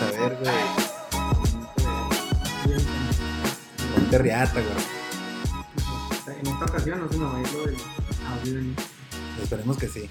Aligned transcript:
saber, 0.00 0.36
güey. 0.40 0.54
Ponte 3.94 4.18
riata, 4.18 4.52
güey. 4.60 6.36
En 6.40 6.46
esta 6.46 6.64
ocasión 6.64 7.00
no 7.00 7.08
se 7.10 7.18
me 7.18 7.24
va 7.24 7.36
a 7.36 7.40
ir 7.40 7.52
lo 7.52 7.66
del 7.66 7.76
audio 8.38 8.54
del- 8.54 8.74
Esperemos 9.42 9.76
que 9.76 9.88
sí. 9.88 10.08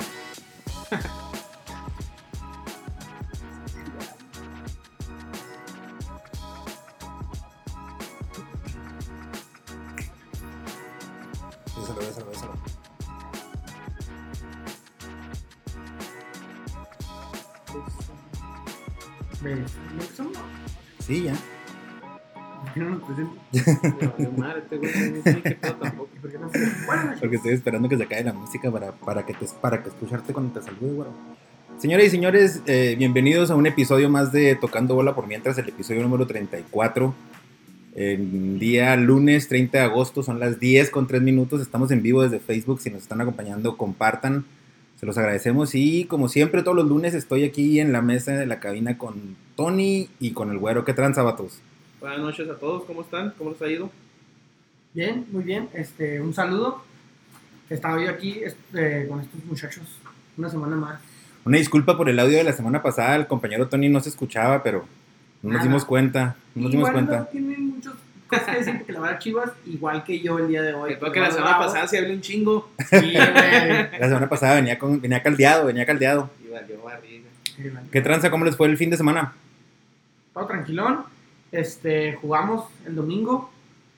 Porque 27.19 27.35
estoy 27.35 27.53
esperando 27.53 27.89
que 27.89 27.97
se 27.97 28.03
acabe 28.03 28.23
la 28.23 28.33
música 28.33 28.69
para, 28.71 28.91
para, 28.91 29.25
que, 29.25 29.33
te, 29.33 29.47
para 29.59 29.81
que 29.81 29.89
escucharte 29.89 30.33
cuando 30.33 30.59
te 30.59 30.65
salude, 30.65 30.93
güey. 30.93 31.07
Señoras 31.79 32.05
y 32.05 32.09
señores, 32.09 32.61
eh, 32.67 32.95
bienvenidos 32.97 33.49
a 33.49 33.55
un 33.55 33.65
episodio 33.65 34.09
más 34.09 34.31
de 34.31 34.55
Tocando 34.55 34.95
Bola 34.95 35.15
por 35.15 35.27
Mientras, 35.27 35.57
el 35.57 35.69
episodio 35.69 36.03
número 36.03 36.27
34. 36.27 37.13
El 37.95 38.59
día 38.59 38.95
lunes 38.97 39.47
30 39.47 39.79
de 39.79 39.83
agosto, 39.83 40.21
son 40.21 40.39
las 40.39 40.59
10 40.59 40.91
con 40.91 41.07
3 41.07 41.21
minutos. 41.21 41.61
Estamos 41.61 41.89
en 41.91 42.03
vivo 42.03 42.21
desde 42.21 42.39
Facebook. 42.39 42.81
Si 42.81 42.91
nos 42.91 43.01
están 43.01 43.21
acompañando, 43.21 43.77
compartan. 43.77 44.45
Se 44.99 45.05
los 45.05 45.17
agradecemos. 45.17 45.73
Y 45.73 46.05
como 46.05 46.29
siempre, 46.29 46.61
todos 46.61 46.77
los 46.77 46.87
lunes 46.87 47.15
estoy 47.15 47.45
aquí 47.45 47.79
en 47.79 47.93
la 47.93 48.01
mesa 48.01 48.33
de 48.33 48.45
la 48.45 48.59
cabina 48.59 48.97
con 48.97 49.35
Tony 49.55 50.09
y 50.19 50.31
con 50.31 50.51
el 50.51 50.59
güero. 50.59 50.85
¿Qué 50.85 50.93
tranza, 50.93 51.23
vatos? 51.23 51.61
Buenas 51.99 52.19
noches 52.19 52.49
a 52.49 52.55
todos, 52.55 52.85
¿cómo 52.85 53.01
están? 53.01 53.33
¿Cómo 53.37 53.51
les 53.51 53.61
ha 53.61 53.67
ido? 53.67 53.89
Bien, 54.93 55.25
muy 55.31 55.43
bien. 55.43 55.67
Este, 55.73 56.21
un 56.21 56.33
saludo. 56.33 56.83
Estaba 57.69 58.01
yo 58.03 58.09
aquí 58.09 58.41
este, 58.43 59.07
con 59.07 59.19
estos 59.21 59.43
muchachos 59.45 59.83
una 60.37 60.49
semana 60.49 60.75
más. 60.75 60.99
Una 61.45 61.57
disculpa 61.57 61.97
por 61.97 62.09
el 62.09 62.17
audio 62.19 62.37
de 62.37 62.43
la 62.43 62.53
semana 62.53 62.81
pasada. 62.81 63.15
El 63.15 63.27
compañero 63.27 63.67
Tony 63.67 63.89
no 63.89 63.99
se 63.99 64.09
escuchaba, 64.09 64.63
pero 64.63 64.85
no 65.41 65.49
nos 65.49 65.57
Nada. 65.57 65.63
dimos 65.63 65.85
cuenta. 65.85 66.35
No 66.55 66.63
nos 66.63 66.71
dimos 66.71 66.89
Igual 66.89 67.05
cuenta. 67.05 67.29
tienen 67.29 67.67
muchas 67.67 67.93
cosas 68.27 68.45
que 68.45 68.55
decir 68.59 68.77
porque 68.77 68.93
la 68.93 68.99
verdad 69.01 69.19
Chivas, 69.19 69.51
igual 69.65 70.03
que 70.03 70.19
yo 70.21 70.39
el 70.39 70.47
día 70.47 70.61
de 70.61 70.73
hoy. 70.73 70.91
Recuerdo 70.93 71.13
que 71.13 71.19
la 71.19 71.31
semana 71.31 71.59
pasada 71.59 71.87
se 71.87 71.97
habló 71.97 72.13
un 72.13 72.21
chingo. 72.21 72.69
Sí, 72.89 72.95
güey. 72.95 73.13
La 73.99 74.07
semana 74.07 74.29
pasada 74.29 74.55
venía, 74.55 74.79
con, 74.79 75.01
venía 75.01 75.21
caldeado, 75.21 75.65
venía 75.65 75.85
caldeado. 75.85 76.29
Y 76.45 76.49
valió 76.49 76.81
barriga. 76.81 77.29
Sí, 77.43 77.63
güey. 77.69 77.83
¿Qué 77.91 78.01
tranza? 78.01 78.31
¿Cómo 78.31 78.45
les 78.45 78.55
fue 78.55 78.67
el 78.67 78.77
fin 78.77 78.89
de 78.89 78.97
semana? 78.97 79.33
Todo 80.33 80.47
tranquilón. 80.47 81.03
Este, 81.51 82.13
jugamos 82.15 82.65
el 82.85 82.95
domingo 82.95 83.49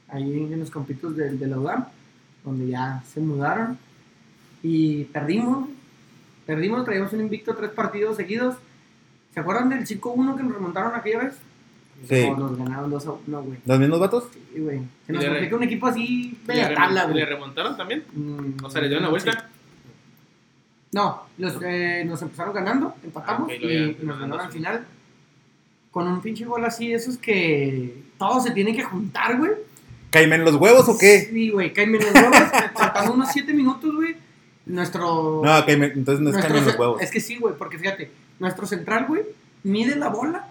ahí 0.08 0.50
en 0.52 0.60
los 0.60 0.70
campitos 0.72 1.16
de, 1.16 1.32
de 1.32 1.48
la 1.48 1.58
UDAM, 1.60 1.86
donde 2.46 2.68
ya 2.68 3.04
se 3.12 3.20
mudaron. 3.20 3.78
Y 4.64 5.06
perdimos. 5.06 5.70
Perdimos, 6.46 6.84
traíamos 6.86 7.14
un 7.14 7.22
invicto 7.22 7.56
tres 7.56 7.72
partidos 7.72 8.18
seguidos. 8.18 8.56
¿Se 9.34 9.40
acuerdan 9.40 9.70
del 9.70 9.86
5-1 9.88 10.36
que 10.36 10.44
nos 10.44 10.54
remontaron 10.54 10.94
aquella 10.96 11.20
vez? 11.20 11.34
Sí. 12.10 12.30
No, 12.32 12.36
nos 12.50 12.58
ganaron 12.58 12.90
2 12.90 13.06
a 13.08 13.12
1, 13.12 13.44
güey. 13.44 13.58
¿Los 13.66 13.80
mismos 13.80 14.00
vatos? 14.00 14.24
Sí, 14.34 14.60
güey. 14.60 14.80
Se 15.06 15.14
Y 15.14 15.16
nos 15.16 15.26
complica 15.26 15.56
un 15.56 15.64
equipo 15.64 15.88
así 15.88 16.02
¿Y 16.44 16.48
media 16.48 16.74
tabla, 16.74 17.04
güey. 17.06 17.16
le 17.18 17.26
remontaron 17.26 17.78
también? 17.78 18.04
Mm, 18.14 18.64
O 18.66 18.70
sea, 18.70 18.82
le 18.82 18.88
dieron 18.88 19.04
la 19.04 19.10
vuelta. 19.12 19.32
sí. 19.32 19.38
No, 20.94 21.24
los, 21.38 21.58
eh, 21.64 22.04
nos 22.06 22.22
empezaron 22.22 22.54
ganando, 22.54 22.94
empatamos 23.04 23.50
Ah, 23.50 23.56
y 23.56 23.94
ya- 23.96 24.04
nos 24.04 24.20
ganaron 24.20 24.46
al 24.46 24.52
final. 24.52 24.86
Con 25.92 26.08
un 26.08 26.22
pinche 26.22 26.46
gol 26.46 26.64
así, 26.66 26.94
esos 26.94 27.18
que 27.18 28.02
todos 28.18 28.44
se 28.44 28.52
tienen 28.52 28.76
que 28.76 28.84
juntar, 28.84 29.38
güey. 29.38 29.52
¿Caimen 30.10 30.44
los 30.46 30.56
huevos 30.56 30.88
o 30.90 30.98
qué? 30.98 31.28
Sí, 31.32 31.50
güey, 31.50 31.74
caen 31.74 31.92
menos 31.92 32.14
huevos. 32.14 32.38
Faltando 32.76 33.14
unos 33.14 33.30
7 33.32 33.54
minutos, 33.54 33.94
güey. 33.96 34.16
Nuestro. 34.66 35.42
No, 35.44 35.52
caimen- 35.66 35.94
entonces 35.96 36.22
no 36.22 36.30
es 36.30 36.36
nuestro 36.36 36.42
caimen 36.44 36.66
los 36.66 36.80
huevos. 36.80 37.02
Es 37.02 37.12
que 37.12 37.20
sí, 37.20 37.38
güey, 37.38 37.56
porque 37.58 37.78
fíjate, 37.78 38.10
nuestro 38.40 38.66
central, 38.68 39.06
güey, 39.08 39.24
mide 39.64 39.96
la 39.96 40.10
bola, 40.10 40.48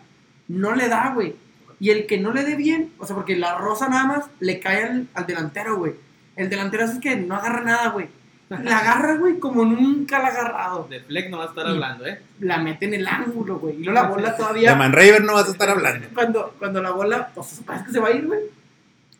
no 0.48 0.74
le 0.74 0.88
da, 0.88 1.12
güey. 1.14 1.34
Y 1.78 1.90
el 1.90 2.06
que 2.06 2.18
no 2.18 2.32
le 2.32 2.44
dé 2.44 2.56
bien, 2.56 2.92
o 2.98 3.06
sea, 3.06 3.16
porque 3.16 3.36
la 3.36 3.56
rosa 3.56 3.88
nada 3.88 4.04
más 4.04 4.24
le 4.40 4.60
cae 4.60 4.84
al, 4.84 5.08
al 5.14 5.26
delantero, 5.26 5.76
güey. 5.78 5.94
El 6.36 6.50
delantero 6.50 6.84
es 6.84 6.98
que 6.98 7.16
no 7.16 7.34
agarra 7.36 7.62
nada, 7.62 7.88
güey. 7.90 8.08
La 8.50 8.78
agarra, 8.78 9.16
güey, 9.16 9.38
como 9.38 9.64
nunca 9.64 10.18
la 10.18 10.26
ha 10.26 10.30
agarrado. 10.32 10.86
De 10.90 11.00
Fleck 11.00 11.30
no 11.30 11.38
va 11.38 11.44
a 11.44 11.48
estar 11.48 11.66
Y- 11.66 11.70
hablando, 11.70 12.04
¿eh? 12.06 12.20
La 12.40 12.58
mete 12.58 12.86
en 12.86 12.94
el 12.94 13.06
ángulo, 13.06 13.58
güey. 13.60 13.76
Y 13.76 13.84
luego 13.84 13.92
la 14.00 14.08
bola 14.08 14.30
De 14.32 14.36
todavía. 14.36 14.74
Man 14.74 14.92
Raver 14.92 15.22
no 15.22 15.34
vas 15.34 15.48
a 15.48 15.52
estar 15.52 15.68
hablando. 15.70 16.08
Cuando, 16.14 16.54
cuando 16.58 16.82
la 16.82 16.90
bola, 16.90 17.30
pues 17.34 17.60
parece 17.64 17.86
que 17.86 17.92
se 17.92 18.00
va 18.00 18.08
a 18.08 18.12
ir, 18.12 18.26
güey. 18.26 18.40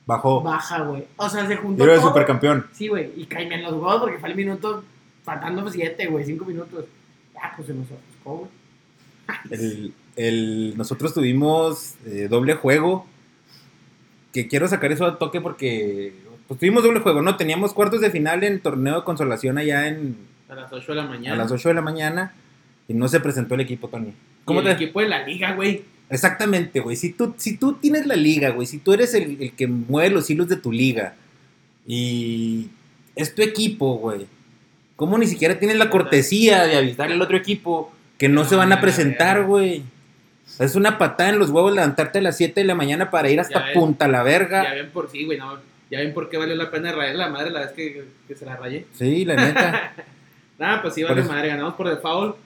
Bajó. 0.05 0.43
Baja, 0.43 0.81
güey. 0.83 1.05
O 1.17 1.29
sea, 1.29 1.47
se 1.47 1.55
juntó. 1.57 1.85
Yo 1.87 1.93
era 1.93 2.03
supercampeón. 2.03 2.67
Sí, 2.73 2.89
güey. 2.89 3.13
Y 3.17 3.27
caíme 3.27 3.55
en 3.55 3.63
los 3.63 3.73
huevos 3.75 4.01
porque 4.01 4.19
fue 4.19 4.31
el 4.31 4.35
minuto 4.35 4.83
faltando 5.23 5.71
7, 5.71 6.07
güey, 6.09 6.25
5 6.25 6.45
minutos. 6.45 6.87
Ya, 7.35 7.53
pues 7.55 7.69
se 7.69 7.75
nos 7.75 7.87
ofuscó, 7.87 8.37
güey. 8.39 8.51
El, 9.51 9.95
el- 10.17 10.75
nosotros 10.77 11.15
tuvimos 11.15 11.95
eh, 12.05 12.27
doble 12.29 12.55
juego. 12.55 13.07
Que 14.33 14.49
quiero 14.49 14.67
sacar 14.69 14.91
eso 14.93 15.07
a 15.07 15.19
toque 15.19 15.41
porque 15.41 16.15
pues, 16.50 16.59
tuvimos 16.59 16.83
doble 16.83 16.99
juego, 16.99 17.22
¿no? 17.22 17.37
Teníamos 17.37 17.72
cuartos 17.72 18.00
de 18.00 18.11
final 18.11 18.43
en 18.43 18.59
torneo 18.59 18.97
de 18.97 19.05
consolación 19.05 19.56
allá 19.56 19.87
en, 19.87 20.16
A 20.49 20.56
las 20.56 20.72
8 20.72 20.93
de 20.93 20.97
la 20.97 21.06
mañana. 21.06 21.34
a 21.34 21.38
las 21.38 21.53
8 21.53 21.69
de 21.69 21.75
la 21.77 21.81
mañana 21.81 22.33
y 22.88 22.94
no 22.94 23.06
se 23.06 23.21
presentó 23.21 23.55
el 23.55 23.61
equipo, 23.61 23.87
Tony. 23.87 24.06
¿Cómo 24.44 24.59
¿Cómo 24.59 24.61
el 24.61 24.66
te, 24.66 24.72
equipo 24.83 25.00
de 25.00 25.09
la 25.09 25.25
liga, 25.25 25.53
güey? 25.55 25.84
Exactamente, 26.11 26.81
güey. 26.81 26.97
Si 26.97 27.12
tú, 27.12 27.34
si 27.37 27.56
tú 27.56 27.75
tienes 27.75 28.05
la 28.06 28.16
liga, 28.16 28.50
güey, 28.50 28.66
si 28.66 28.78
tú 28.78 28.93
eres 28.93 29.15
el, 29.15 29.41
el 29.41 29.53
que 29.53 29.69
mueve 29.69 30.11
los 30.11 30.28
hilos 30.28 30.49
de 30.49 30.56
tu 30.56 30.72
liga 30.72 31.15
y 31.87 32.69
es 33.15 33.32
tu 33.34 33.43
equipo, 33.43 33.94
güey, 33.99 34.27
¿cómo 34.97 35.19
ni 35.19 35.28
siquiera 35.28 35.59
tienes 35.59 35.77
la 35.78 35.88
cortesía 35.88 36.65
de 36.65 36.77
avisar 36.77 37.12
al 37.12 37.22
otro 37.22 37.37
equipo 37.37 37.93
que 38.19 38.28
no, 38.28 38.43
No, 38.43 38.49
se 38.49 38.56
van 38.56 38.72
a 38.72 38.77
ya, 38.77 38.81
presentar, 38.81 39.38
ya. 39.38 39.43
güey? 39.44 39.82
Es 40.59 40.75
una 40.75 40.99
patada 40.99 41.31
en 41.31 41.38
los 41.38 41.50
huevos 41.50 41.72
levantarte 41.72 42.19
a 42.19 42.22
las 42.22 42.37
7 42.37 42.61
de 42.61 42.67
la 42.67 42.75
mañana 42.75 43.09
para 43.11 43.28
ir 43.31 43.37
Ya 43.37 43.43
hasta. 43.43 43.72
Punta 43.72 44.09
la 44.09 44.19
Ya 44.19 44.25
verga. 44.25 44.75
ven 44.75 44.91
por 44.91 45.09
sí, 45.11 45.25
güey, 45.25 45.38
no. 45.38 45.69
Ya 45.91 45.99
ven 45.99 46.15
por 46.15 46.28
qué 46.28 46.37
valió 46.39 46.55
la 46.55 46.71
pena 46.71 46.93
rayar 46.93 47.17
la 47.17 47.28
madre 47.28 47.51
la 47.51 47.61
vez 47.61 47.73
que, 47.73 48.05
que 48.28 48.34
se 48.37 48.47
la 48.47 48.56
rayé. 48.56 48.87
Sí, 48.95 49.25
la 49.25 49.34
neta. 49.37 49.93
Nada, 50.59 50.83
pues 50.83 50.95
sí, 50.95 51.03
vale 51.03 51.23
madre, 51.25 51.49
ganamos 51.49 51.75
por 51.75 51.89
default. 51.89 52.37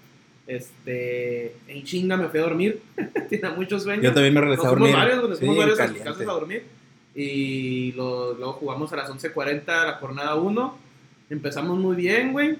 Este, 0.46 1.54
en 1.68 1.84
chinga 1.84 2.16
me 2.16 2.28
fui 2.28 2.40
a 2.40 2.44
dormir. 2.44 2.80
Tenía 3.28 3.50
mucho 3.50 3.78
sueño. 3.80 4.02
Yo 4.02 4.12
también 4.14 4.34
me 4.34 4.40
regresé 4.40 4.66
a 4.66 4.70
fuimos 4.70 4.90
dormir. 4.90 4.96
varios, 4.96 5.28
nos 5.28 5.38
Sí, 5.38 5.44
fuimos 5.46 5.58
varios 5.58 5.80
a 5.80 5.82
sus 5.82 5.90
caliente. 5.98 6.10
casas 6.12 6.28
a 6.28 6.32
dormir. 6.38 6.64
Y 7.14 7.92
lo- 7.92 8.34
luego 8.34 8.52
jugamos 8.54 8.92
a 8.92 8.96
las 8.96 9.10
11.40 9.10 9.64
la 9.66 9.94
jornada 9.94 10.34
1. 10.36 10.78
Empezamos 11.30 11.78
muy 11.78 11.96
bien, 11.96 12.32
güey. 12.32 12.56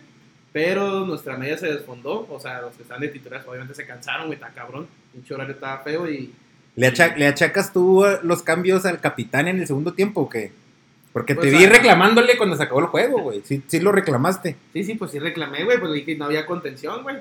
Pero 0.52 1.04
nuestra 1.06 1.36
media 1.36 1.58
se 1.58 1.66
desfondó. 1.66 2.26
O 2.30 2.38
sea, 2.40 2.60
los 2.60 2.74
que 2.74 2.82
están 2.82 3.00
de 3.00 3.08
titulares 3.08 3.46
obviamente 3.46 3.74
se 3.74 3.86
cansaron, 3.86 4.26
güey, 4.26 4.34
está 4.36 4.50
cabrón. 4.50 4.86
Pinche 5.12 5.34
horario 5.34 5.54
estaba 5.54 5.78
feo 5.82 6.08
y 6.10 6.32
¿Le, 6.76 6.86
acha- 6.88 7.16
le 7.16 7.26
achacas 7.26 7.72
tú 7.72 8.04
los 8.22 8.42
cambios 8.42 8.84
al 8.86 9.00
capitán 9.00 9.46
en 9.48 9.60
el 9.60 9.66
segundo 9.66 9.92
tiempo 9.92 10.22
o 10.22 10.28
qué? 10.28 10.52
Porque 11.14 11.36
Pues, 11.36 11.48
te 11.48 11.56
vi 11.56 11.64
ah, 11.64 11.68
reclamándole 11.68 12.36
cuando 12.36 12.56
se 12.56 12.64
acabó 12.64 12.80
el 12.80 12.86
juego, 12.86 13.20
güey. 13.22 13.40
Sí, 13.44 13.62
sí 13.68 13.78
lo 13.78 13.92
reclamaste. 13.92 14.56
Sí, 14.72 14.82
sí, 14.82 14.94
pues 14.94 15.12
sí 15.12 15.20
reclamé, 15.20 15.62
güey, 15.62 15.78
pues 15.78 15.88
le 15.90 15.98
dije 15.98 16.06
que 16.06 16.16
no 16.18 16.24
había 16.24 16.44
contención, 16.44 17.04
güey. 17.04 17.18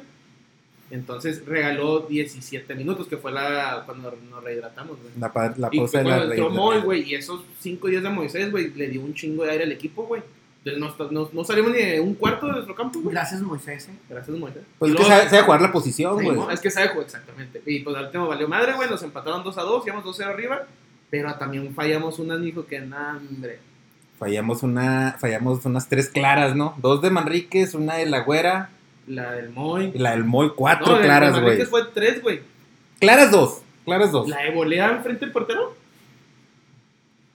Entonces 0.90 1.46
regaló 1.46 2.00
17 2.00 2.74
minutos, 2.74 3.08
que 3.08 3.18
fue 3.18 3.32
la 3.32 3.84
cuando 3.86 4.18
nos 4.32 4.44
rehidratamos, 4.44 4.98
güey. 5.00 5.14
La, 5.20 5.32
la 5.58 5.70
Y 5.72 5.78
pausa 5.78 6.02
fue 6.02 6.12
de 6.12 6.38
la 6.38 6.50
Moy, 6.50 6.82
güey, 6.82 7.04
y 7.04 7.14
esos 7.14 7.44
5 7.60 7.88
días 7.88 8.02
de 8.02 8.10
Moisés, 8.10 8.50
güey, 8.50 8.74
le 8.74 8.88
dio 8.88 9.02
un 9.02 9.14
chingo 9.14 9.44
de 9.44 9.52
aire 9.52 9.64
al 9.66 9.72
equipo, 9.72 10.08
güey. 10.08 10.24
Entonces 10.66 10.98
no, 11.00 11.12
no, 11.12 11.30
no 11.32 11.44
salimos 11.44 11.72
ni 11.72 11.78
de 11.78 12.00
un 12.00 12.16
cuarto 12.16 12.48
de 12.48 12.54
nuestro 12.54 12.74
campo, 12.74 13.00
güey. 13.00 13.14
Gracias, 13.14 13.42
Moisés, 13.42 13.90
eh. 13.90 13.98
Gracias, 14.10 14.36
Moisés. 14.36 14.64
Pues 14.80 14.92
Y 14.92 14.96
es 14.96 15.02
que 15.02 15.08
sabe, 15.08 15.30
sabe 15.30 15.42
jugar 15.44 15.62
la 15.62 15.72
posición, 15.72 16.18
Sí, 16.18 16.26
güey. 16.26 16.36
¿no? 16.36 16.50
Es 16.50 16.60
que 16.62 16.72
sabe 16.72 16.88
jugar, 16.88 17.06
exactamente. 17.06 17.62
Y 17.68 17.82
pues 17.82 17.96
al 17.96 18.06
último 18.06 18.28
valió 18.28 18.48
madre, 18.48 18.74
güey, 18.74 18.90
nos 18.90 19.04
empataron 19.04 19.44
2 19.44 19.56
a 19.56 19.62
2, 19.62 19.86
íbamos 19.86 20.04
2 20.04 20.16
0 20.18 20.32
arriba, 20.32 20.66
pero 21.12 21.32
también 21.36 21.76
fallamos 21.76 22.18
unas, 22.18 22.42
dijo 22.42 22.66
que 22.66 22.80
nada, 22.80 23.18
hombre. 23.18 23.60
Fallamos 24.24 24.64
una, 24.64 25.18
fallamos 25.20 25.66
unas 25.66 25.90
tres 25.90 26.08
claras, 26.08 26.56
¿no? 26.56 26.76
Dos 26.78 27.02
de 27.02 27.10
Manríquez, 27.10 27.74
una 27.74 27.96
de 27.96 28.06
la 28.06 28.22
Güera 28.22 28.70
La 29.06 29.34
del 29.34 29.50
Moy. 29.50 29.92
y 29.94 29.98
la 30.00 30.12
del 30.12 30.24
Moy, 30.24 30.54
cuatro 30.56 30.96
No, 30.96 31.02
claras, 31.02 31.32
güey. 31.32 31.44
Manríquez 31.44 31.68
fue 31.70 31.82
3, 31.94 32.22
güey. 32.22 32.40
Claras 33.02 33.32
dos, 33.32 33.62
claras 33.84 34.14
dos. 34.14 34.30
La 34.30 34.44
de 34.44 34.52
volea 34.52 34.92
enfrente 34.92 35.26
del 35.26 35.34
portero. 35.34 35.76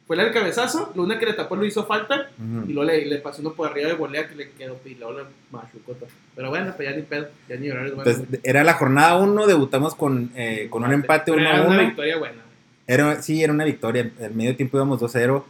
Fue 0.06 0.16
la 0.16 0.24
del 0.24 0.32
cabezazo. 0.32 0.90
La 0.94 1.02
una 1.02 1.18
que 1.18 1.26
le 1.26 1.34
tapó 1.34 1.56
lo 1.56 1.66
hizo 1.66 1.84
falta. 1.84 2.30
Y 2.66 2.72
luego 2.72 2.90
le, 2.90 3.04
le 3.04 3.18
pasó 3.18 3.42
uno 3.42 3.52
por 3.52 3.68
arriba 3.70 3.88
de 3.88 3.94
volea 3.94 4.26
que 4.26 4.34
le 4.36 4.50
quedó. 4.52 4.78
Y 4.86 4.94
luego 4.94 5.18
le 5.18 5.24
machucó 5.50 5.92
todo. 5.92 6.08
Pero 6.34 6.48
bueno, 6.48 6.72
pues 6.74 6.88
ya 6.88 6.96
ni 6.96 7.02
pedo. 7.02 7.28
Ya 7.50 7.56
ni 7.56 7.70
horarios. 7.70 7.98
Entonces, 7.98 8.40
era 8.42 8.64
la 8.64 8.72
jornada 8.72 9.18
uno, 9.18 9.46
debutamos 9.46 9.94
con, 9.94 10.30
eh, 10.34 10.68
con 10.70 10.84
un 10.84 10.92
empate 10.94 11.32
Pero 11.32 11.42
1 11.42 11.50
era 11.50 11.62
una 11.66 11.76
1. 11.76 11.86
victoria 11.88 12.16
buena. 12.16 12.42
Era, 12.86 13.20
sí, 13.20 13.42
era 13.44 13.52
una 13.52 13.64
victoria. 13.64 14.10
En 14.18 14.34
medio 14.34 14.56
tiempo 14.56 14.78
íbamos 14.78 15.02
2-0. 15.02 15.44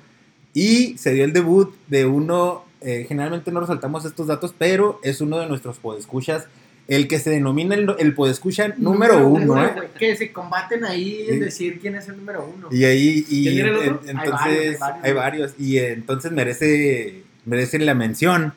Y 0.63 0.99
se 0.99 1.13
dio 1.13 1.25
el 1.25 1.33
debut 1.33 1.73
de 1.89 2.07
uno. 2.07 2.65
eh, 2.81 3.05
generalmente 3.09 3.51
no 3.51 3.59
resaltamos 3.61 4.05
estos 4.05 4.29
datos, 4.29 4.55
pero 4.57 5.01
es 5.03 5.21
uno 5.21 5.39
de 5.41 5.47
nuestros 5.49 5.79
podescuchas 5.79 6.47
el 6.87 7.07
que 7.09 7.19
se 7.19 7.29
denomina 7.31 7.75
el, 7.75 7.93
el 7.99 8.15
podescucha 8.15 8.73
número 8.79 9.27
uno, 9.29 9.63
¿eh? 9.65 9.73
Que 9.99 10.17
se 10.17 10.33
combaten 10.33 10.85
ahí 10.85 11.27
en 11.29 11.35
Sí. 11.35 11.41
decir 11.41 11.81
quién 11.81 11.97
es 11.97 12.09
el 12.09 12.17
número 12.17 12.49
uno. 12.57 12.69
Y 12.71 12.85
ahí, 12.85 13.25
y 13.29 13.43
¿Quién 13.45 13.67
era 13.67 13.69
el 13.69 13.83
en- 13.83 13.93
otro? 13.95 14.09
en- 14.11 14.19
Hay 14.19 14.25
entonces, 14.25 14.79
varios, 14.81 14.83
hay 14.83 14.89
varios. 14.91 15.05
hay 15.05 15.13
varios. 15.13 15.55
Y 15.59 15.79
entonces 15.79 16.31
merece, 16.33 17.23
merece 17.45 17.79
la 17.81 17.95
mención 17.95 18.55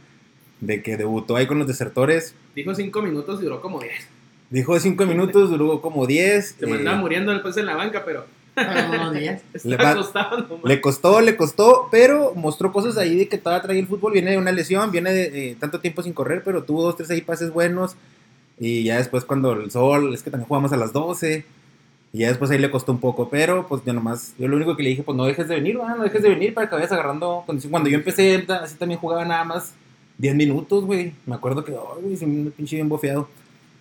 de 0.62 0.82
que 0.84 0.96
debutó 0.98 1.36
ahí 1.36 1.46
con 1.48 1.58
los 1.60 1.68
desertores. 1.68 2.34
Dijo 2.56 2.74
cinco 2.76 3.02
minutos 3.02 3.42
y 3.42 3.46
duró 3.46 3.60
como 3.60 3.80
10. 3.82 3.92
Dijo 4.52 4.80
cinco 4.80 5.06
minutos, 5.08 5.50
duró 5.50 5.82
como 5.82 6.06
10. 6.08 6.56
Se 6.60 6.66
me 6.68 6.74
eh, 6.74 6.76
andaba 6.80 6.98
muriendo 6.98 7.32
después 7.34 7.58
en 7.58 7.66
la 7.66 7.76
banca, 7.76 8.04
pero 8.06 8.26
No, 8.56 9.12
diez. 9.12 9.42
Le 9.64 9.78
va-. 9.78 9.96
Le 10.64 10.82
costó, 10.82 11.22
le 11.22 11.38
costó, 11.38 11.88
pero 11.92 12.34
mostró 12.36 12.72
cosas 12.72 12.98
ahí 12.98 13.16
de 13.18 13.28
que 13.28 13.38
todavía 13.38 13.64
trae 13.64 13.80
el 13.80 13.88
fútbol. 13.88 14.14
Viene 14.14 14.32
de 14.32 14.38
una 14.38 14.52
lesión, 14.52 14.92
viene 14.92 15.14
de 15.14 15.56
tanto 15.60 15.80
tiempo 15.80 16.04
sin 16.04 16.14
correr, 16.14 16.44
pero 16.44 16.64
tuvo 16.64 16.84
dos, 16.84 16.96
tres 16.98 17.10
ahí 17.12 17.22
pases 17.22 17.52
buenos. 17.52 17.96
Y 18.60 18.84
ya 18.84 18.98
después, 18.98 19.26
cuando 19.26 19.54
el 19.54 19.72
sol, 19.72 20.14
es 20.14 20.22
que 20.22 20.30
también 20.30 20.48
jugamos 20.48 20.72
a 20.72 20.78
las 20.78 20.94
12. 20.94 21.46
Y 22.14 22.20
ya 22.20 22.28
después 22.28 22.52
ahí 22.52 22.58
le 22.58 22.70
costó 22.70 22.92
un 22.92 23.00
poco, 23.00 23.30
pero 23.30 23.68
pues 23.68 23.84
yo 23.86 23.94
nomás, 23.94 24.34
yo 24.38 24.48
lo 24.50 24.58
único 24.58 24.76
que 24.76 24.84
le 24.84 24.90
dije, 24.90 25.04
pues 25.04 25.16
no 25.16 25.26
dejes 25.26 25.48
de 25.48 25.56
venir, 25.56 25.76
no 25.76 26.04
dejes 26.04 26.22
de 26.22 26.30
venir 26.30 26.54
para 26.54 26.68
que 26.68 26.76
vayas 26.76 26.92
agarrando 26.92 27.44
condición. 27.46 27.72
Cuando 27.72 27.90
yo 27.90 27.98
empecé, 27.98 28.46
así 28.50 28.76
también 28.76 29.00
jugaba 29.00 29.24
nada 29.24 29.46
más 29.46 29.74
10 30.18 30.36
minutos, 30.36 30.84
güey. 30.84 31.14
Me 31.26 31.36
acuerdo 31.36 31.64
que, 31.64 31.72
ay, 31.72 32.02
güey, 32.04 32.18
se 32.18 32.28
me 32.28 32.52
pinche 32.52 32.76
bien 32.76 32.90
bofeado. 32.90 33.30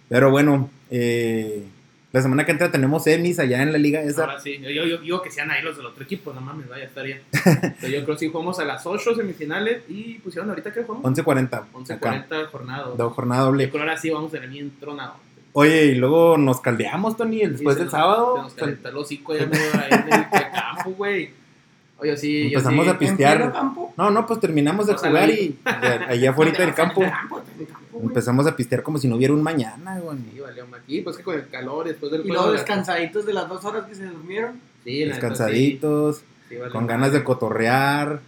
Pero 0.08 0.30
bueno, 0.30 0.70
eh, 0.90 1.64
la 2.12 2.22
semana 2.22 2.44
que 2.44 2.50
entra 2.52 2.70
tenemos 2.72 3.04
semis 3.04 3.38
allá 3.38 3.62
en 3.62 3.72
la 3.72 3.78
liga 3.78 4.00
esa. 4.02 4.22
Ahora 4.24 4.40
sí, 4.40 4.58
yo, 4.58 4.84
yo, 4.84 4.98
digo 4.98 5.22
que 5.22 5.30
sean 5.30 5.50
ahí 5.50 5.62
los 5.62 5.76
del 5.76 5.86
otro 5.86 6.02
equipo, 6.02 6.32
no 6.32 6.40
mames, 6.40 6.68
vaya, 6.68 6.84
estaría. 6.84 7.20
Pero 7.80 7.88
yo 7.92 8.04
creo 8.04 8.16
que 8.16 8.18
sí 8.18 8.28
jugamos 8.30 8.58
a 8.58 8.64
las 8.64 8.84
8 8.84 9.14
semifinales 9.14 9.82
y 9.88 10.14
pusieron 10.14 10.48
ahorita 10.50 10.72
que 10.72 10.82
jugamos 10.82 11.04
11.40. 11.18 11.44
acá. 11.46 11.66
11.40 11.72 12.46
jornada. 12.50 12.88
Do- 12.96 13.10
jornada 13.10 13.42
doble. 13.44 13.64
Yo 13.66 13.70
creo 13.70 13.82
ahora 13.82 13.96
sí 13.96 14.10
vamos 14.10 14.30
a 14.30 14.32
tener 14.32 14.48
bien 14.50 14.72
tronado. 14.80 15.14
Oye, 15.52 15.86
y 15.86 15.94
luego 15.96 16.36
nos 16.38 16.60
caldeamos, 16.60 17.16
Tony, 17.16 17.42
el- 17.42 17.52
después 17.52 17.74
Sí, 17.76 17.80
del 17.80 17.86
nos- 17.86 17.92
sábado. 17.92 18.36
Se 18.36 18.42
nos 18.42 18.54
calentó 18.54 18.88
el 18.88 18.96
hocico 18.96 19.36
ya 19.36 19.42
ahí 19.74 19.90
en 19.90 20.12
el 20.14 20.50
campo, 20.52 20.90
güey. 20.96 21.30
Oye, 21.98 22.16
sí, 22.16 22.44
yo 22.50 22.58
Empezamos 22.58 22.86
sí. 22.86 22.90
a 22.92 22.98
pistear. 22.98 23.32
¿En 23.34 23.38
pleno 23.50 23.52
campo? 23.52 23.94
No, 23.96 24.10
no, 24.10 24.26
pues 24.26 24.40
terminamos 24.40 24.86
de 24.86 24.94
O 24.94 24.98
sea, 24.98 25.10
jugar 25.10 25.28
y 25.30 25.58
allá 25.64 26.30
afuera 26.30 26.52
del 26.58 26.74
campo, 26.74 27.02
empezamos 28.02 28.46
a 28.46 28.56
pistear 28.56 28.82
como 28.82 28.98
si 28.98 29.08
no 29.08 29.16
hubiera 29.16 29.32
un 29.34 29.42
mañana, 29.42 29.98
güey. 30.00 30.18
Sí, 30.32 30.40
valió 30.40 30.66
aquí, 30.76 31.00
pues 31.02 31.16
que 31.16 31.22
con 31.22 31.34
el 31.36 31.48
calor 31.48 31.86
después 31.86 32.12
del 32.12 32.24
Y 32.24 32.28
luego 32.28 32.52
descansaditos 32.52 33.26
de 33.26 33.32
las 33.32 33.48
dos 33.48 33.64
horas 33.64 33.86
que 33.86 33.94
se 33.94 34.06
durmieron. 34.06 34.60
Sí, 34.84 35.04
Descansaditos, 35.04 36.18
sí, 36.48 36.56
sí, 36.56 36.56
con 36.72 36.86
ganas 36.86 37.12
de 37.12 37.22
cotorrear. 37.24 38.20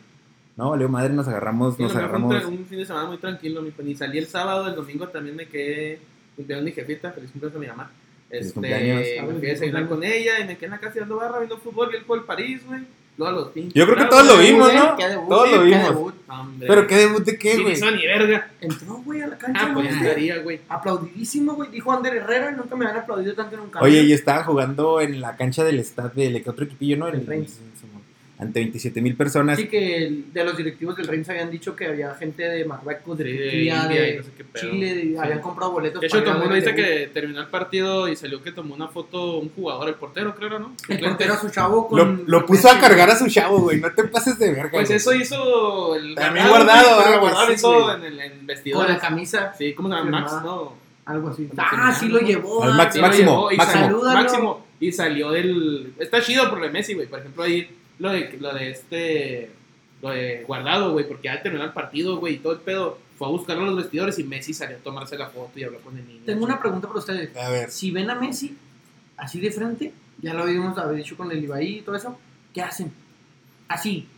No, 0.57 0.71
valió 0.71 0.89
madre, 0.89 1.15
nos 1.15 1.29
agarramos, 1.29 1.77
Sí, 1.77 1.83
nos 1.83 1.93
un, 1.93 1.99
agarramos. 1.99 2.45
un 2.45 2.67
fin 2.67 2.79
de 2.79 2.87
semana 2.87 3.07
muy 3.09 3.17
tranquilo, 3.19 3.63
mijo. 3.63 3.83
Ni 3.83 3.95
salí 3.95 4.19
el 4.19 4.27
sábado, 4.27 4.69
el 4.69 4.75
domingo 4.75 5.09
también 5.09 5.35
me 5.37 5.47
quedé 5.47 5.99
cumpliendo 6.37 6.65
mi 6.65 6.73
jefita, 6.73 7.13
feliz 7.13 7.31
cumpleaños 7.31 7.57
a 7.57 7.61
mi 7.61 7.67
mamá. 7.69 7.91
Este, 8.31 8.53
cumpleaños. 8.53 9.01
me 9.29 9.39
fui 9.39 9.47
a 9.49 9.53
desayunar 9.53 9.89
con 9.89 10.05
ella 10.05 10.41
y 10.41 10.47
me 10.47 10.57
quedé 10.57 10.67
en 10.67 10.71
la 10.73 10.79
casa 10.79 11.01
dando 11.01 11.17
barra 11.17 11.39
viendo 11.39 11.59
fútbol 11.59 11.91
y 11.93 11.97
el 11.97 12.05
fue 12.05 12.19
el 12.19 12.25
París, 12.25 12.63
güey. 12.67 12.83
A 13.21 13.31
los 13.31 13.49
pinches. 13.49 13.75
Yo 13.75 13.85
creo 13.87 13.99
que 13.99 14.05
todos 14.07 14.27
lo 14.27 14.39
vimos, 14.39 14.73
¿no? 14.75 14.97
Todos 15.29 15.51
lo 15.53 15.63
vimos. 15.63 16.13
Pero 16.59 16.87
qué 16.87 16.97
debut 16.97 17.25
de 17.25 17.39
qué, 17.39 17.59
güey. 17.59 17.75
hizo 17.75 17.91
ni 17.91 18.07
verga. 18.07 18.51
Entró, 18.61 18.95
güey, 19.05 19.21
a 19.21 19.27
la 19.29 19.39
cancha. 19.39 19.61
Ah, 19.63 19.71
pues 19.75 19.95
estaría, 19.95 20.39
güey. 20.39 20.61
Aplaudidísimo, 20.69 21.55
güey. 21.55 21.71
Dijo 21.71 21.93
Ander 21.93 22.17
Herrera. 22.17 22.51
Nunca 22.53 22.75
me 22.75 22.87
han 22.87 22.97
aplaudido 22.97 23.35
tanto 23.35 23.55
en 23.55 23.61
un 23.61 23.71
campo. 23.71 23.85
Oye, 23.87 24.03
y 24.03 24.13
estaban 24.13 24.45
jugando 24.45 25.01
en 25.01 25.21
la 25.21 25.37
cancha 25.37 25.63
del 25.63 25.79
estado 25.79 26.11
del 26.15 26.43
otro 26.47 26.65
equipillo, 26.65 26.97
¿no? 26.97 27.07
El 27.09 27.17
El- 27.21 27.27
Reims. 27.27 27.61
Ante 28.39 28.59
27 28.61 29.01
mil 29.01 29.15
personas. 29.15 29.57
Sí 29.59 29.69
que 29.69 29.99
el- 30.05 30.33
de 30.33 30.45
los 30.45 30.57
directivos 30.57 30.97
del 30.97 31.07
Reims 31.07 31.29
habían 31.29 31.51
dicho 31.51 31.77
que 31.77 31.87
había 31.87 32.13
gente 32.15 32.43
de 32.43 32.65
Marruecos, 32.65 33.17
de 33.19 33.25
Sí, 33.25 33.31
de 33.67 33.71
no 33.71 34.23
sé. 34.25 34.33
Chile, 34.61 34.95
de- 34.95 35.03
Sí. 35.03 35.17
habían 35.21 35.41
comprado 35.41 35.71
boletos. 35.73 36.01
De 36.01 36.07
hecho, 36.09 36.25
tomó 36.25 36.45
una 36.47 36.57
el 36.57 36.61
dice 36.61 36.75
que 36.75 37.11
terminó 37.15 37.41
el 37.41 37.47
partido 37.47 38.09
y 38.09 38.17
salió 38.17 38.43
que 38.43 38.51
tomó 38.51 38.75
una 38.75 38.89
foto 38.89 39.39
un 39.39 39.51
jugador, 39.51 39.89
el 39.89 39.95
portero, 39.95 40.35
creo, 40.35 40.59
¿no? 40.59 40.75
El 40.89 40.99
portero 41.01 41.35
a 41.35 41.41
su 41.41 41.51
chavo 41.51 41.87
con... 41.87 41.99
Lo, 41.99 42.25
lo 42.27 42.39
con 42.47 42.57
puso 42.57 42.69
a 42.69 42.81
cargar 42.81 43.11
a 43.11 43.17
su 43.17 43.29
chavo, 43.29 43.61
güey. 43.61 43.81
No 43.81 43.93
te 43.93 44.05
pases 44.05 44.39
de 44.39 44.51
verga. 44.53 44.71
Pues 44.73 44.89
güey. 44.89 44.97
eso 44.97 45.15
hizo 45.15 45.95
el 45.95 46.15
También 46.17 46.49
guardado, 46.49 46.97
güey, 47.01 47.13
el 47.15 47.21
guardado 47.21 47.47
pues 47.47 47.61
sí, 47.61 47.67
hizo 47.67 47.95
en 47.95 48.05
el 48.05 48.21
en 48.21 48.33
Con 48.39 48.47
vestidor. 48.47 48.89
la 48.89 48.99
camisa, 48.99 49.55
Sí, 49.57 49.73
¿cómo 49.75 49.89
se 49.89 49.95
llama? 49.95 50.11
Max. 50.11 50.33
¿no? 50.43 50.83
algo 51.05 51.29
así. 51.31 51.47
Como 51.47 51.61
Ah, 51.63 51.93
sí 51.93 52.09
lo 52.09 52.21
llevó. 52.21 52.63
Al 52.63 52.75
Max- 52.75 52.95
sí 52.95 53.01
lo 53.01 53.07
Máximo, 53.09 53.31
llevó 53.31 53.53
y 53.53 53.57
Máximo. 53.57 53.83
salió- 53.83 53.99
Salúdalo. 54.01 54.21
Máximo. 54.23 54.67
Y 54.81 54.93
salió 54.93 55.31
del. 55.33 55.93
Está 55.99 56.21
chido 56.23 56.49
por 56.49 56.61
de 56.61 56.71
Messi, 56.71 56.95
güey. 56.95 57.07
Por 57.09 57.19
ejemplo, 57.19 57.43
ahí 57.43 57.69
lo 57.99 58.11
de, 58.11 58.37
lo 58.41 58.55
de 58.55 58.71
este. 58.71 59.51
Lo 60.03 60.11
de 60.11 60.43
guardado, 60.47 60.93
güey. 60.93 61.07
Porque 61.07 61.29
al 61.29 61.43
terminar 61.43 61.69
el 61.69 61.73
partido, 61.73 62.17
güey, 62.19 62.35
y 62.35 62.39
todo 62.39 62.53
el 62.55 62.61
pedo. 62.61 62.99
Fue 63.19 63.29
a 63.29 63.31
buscarlo 63.31 63.63
a 63.63 63.67
los 63.67 63.77
vestidores 63.77 64.19
y 64.19 64.25
Messi 64.25 64.53
salió 64.53 64.77
a 64.77 64.81
tomarse 64.81 65.17
la 65.17 65.29
foto 65.29 65.53
y 65.57 65.63
habló 65.63 65.79
con 65.81 65.97
el 65.97 66.05
niño. 66.07 66.23
Tengo 66.27 66.45
una 66.45 66.59
pregunta 66.59 66.89
para 66.89 66.99
ustedes. 66.99 67.37
A 67.37 67.51
ver. 67.51 67.71
Si 67.71 67.93
ven 67.93 68.11
a 68.11 68.17
Messi 68.17 68.57
así 69.17 69.39
de 69.39 69.53
frente, 69.53 69.93
ya 70.21 70.35
lo 70.35 70.43
habíamos 70.43 70.77
haber 70.79 70.97
dicho 70.97 71.17
con 71.17 71.31
el 71.31 71.45
Ibaí 71.45 71.79
y 71.79 71.81
todo 71.83 71.95
eso, 71.95 72.19
¿qué 72.53 72.63
hacen? 72.63 72.91
Así. 73.69 74.09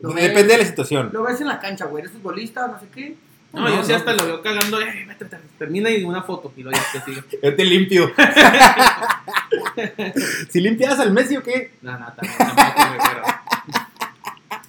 Lo 0.00 0.12
ves- 0.12 0.24
Depende 0.28 0.52
de 0.52 0.58
la 0.58 0.64
situación. 0.66 1.10
Lo 1.14 1.22
ves 1.22 1.40
en 1.40 1.46
la 1.46 1.58
cancha, 1.60 1.86
güey. 1.86 2.02
Eres 2.02 2.12
futbolista, 2.12 2.66
no 2.66 2.78
sé 2.78 2.86
qué. 2.94 3.16
No, 3.52 3.68
yo 3.68 3.84
sí 3.84 3.92
hasta 3.92 4.14
lo 4.14 4.26
veo 4.26 4.42
cagando. 4.42 4.80
Eh, 4.80 5.04
vete, 5.06 5.24
vete, 5.24 5.38
termina 5.58 5.90
y 5.90 6.02
una 6.04 6.22
foto. 6.22 6.52
Y 6.56 6.62
lo 6.62 6.70
ya 6.72 6.82
te 6.92 7.00
sigue. 7.02 7.22
Yo 7.42 7.54
te 7.56 7.64
limpio. 7.64 8.10
si 10.50 10.60
limpias 10.60 10.98
al 10.98 11.12
Messi 11.12 11.36
o 11.36 11.42
qué? 11.42 11.72
No, 11.82 11.92
no, 11.98 12.06
tampoco, 12.12 12.74
güey, 12.74 12.98
pero. 12.98 13.22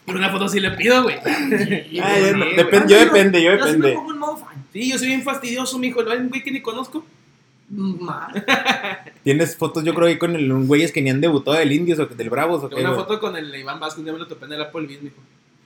Pero 0.05 0.17
una 0.17 0.29
foto 0.31 0.49
sí 0.49 0.59
le 0.59 0.71
pido, 0.71 1.03
güey. 1.03 1.15
Ah, 1.25 1.65
Sí, 1.65 1.95
yo, 1.95 2.37
no- 2.37 2.45
depende, 2.55 2.93
yo 2.93 2.99
depende, 2.99 3.43
yo 3.43 3.51
Yo 3.55 3.57
sí 3.57 3.63
me 3.63 3.71
depende. 3.87 3.93
pongo 3.95 4.11
en 4.11 4.17
modo 4.19 4.37
fan. 4.37 4.53
Sí, 4.73 4.91
yo 4.91 4.97
soy 4.97 5.07
bien 5.07 5.23
fastidioso, 5.23 5.79
mijo. 5.79 6.01
Hay 6.09 6.17
un 6.17 6.29
güey 6.29 6.43
que 6.43 6.51
ni 6.51 6.61
conozco. 6.61 7.05
Mal. 7.69 8.45
Tienes 9.23 9.55
fotos, 9.55 9.83
yo 9.83 9.93
creo, 9.95 10.07
ahí 10.07 10.17
con 10.17 10.35
el, 10.35 10.51
un 10.51 10.67
güeyes 10.67 10.91
que 10.91 11.01
ni 11.01 11.09
han 11.09 11.21
debutado 11.21 11.57
del 11.57 11.71
Indios 11.71 11.97
o 11.99 12.07
que- 12.07 12.15
del 12.15 12.29
Bravos 12.29 12.63
o 12.63 12.69
qué, 12.69 12.75
una 12.75 12.89
güey? 12.89 13.01
foto 13.01 13.19
con 13.19 13.35
el 13.37 13.55
Iván 13.55 13.79
Vázquez, 13.79 13.99
un 13.99 14.03
día 14.05 14.13
me 14.13 14.19
lo 14.19 14.27
topé 14.27 14.45
en 14.45 14.53
el 14.53 14.61
Applebee's, 14.61 15.01
mijo. 15.01 15.15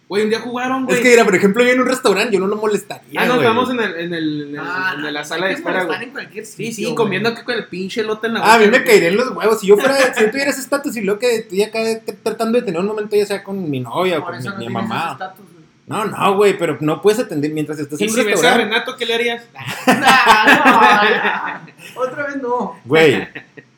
Güey, 0.10 0.24
un 0.24 0.30
día 0.30 0.40
jugaron, 0.40 0.86
güey. 0.86 0.96
Es 0.98 1.04
que, 1.04 1.10
mira, 1.10 1.26
por 1.26 1.36
ejemplo, 1.36 1.64
yo 1.66 1.72
en 1.72 1.82
un 1.82 1.86
restaurante, 1.88 2.34
yo 2.34 2.40
no 2.40 2.48
lo 2.48 2.56
molestaría, 2.56 3.20
Ah, 3.22 3.26
no, 3.26 3.34
güey. 3.36 3.46
estamos 3.46 3.70
en, 3.72 3.80
el, 3.82 3.96
en, 4.00 4.14
el, 4.14 4.42
en, 4.44 4.50
el- 4.56 4.60
Ah, 4.60 4.94
en 4.98 5.14
la 5.14 5.24
sala 5.26 5.48
de 5.48 5.54
que 5.54 5.58
espera, 5.60 5.84
güey. 5.84 6.04
en 6.04 6.12
cualquier 6.12 6.46
Sí, 6.46 6.52
sitio, 6.68 6.74
sí, 6.76 6.84
güey. 6.86 6.96
comiendo 6.96 7.28
aquí 7.30 7.42
con 7.44 7.56
el 7.56 7.66
pinche 7.66 8.04
lote 8.04 8.28
en 8.28 8.36
la 8.36 8.40
Ah, 8.40 8.54
a 8.54 8.58
mí 8.58 8.66
boca, 8.68 8.78
me 8.78 8.84
güey. 8.84 8.90
caerían 8.90 9.18
los 9.18 9.32
huevos. 9.36 9.60
Si 9.60 9.68
yo 9.68 9.76
fuera, 9.78 10.14
si 10.14 10.22
yo 10.22 10.32
tuviera 10.32 10.50
ese 10.52 10.62
estatus 10.62 10.96
y 10.96 11.02
luego 11.02 11.20
que 11.20 11.36
estoy 11.36 11.62
acá 11.64 11.80
tratando 12.24 12.58
de 12.58 12.64
tener 12.66 12.80
un 12.80 12.88
momento 12.88 13.18
ya 13.18 13.26
sea 13.26 13.44
con 13.44 13.70
mi 13.70 13.82
novia 13.82 14.20
o 14.20 14.22
Por 14.24 14.32
con 14.32 14.40
eso 14.40 14.50
mi, 14.52 14.54
no 14.54 14.60
mi 14.60 14.66
tienes 14.68 14.84
ese 14.86 14.94
mamá. 14.94 15.12
estatus, 15.12 15.46
güey. 15.52 15.66
No, 15.88 16.06
no, 16.06 16.36
güey, 16.38 16.58
pero 16.58 16.78
no 16.80 17.02
puedes 17.02 17.20
atender 17.20 17.52
mientras 17.52 17.78
estás 17.80 18.00
Y 18.00 18.06
en 18.06 18.10
un 18.10 18.16
si 18.16 18.22
ves 18.24 18.28
a 18.28 18.32
restaurante. 18.32 18.64
Renato, 18.66 18.96
¿qué 18.98 19.06
le 19.06 19.14
harías? 19.14 19.44
Ah, 19.88 21.62
no, 21.96 22.02
no. 22.02 22.10
Otra 22.10 22.28
vez 22.28 22.36
no. 22.42 22.80
Güey, 22.86 23.14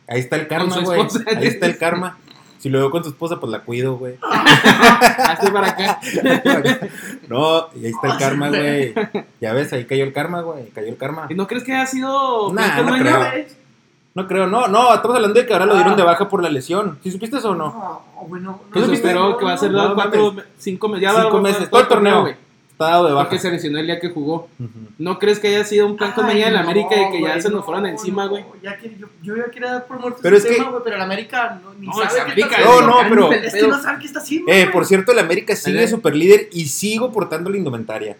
ahí 0.08 0.20
está 0.20 0.36
el 0.36 0.48
karma, 0.48 0.76
su 0.76 0.82
güey. 0.82 1.02
esposa. 1.02 1.24
Ahí 1.28 1.48
está 1.48 1.66
el 1.66 1.78
karma. 1.80 2.18
Si 2.60 2.70
lo 2.70 2.80
veo 2.80 2.92
con 2.92 3.04
su 3.04 3.10
esposa, 3.10 3.40
pues 3.40 3.52
la 3.52 3.62
cuido, 3.62 3.96
güey. 3.98 4.16
Hazte 4.22 5.52
para 5.52 5.68
acá. 5.70 6.00
No, 7.30 7.68
y 7.76 7.86
ahí 7.86 7.92
está 7.92 8.12
el 8.14 8.18
karma, 8.18 8.50
güey. 8.50 8.94
Ya 9.40 9.54
ves, 9.54 9.72
ahí 9.74 9.86
cayó 9.86 10.04
el 10.04 10.14
karma, 10.14 10.42
güey. 10.42 10.68
Cayó 10.70 10.88
el 10.90 10.98
karma. 10.98 11.28
¿Y 11.30 11.36
no 11.36 11.46
crees 11.48 11.64
que 11.64 11.74
haya 11.74 11.86
sido... 11.86 12.52
Nah, 12.54 12.82
no 12.82 12.98
creo. 12.98 13.20
No 14.16 14.28
creo, 14.28 14.48
no, 14.48 14.68
no, 14.68 14.94
estamos 14.94 15.16
hablando 15.16 15.40
de 15.40 15.46
que 15.46 15.54
ahora 15.54 15.66
lo 15.68 15.76
dieron 15.76 15.96
de 15.96 16.02
baja 16.04 16.28
por 16.28 16.42
la 16.44 16.50
lesión. 16.50 16.98
¿Sí 17.04 17.12
supiste 17.12 17.38
eso 17.38 17.52
o 17.52 17.56
no? 17.56 17.68
No, 17.68 18.26
bueno. 18.28 18.60
¿Qué 18.74 18.82
supiste? 18.84 19.08
Pero 19.08 19.38
que 19.38 19.46
va 19.46 19.54
a 19.54 19.58
ser 19.58 19.72
no, 19.72 19.84
dos, 19.84 19.94
cuatro, 19.94 20.36
cinco 20.58 20.90
meses. 20.90 21.04
Ya 21.04 21.14
va- 21.14 21.22
Cinco 21.24 21.40
meses, 21.42 21.70
todo 21.70 21.82
el 21.82 21.88
torneo. 21.88 22.22
güey. 22.22 22.36
Está 22.80 22.92
dado 22.92 23.08
de 23.08 23.14
baja. 23.14 23.28
Porque 23.28 23.42
se 23.42 23.52
lesionó 23.52 23.78
el 23.78 23.88
día 23.88 24.00
que 24.00 24.08
jugó. 24.08 24.48
¿No 24.98 25.20
crees 25.20 25.38
que 25.40 25.50
haya 25.50 25.66
sido 25.66 25.86
un 25.86 25.98
plan 25.98 26.14
con 26.14 26.24
Ay, 26.26 26.36
mañana 26.36 26.48
en 26.48 26.54
la 26.54 26.64
no, 26.64 26.70
América 26.70 26.96
y 26.96 27.12
que 27.12 27.22
ya 27.22 27.34
se 27.42 27.50
nos 27.50 27.58
no, 27.60 27.64
fueron 27.64 27.86
encima, 27.88 28.24
no, 28.24 28.30
güey? 28.30 28.46
Ya 28.64 28.78
que, 28.78 28.96
yo, 28.98 29.08
yo 29.22 29.36
ya 29.36 29.52
quería 29.52 29.74
dar 29.74 29.86
por 29.86 30.00
muerto 30.00 30.20
Pero 30.24 30.38
ese 30.38 30.48
es 30.48 30.54
que- 30.54 30.60
tema, 30.60 30.72
güey, 30.72 30.84
pero 30.86 30.96
el 30.96 31.02
América 31.02 31.60
no, 31.62 31.74
ni 31.74 31.88
No, 31.88 31.94
sabe 31.94 32.06
es 32.06 32.14
qué 32.14 32.22
América, 32.22 32.48
está 32.56 32.70
haciendo. 32.70 32.88
no, 32.88 33.04
no, 33.04 33.10
pero- 33.10 33.34
Es 33.34 33.54
que 33.54 33.68
no 33.68 33.82
sabe 33.82 34.00
qué 34.00 34.06
está 34.06 34.20
haciendo, 34.20 34.50
Eh, 34.50 34.70
por 34.72 34.86
cierto, 34.86 35.12
el 35.12 35.20
América 35.20 35.58
sigue 35.58 35.86
super 35.90 36.16
líder 36.16 36.48
y 36.54 36.68
sigo 36.68 37.12
portando 37.12 37.50
la 37.50 37.58
indumentaria. 37.58 38.16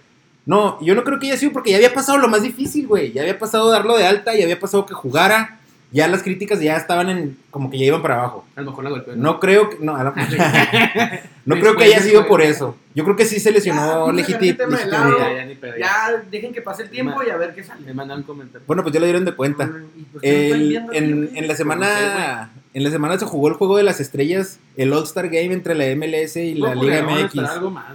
No, 0.46 0.78
yo 0.84 0.94
no 0.94 1.06
creo 1.06 1.20
que 1.20 1.28
haya 1.28 1.38
sido 1.38 1.54
porque 1.54 1.70
ya 1.72 1.78
había 1.78 1.94
pasado 1.94 2.18
lo 2.18 2.28
más 2.28 2.42
difícil, 2.42 2.86
güey. 2.86 3.14
Ya 3.14 3.22
había 3.22 3.40
pasado 3.40 3.70
darlo 3.72 3.96
de 3.98 4.06
alta, 4.08 4.36
ya 4.36 4.44
había 4.44 4.60
pasado 4.60 4.86
que 4.86 4.94
jugara. 4.94 5.59
Ya 5.92 6.08
las 6.08 6.22
críticas 6.22 6.60
ya 6.62 6.78
estaban 6.78 7.10
en. 7.10 7.38
como 7.50 7.72
que 7.72 7.80
ya 7.80 7.86
iban 7.86 8.02
para 8.04 8.16
abajo. 8.20 8.46
A 8.56 8.62
lo 8.62 8.70
mejor 8.70 8.84
la 8.84 8.90
golpeó. 8.92 9.16
No 9.16 9.40
creo 9.40 9.70
que. 9.72 9.78
No, 9.80 9.96
a 9.96 10.04
la- 10.04 10.14
no 11.46 11.56
creo 11.60 11.76
que 11.76 11.86
haya 11.86 12.00
sido 12.00 12.28
por 12.28 12.42
eso. 12.44 12.76
Yo 12.94 13.04
creo 13.04 13.16
que 13.16 13.26
sí 13.26 13.40
se 13.40 13.50
Ya, 13.50 13.56
lesionó 13.56 14.10
el 14.10 14.16
de 14.16 14.22
legitimidad. 14.22 14.70
lado. 14.88 15.18
Ya, 15.18 15.34
ya. 15.34 15.48
Ya. 15.48 15.78
Ya 15.80 16.24
dejen 16.30 16.54
que 16.54 16.62
pase 16.62 16.84
el 16.84 16.90
tiempo 16.90 17.24
y 17.26 17.30
a 17.32 17.38
ver 17.38 17.56
qué 17.56 17.64
sale. 17.64 17.86
Me 17.86 17.94
mandan 17.96 18.20
un 18.20 18.24
comentario. 18.24 18.64
Bueno, 18.68 18.84
pues 18.84 18.94
ya 18.94 19.00
lo 19.00 19.06
dieron 19.08 19.26
de 19.26 19.34
cuenta. 19.34 19.68
Pues, 20.12 20.22
¿qué 20.22 20.50
no 20.50 20.56
están 20.84 20.96
El- 20.96 21.04
en, 21.30 21.38
en 21.38 21.48
la 21.48 21.54
No 21.54 21.58
semana 21.58 22.52
en 22.76 22.84
la 22.84 22.92
semana 22.92 23.18
se 23.18 23.26
jugó 23.26 23.48
el 23.48 23.56
juego 23.56 23.76
de 23.78 23.84
las 23.84 24.00
estrellas, 24.00 24.60
el 24.78 24.94
All 24.94 25.04
Star 25.06 25.26
Game 25.30 25.52
entre 25.54 25.74
la 25.74 25.86
MLS 25.96 26.36
y 26.36 26.54
la 26.54 26.76
No, 26.76 26.84
Liga 26.84 27.04
pues, 27.04 27.24
MX. 27.36 27.40
algo 27.50 27.72
más. 27.72 27.86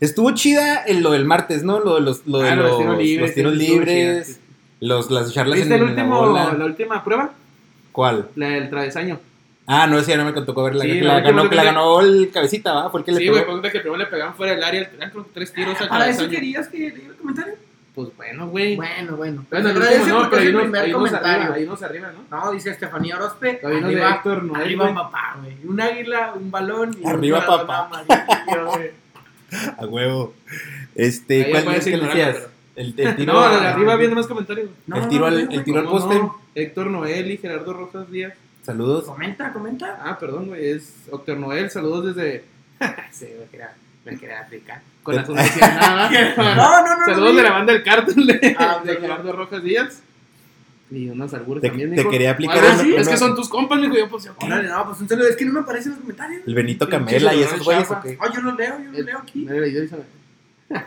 Estuvo 0.00 0.30
chida 0.34 0.84
en 0.86 1.02
lo 1.02 1.10
del 1.10 1.24
martes, 1.24 1.64
¿no? 1.64 1.80
Lo 1.80 1.96
de 1.96 2.00
los, 2.02 2.26
lo 2.26 2.38
de 2.40 2.50
Ah, 2.50 2.54
los, 2.56 2.68
los 2.70 2.78
tiros 2.78 2.98
libres, 2.98 3.26
los 3.26 3.34
tiros 3.34 3.54
libres. 3.56 4.40
Los, 4.80 5.10
las 5.10 5.32
charlas 5.32 5.58
en, 5.58 5.68
¿Viste 5.68 5.74
el 5.76 5.80
la 5.84 5.86
último, 5.90 6.20
bola. 6.20 6.52
la 6.54 6.64
última 6.64 7.02
prueba? 7.04 7.30
¿Cuál? 7.92 8.28
La 8.36 8.48
del 8.48 8.70
travesaño. 8.70 9.20
Ah, 9.66 9.86
no, 9.86 9.98
ese 9.98 10.10
ya 10.10 10.18
no 10.18 10.24
me 10.26 10.32
tocó 10.32 10.62
ver 10.64 10.74
la, 10.74 10.84
Sí, 10.84 10.90
que, 10.92 11.00
la 11.02 11.14
la, 11.14 11.20
ganó, 11.20 11.48
que 11.48 11.56
la 11.56 11.64
ganó 11.64 12.00
el 12.00 12.30
cabecita, 12.30 12.72
¿va? 12.74 12.90
El 12.94 13.14
le 13.14 13.18
Sí, 13.20 13.24
pegó. 13.24 13.32
güey, 13.32 13.44
pregunta 13.44 13.70
que 13.70 13.80
primero 13.80 13.96
le 13.96 14.06
pegaban 14.06 14.34
fuera 14.34 14.54
del 14.54 14.62
área, 14.64 14.90
eran 14.94 15.10
creo 15.10 15.24
que 15.24 15.30
tres 15.32 15.52
tiros 15.54 15.80
al 15.80 15.88
¿Para 15.88 16.08
eso 16.08 16.28
querías 16.28 16.68
que 16.68 16.78
le 16.78 16.90
diera 16.90 17.10
el 17.10 17.16
comentario? 17.16 17.54
Pues 17.94 18.08
bueno, 18.16 18.48
güey. 18.48 18.74
Bueno, 18.76 19.16
bueno. 19.16 19.46
Bueno, 19.48 19.70
el 19.70 19.76
último 19.78 20.06
no, 20.06 20.18
porque 20.28 20.36
pero 20.36 20.40
el 20.42 20.54
unos 20.56 20.64
comentario. 20.66 20.96
arriba, 21.52 21.68
unos 21.70 21.82
arriba, 21.82 22.12
¿no? 22.30 22.36
No, 22.44 22.50
dice 22.52 22.70
Estefanía 22.70 23.16
Orozpe. 23.16 23.60
De 23.62 23.76
Arriba, 23.78 24.10
Héctor 24.16 24.42
Noel, 24.42 24.62
arriba 24.62 24.82
güey. 24.84 24.94
papá, 24.96 25.36
güey. 25.40 25.56
Un 25.64 25.80
águila, 25.80 26.32
un 26.34 26.50
balón 26.50 26.96
y 27.00 27.06
Arriba, 27.06 27.38
un 27.38 27.46
papá. 27.46 27.86
amarillo. 27.86 28.90
A 29.78 29.86
huevo. 29.86 30.34
Este, 30.96 31.44
Ahí 31.44 31.62
¿cuál 31.62 31.76
es 31.76 31.84
que 31.84 31.96
decías? 31.96 32.36
El, 32.76 32.94
el 32.98 33.16
tiro, 33.16 33.32
No, 33.32 33.40
a- 33.40 33.54
el 33.54 33.60
de 33.60 33.66
arriba 33.68 33.96
viene 33.96 34.14
más 34.14 34.26
comentarios. 34.26 34.68
No, 34.86 34.96
el 34.96 35.02
no, 35.02 35.08
tiro 35.08 35.20
no, 35.20 35.26
al, 35.36 35.44
no, 35.46 35.50
el 35.52 35.64
tiro 35.64 35.78
al 35.80 35.84
¿Cómo 35.86 35.98
poste. 36.00 36.14
no? 36.18 36.38
Héctor 36.54 36.86
Noel 36.88 37.30
y 37.30 37.36
Gerardo 37.38 37.72
Rojas 37.72 38.10
Díaz. 38.10 38.32
Saludos. 38.62 39.04
Comenta, 39.04 39.52
comenta. 39.52 39.98
Ah, 40.02 40.18
perdón, 40.18 40.46
güey. 40.48 40.70
Es 40.70 40.94
Héctor 41.12 41.36
Noel. 41.38 41.70
Saludos 41.70 42.14
desde. 42.14 42.44
sí, 43.12 43.26
me 43.38 43.46
quería, 43.50 43.74
me 44.04 44.16
quería 44.18 44.40
aplicar. 44.40 44.80
Con 45.02 45.16
la 45.16 45.24
sonrisa 45.26 45.68
nada. 45.74 46.10
No, 46.36 46.82
no, 46.86 46.98
no. 47.00 47.04
Saludos 47.04 47.30
no, 47.32 47.36
de 47.36 47.42
la 47.42 47.52
banda 47.52 47.72
del 47.74 47.82
cártel 47.82 48.26
de, 48.26 48.56
Ah, 48.58 48.80
de. 48.84 48.96
Gerardo 48.96 49.32
Rojas 49.32 49.62
Díaz. 49.62 50.00
Y 50.90 51.08
unos 51.08 51.32
albures 51.34 51.62
Te- 51.62 51.68
también, 51.68 51.94
te 51.94 52.08
quería 52.08 52.30
aplicar 52.32 52.58
Ah, 52.62 52.76
sí, 52.78 52.94
es 52.94 53.08
que 53.08 53.16
son 53.16 53.34
tus 53.34 53.48
compas, 53.48 53.80
mijo. 53.80 53.96
Yo, 53.96 54.08
pues, 54.08 54.24
yo, 54.24 54.32
Órale, 54.40 54.68
no, 54.68 54.84
pues 54.86 55.00
un 55.00 55.08
saludo. 55.08 55.28
Es 55.28 55.36
que 55.36 55.44
no 55.44 55.52
me 55.52 55.60
aparecen 55.60 55.92
los 55.92 56.00
comentarios. 56.00 56.42
El 56.46 56.54
Benito 56.54 56.88
Camela 56.88 57.34
y 57.34 57.42
esos 57.42 57.64
güeyes. 57.64 57.90
¿o 57.90 58.00
qué? 58.02 58.16
Ah, 58.20 58.28
yo 58.34 58.40
lo 58.42 58.52
leo, 58.54 58.78
yo 58.78 58.90
lo 58.92 58.98
El- 58.98 59.04
leo 59.06 59.18
aquí. 59.18 59.46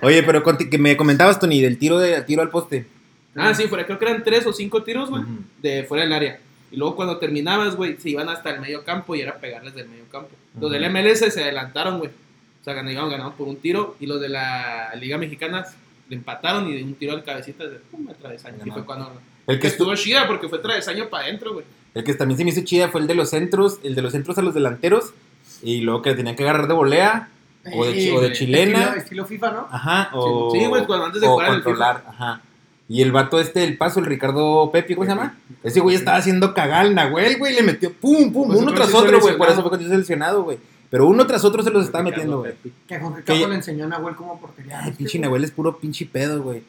Oye, 0.01 0.23
pero 0.23 0.43
que 0.43 0.77
me 0.77 0.97
comentabas, 0.97 1.39
Tony, 1.39 1.61
del 1.61 1.77
tiro, 1.77 1.97
de, 1.97 2.21
tiro 2.23 2.41
al 2.41 2.49
poste. 2.49 2.85
Ah, 3.35 3.53
sí, 3.53 3.67
fuera, 3.67 3.85
creo 3.85 3.99
que 3.99 4.05
eran 4.05 4.23
tres 4.23 4.45
o 4.47 4.53
cinco 4.53 4.83
tiros, 4.83 5.09
güey, 5.09 5.23
de 5.61 5.83
fuera 5.83 6.03
del 6.03 6.13
área. 6.13 6.39
Y 6.71 6.77
luego 6.77 6.95
cuando 6.95 7.17
terminabas, 7.17 7.75
güey, 7.75 7.97
se 7.97 8.09
iban 8.09 8.27
hasta 8.29 8.49
el 8.49 8.59
medio 8.59 8.83
campo 8.83 9.15
y 9.15 9.21
era 9.21 9.35
pegarles 9.35 9.73
del 9.75 9.87
medio 9.87 10.05
campo. 10.11 10.29
Los 10.59 10.71
del. 10.71 10.89
MLS 10.91 11.19
se 11.19 11.43
adelantaron, 11.43 11.99
güey. 11.99 12.09
O 12.09 12.63
sea, 12.63 12.73
ganaron, 12.73 13.09
ganaron 13.09 13.33
por 13.33 13.47
un 13.47 13.57
tiro. 13.57 13.95
Y 13.99 14.05
los 14.05 14.19
de 14.19 14.29
la 14.29 14.91
Liga 14.99 15.17
Mexicana 15.17 15.65
le 16.09 16.15
empataron 16.15 16.67
y 16.67 16.75
de 16.75 16.83
un 16.83 16.95
tiro 16.95 17.13
al 17.13 17.23
cabecita 17.23 17.65
de 17.65 17.77
pum, 17.77 18.07
travesaño. 18.19 18.55
Y 18.55 18.59
Ganaron. 18.59 18.73
fue 18.73 18.85
cuando. 18.85 19.21
El 19.45 19.59
Que 19.59 19.67
estuvo 19.67 19.95
chida 19.95 20.27
porque 20.27 20.49
fue 20.49 20.59
travesaño 20.59 21.07
para 21.07 21.25
adentro, 21.25 21.53
güey. 21.53 21.65
el 21.93 22.03
que 22.03 22.13
también 22.15 22.37
se 22.37 22.43
me 22.43 22.49
hizo 22.49 22.61
chida 22.65 22.89
fue 22.89 22.99
el 22.99 23.07
de 23.07 23.15
los 23.15 23.29
centros, 23.29 23.79
el 23.83 23.95
de 23.95 24.01
los 24.01 24.11
centros 24.11 24.37
a 24.37 24.41
los 24.41 24.53
delanteros. 24.53 25.13
Y 25.63 25.81
luego 25.81 26.01
que 26.01 26.09
le 26.09 26.15
tenían 26.17 26.35
que 26.35 26.43
agarrar 26.43 26.67
de 26.67 26.73
volea. 26.73 27.29
O 27.73 27.85
de, 27.85 28.11
o 28.13 28.33
chilena. 28.33 28.79
Estilo, 28.79 28.97
estilo 28.97 29.25
FIFA, 29.25 29.51
¿no? 29.51 29.67
Ajá. 29.71 30.09
O, 30.13 30.51
Sí, 30.51 30.65
güey, 30.65 30.85
cuando 30.85 31.05
antes 31.05 31.21
de 31.21 31.27
o 31.27 31.31
jugar 31.31 31.47
en 31.49 31.53
el 31.55 31.63
controlar. 31.63 32.03
Ajá. 32.07 32.41
Y 32.89 33.01
el 33.01 33.11
vato 33.11 33.39
este, 33.39 33.63
el 33.65 33.77
paso, 33.77 33.99
el 33.99 34.05
Ricardo 34.05 34.69
Pepe, 34.71 34.95
¿cómo 34.95 35.05
se 35.05 35.11
llama? 35.13 35.35
Ese 35.63 35.81
güey 35.81 35.95
estaba 35.95 36.17
haciendo 36.17 36.53
cagar 36.53 36.85
al 36.85 36.95
Nahuel, 36.95 37.37
güey. 37.37 37.53
Le 37.53 37.63
metió 37.63 37.91
pum, 37.91 38.31
pum, 38.31 38.47
Pues 38.47 38.59
uno 38.61 38.73
tras 38.73 38.93
otro, 38.93 39.19
güey. 39.19 39.37
Por 39.37 39.47
eso 39.49 39.57
lesionado. 39.57 39.61
fue 39.61 39.69
cuando 39.69 39.83
se 39.83 39.89
hizo 39.89 39.97
lesionado, 39.99 40.43
güey. 40.43 40.57
Pero 40.89 41.05
uno 41.07 41.27
tras 41.27 41.43
otro 41.43 41.61
se 41.63 41.69
los 41.69 41.83
estaba 41.85 42.05
Ricardo 42.05 42.43
metiendo, 42.43 42.63
güey. 42.63 42.73
Que 42.87 42.97
Jorge 42.99 43.19
Que- 43.23 43.33
Campos 43.33 43.49
le 43.49 43.55
enseñó 43.55 43.85
a 43.85 43.87
Nahuel 43.89 44.15
cómo 44.15 44.39
portería. 44.39 44.79
Ay, 44.83 44.91
pinche 44.93 45.19
Nahuel 45.19 45.43
es 45.43 45.51
puro 45.51 45.77
pinche 45.77 46.05
pedo, 46.05 46.41
güey. 46.41 46.63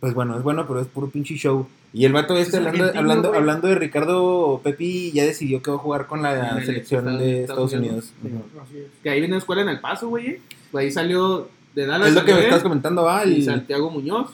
Pues 0.00 0.12
bueno, 0.14 0.36
es 0.36 0.42
bueno, 0.42 0.66
pero 0.66 0.80
es 0.80 0.86
puro 0.86 1.08
pinche 1.08 1.34
show. 1.36 1.66
Y 1.92 2.04
el 2.04 2.12
vato 2.12 2.36
este, 2.36 2.58
Es 2.58 2.66
hablando, 2.66 2.98
hablando, 2.98 3.34
hablando 3.34 3.68
de 3.68 3.76
Ricardo 3.76 4.60
Pepi, 4.62 5.12
ya 5.12 5.24
decidió 5.24 5.62
que 5.62 5.70
va 5.70 5.76
a 5.76 5.80
jugar 5.80 6.06
con 6.06 6.22
la 6.22 6.58
el 6.58 6.66
selección 6.66 7.00
Estados- 7.08 7.20
de 7.20 7.40
Estados 7.42 7.72
Estados 7.72 7.72
Unidos. 7.90 8.12
Unidos. 8.22 8.42
Ujú. 8.52 8.60
Así 8.60 8.78
es. 8.78 8.86
Que 9.02 9.10
ahí 9.10 9.20
viene 9.20 9.36
escuela 9.36 9.62
en 9.62 9.68
el 9.68 9.80
paso, 9.80 10.08
güey. 10.08 10.26
eh. 10.28 10.40
Ahí 10.74 10.90
salió 10.90 11.48
de 11.74 11.86
Dallas. 11.86 12.08
Es 12.08 12.14
lo 12.14 12.24
que 12.24 12.34
me 12.34 12.40
estás 12.42 12.62
comentando, 12.62 13.04
va. 13.04 13.24
Y 13.24 13.42
Santiago 13.42 13.90
Muñoz. 13.90 14.30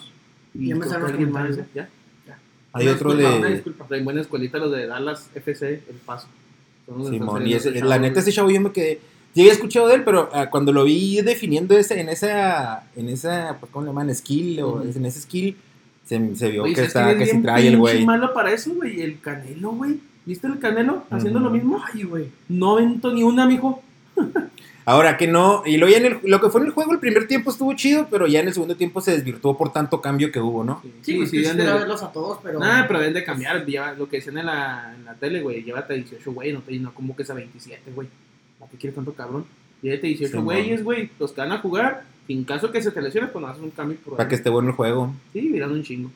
Y 0.54 0.68
ya 0.68 0.74
me 0.74 0.86
comentarios. 0.86 1.58
¿ya? 1.74 1.88
hay 2.72 2.86
Una 2.86 2.94
otro 2.96 3.10
disculpa, 3.12 3.36
una 3.38 3.46
de. 3.48 3.54
disculpa. 3.54 3.84
Traen 3.86 4.04
buena 4.04 4.20
escuelita 4.22 4.58
los 4.58 4.72
de 4.72 4.86
Dallas 4.86 5.28
FC, 5.34 5.82
el 5.88 5.96
paso. 6.06 6.28
Simón, 7.08 7.46
y 7.46 7.52
ese- 7.54 7.80
la 7.84 7.98
neta 7.98 8.18
ese 8.20 8.32
chavo 8.32 8.50
yo 8.50 8.60
me 8.60 8.72
quedé, 8.72 9.00
sí 9.34 9.40
había 9.40 9.52
escuchado 9.52 9.88
de 9.88 9.94
él, 9.96 10.04
pero 10.04 10.28
ah, 10.32 10.48
cuando 10.50 10.72
lo 10.72 10.84
vi 10.84 11.20
definiendo 11.22 11.76
ese, 11.76 12.00
en 12.00 12.08
esa, 12.08 12.84
en 12.96 13.08
esa, 13.08 13.56
pues, 13.60 13.70
¿cómo 13.72 13.84
le 13.84 13.90
llaman? 13.90 14.14
Skill, 14.14 14.60
o 14.62 14.82
en 14.82 15.04
ese 15.06 15.20
skill, 15.20 15.56
se, 16.04 16.34
se 16.36 16.50
vio 16.50 16.64
que 16.64 16.74
¿sabes 16.74 16.88
está, 16.88 17.16
que 17.18 17.26
sí 17.26 17.40
trae 17.42 17.68
el 17.68 17.76
güey. 17.78 18.04
malo 18.04 18.32
para 18.34 18.52
eso, 18.52 18.72
güey. 18.74 19.00
El 19.00 19.20
Canelo, 19.20 19.70
güey. 19.72 20.00
¿Viste 20.26 20.46
el 20.46 20.58
Canelo 20.58 21.04
haciendo 21.10 21.40
lo 21.40 21.50
mismo? 21.50 21.82
Ay, 21.92 22.02
güey. 22.02 22.28
No 22.48 22.72
aventó 22.72 23.12
ni 23.12 23.22
una, 23.22 23.46
mijo. 23.46 23.82
Ahora 24.86 25.16
que 25.16 25.28
no, 25.28 25.62
y 25.66 25.76
lo, 25.76 25.88
ya 25.88 25.98
en 25.98 26.06
el, 26.06 26.18
lo 26.24 26.40
que 26.40 26.48
fue 26.48 26.62
en 26.62 26.66
el 26.68 26.72
juego 26.72 26.92
el 26.92 26.98
primer 26.98 27.28
tiempo 27.28 27.50
estuvo 27.50 27.72
chido, 27.74 28.08
pero 28.10 28.26
ya 28.26 28.40
en 28.40 28.48
el 28.48 28.54
segundo 28.54 28.76
tiempo 28.76 29.00
se 29.00 29.12
desvirtuó 29.12 29.56
por 29.56 29.72
tanto 29.72 30.00
cambio 30.00 30.32
que 30.32 30.40
hubo, 30.40 30.64
¿no? 30.64 30.80
Sí, 31.02 31.14
pues 31.14 31.30
sí, 31.30 31.36
quisiera 31.36 31.54
deben 31.56 31.72
de- 31.74 31.78
verlos 31.80 32.02
a 32.02 32.10
todos, 32.10 32.38
pero. 32.42 32.58
Nah, 32.58 32.86
pero 32.88 32.98
deben 32.98 33.14
de 33.14 33.22
cambiar. 33.22 33.64
lleva- 33.66 33.92
lo 33.92 34.08
que 34.08 34.16
decían 34.16 34.38
en 34.38 34.46
la, 34.46 34.92
en 34.96 35.04
la 35.04 35.14
tele, 35.14 35.42
güey. 35.42 35.62
Llévate 35.62 35.92
a 35.92 35.96
18, 35.96 36.32
güey. 36.32 36.52
No, 36.52 36.60
te, 36.60 36.76
no 36.78 36.92
convoques 36.92 37.28
a 37.30 37.34
27, 37.34 37.92
güey. 37.94 38.08
¿Para 38.60 38.70
qué 38.70 38.76
quieres 38.76 38.94
tanto 38.94 39.12
cabrón? 39.14 39.44
Llévate 39.82 40.06
a 40.06 40.10
18 40.10 40.30
Simón. 40.30 40.44
güeyes, 40.44 40.84
güey. 40.84 41.10
Los 41.18 41.32
que 41.32 41.40
van 41.40 41.50
a 41.52 41.58
jugar. 41.58 42.04
En 42.28 42.44
caso 42.44 42.70
que 42.70 42.80
se 42.80 42.92
te 42.92 43.02
lesiones, 43.02 43.30
pues 43.30 43.42
no 43.42 43.48
haces 43.48 43.60
un 43.62 43.70
cambio 43.70 43.98
por 44.04 44.16
Para 44.16 44.28
que 44.28 44.36
esté 44.36 44.50
bueno 44.50 44.68
el 44.68 44.74
juego. 44.76 45.12
Sí, 45.32 45.40
mirando 45.42 45.74
un 45.74 45.82
chingo. 45.82 46.10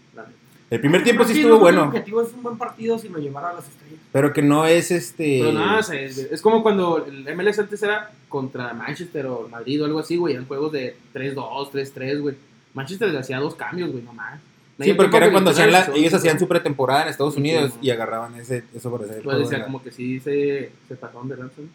El 0.71 0.81
primer 0.81 1.03
tiempo 1.03 1.25
sí 1.25 1.33
estuvo 1.41 1.55
el 1.55 1.61
bueno, 1.61 1.83
objetivo 1.85 2.23
es 2.23 2.33
un 2.33 2.43
buen 2.43 2.57
partido 2.57 2.99
si 2.99 3.09
lo 3.09 3.19
llevara 3.19 3.51
a 3.51 3.53
las 3.55 3.69
estrellas. 3.69 3.99
pero 4.13 4.33
que 4.33 4.41
no 4.43 4.65
es 4.67 4.91
este... 4.91 5.41
Pero 5.41 5.53
nada, 5.53 5.81
es, 5.81 6.19
es 6.19 6.41
como 6.43 6.63
cuando 6.63 7.05
el 7.07 7.37
MLS 7.37 7.59
antes 7.59 7.83
era 7.83 8.11
contra 8.29 8.73
Manchester 8.75 9.27
o 9.27 9.49
Madrid 9.49 9.83
o 9.83 9.87
algo 9.87 9.99
así, 9.99 10.17
güey. 10.17 10.35
Eran 10.35 10.47
juegos 10.47 10.73
de 10.73 10.97
3-2, 11.15 11.71
3-3, 11.71 12.21
güey. 12.21 12.37
Manchester 12.75 13.11
le 13.11 13.19
hacía 13.19 13.39
dos 13.41 13.55
cambios, 13.55 13.91
güey, 13.93 14.03
nomás. 14.05 14.41
Sí, 14.81 14.93
porque 14.95 15.17
era 15.17 15.31
cuando 15.31 15.51
hacían 15.51 15.71
la- 15.71 15.87
ellos 15.95 16.13
el 16.13 16.19
hacían 16.19 16.39
su 16.39 16.49
pretemporada 16.49 17.03
en 17.03 17.09
Estados 17.09 17.35
Sí, 17.35 17.41
Unidos 17.41 17.73
sí, 17.75 17.79
y 17.83 17.91
agarraban 17.91 18.35
ese, 18.37 18.65
eso 18.75 18.95
hacer 18.97 19.19
el 19.19 19.23
Pues 19.23 19.39
decía 19.39 19.65
como 19.65 19.83
que 19.83 19.93
sí 19.93 20.19
se, 20.19 20.73
se 20.89 20.95
pasaron 20.97 21.29
de 21.29 21.37
lanza, 21.37 21.61
¿no? 21.61 21.69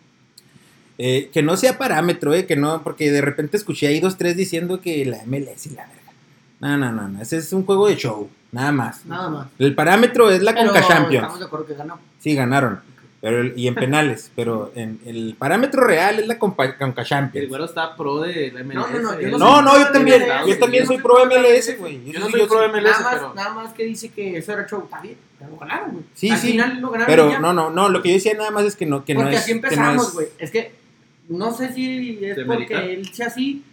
Eh, 1.01 1.29
que 1.31 1.41
no 1.41 1.55
sea 1.55 1.77
parámetro, 1.77 2.33
eh, 2.33 2.45
que 2.45 2.57
no, 2.57 2.83
porque 2.83 3.09
de 3.09 3.21
repente 3.21 3.55
escuché 3.55 3.87
ahí 3.87 3.99
dos, 4.01 4.17
tres 4.17 4.35
diciendo 4.35 4.81
que 4.81 5.05
la 5.05 5.23
MLS 5.25 5.65
y 5.67 5.69
la 5.69 5.87
verga. 5.87 6.11
No, 6.59 6.77
no, 6.77 6.91
no, 6.91 7.07
no, 7.07 7.21
ese 7.21 7.37
es 7.37 7.53
un 7.53 7.65
juego 7.65 7.87
de 7.87 7.95
show, 7.95 8.29
nada 8.51 8.73
más. 8.73 9.05
Nada 9.05 9.29
más. 9.29 9.47
El 9.59 9.73
parámetro 9.75 10.29
es 10.29 10.41
la 10.43 10.53
Pero 10.53 10.73
Conca 10.73 10.85
Champions. 10.85 11.15
Estamos 11.23 11.39
de 11.39 11.45
acuerdo 11.45 11.65
que 11.67 11.73
ganó. 11.75 11.97
Sí, 12.19 12.35
ganaron. 12.35 12.81
Pero 13.21 13.39
el- 13.41 13.53
y 13.57 13.67
en 13.69 13.75
penales, 13.83 14.29
pero 14.35 14.73
en, 14.75 14.99
el 15.05 15.35
parámetro 15.39 15.85
real 15.85 16.19
es 16.19 16.27
la 16.27 16.37
Conca, 16.37 16.77
Conca 16.77 17.01
El 17.03 17.07
Champions. 17.07 17.47
güero 17.47 17.63
está 17.63 17.95
pro 17.95 18.19
de 18.19 18.51
la 18.51 18.61
MLS. 18.65 18.75
No, 18.75 18.87
no, 18.89 18.99
no, 18.99 19.13
yo 19.13 19.19
él- 19.27 19.31
no 19.31 19.37
No, 19.37 19.61
no, 19.61 19.79
yo 19.79 19.91
también, 19.93 20.21
MLS, 20.21 20.47
yo 20.49 20.59
también 20.59 20.83
yo 20.83 20.87
soy 20.87 20.97
no 20.97 21.03
pro 21.03 21.15
soy 21.15 21.23
pro 21.29 21.33
de 21.33 21.39
MLS, 21.39 21.67
MLS. 21.69 21.79
güey. 21.79 22.11
Yo 22.11 22.19
no 22.19 22.25
sí- 22.25 22.31
soy 22.33 22.45
pro 22.47 22.67
MLS, 22.69 22.83
Nada 22.83 22.99
más, 23.03 23.13
pero... 23.15 23.33
nada 23.35 23.53
más 23.53 23.73
que 23.73 23.83
dice 23.85 24.09
que 24.09 24.37
eso 24.37 24.51
era 24.51 24.67
show. 24.67 24.81
Está 24.83 24.99
bien, 24.99 25.15
pero 25.39 25.55
ganaron, 25.57 25.91
güey. 25.91 26.03
Sí, 26.13 26.29
Al 26.29 26.37
sí, 26.39 26.47
final 26.51 26.81
lo 26.81 26.89
ganaron. 26.91 27.07
Pero 27.13 27.29
ya. 27.31 27.39
no, 27.39 27.53
no, 27.53 27.69
no, 27.69 27.87
lo 27.87 28.01
que 28.01 28.09
yo 28.09 28.15
decía 28.15 28.33
nada 28.33 28.51
más 28.51 28.65
es 28.65 28.75
que 28.75 28.85
no, 28.85 29.05
que 29.05 29.13
no 29.13 29.21
porque 29.21 29.35
es. 29.35 29.41
así 29.43 29.51
que 29.53 29.59
no 29.61 29.63
empezamos, 29.67 30.07
es- 30.09 30.13
güey. 30.13 30.27
Es 30.39 30.51
que 30.51 30.78
no 31.29 31.51
sé 31.53 31.71
si 31.73 32.19
es 32.23 32.35
¿De 32.35 32.45
porque 32.45 32.75
América? 32.75 32.81
él 32.81 33.13
sea 33.13 33.27
así 33.27 33.63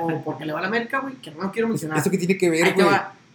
o 0.00 0.22
porque 0.24 0.44
le 0.46 0.52
va 0.52 0.58
a 0.58 0.62
la 0.62 0.68
América, 0.68 1.00
güey, 1.00 1.14
que 1.16 1.30
no 1.30 1.52
quiero 1.52 1.68
mencionar. 1.68 1.98
¿Eso 1.98 2.10
que 2.10 2.18
tiene 2.18 2.36
que 2.36 2.50
ver, 2.50 2.74
güey? 2.74 2.86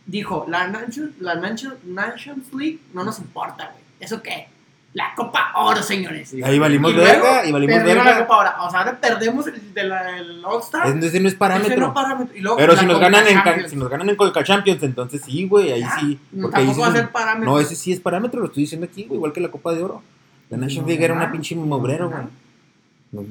Dijo, 0.06 0.46
la, 0.48 0.68
Nations, 0.68 1.12
la 1.20 1.36
Nations, 1.36 1.84
Nations 1.86 2.54
League 2.54 2.80
no 2.94 3.04
nos 3.04 3.20
importa, 3.20 3.66
güey. 3.72 3.84
¿Eso 4.00 4.22
qué? 4.22 4.48
La 4.94 5.14
Copa 5.16 5.52
Oro, 5.56 5.84
señores. 5.84 6.30
Sí, 6.30 6.42
Ahí 6.42 6.58
valimos 6.58 6.92
Y 6.92 6.96
luego 6.96 7.12
verga, 7.12 7.46
y 7.46 7.52
valimos 7.52 7.76
perdieron 7.76 8.06
la 8.06 8.12
verga. 8.12 8.26
Copa 8.28 8.38
Oro. 8.40 8.50
O 8.66 8.72
sea, 8.72 8.80
ahora 8.80 9.00
perdemos 9.00 9.46
el 9.48 9.74
de 9.74 9.84
la 9.84 10.18
el 10.18 10.44
All-Star. 10.44 10.88
Entonces 10.88 11.22
no 11.22 11.28
es 11.28 11.34
Ese 11.34 11.38
parámetro. 11.38 11.78
no 11.88 11.94
parámetro. 11.94 12.36
Y 12.36 12.40
luego 12.40 12.58
Pero 12.58 12.76
si 12.78 12.86
nos 12.86 13.00
ganan 13.00 13.28
en 13.28 13.70
si 13.70 13.76
nos 13.76 13.90
ganan 13.90 14.10
en 14.10 14.16
Conca 14.16 14.44
Champions, 14.44 14.82
entonces 14.82 15.22
sí, 15.24 15.46
güey, 15.48 15.74
ahí 15.74 15.82
Ya, 15.82 16.00
sí. 16.00 16.20
no, 16.32 16.44
Porque 16.44 16.62
ahí 16.62 16.66
tampoco 16.68 16.74
sí 16.74 16.82
va 16.82 16.88
a 16.88 17.02
ser 17.02 17.12
parámetro. 17.12 17.52
No, 17.52 17.60
ese 17.60 17.76
sí 17.76 17.92
es 17.92 18.00
parámetro, 18.00 18.40
lo 18.40 18.48
estoy 18.48 18.64
diciendo 18.64 18.88
aquí, 18.90 19.04
güey, 19.04 19.18
igual 19.18 19.34
que 19.34 19.42
la 19.42 19.50
Copa 19.52 19.74
de 19.74 19.84
Oro. 19.84 20.02
La 20.50 20.58
National 20.58 20.84
Nos 20.84 20.88
League 20.90 21.04
era 21.04 21.14
una 21.14 21.32
pinche 21.32 21.54
mobrero, 21.56 22.10
güey. 22.10 22.24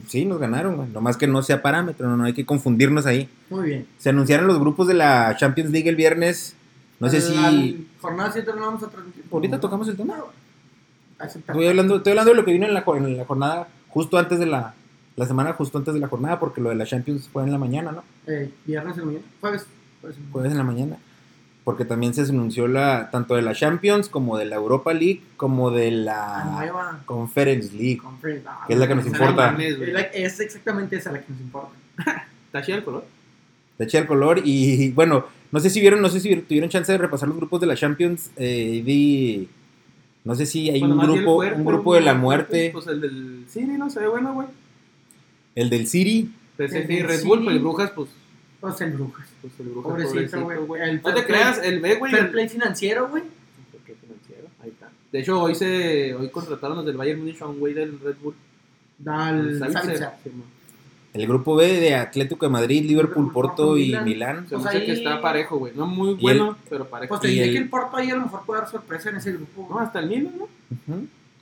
Sí, 0.08 0.24
nos 0.24 0.38
ganaron, 0.38 0.76
güey. 0.76 0.88
Nomás 0.88 1.16
que 1.16 1.26
no 1.26 1.42
sea 1.42 1.60
parámetro, 1.62 2.08
no, 2.08 2.16
no 2.16 2.24
hay 2.24 2.32
que 2.32 2.46
confundirnos 2.46 3.04
ahí. 3.06 3.28
Muy 3.50 3.66
bien. 3.68 3.86
Se 3.98 4.08
anunciaron 4.08 4.46
los 4.46 4.58
grupos 4.58 4.88
de 4.88 4.94
la 4.94 5.36
Champions 5.36 5.70
League 5.70 5.88
el 5.88 5.96
viernes. 5.96 6.54
No 6.98 7.10
sé 7.10 7.18
La- 7.34 7.50
si. 7.50 7.86
Jornada 8.00 8.32
7 8.32 8.50
no 8.56 8.62
vamos 8.62 8.82
a 8.82 8.88
transmitir. 8.88 9.24
Ahorita 9.30 9.60
tocamos 9.60 9.86
el 9.88 9.96
tema. 9.96 10.16
Estoy 11.22 11.66
hablando, 11.66 11.96
estoy 11.96 12.10
hablando 12.12 12.30
de 12.32 12.36
lo 12.36 12.44
que 12.44 12.52
vino 12.52 12.66
en 12.66 12.74
la, 12.74 12.84
en 12.86 13.16
la 13.16 13.24
jornada, 13.24 13.68
justo 13.88 14.18
antes 14.18 14.38
de 14.38 14.46
la. 14.46 14.74
La 15.16 15.24
semana 15.26 15.54
justo 15.54 15.78
antes 15.78 15.94
de 15.94 16.00
la 16.00 16.08
jornada, 16.08 16.38
porque 16.38 16.60
lo 16.60 16.68
de 16.68 16.74
la 16.74 16.84
Champions 16.84 17.26
fue 17.32 17.42
en 17.42 17.50
la 17.50 17.56
mañana, 17.56 17.90
¿no? 17.90 18.02
Eh, 18.26 18.50
viernes 18.66 18.94
en 18.96 19.00
la 19.00 19.06
mañana. 19.06 19.24
Jueves. 19.40 19.66
Jueves 20.30 20.52
en 20.52 20.58
la 20.58 20.64
mañana. 20.64 20.96
Porque 21.66 21.84
también 21.84 22.14
se 22.14 22.22
anunció 22.22 22.68
la 22.68 23.10
tanto 23.10 23.34
de 23.34 23.42
la 23.42 23.52
Champions 23.52 24.08
como 24.08 24.38
de 24.38 24.44
la 24.44 24.54
Europa 24.54 24.94
League 24.94 25.20
como 25.36 25.72
de 25.72 25.90
La 25.90 26.44
la 26.44 26.50
nueva 26.60 27.00
Conference 27.06 27.74
League. 27.76 27.98
conference. 27.98 28.44
Ah, 28.48 28.64
Que 28.68 28.74
es 28.74 28.78
la 28.78 28.86
que 28.86 28.94
nos 28.94 29.04
esa 29.06 29.16
importa. 29.16 29.56
Es, 29.60 29.78
la- 29.92 30.00
es 30.02 30.38
exactamente 30.38 30.94
esa 30.96 31.10
la 31.10 31.20
que 31.20 31.26
nos 31.32 31.40
importa. 31.40 31.70
¿Está 32.46 32.62
chida 32.62 32.76
el 32.76 32.84
color? 32.84 33.04
De 33.78 33.84
eché 33.84 33.98
el 33.98 34.06
color 34.06 34.40
y 34.44 34.90
bueno, 34.92 35.26
no 35.50 35.58
sé 35.58 35.68
si 35.68 35.80
vieron, 35.80 36.00
no 36.00 36.08
sé 36.08 36.20
si 36.20 36.34
tuvieron 36.36 36.70
chance 36.70 36.92
de 36.92 36.98
repasar 36.98 37.26
los 37.28 37.36
grupos 37.36 37.60
de 37.60 37.66
la 37.66 37.74
Champions. 37.74 38.30
Eh, 38.36 38.80
vi, 38.84 39.48
no 40.24 40.36
sé 40.36 40.46
si 40.46 40.70
hay 40.70 40.78
Bueno, 40.78 40.94
un 40.94 41.00
grupo, 41.02 41.34
fuerte, 41.34 41.58
un 41.58 41.64
grupo 41.66 41.94
de 41.96 42.00
la 42.00 42.14
muerte, 42.14 42.70
Pues 42.72 42.86
el 42.86 43.00
del 43.00 43.44
City, 43.50 43.72
no 43.76 43.90
se 43.90 43.98
ve 44.00 44.06
bueno, 44.08 44.32
güey. 44.34 44.46
el 45.56 45.68
del 45.68 45.88
City. 45.88 46.30
PSG 46.56 46.76
El 46.76 46.90
y 46.92 46.94
del 46.96 47.08
Red 47.08 47.24
Bull, 47.24 47.38
pero 47.40 47.50
el 47.50 47.58
Brujas, 47.58 47.90
pues. 47.90 48.08
Pues 48.60 48.80
el 48.80 48.92
Brujas. 48.92 49.26
pues 49.42 49.52
el 49.60 49.66
Brujas, 49.66 49.92
Pobrecito, 50.08 50.40
güey. 50.66 50.82
El 50.82 51.02
No 51.02 51.14
te 51.14 51.24
creas, 51.24 51.60
el 51.62 51.80
B, 51.80 51.96
güey. 51.96 52.12
Fair 52.12 52.24
el- 52.24 52.30
play 52.30 52.48
financiero, 52.48 53.08
güey. 53.08 53.22
Qué 53.84 53.94
financiero, 53.94 54.48
Ahí 54.62 54.70
está. 54.70 54.88
De 55.12 55.20
hecho, 55.20 55.40
hoy 55.42 55.54
se 55.54 56.14
hoy 56.14 56.28
contrataron 56.30 56.76
los 56.78 56.86
del 56.86 56.96
Bayern 56.96 57.20
Munich 57.20 57.40
a 57.42 57.46
un 57.46 57.58
güey 57.58 57.74
del 57.74 57.98
Red 58.00 58.16
Bull. 58.22 58.34
Da 58.98 59.28
al 59.28 59.58
Sabitzer. 59.58 59.82
Sabitzer. 59.82 60.08
Sí, 60.24 60.30
man. 60.30 60.44
El 61.12 61.26
grupo 61.26 61.56
B 61.56 61.66
de 61.80 61.94
Atlético 61.94 62.44
de 62.44 62.52
Madrid, 62.52 62.84
Liverpool, 62.84 63.32
Porto 63.32 63.76
y. 63.78 63.96
Milán. 64.04 64.48
Se 64.48 64.56
me 64.56 64.62
Pues 64.62 64.66
hace 64.66 64.78
ahí- 64.78 64.86
que 64.86 64.92
está 64.92 65.20
parejo, 65.22 65.56
güey. 65.58 65.72
No 65.74 65.86
muy 65.86 66.14
bueno, 66.14 66.56
pero 66.68 66.86
parejo. 66.86 67.08
Pues 67.10 67.20
te 67.22 67.42
el- 67.42 67.52
que 67.52 67.58
el 67.58 67.68
Porto 67.70 67.96
ahí 67.96 68.10
a 68.10 68.16
lo 68.16 68.22
mejor 68.22 68.44
puede 68.44 68.60
dar 68.60 68.70
sorpresa 68.70 69.08
en 69.10 69.16
ese 69.16 69.32
grupo. 69.32 69.66
No, 69.70 69.78
hasta 69.78 70.00
el 70.00 70.08
Milan, 70.08 70.32
¿no? 70.38 70.44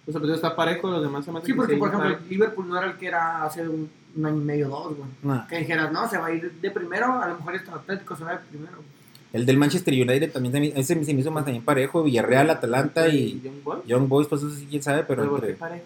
O 0.07 0.13
sea, 0.13 0.21
pues 0.21 0.33
está 0.35 0.55
parejo, 0.55 0.91
los 0.91 1.03
demás 1.03 1.25
se 1.25 1.33
me 1.33 1.41
Sí, 1.41 1.47
que 1.47 1.55
porque 1.55 1.77
por 1.77 1.89
ejemplo, 1.89 2.19
Liverpool 2.29 2.69
no 2.69 2.77
era 2.79 2.89
el 2.91 2.97
que 2.99 3.07
era 3.07 3.43
hace 3.45 3.67
un, 3.67 3.89
un 4.17 4.27
año 4.27 4.37
y 4.41 4.45
medio, 4.45 4.69
dos, 4.69 4.97
güey. 4.97 5.09
Nah. 5.23 5.47
Que 5.47 5.59
dijeras, 5.59 5.91
no, 5.93 6.09
se 6.09 6.19
va 6.19 6.27
a 6.27 6.33
ir 6.33 6.53
de 6.53 6.71
primero, 6.71 7.21
a 7.21 7.29
lo 7.29 7.37
mejor 7.37 7.55
este 7.57 7.71
Atlético 7.71 8.17
se 8.17 8.25
va 8.25 8.33
de 8.33 8.39
primero. 8.51 8.79
El 9.33 9.47
del 9.47 9.57
Manchester 9.59 9.93
United 9.95 10.31
también, 10.33 10.53
también- 10.53 10.73
ese 10.77 11.05
se 11.05 11.13
me 11.15 11.21
hizo 11.21 11.31
más 11.33 11.45
también 11.45 11.65
parejo. 11.65 12.05
Villarreal, 12.05 12.51
Atalanta 12.51 13.09
y 13.09 13.41
Young 13.43 13.63
Boys. 13.65 13.85
Young 13.87 14.09
Boys, 14.09 14.29
pues 14.29 14.43
eso 14.43 14.51
sí, 14.55 14.67
quién 14.71 14.83
sabe, 14.83 15.03
pero 15.03 15.23
Pero 15.23 15.31
¿por 15.33 15.41
qué 15.41 15.47
entre. 15.49 15.59
parejo? 15.61 15.85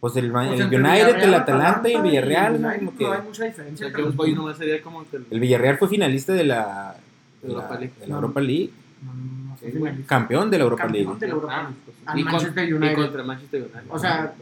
Pues 0.00 0.16
el, 0.16 0.30
Pues 0.32 0.46
el 0.46 0.52
United, 0.54 0.70
Villarreal, 0.70 1.20
el 1.22 1.34
Atalanta 1.34 1.88
y 1.90 1.92
el 1.92 2.02
Villarreal. 2.02 2.52
que 2.54 2.58
no 2.58 2.68
hay 2.70 2.80
mucha 2.80 3.04
O 3.42 3.44
diferencia. 3.44 3.90
sea, 3.90 3.98
nomás 4.34 4.56
sería 4.56 4.82
como 4.82 5.08
que 5.10 5.16
el... 5.18 5.26
el 5.30 5.40
Villarreal 5.40 5.76
fue 5.76 5.88
finalista 5.88 6.32
de 6.32 6.44
la, 6.44 6.96
de 7.42 7.48
la, 7.48 7.54
Europa 7.54 7.74
League. 7.78 7.92
de 8.00 8.06
la 8.06 8.14
Europa 8.14 8.40
League. 8.40 8.70
No, 9.02 9.56
finalista. 9.58 10.06
Campeón 10.06 10.50
de 10.50 10.56
la 10.58 10.64
Europa 10.64 10.82
Campeón 10.84 11.04
League. 11.04 11.20
de 11.20 11.26
la 11.26 11.32
Europa 11.34 11.54
Ah, 11.54 11.62
League. 11.64 11.76
pues, 11.84 11.96
Al 12.06 12.18
y 12.18 12.22
con- 12.22 12.32
Manchester 12.32 12.68
Y 12.68 12.94
contra 12.94 13.24
Manchester 13.24 13.60
United. 13.62 13.80
O 13.90 13.98
sea, 13.98 14.32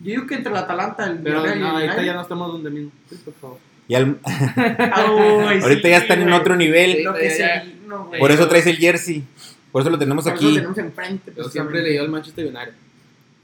yo 0.00 0.10
digo 0.12 0.26
que 0.26 0.34
entre 0.36 0.50
el 0.52 0.58
Atalanta, 0.58 1.06
el 1.06 1.18
Pero 1.18 1.42
Villarreal 1.42 1.58
y 1.58 1.60
no, 1.62 1.68
el 1.68 1.74
ahorita 1.74 1.92
United- 1.94 2.06
ya 2.06 2.14
no 2.14 2.22
estamos 2.22 2.52
donde 2.52 2.70
mismo. 2.70 2.90
Sí, 3.08 3.16
por 3.24 3.34
favor. 3.34 3.58
Y 3.88 3.94
al- 3.94 4.18
Ay, 4.24 5.60
ahorita 5.62 5.82
sí, 5.82 5.88
ya 5.88 5.98
están 5.98 6.20
en 6.22 6.28
güey. 6.28 6.40
otro 6.40 6.56
nivel. 6.56 7.04
Lo 7.04 7.14
que 7.14 7.28
Ya, 7.30 7.36
ya. 7.38 7.62
se 7.62 7.68
vino, 7.68 8.06
güey. 8.06 8.20
Por 8.20 8.30
eso 8.30 8.48
traes 8.48 8.66
el 8.66 8.76
jersey. 8.76 9.24
Por 9.72 9.82
eso 9.82 9.90
lo 9.90 9.98
tenemos 9.98 10.24
Por 10.24 10.32
eso 10.34 10.42
lo 10.42 10.48
aquí. 10.48 10.56
tenemos 10.56 10.78
enfrente. 10.78 11.32
Yo 11.36 11.44
siempre 11.44 11.82
leí 11.82 11.96
al 11.96 12.08
Manchester 12.08 12.46
United. 12.46 12.72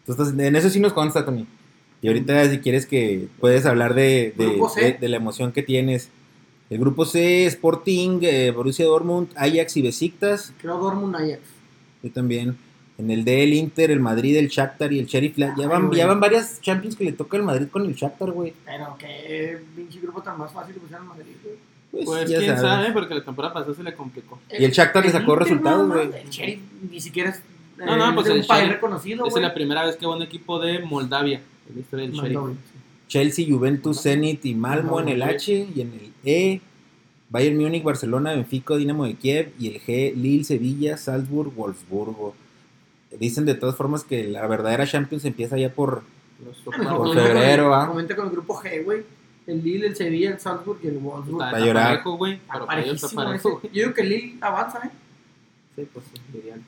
Estás- 0.06 0.34
en 0.38 0.56
eso 0.56 0.68
sí 0.70 0.80
nos 0.80 0.92
consta, 0.92 1.25
Tony. 1.25 1.46
Y 2.02 2.08
ahorita, 2.08 2.49
si 2.50 2.58
quieres 2.58 2.84
que 2.87 3.28
puedes 3.40 3.64
hablar 3.64 3.94
de, 3.94 4.34
de, 4.37 4.46
Grupo 4.46 4.68
C. 4.68 4.80
de- 4.82 4.92
de 4.94 5.08
la 5.08 5.16
emoción 5.16 5.52
que 5.52 5.62
tienes. 5.62 6.11
El 6.70 6.78
grupo 6.78 7.04
C, 7.06 7.46
Sporting, 7.46 8.18
eh, 8.23 8.50
Borussia 8.50 8.84
Dortmund, 8.84 9.28
Ajax 9.37 9.76
y 9.78 9.82
Besiktas. 9.82 10.52
Creo 10.61 10.78
Dortmund 10.78 11.14
Ajax. 11.16 11.40
Yo 12.02 12.11
también. 12.11 12.56
En 12.97 13.11
el 13.11 13.25
D, 13.25 13.43
el 13.43 13.55
Inter, 13.55 13.91
el 13.91 13.99
Madrid, 14.01 14.37
el 14.37 14.49
Shakhtar 14.49 14.93
y 14.93 15.01
el 15.01 15.07
Sheriff. 15.07 15.37
Ya 15.37 15.53
Ay, 15.59 15.67
van, 15.67 15.91
ya 15.91 16.07
van 16.07 16.21
varias 16.21 16.61
Champions 16.61 16.95
que 16.95 17.05
le 17.05 17.13
toca 17.13 17.37
al 17.37 17.43
Madrid 17.43 17.67
con 17.71 17.85
el 17.85 17.95
Shakhtar, 17.95 18.31
güey. 18.31 18.55
Pero 18.65 18.97
qué 18.99 19.59
pinche 19.75 19.99
grupo 20.01 20.23
tan 20.23 20.39
más 20.39 20.53
fácil 20.53 20.75
que 20.75 20.81
pusieron 20.81 21.09
Madrid, 21.09 21.35
güey. 21.43 21.57
Pues, 21.91 22.05
Pues 22.07 22.31
ya 22.31 22.39
quién 22.39 22.57
sabes. 22.57 22.63
sabe, 22.63 22.93
porque 22.93 23.15
la 23.15 23.25
temporada 23.25 23.53
pasada 23.55 23.75
se 23.75 23.83
le 23.83 23.95
complicó. 23.95 24.39
Y 24.57 24.65
el 24.65 24.71
Shakhtar 24.71 25.05
le 25.05 25.11
sacó 25.11 25.33
Inter, 25.33 25.39
resultados, 25.49 25.89
no, 25.89 25.95
güey. 25.95 26.09
El 26.23 26.31
Sheriff 26.31 26.61
ni 26.91 27.01
siquiera 27.01 27.31
es, 27.31 27.41
No, 27.79 27.97
no, 27.97 28.11
eh, 28.11 28.13
pues 28.15 28.27
el 28.29 28.41
un 28.41 28.47
país 28.47 28.69
reconocido, 28.69 29.27
es 29.27 29.35
la 29.37 29.55
primera 29.55 29.85
vez 29.85 29.97
que 29.97 30.07
va 30.07 30.17
un 30.17 30.23
equipo 30.23 30.61
de 30.61 30.79
Moldavia 30.81 31.41
en 31.69 31.75
la 31.75 31.81
historia 31.81 32.07
del 32.07 32.15
Sheriff. 32.15 32.59
Chelsea, 33.09 33.47
Juventus, 33.49 34.03
Zenit 34.03 34.45
y 34.47 34.55
Malmo 34.55 35.01
en 35.01 35.09
el 35.09 35.23
H. 35.23 35.69
Y 35.75 35.81
en 35.81 35.93
el 35.93 36.13
E, 36.25 36.61
Bayern 37.29 37.57
Múnich, 37.59 37.83
Barcelona, 37.83 38.33
Benfica, 38.33 38.77
Dinamo 38.77 39.05
de 39.05 39.15
Kiev. 39.15 39.53
Y 39.59 39.69
el 39.69 39.81
G, 39.81 40.15
Lille, 40.15 40.45
Sevilla, 40.45 40.97
Salzburg, 40.97 41.53
Wolfsburgo. 41.55 42.35
Dicen 43.18 43.44
de 43.44 43.54
todas 43.54 43.76
formas 43.76 44.04
que 44.04 44.25
la 44.25 44.47
verdadera 44.47 44.87
Champions 44.87 45.25
empieza 45.25 45.56
ya 45.56 45.71
por... 45.73 46.02
Febrero, 47.14 47.75
¿ah? 47.75 47.87
Comenta 47.88 48.16
con 48.16 48.26
el 48.26 48.33
grupo 48.33 48.54
G, 48.61 48.85
güey. 48.85 49.02
El 49.47 49.62
Lille, 49.62 49.87
el 49.88 49.97
Sevilla, 49.97 50.30
el 50.30 50.40
Salzburg 50.40 50.78
y 50.83 50.88
el 50.88 50.99
Wolfsburg. 50.99 51.42
Está, 51.44 51.56
está 51.56 51.66
llorar. 51.66 51.87
parejo, 51.90 52.16
güey. 52.16 52.40
Pero 52.50 52.66
parejo. 52.66 53.61
Yo 53.62 53.68
digo 53.73 53.94
que 53.94 54.00
el 54.02 54.09
Lille 54.09 54.35
avanza, 54.40 54.80
¿eh? 54.87 54.90
Sí, 55.76 55.88
pues. 55.92 56.04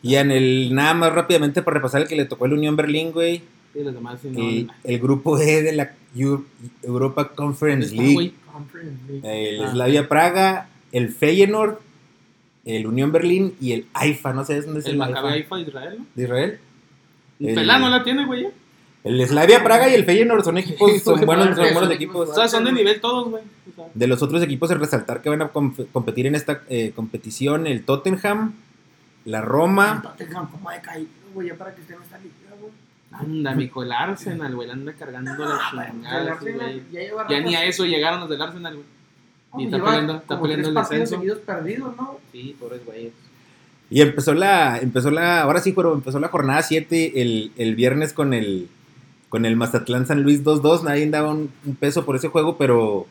Y 0.02 0.14
en 0.16 0.30
el, 0.30 0.74
nada 0.74 0.92
más 0.94 1.12
rápidamente 1.12 1.62
para 1.62 1.76
repasar 1.76 2.02
el 2.02 2.08
que 2.08 2.16
le 2.16 2.24
tocó 2.26 2.44
el 2.46 2.52
Unión 2.54 2.76
Berlín, 2.76 3.12
güey. 3.12 3.42
Sí, 3.72 3.82
los 3.82 3.94
demás 3.94 4.18
sí 4.20 4.28
no. 4.30 4.38
El, 4.40 4.70
el 4.84 4.98
grupo 5.00 5.38
E 5.38 5.62
de 5.62 5.72
la 5.72 5.92
Eu- 6.14 6.44
Europa 6.82 7.22
League. 7.22 7.34
Conference 7.36 7.94
League. 7.94 8.32
El 9.22 9.62
Ah. 9.64 9.70
Slavia 9.72 10.08
Praga, 10.08 10.68
el 10.92 11.10
Feyenoord, 11.10 11.78
el 12.66 12.86
Unión 12.86 13.10
Berlín 13.12 13.54
y 13.60 13.72
el 13.72 13.86
AIFA. 13.94 14.32
No 14.34 14.44
sé 14.44 14.60
dónde 14.60 14.80
es 14.80 14.86
El 14.86 14.92
el, 14.92 14.98
Maccabi 14.98 15.28
AIFA. 15.28 15.34
Haifa 15.34 15.56
de 15.56 15.62
Israel, 15.62 15.94
¿no? 15.98 16.06
de 16.14 16.22
Israel. 16.22 16.58
El 17.40 17.48
El- 17.48 17.54
Pelá 17.54 17.78
no 17.78 17.88
la 17.88 18.02
tiene, 18.04 18.26
güey. 18.26 18.42
ya. 18.42 18.48
El 19.04 19.24
Slavia 19.24 19.62
Praga 19.62 19.88
y 19.88 19.94
el 19.94 20.04
Feyenoord 20.04 20.42
son 20.42 20.58
equipos, 20.58 20.90
son 21.04 21.20
buenos, 21.24 21.54
son 21.56 21.72
buenos 21.74 21.90
equipos. 21.92 22.28
O 22.30 22.34
sea, 22.34 22.48
son 22.48 22.64
de 22.64 22.72
nivel 22.72 23.00
todos, 23.00 23.28
güey. 23.30 23.42
O 23.44 23.74
sea, 23.76 23.84
De 23.94 24.06
los 24.08 24.20
otros 24.20 24.42
equipos 24.42 24.68
es 24.72 24.78
resaltar 24.78 25.22
que 25.22 25.28
van 25.28 25.42
a 25.42 25.48
com- 25.48 25.72
competir 25.92 26.26
en 26.26 26.34
esta 26.34 26.62
eh, 26.68 26.92
competición 26.94 27.66
el 27.68 27.84
Tottenham, 27.84 28.54
la 29.24 29.38
El 29.38 29.44
Roma, 29.44 30.00
Tottenham, 30.02 30.50
como 30.50 30.70
ha 30.70 30.74
decaído, 30.74 31.08
güey, 31.34 31.48
ya 31.48 31.54
para 31.54 31.72
que 31.74 31.82
esta 31.82 31.94
liga, 32.18 32.56
güey. 32.60 32.72
anda, 33.12 33.54
mijo, 33.54 33.84
el 33.84 33.92
Arsenal, 33.92 34.54
güey. 34.56 34.70
anda 34.70 34.92
cargando 34.94 35.36
la 35.44 35.54
Ah, 35.54 35.84
el 35.86 35.92
chingada, 35.92 36.32
Arsenal 36.32 36.82
güey. 36.90 37.04
ya 37.06 37.28
Ya 37.28 37.40
ni 37.40 37.54
a 37.54 37.64
eso 37.64 37.84
llegaron 37.84 38.18
los 38.20 38.28
del 38.28 38.42
Arsenal, 38.42 38.74
güey. 38.74 38.86
Y 39.58 39.64
está 39.66 39.78
peleando- 39.82 40.16
está 40.16 40.40
peleando 40.40 40.68
el 40.68 40.74
descenso. 40.74 41.22
perdidos, 41.46 41.96
¿no? 41.96 42.18
Sí, 42.32 42.56
pobres 42.58 42.84
güeyes. 42.84 43.12
y 43.90 44.00
empezó 44.02 44.34
la, 44.34 44.78
empezó 44.78 45.10
la, 45.10 45.42
ahora 45.42 45.60
sí, 45.60 45.72
pero 45.72 45.94
empezó 45.94 46.18
la 46.20 46.28
jornada 46.28 46.62
7 46.62 47.22
el, 47.22 47.52
el 47.56 47.74
viernes 47.76 48.12
con 48.12 48.34
el, 48.34 48.68
con 49.28 49.44
el 49.46 49.56
Mazatlán 49.56 50.06
San 50.06 50.22
Luis 50.22 50.42
2-2, 50.44 50.82
nadie 50.82 51.08
daba 51.08 51.30
un, 51.32 51.50
un 51.64 51.74
peso 51.76 52.04
por 52.04 52.16
ese 52.16 52.28
juego, 52.28 52.56
pero 52.58 53.06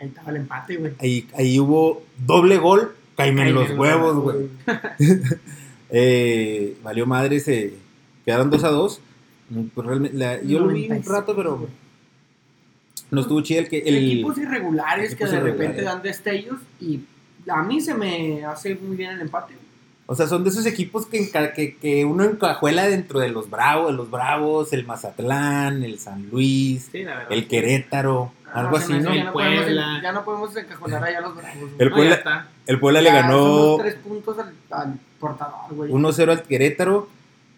Ahí 0.00 0.08
estaba 0.08 0.30
el 0.30 0.36
empate, 0.36 0.76
güey. 0.76 0.92
ahí, 1.00 1.26
ahí 1.36 1.58
hubo 1.60 2.02
doble 2.26 2.56
gol, 2.58 2.94
caíme 3.16 3.48
en 3.48 3.54
los 3.54 3.70
huevos, 3.72 4.16
güey. 4.16 4.48
Eh, 5.90 6.76
valió 6.82 7.06
madre, 7.06 7.38
se 7.40 7.74
quedaron 8.24 8.50
2 8.50 8.64
a 8.64 8.68
2. 8.70 9.00
Pues 9.74 9.86
realmente, 9.86 10.16
la- 10.18 10.42
yo 10.42 10.58
lo 10.58 10.66
vi 10.68 10.82
un 10.82 10.88
96, 10.88 11.06
rato, 11.08 11.36
pero 11.36 11.56
güey. 11.58 11.68
No 13.10 13.20
estuvo 13.20 13.40
chido 13.42 13.60
el 13.60 13.68
que... 13.68 13.78
El, 13.78 13.96
Equipos 13.96 14.38
irregulares 14.38 15.12
equipos 15.12 15.30
que 15.30 15.36
de 15.36 15.40
irregulares. 15.40 15.58
repente 15.70 15.82
dan 15.82 16.02
destellos 16.02 16.58
y 16.80 17.00
a 17.48 17.62
mí 17.62 17.80
se 17.80 17.94
me 17.94 18.44
hace 18.44 18.74
muy 18.74 18.96
bien 18.96 19.12
el 19.12 19.20
empate. 19.22 19.54
O 20.08 20.14
sea, 20.14 20.26
son 20.28 20.44
de 20.44 20.50
esos 20.50 20.64
equipos 20.66 21.04
que, 21.06 21.30
que, 21.54 21.76
que 21.76 22.04
uno 22.04 22.22
encajuela 22.24 22.86
dentro 22.86 23.18
de 23.18 23.28
los 23.28 23.50
Bravos, 23.50 23.92
los 23.92 24.08
Bravos, 24.10 24.72
el 24.72 24.86
Mazatlán, 24.86 25.82
el 25.82 25.98
San 25.98 26.28
Luis, 26.30 26.88
Sí, 26.92 27.04
el 27.30 27.48
Querétaro, 27.48 28.30
algo 28.52 28.76
Ah, 28.76 28.80
se 28.80 28.94
así, 28.94 29.02
¿no? 29.02 29.12
Ya 29.14 29.24
no, 29.24 29.32
podemos, 29.32 29.64
Puebla. 29.64 30.00
ya 30.02 30.12
no 30.12 30.24
podemos 30.24 30.56
encajonar 30.56 31.02
allá 31.04 31.18
a 31.18 31.20
los 31.22 31.34
bravos. 31.36 31.70
El 31.78 31.88
No, 31.88 31.94
Puebla- 31.96 32.10
ya 32.10 32.16
está. 32.18 32.48
El 32.68 32.78
Puebla 32.80 33.00
le 33.00 33.10
ganó 33.12 33.76
tres 33.78 33.94
puntos 33.96 34.38
al, 34.38 34.52
al 34.70 34.94
portador, 35.18 35.74
güey. 35.74 35.90
1-0 35.90 36.30
al 36.30 36.42
Querétaro. 36.44 37.08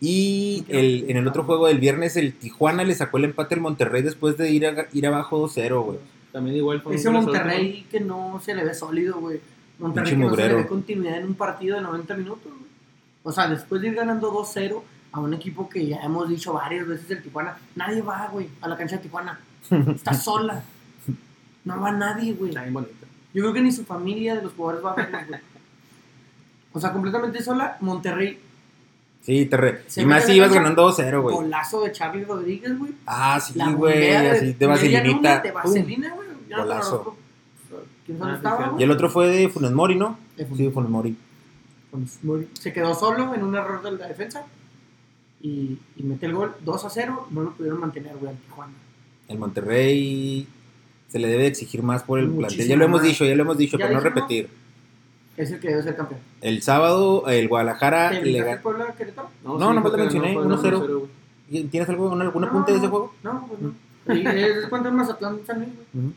Y 0.01 0.65
el, 0.69 1.07
en 1.09 1.17
el 1.17 1.27
otro 1.27 1.43
juego 1.45 1.67
del 1.67 1.79
viernes, 1.79 2.17
el 2.17 2.33
Tijuana 2.33 2.85
le 2.85 2.95
sacó 2.95 3.19
el 3.19 3.25
empate 3.25 3.57
al 3.57 3.61
Monterrey 3.63 4.03
después 4.03 4.37
de 4.37 4.51
ir, 4.51 4.67
a- 4.67 4.87
ir 4.93 5.07
abajo 5.07 5.45
2-0, 5.49 5.85
güey. 5.85 5.99
También 6.33 6.57
igual 6.57 6.81
fue 6.83 6.93
un 6.93 6.99
Ese 6.99 7.11
Monterrey 7.11 7.87
que 7.91 8.01
no 8.01 8.41
se 8.45 8.55
le 8.55 8.65
ve 8.65 8.75
sólido, 8.75 9.19
güey. 9.19 9.41
Monterrey 9.79 10.11
que 10.13 10.17
no 10.17 10.31
se 10.31 10.37
le 10.37 10.55
ve 10.55 10.67
continuidad 10.69 11.19
en 11.19 11.27
un 11.27 11.35
partido 11.35 11.77
de 11.77 11.83
90 11.83 12.17
minutos, 12.17 12.45
güey. 12.53 12.69
O 13.25 13.33
sea, 13.33 13.49
después 13.49 13.81
de 13.81 13.89
ir 13.89 13.95
ganando 13.95 14.33
2-0 14.33 14.83
a 15.13 15.21
un 15.21 15.35
equipo 15.35 15.69
que 15.69 15.87
ya 15.87 15.97
hemos 15.99 16.29
dicho 16.29 16.53
varias 16.53 16.87
veces 16.87 17.11
el 17.11 17.23
Tijuana, 17.23 17.57
nadie 17.75 18.01
va, 18.03 18.29
güey, 18.29 18.49
a 18.61 18.69
la 18.69 18.77
cancha 18.77 18.97
de 18.97 19.03
Tijuana. 19.03 19.41
Está 19.95 20.13
sola. 20.15 20.63
No 21.65 21.81
va 21.81 21.91
nadie, 21.91 22.35
güey. 22.35 22.51
Está 22.51 22.63
bien 22.63 22.75
bonito. 22.75 22.93
Yo 23.35 23.43
creo 23.43 23.53
que 23.53 23.61
ni 23.63 23.73
su 23.73 23.85
familia 23.85 24.37
de 24.37 24.43
los 24.43 24.53
jugadores 24.53 24.85
va 24.85 24.93
a 24.93 24.97
verlos, 24.97 25.27
güey. 25.29 25.41
O 26.73 26.81
sea, 26.81 26.93
completamente 26.93 27.43
sola, 27.43 27.77
Monterrey. 27.81 28.39
Sí, 29.29 29.45
te 29.45 29.57
re- 29.59 29.83
y 29.95 30.07
más 30.07 30.25
si 30.25 30.33
ibas 30.33 30.51
ganando 30.55 30.88
2-0, 30.91 31.21
güey. 31.21 31.37
Golazo 31.37 31.83
de 31.83 31.93
Charlie 31.93 32.25
Rodríguez, 32.25 32.79
güey. 32.79 32.93
Ah, 33.05 33.38
sí, 33.38 33.53
güey, 33.77 34.17
así 34.17 34.55
de 34.55 34.67
vaselinita. 34.67 35.41
De 35.41 35.51
vaselina, 35.53 36.14
güey. 36.14 36.29
Golazo. 36.49 37.14
¿Quién 38.07 38.17
solo 38.19 38.31
Ah, 38.31 38.33
sí, 38.33 38.37
estaba, 38.38 38.69
güey? 38.71 38.81
Y 38.81 38.85
el 38.85 38.91
otro 38.91 39.11
fue 39.11 39.29
de 39.29 39.49
Funes 39.51 39.73
Mori, 39.73 39.97
¿no? 39.97 40.19
De 40.35 40.47
Sí, 40.47 40.64
de 40.64 40.71
Funes 40.71 40.88
Mori. 40.91 41.14
Se 42.55 42.73
quedó 42.73 42.95
solo 42.95 43.35
en 43.35 43.43
un 43.43 43.55
error 43.55 43.83
de 43.83 43.93
la 43.93 44.09
defensa 44.09 44.47
y, 45.43 45.79
y 45.97 46.03
mete 46.05 46.25
el 46.25 46.33
gol 46.35 46.55
2 46.64 46.85
a 46.87 46.88
0. 46.91 47.29
No 47.31 47.43
lo 47.43 47.51
pudieron 47.53 47.81
mantener, 47.81 48.17
güey, 48.17 48.33
al 48.33 48.38
Tijuana. 48.38 48.73
El 49.29 49.38
Monterrey 49.38 50.49
se 51.09 51.19
le 51.19 51.29
debe 51.29 51.47
exigir 51.49 51.83
más 51.83 52.03
por 52.03 52.19
el 52.19 52.27
plantel. 52.29 52.45
Muchísimo 52.45 52.69
Ya 52.71 52.77
lo 52.77 52.85
hemos 52.87 53.01
más. 53.03 53.09
dicho, 53.11 53.25
ya 53.27 53.35
lo 53.35 53.43
hemos 53.43 53.59
dicho, 53.59 53.77
¿Ya 53.77 53.85
para 53.87 53.95
no 53.99 54.01
repetir. 54.01 54.49
Es 55.38 55.51
el 55.51 55.61
que 55.61 55.68
debe 55.68 55.83
ser 55.83 55.96
campeón. 55.96 56.20
El 56.40 56.62
sábado, 56.62 57.27
el 57.29 57.48
Guadalajara 57.48 58.11
¿Te 58.11 58.22
le 58.22 58.57
Puebla 58.59 58.94
Querétaro? 58.96 59.31
No, 59.44 59.59
sí, 59.59 59.74
nomás 59.74 59.92
que 59.92 59.96
mencioné, 59.98 60.35
ganó, 60.35 60.59
fue 60.59 60.70
1-0. 60.70 60.87
1-0, 60.87 61.09
güey. 61.48 61.64
¿Tienes 61.64 61.88
algo, 61.88 62.12
algún 62.12 62.42
No, 62.42 62.48
apunte 62.48 62.72
de 62.72 62.79
ese 62.79 62.87
no, 62.87 62.90
juego? 62.90 63.14
No, 63.22 63.46
pues 63.48 63.61
no. 63.61 64.14
Y 64.14 64.27
es 64.27 64.57
el 64.70 64.92
Mazatlán 64.92 65.40
San 65.46 65.59
Luis, 65.61 65.70
güey. 65.92 66.12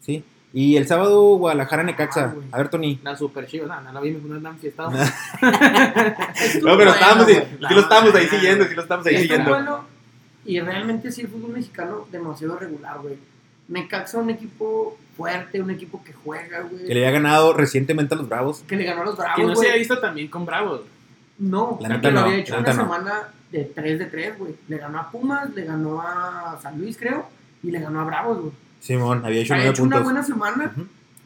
Sí. 0.00 0.24
Y 0.52 0.76
el 0.76 0.86
sábado, 0.86 1.36
Guadalajara 1.36 1.82
Necaxa. 1.82 2.34
Ah. 2.36 2.40
A 2.52 2.58
ver, 2.58 2.68
Tony. 2.68 3.00
La 3.02 3.16
super 3.16 3.46
chiva, 3.46 3.66
no, 3.66 3.80
no 3.80 3.92
la 3.92 4.00
vi, 4.00 4.12
me 4.12 4.20
fue 4.20 4.36
una 4.36 4.52
fiesta. 4.54 4.84
Estuvo 6.36 6.70
No, 6.70 6.76
pero 6.76 6.76
bueno, 6.76 6.92
estábamos, 6.92 7.24
güey. 7.24 7.36
sí 7.36 7.74
lo 7.74 7.80
estábamos 7.80 8.14
ahí 8.14 8.26
siguiendo, 8.28 8.64
sí 8.64 8.74
lo 8.74 8.82
estábamos 8.82 9.06
ahí 9.06 9.16
siguiendo. 9.18 9.50
bueno 9.50 9.94
y 10.46 10.60
realmente 10.60 11.10
sí 11.10 11.22
el 11.22 11.28
fútbol 11.28 11.52
mexicano 11.52 12.06
demasiado 12.10 12.56
regular, 12.56 12.98
güey. 13.00 13.16
Necaxa 13.68 14.18
un 14.18 14.30
equipo 14.30 14.96
fuerte, 15.16 15.60
un 15.60 15.70
equipo 15.70 16.02
que 16.04 16.12
juega, 16.12 16.60
güey. 16.62 16.86
Que 16.86 16.94
le 16.94 17.06
había 17.06 17.18
ganado 17.20 17.52
recientemente 17.52 18.14
a 18.14 18.18
los 18.18 18.28
Bravos. 18.28 18.62
Que 18.66 18.76
le 18.76 18.84
ganó 18.84 19.02
a 19.02 19.04
los 19.06 19.14
Que 19.16 19.22
Bravos, 19.22 19.46
no 19.46 19.54
se 19.54 19.60
güey. 19.60 19.70
ha 19.70 19.76
visto 19.76 19.98
también 19.98 20.28
con 20.28 20.44
Bravos. 20.44 20.82
No, 21.38 21.78
La 21.80 21.88
que 21.88 21.94
neta 21.94 22.10
lo 22.10 22.20
no, 22.20 22.26
había 22.26 22.38
hecho 22.38 22.54
la 22.54 22.60
una 22.60 22.72
no. 22.74 22.82
semana 22.82 23.22
de 23.50 23.64
3 23.64 23.98
de 23.98 24.06
3, 24.06 24.38
güey. 24.38 24.54
Le 24.68 24.78
ganó 24.78 24.98
a 25.00 25.10
Pumas, 25.10 25.52
le 25.54 25.64
ganó 25.64 26.00
a 26.00 26.58
San 26.62 26.78
Luis, 26.78 26.96
creo, 26.98 27.26
y 27.62 27.70
le 27.70 27.80
ganó 27.80 28.00
a 28.00 28.04
Bravos, 28.04 28.40
güey. 28.40 28.52
Simón, 28.80 29.24
había 29.24 29.40
hecho 29.40 29.54
Ha 29.54 29.56
nueve 29.56 29.70
hecho 29.70 29.82
una 29.82 30.00
buena 30.00 30.22
semana 30.22 30.74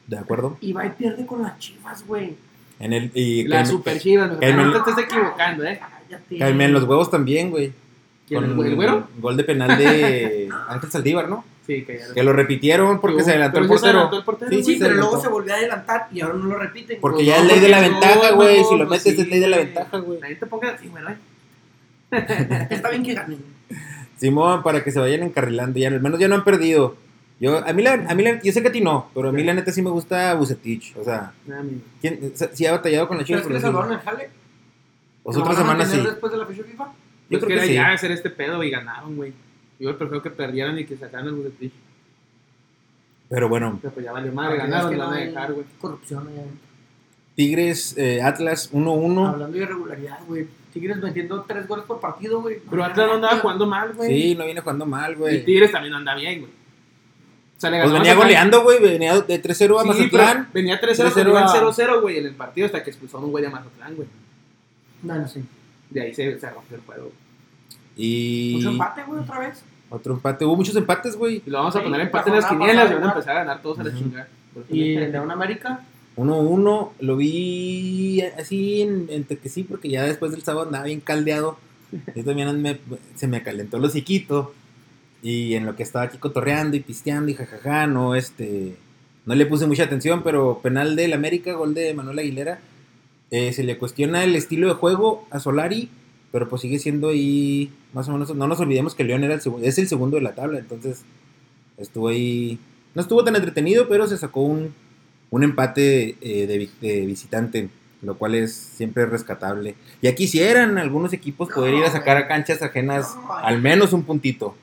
De 0.07 0.17
acuerdo. 0.17 0.57
y 0.61 0.73
va 0.73 0.87
y 0.87 0.91
pierde 0.91 1.27
con 1.27 1.43
las 1.43 1.59
chivas, 1.59 2.07
güey. 2.07 2.37
En 2.79 2.93
el, 2.93 3.11
y 3.15 3.45
La 3.49 3.67
super 3.67 3.99
chivas, 3.99 4.37
güey. 4.37 4.53
No 4.55 4.73
te 4.85 4.91
estés 4.91 5.05
equivocando, 5.07 5.65
eh. 5.65 5.81
Cállate. 6.09 6.65
En 6.65 6.73
los 6.73 6.85
huevos 6.85 7.11
también, 7.11 7.51
güey. 7.51 7.73
¿Quién, 8.29 8.55
Con 8.55 8.65
el 8.67 8.77
güero? 8.77 9.09
Gol 9.19 9.37
de 9.37 9.45
penal 9.45 9.77
de 9.77 10.49
Ángel 10.69 10.91
Saldívar, 10.91 11.29
¿no? 11.29 11.45
Sí, 11.69 11.85
que. 11.85 12.01
Que 12.15 12.23
lo 12.25 12.33
repitieron 12.33 13.01
porque 13.01 13.23
se 13.23 13.31
adelantó 13.31 13.53
pero 13.61 13.63
el 13.65 13.69
portero. 13.69 13.91
adelantó 13.99 14.17
el 14.19 14.25
portero, 14.25 14.51
Sí, 14.51 14.65
Sí, 14.65 14.77
pero 14.81 14.95
luego 14.95 15.21
se 15.21 15.29
volvió 15.29 15.53
a 15.55 15.57
adelantar 15.59 16.09
y 16.11 16.21
ahora 16.23 16.35
no 16.35 16.47
lo 16.47 16.59
repiten. 16.59 16.99
Porque 17.01 17.17
Pues 17.17 17.27
ya 17.27 17.37
no, 17.39 17.45
es 17.45 17.49
ley 17.53 17.61
de 17.61 17.69
la 17.69 17.81
ventaja, 17.81 18.31
güey. 18.33 18.61
no, 18.63 18.69
Si 18.69 18.77
lo 18.79 18.87
metes 18.87 19.03
sí, 19.15 19.21
es 19.21 19.29
ley 19.29 19.39
de 19.39 19.49
la 19.49 19.57
ventaja, 19.59 19.99
güey. 19.99 20.19
Nadie 20.19 20.35
te 20.37 20.47
ponga 20.47 20.71
así, 20.71 20.89
güey. 20.89 21.05
Está 22.71 22.91
bien 22.91 23.03
que 23.05 23.15
ganen. 23.15 23.45
Simón, 24.17 24.63
para 24.63 24.83
que 24.83 24.91
se 24.91 24.99
vayan 24.99 25.23
encarrilando. 25.23 25.79
Ya, 25.79 25.89
al 25.89 26.01
menos 26.01 26.19
ya 26.19 26.27
no 26.29 26.35
han 26.37 26.45
perdido. 26.45 26.97
Yo, 27.41 27.59
a 27.65 27.73
mí, 27.73 27.83
la, 27.83 27.93
a 28.09 28.15
mí 28.17 28.23
la- 28.25 28.43
yo 28.43 28.51
sé 28.53 28.63
que 28.63 28.69
a 28.69 28.73
ti 28.73 28.81
no, 28.81 29.11
pero 29.15 29.29
a 29.29 29.33
mí 29.33 29.45
la 29.45 29.55
neta 29.55 29.71
sí 29.71 29.81
me 29.83 29.91
gusta 29.91 30.35
Bucetich. 30.35 30.97
O 30.97 31.05
sea, 31.05 31.33
¿quién, 32.01 32.33
si 32.53 32.67
ha 32.67 32.73
batallado 32.73 33.07
con 33.07 33.17
la 33.19 33.23
¿Crees 33.25 33.43
Chivas? 33.43 33.47
que 33.47 33.53
le 33.55 33.61
salvaron 33.61 33.93
el 33.93 33.99
jale? 34.01 34.31
Pues 35.23 35.37
¿Lo 35.37 35.43
otra 35.45 35.55
semana 35.55 35.85
sí. 35.87 36.01
después 36.01 36.33
de 36.33 36.39
la 36.39 36.47
fecha 36.47 36.63
FIFA? 36.65 36.85
Yo 36.85 36.93
Pues 37.39 37.45
creo 37.45 37.49
que 37.49 37.55
que 37.55 37.55
era 37.61 37.67
sí. 37.67 37.75
ya 37.75 37.93
hacer 37.93 38.11
este 38.11 38.31
pedo 38.31 38.65
y 38.65 38.71
ganaron, 38.71 39.15
güey. 39.15 39.33
Yo 39.79 39.97
prefiero 39.97 40.23
que 40.23 40.31
perdieran 40.31 40.79
y 40.79 40.85
que 40.85 40.97
sacaran 40.97 41.29
el 41.29 41.35
Bucetich. 41.35 41.73
Pero 43.29 43.49
bueno, 43.49 43.79
Pero 43.83 43.93
pues 43.95 44.05
ya 44.07 44.13
valió 44.13 44.33
madre, 44.33 44.57
es 44.57 44.63
ganaron, 44.63 44.91
que 44.91 44.97
lo 44.97 45.05
no 45.05 45.11
van 45.11 45.19
a 45.19 45.25
dejar, 45.25 45.53
güey. 45.53 45.67
Corrupción 45.81 46.29
allá. 46.29 46.43
Tigres, 47.35 47.95
eh, 47.97 48.21
Atlas 48.23 48.71
1-1. 48.73 49.29
Hablando 49.29 49.57
de 49.57 49.63
irregularidad, 49.65 50.19
güey. 50.27 50.47
Tigres 50.73 50.97
metiendo 50.99 51.43
tres 51.47 51.67
goles 51.69 51.85
por 51.85 52.01
partido, 52.01 52.41
güey. 52.41 52.59
Pero 52.69 52.85
Atlas 52.85 53.07
no 53.07 53.13
andaba 53.15 53.39
jugando 53.39 53.67
mal, 53.67 53.93
güey. 53.95 54.09
Sí, 54.23 54.35
no 54.35 54.45
viene 54.45 54.61
jugando 54.61 54.87
mal, 54.87 55.13
Y 55.13 55.17
güey. 55.17 55.45
Tigres 55.45 55.71
también 55.71 55.93
no 55.93 55.99
anda 55.99 56.15
bien, 56.15 56.41
güey. 56.41 56.51
O 56.51 57.61
sea, 57.61 57.71
le 57.71 57.79
Pues 57.79 57.91
ganó 57.91 57.97
a 57.97 57.99
venía 58.03 58.15
goleando, 58.15 58.63
güey. 58.63 58.81
Venía 58.81 59.21
de 59.21 59.39
3-0 59.43 59.79
a 59.79 59.83
Sí, 59.83 59.89
Mazatlán. 59.89 60.49
venía 60.53 60.81
3-0, 60.81 61.11
3-0 61.11 61.15
pero 61.15 61.31
iban 61.31 61.45
a- 61.45 61.49
0-0, 61.53 62.01
güey, 62.01 62.19
en 62.19 62.27
el 62.27 62.35
partido 62.35 62.67
hasta 62.67 62.83
que 62.83 62.91
expulsó 62.91 63.19
a 63.19 63.21
un 63.21 63.31
güey 63.31 63.45
de 63.45 63.51
Mazatlán, 63.51 63.95
güey. 63.97 64.09
Bueno, 65.03 65.29
sí. 65.29 65.45
De 65.91 66.01
ahí 66.03 66.15
se, 66.15 66.39
se 66.39 66.51
rompió 66.51 66.77
el 66.77 66.83
juego. 66.83 67.13
Y 67.99 68.53
Mucho 68.57 68.71
empate, 68.71 69.03
güey, 69.03 69.21
otra 69.21 69.39
vez. 69.41 69.63
otro 69.91 70.15
empate. 70.15 70.45
Hubo 70.45 70.57
muchos 70.57 70.75
empates, 70.77 71.17
güey. 71.17 71.43
Y 71.45 71.51
lo 71.51 71.59
vamos 71.59 71.75
a 71.77 71.81
Sí, 71.81 71.85
poner 71.85 72.01
empate 72.03 72.31
en 72.31 72.37
las 72.37 72.47
quinielas 72.47 72.91
y 72.91 72.95
van 72.95 73.03
a 73.05 73.09
empezar 73.09 73.37
a 73.37 73.41
ganar 73.41 73.61
todos 73.63 73.79
a 73.81 73.85
la 73.85 73.95
chingada. 73.95 74.29
Y 74.71 74.95
el 74.95 75.13
de 75.13 75.21
un 75.21 75.31
América. 75.31 75.81
1-1. 76.17 76.93
Lo 77.01 77.17
vi 77.17 78.21
así 78.39 78.83
en- 78.83 79.07
entre 79.11 79.37
que 79.39 79.49
sí, 79.49 79.65
porque 79.65 79.89
ya 79.89 80.05
después 80.05 80.31
del 80.33 80.43
sábado 80.43 80.67
andaba 80.67 80.85
bien 80.85 81.01
caldeado. 81.01 81.59
Yo 82.15 82.25
también 82.25 82.61
me- 82.63 82.79
se 83.17 83.27
me 83.29 83.43
calentó 83.43 83.77
el 83.79 83.85
hociquito. 83.85 84.55
Y 85.23 85.55
en 85.55 85.67
lo 85.67 85.75
que 85.75 85.83
estaba 85.83 86.05
aquí 86.05 86.19
cotorreando 86.19 86.77
y 86.77 86.81
pisteando 86.81 87.31
y 87.31 87.35
jajaja, 87.35 87.87
no, 87.89 88.15
este. 88.15 88.77
No 89.27 89.35
le 89.35 89.45
puse 89.47 89.67
mucha 89.67 89.85
atención, 89.85 90.23
pero 90.23 90.61
penal 90.63 90.97
del 90.97 91.13
América, 91.13 91.53
gol 91.55 91.75
de 91.75 91.93
Manuel 91.95 92.21
Aguilera. 92.21 92.61
eh, 93.31 93.53
se 93.53 93.63
le 93.63 93.77
cuestiona 93.77 94.25
el 94.25 94.35
estilo 94.37 94.69
de 94.69 94.75
juego 94.75 95.27
a 95.31 95.39
Solari, 95.39 95.91
pero 96.33 96.49
pues 96.49 96.63
sigue 96.63 96.79
siendo 96.79 97.09
ahí 97.09 97.71
más 97.93 98.09
o 98.09 98.13
menos. 98.13 98.35
No 98.35 98.47
nos 98.47 98.61
olvidemos 98.61 98.95
que 98.95 99.05
León 99.05 99.25
era 99.25 99.35
el 99.35 99.41
segundo, 99.41 99.67
es 99.67 99.79
el 99.79 99.89
segundo 99.89 100.17
de 100.17 100.23
la 100.23 100.35
tabla, 100.35 100.59
entonces 100.59 101.03
estuvo 101.77 102.09
ahí. 102.09 102.59
No 102.95 103.03
estuvo 103.03 103.23
tan 103.25 103.37
entretenido, 103.37 103.89
pero 103.89 104.07
se 104.07 104.19
sacó 104.19 104.43
un, 104.43 104.75
un 105.31 105.43
empate 105.45 106.17
eh, 106.21 106.47
de, 106.47 106.69
de 106.81 107.07
visitante, 107.07 107.69
lo 108.03 108.17
cual 108.17 108.35
es 108.35 108.53
siempre 108.55 109.07
rescatable. 109.07 109.75
Ya 110.03 110.15
quisieran 110.15 110.79
algunos 110.79 111.13
equipos 111.13 111.49
poder 111.49 111.75
ir 111.75 111.85
a 111.85 111.91
sacar 111.91 112.17
a 112.17 112.27
canchas 112.29 112.63
ajenas 112.63 113.15
No, 113.17 113.33
al 113.35 113.61
menos 113.63 113.93
un 113.93 114.03
puntito. 114.05 114.55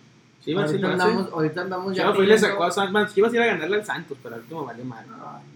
Chivas 0.43 0.69
sí 0.69 0.75
ahorita, 0.78 0.91
andamos, 0.91 1.32
ahorita 1.34 1.62
andamos 1.62 1.95
ya. 1.95 2.04
Chivas 2.04 2.15
fue 2.17 2.25
y 2.25 2.28
le 2.28 2.38
sacó 2.38 2.63
a 2.65 2.71
Santos. 2.71 3.15
Chivas 3.15 3.34
iba 3.34 3.43
a 3.43 3.47
ganarle 3.47 3.78
al 3.78 3.86
Santos, 3.86 4.17
pero 4.21 4.36
al 4.36 4.41
último 4.41 4.63
valió 4.65 4.86
mal. 4.86 5.04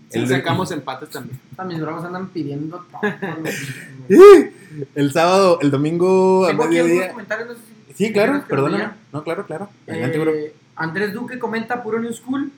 Sí, 0.09 0.17
El 0.17 0.27
de- 0.27 0.35
sacamos 0.37 0.71
empates 0.71 1.09
también. 1.09 1.39
mis 1.67 1.79
bravos 1.79 2.03
andan 2.03 2.29
pidiendo 2.29 2.83
todo. 2.91 3.01
El 4.95 5.11
sábado, 5.11 5.59
el 5.61 5.71
domingo 5.71 6.45
a 6.47 6.53
mediodía. 6.53 7.13
no 7.13 7.53
sé 7.53 7.59
si- 7.87 7.93
Sí, 8.05 8.13
claro, 8.13 8.43
perdóname. 8.47 8.89
No, 9.11 9.23
claro, 9.23 9.45
claro. 9.45 9.69
Eh, 9.87 10.53
Andrés 10.75 11.13
Duque 11.13 11.37
comenta 11.39 11.83
puro 11.83 11.99
New 11.99 12.13
School. 12.13 12.51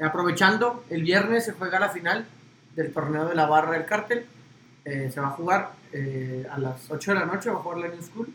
Aprovechando, 0.00 0.84
el 0.90 1.02
viernes 1.02 1.44
se 1.44 1.52
juega 1.52 1.78
la 1.80 1.88
final 1.88 2.26
del 2.74 2.92
torneo 2.92 3.26
de 3.26 3.34
la 3.34 3.46
barra 3.46 3.72
del 3.72 3.86
cártel. 3.86 4.26
Eh, 4.84 5.10
se 5.12 5.20
va 5.20 5.28
a 5.28 5.30
jugar 5.30 5.70
eh, 5.92 6.46
a 6.50 6.58
las 6.58 6.90
8 6.90 7.12
de 7.14 7.20
la 7.20 7.26
noche, 7.26 7.50
va 7.50 7.56
a 7.56 7.62
jugar 7.62 7.78
la 7.78 7.88
New 7.88 8.02
School. 8.02 8.28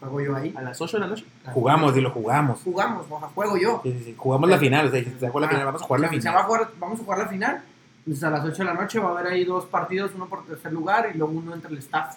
Juego 0.00 0.20
yo 0.20 0.36
ahí. 0.36 0.54
A 0.56 0.62
las 0.62 0.80
8 0.80 0.96
de 0.96 1.00
la 1.00 1.06
noche. 1.08 1.24
Jugamos, 1.52 1.92
dilo, 1.94 2.10
jugamos. 2.12 2.60
Jugamos, 2.62 3.06
o 3.10 3.18
sea, 3.18 3.28
juego 3.28 3.56
yo. 3.56 3.80
Sí, 3.82 3.92
sí, 3.98 4.04
sí, 4.04 4.14
Jugamos 4.16 4.48
la 4.48 4.58
final, 4.58 4.86
o 4.86 4.90
sea, 4.92 5.02
se 5.02 5.18
sacó 5.18 5.40
la 5.40 5.46
Ah, 5.48 5.50
final, 5.50 5.64
vamos 5.66 5.82
a 5.82 5.84
jugar 5.86 6.00
la 6.00 6.08
sea, 6.08 6.14
se 6.16 6.20
final. 6.20 6.34
va 6.36 6.40
a 6.40 6.44
jugar- 6.44 6.68
vamos 6.78 7.00
a 7.00 7.02
jugar 7.04 7.18
la 7.18 7.26
final. 7.28 7.62
Entonces 7.98 8.24
a 8.24 8.30
las 8.30 8.44
8 8.44 8.56
de 8.58 8.64
la 8.64 8.74
noche 8.74 8.98
va 9.00 9.08
a 9.08 9.12
haber 9.18 9.32
ahí 9.32 9.44
dos 9.44 9.64
partidos, 9.66 10.12
uno 10.14 10.26
por 10.26 10.46
tercer 10.46 10.72
lugar 10.72 11.10
y 11.12 11.18
luego 11.18 11.32
uno 11.34 11.52
entre 11.52 11.72
el 11.72 11.78
staff 11.78 12.16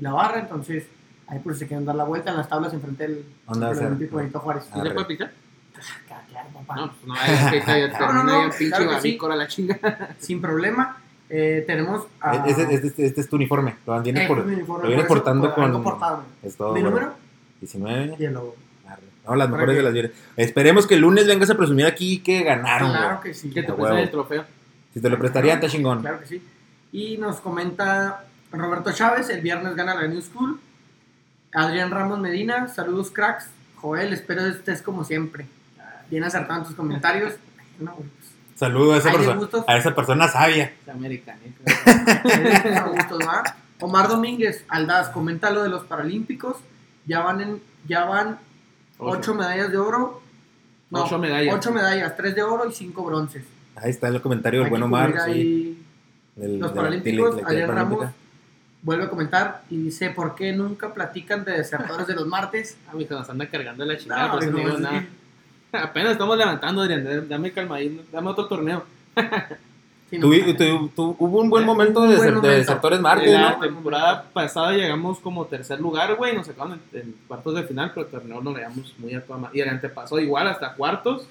y 0.00 0.02
la 0.02 0.12
barra. 0.12 0.40
Entonces 0.40 0.86
ahí 1.28 1.38
por 1.38 1.52
si 1.52 1.60
se 1.60 1.66
quieren 1.68 1.84
dar 1.86 1.94
la 1.94 2.04
vuelta 2.04 2.30
en 2.30 2.38
las 2.38 2.48
tablas 2.48 2.72
enfrente 2.72 3.06
del 3.06 3.24
Olímpico 3.46 4.16
Benito 4.16 4.40
Juárez. 4.40 4.64
¿Sí 4.72 4.80
se 4.82 4.90
puede 4.90 5.06
pitar? 5.06 5.30
Claro, 6.28 6.48
papá. 6.54 6.76
No, 6.76 6.92
pues 6.92 7.06
no 7.06 7.14
ya 7.76 7.88
No, 7.88 7.98
termina 7.98 8.22
no, 8.24 8.46
no, 8.46 8.52
pinche 8.56 8.86
bavícora 8.86 9.36
la 9.36 9.46
chinga. 9.46 9.78
Sin 10.18 10.40
problema. 10.40 10.96
Eh, 11.32 11.62
tenemos 11.66 12.06
a... 12.20 12.44
Este, 12.48 12.62
este- 12.74 12.86
este- 12.88 13.06
este 13.06 13.20
es 13.20 13.28
tu 13.28 13.36
uniforme, 13.36 13.76
lo 13.86 14.02
vienes, 14.02 14.22
Este 14.24 14.34
por, 14.34 14.82
lo 14.82 14.88
vienes 14.88 15.06
portando 15.06 15.54
con... 15.54 15.80
portado. 15.84 16.24
Es 16.42 16.56
todo, 16.56 16.74
Mi 16.74 16.82
número 16.82 17.12
19. 17.60 18.16
y 18.18 18.24
el 18.24 18.32
logo. 18.34 18.56
No, 19.26 19.36
las 19.36 19.48
mejores 19.48 19.76
de 19.76 19.82
las 19.82 19.92
vieres. 19.92 20.10
Esperemos 20.36 20.88
que 20.88 20.94
el 20.94 21.02
lunes 21.02 21.28
vengas 21.28 21.48
a 21.50 21.54
presumir 21.56 21.86
aquí 21.86 22.18
que 22.18 22.42
ganaron, 22.42 22.90
Claro 22.90 23.20
que 23.20 23.32
sí. 23.32 23.50
Que 23.50 23.62
te 23.62 23.70
A 23.70 23.76
presten 23.76 23.98
el 23.98 24.10
trofeo. 24.10 24.44
Si 24.92 25.00
te 25.00 25.08
lo 25.08 25.18
prestaría, 25.20 25.54
está 25.54 25.68
chingón. 25.68 26.00
Claro 26.00 26.18
que 26.18 26.26
sí. 26.26 26.42
Y 26.90 27.16
nos 27.18 27.36
comenta 27.40 28.24
Roberto 28.52 28.92
Chávez, 28.92 29.28
el 29.30 29.40
viernes 29.40 29.74
gana 29.76 29.94
la 29.94 30.06
New 30.08 30.20
School. 30.20 30.60
Adrián 31.52 31.90
Ramos 31.90 32.18
Medina, 32.18 32.68
saludos 32.68 33.10
cracks. 33.10 33.48
Joel, 33.76 34.12
espero 34.12 34.44
estés 34.46 34.82
como 34.82 35.04
siempre. 35.04 35.46
Bien 36.10 36.24
acertado 36.24 36.60
en 36.60 36.66
tus 36.66 36.74
comentarios. 36.74 37.34
No, 37.78 37.94
pues, 37.94 38.08
Saludo 38.56 38.92
a 38.92 38.98
esa, 38.98 39.10
persona, 39.12 39.48
a 39.66 39.76
esa 39.78 39.94
persona 39.94 40.28
sabia. 40.28 40.72
Es 40.82 40.88
americanita. 40.88 41.62
a 42.84 42.88
gustos, 42.88 43.18
¿va? 43.26 43.42
Omar 43.80 44.08
Domínguez, 44.08 44.64
Aldaz, 44.68 45.08
comenta 45.08 45.50
lo 45.50 45.62
de 45.62 45.70
los 45.70 45.84
Paralímpicos. 45.84 46.56
Ya 47.06 47.20
van 47.20 47.40
en, 47.40 47.62
ya 47.88 48.04
van 48.04 48.38
ocho 48.98 49.34
medallas 49.34 49.70
de 49.70 49.78
oro. 49.78 50.20
No, 50.90 51.04
Ocho 51.04 51.18
medallas. 51.18 51.54
Ocho 51.54 51.72
medallas, 51.72 52.16
tres 52.16 52.34
de 52.34 52.42
oro 52.42 52.68
y 52.68 52.72
cinco 52.74 53.02
bronces. 53.04 53.44
Ahí 53.76 53.90
está 53.90 54.08
el 54.08 54.20
comentario 54.20 54.60
del 54.60 54.68
buen 54.70 54.82
Omar. 54.82 55.14
sí, 55.24 55.82
del- 56.36 56.58
los 56.58 56.70
de 56.72 56.76
Paralímpicos, 56.76 57.36
Adrián. 57.46 57.70
Ramos 57.70 58.06
vuelve 58.82 59.04
a 59.04 59.08
comentar 59.10 59.62
y 59.70 59.76
dice, 59.76 60.10
¿por 60.10 60.34
qué 60.34 60.52
nunca 60.52 60.92
platican 60.94 61.44
de 61.44 61.52
desertores 61.52 62.06
de 62.06 62.14
los 62.14 62.26
martes? 62.26 62.76
A 62.90 62.94
mí 62.94 63.06
nos 63.08 63.28
anda 63.28 63.46
cargando 63.46 63.84
la 63.84 63.96
chingada, 63.98 64.26
No, 64.28 64.32
por 64.34 64.42
eso 64.42 64.52
no 64.52 64.58
digo 64.58 64.70
es 64.70 64.80
nada. 64.80 65.06
Apenas 65.72 66.12
estamos 66.12 66.36
levantando, 66.36 66.82
Adrián. 66.82 67.28
Dame 67.28 67.52
calma 67.52 67.76
ahí. 67.76 68.04
Dame 68.10 68.28
otro 68.30 68.46
torneo. 68.46 68.84
Sí, 70.10 70.18
no, 70.18 70.26
Tuvi- 70.26 70.56
tu- 70.56 70.88
tu- 70.88 71.16
hubo 71.20 71.40
un 71.40 71.48
buen 71.48 71.64
momento 71.64 72.02
de, 72.02 72.16
buen 72.16 72.40
de 72.40 72.48
desertores 72.56 72.98
martes, 73.00 73.28
En 73.32 73.40
la 73.40 73.50
¿no? 73.52 73.60
temporada 73.60 74.24
pasada 74.32 74.72
llegamos 74.72 75.20
como 75.20 75.46
tercer 75.46 75.80
lugar, 75.80 76.16
güey. 76.16 76.34
Nos 76.34 76.46
sacaron 76.48 76.80
en, 76.92 77.00
en 77.00 77.14
cuartos 77.28 77.54
de 77.54 77.62
final, 77.62 77.92
pero 77.94 78.06
el 78.06 78.10
torneo 78.12 78.40
lo 78.40 78.52
llegamos 78.52 78.92
muy 78.98 79.14
a 79.14 79.24
toda 79.24 79.50
Y 79.52 79.60
el 79.60 79.68
antepasó 79.68 80.18
igual 80.18 80.48
hasta 80.48 80.74
cuartos. 80.74 81.28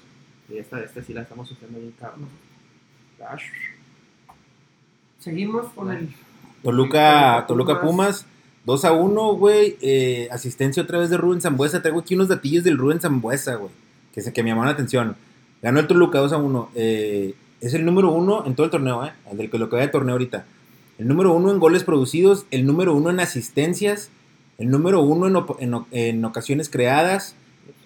Y 0.48 0.56
esta, 0.56 0.80
esta 0.80 1.02
sí 1.02 1.12
la 1.12 1.20
estamos 1.22 1.46
sufriendo 1.48 1.78
bien 1.78 1.92
cabrón. 2.00 2.26
Seguimos 5.18 5.66
con 5.74 5.92
el... 5.92 6.08
Toluca, 6.62 7.44
Toluca 7.48 7.80
Pumas, 7.80 8.26
2 8.66 8.84
a 8.84 8.92
1, 8.92 9.34
güey. 9.34 9.76
eh, 9.80 10.28
asistencia 10.30 10.82
otra 10.82 10.98
vez 10.98 11.10
de 11.10 11.16
Rubén 11.16 11.40
Zambuesa. 11.40 11.80
Traigo 11.82 12.00
aquí 12.00 12.14
unos 12.14 12.28
datillos 12.28 12.64
del 12.64 12.78
Rubén 12.78 13.00
Zambuesa, 13.00 13.54
güey. 13.56 13.70
Que, 14.14 14.20
se, 14.22 14.32
que 14.32 14.42
me 14.42 14.50
llamaron 14.50 14.66
la 14.68 14.72
atención. 14.74 15.16
Ganó 15.62 15.80
el 15.80 15.86
Toluca 15.86 16.18
2 16.18 16.32
a 16.32 16.36
1. 16.38 16.70
eh, 16.74 17.34
es 17.60 17.74
el 17.74 17.84
número 17.84 18.10
uno 18.10 18.44
en 18.46 18.54
todo 18.54 18.64
el 18.64 18.70
torneo, 18.70 19.04
¿eh? 19.04 19.12
El 19.30 19.36
del 19.36 19.50
que 19.50 19.58
lo 19.58 19.68
que 19.68 19.76
va 19.76 19.82
de 19.82 19.88
torneo 19.88 20.14
ahorita. 20.14 20.46
El 20.98 21.08
número 21.08 21.34
uno 21.34 21.50
en 21.50 21.58
goles 21.58 21.84
producidos. 21.84 22.46
El 22.50 22.66
número 22.66 22.94
uno 22.94 23.10
en 23.10 23.20
asistencias. 23.20 24.08
El 24.58 24.70
número 24.70 25.02
uno 25.02 25.26
en, 25.58 25.72
en 25.72 25.84
en 25.90 26.24
ocasiones 26.24 26.68
creadas. 26.70 27.34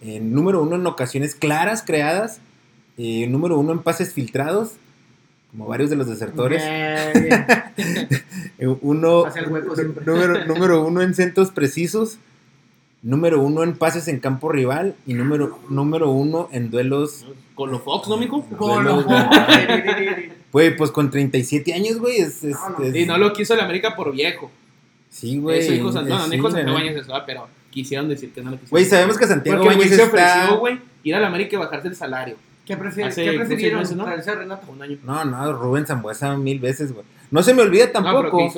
El 0.01 0.33
número 0.33 0.63
uno 0.63 0.77
en 0.77 0.87
ocasiones 0.87 1.35
claras 1.35 1.83
creadas. 1.83 2.41
eh, 2.99 3.27
número 3.29 3.59
uno 3.59 3.73
en 3.73 3.81
pases 3.81 4.13
filtrados. 4.13 4.73
Como 5.57 5.69
varios 5.69 5.89
de 5.89 5.95
los 5.97 6.09
desertores. 6.09 6.61
Uno, 8.81 9.27
el 9.35 9.49
hueco 9.53 9.75
número, 10.05 10.45
número 10.47 10.85
uno 10.87 11.01
en 11.03 11.15
centros 11.15 11.51
precisos, 11.51 12.19
número 13.03 13.41
uno 13.41 13.63
en 13.63 13.75
pases 13.77 14.09
en 14.09 14.19
campo 14.21 14.51
rival 14.51 14.95
y 15.07 15.15
número, 15.15 15.61
número 15.69 16.11
uno 16.11 16.49
en 16.53 16.71
duelos. 16.71 17.25
Con 17.55 17.71
los 17.71 17.83
Fox, 17.83 18.09
¿no, 18.09 18.17
mijo? 18.17 18.45
Gol, 18.59 18.85
duelos 18.85 19.05
gol. 19.05 19.15
de- 19.17 20.33
Güey, 20.53 20.77
pues 20.77 20.91
con 20.91 21.11
37 21.11 21.73
años, 21.75 21.99
güey, 21.99 22.17
es, 22.19 22.43
es- 22.45 22.57
No, 22.57 22.71
no. 22.79 22.85
es- 22.85 22.95
Y 22.95 23.07
no 23.07 23.19
lo 23.19 23.33
quiso 23.33 23.55
el 23.55 23.61
América 23.61 23.95
por 23.95 24.13
viejo. 24.13 24.51
Sí, 25.11 25.39
güey. 25.39 25.61
Eso 25.61 25.73
dijo 25.73 25.93
Santiago. 25.93 26.19
No, 26.21 26.27
no 26.27 26.33
dijo 26.33 26.51
Santiago. 26.51 26.75
Bañez 26.79 26.97
eso, 26.97 27.13
pero 27.27 27.47
quisieron 27.71 28.09
decir 28.09 28.33
que 28.33 28.41
no 28.41 28.51
lo 28.51 28.57
quisieron. 28.57 28.71
Güey, 28.71 28.85
sabemos 28.87 29.19
que 29.19 29.27
Santiago 29.27 29.59
Porque 29.63 29.71
el 29.73 29.77
güey 29.77 29.89
Bañez 29.89 30.01
se 30.01 30.05
está... 30.17 30.33
ofreció, 30.39 30.59
güey, 30.59 30.81
ir 31.05 31.15
al 31.15 31.25
América 31.25 31.57
y 31.57 31.59
bajarse 31.59 31.89
el 31.89 31.97
salario. 31.97 32.37
¿Qué, 32.67 32.79
prefier- 32.79 33.09
Hace 33.09 33.23
¿qué 33.25 33.29
como 33.33 33.39
seis 33.39 33.49
prefirieron? 33.49 33.81
meses, 33.81 33.97
¿no? 33.97 34.05
¿Traerse 34.05 34.31
a 34.31 34.35
Renato? 34.37 34.71
Un 34.71 34.83
año. 34.83 34.99
No, 35.05 35.25
no, 35.25 35.53
Rubén 35.53 35.87
Zambuesa 35.87 36.37
mil 36.37 36.59
veces, 36.61 36.93
güey. 36.93 37.05
No 37.31 37.43
se 37.43 37.53
me 37.55 37.63
olvida 37.63 37.87
pero 37.93 38.05
tampoco. 38.05 38.53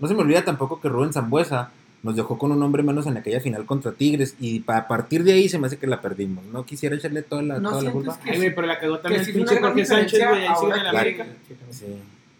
No 0.00 0.08
se 0.08 0.14
me 0.14 0.20
olvida 0.20 0.44
tampoco 0.44 0.80
que 0.80 0.88
Rubén 0.88 1.12
Zambuesa 1.12 1.70
nos 2.02 2.16
dejó 2.16 2.36
con 2.36 2.50
un 2.50 2.60
hombre 2.62 2.82
menos 2.82 3.06
en 3.06 3.16
aquella 3.16 3.40
final 3.40 3.64
contra 3.64 3.92
Tigres 3.92 4.34
y 4.40 4.64
a 4.66 4.88
partir 4.88 5.22
de 5.22 5.34
ahí 5.34 5.48
se 5.48 5.58
me 5.58 5.68
hace 5.68 5.78
que 5.78 5.86
la 5.86 6.00
perdimos. 6.00 6.44
No 6.46 6.64
quisiera 6.64 6.96
echarle 6.96 7.22
toda 7.22 7.42
la, 7.42 7.58
¿No 7.60 7.70
toda 7.70 7.82
la 7.82 7.90
sientes 7.92 8.12
culpa. 8.14 8.24
que 8.24 8.30
Ay, 8.32 8.36
güey, 8.38 8.54
pero 8.54 8.66
la 8.66 8.78
cagó 8.80 8.98
también 8.98 9.22
que 9.24 9.30
el 9.30 9.30
es 9.30 9.36
pinche 9.36 9.52
una 9.52 9.60
gran 9.60 9.72
Jorge 9.72 9.86
Sánchez, 9.86 10.12
diferencia 10.12 10.28
güey, 10.30 10.46
ahí 10.48 10.56
sigue 10.56 10.72
en 10.72 10.86
ahora 10.86 10.90
América. 11.00 11.24
que- 11.46 11.72
Sí. 11.72 11.86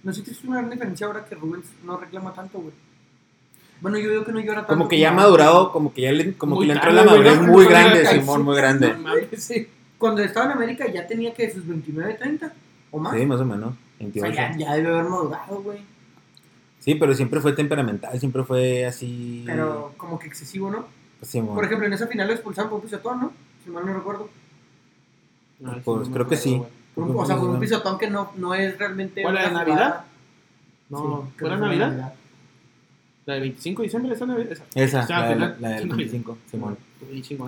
¿No 0.03 0.13
sientes 0.13 0.45
una 0.45 0.57
gran 0.59 0.71
diferencia 0.71 1.07
ahora 1.07 1.25
que 1.25 1.35
Rubens 1.37 1.67
no 1.85 1.97
reclama 1.97 2.33
tanto, 2.35 2.59
güey? 2.59 2.73
Bueno, 3.81 3.99
yo 3.99 4.11
veo 4.11 4.25
que 4.25 4.33
no 4.33 4.41
llora 4.41 4.55
tanto. 4.61 4.69
Como 4.75 4.89
que 4.89 4.99
ya 4.99 5.11
ha 5.11 5.13
madurado, 5.13 5.71
como 5.73 5.93
que 5.95 6.03
ya 6.03 6.13
le, 6.13 6.33
como 6.35 6.57
Muy 6.57 6.65
que 6.67 6.69
le 6.69 6.75
entró 6.75 6.91
la 6.93 7.05
madurez 7.05 7.41
muy 7.43 7.67
grande, 7.67 8.07
Simón, 8.07 8.43
muy 8.43 8.57
grande. 8.57 8.95
Sí. 9.37 9.69
Cuando 10.03 10.21
estaba 10.25 10.47
en 10.47 10.53
América 10.53 10.85
ya 10.93 11.07
tenía 11.07 11.33
que 11.33 11.49
sus 11.49 11.65
29, 11.65 12.15
30 12.15 12.53
o 12.91 12.99
más. 12.99 13.17
Sí, 13.17 13.25
más 13.25 13.41
o 13.41 13.45
menos. 13.45 13.73
o 13.73 13.77
28. 14.01 14.33
sea, 14.35 14.51
ya, 14.51 14.59
ya 14.59 14.75
debe 14.75 14.89
haber 14.89 15.05
madurado, 15.05 15.63
güey. 15.63 15.79
Sí, 16.81 16.97
pero 16.97 17.15
siempre 17.15 17.41
fue 17.41 17.53
temperamental, 17.53 18.19
siempre 18.19 18.43
fue 18.43 18.85
así. 18.85 19.45
Pero 19.47 19.95
como 19.97 20.19
que 20.19 20.27
excesivo, 20.27 20.73
¿no? 20.73 20.87
Simón. 21.23 21.55
Por 21.55 21.65
ejemplo, 21.67 21.87
en 21.87 21.93
esa 21.93 22.09
final 22.09 22.27
lo 22.27 22.33
expulsaron 22.33 22.69
por 22.69 22.81
un 22.81 22.85
pisotón, 22.85 23.21
¿no? 23.21 23.33
Si 23.63 23.71
mal 23.71 23.87
no 23.87 23.95
recuerdo. 23.95 24.29
Ay, 25.65 25.81
Pues, 25.85 25.99
no 26.01 26.07
me 26.07 26.13
creo 26.15 26.27
que 26.27 26.37
sí. 26.37 26.57
güey. 26.57 26.69
Por 26.97 27.05
un- 27.05 27.17
o 27.17 27.25
sea, 27.25 27.37
por 27.37 27.49
un 27.51 27.61
pisotón 27.61 27.97
que 27.97 28.11
no, 28.11 28.33
no 28.37 28.55
es 28.57 28.77
realmente. 28.77 29.23
¿Cuál, 29.23 29.37
una 29.37 29.51
Navidad? 29.51 30.05
No, 30.91 30.99
Sí, 30.99 31.33
creo 31.37 31.51
¿fue 31.51 31.59
que 31.71 31.79
Navidad? 31.79 32.15
La 33.25 33.35
del 33.35 33.43
25 33.43 33.83
de 33.83 33.87
diciembre, 33.87 34.13
esa. 34.15 34.25
Esa, 34.25 34.65
Esa, 34.75 35.01
O 35.03 35.07
sea, 35.07 35.19
la, 35.21 35.29
al 35.31 35.39
la- 35.41 35.57
la 35.61 35.69
del 35.77 35.83
sí, 35.83 35.89
25, 35.97 36.39
Simón. 36.51 36.77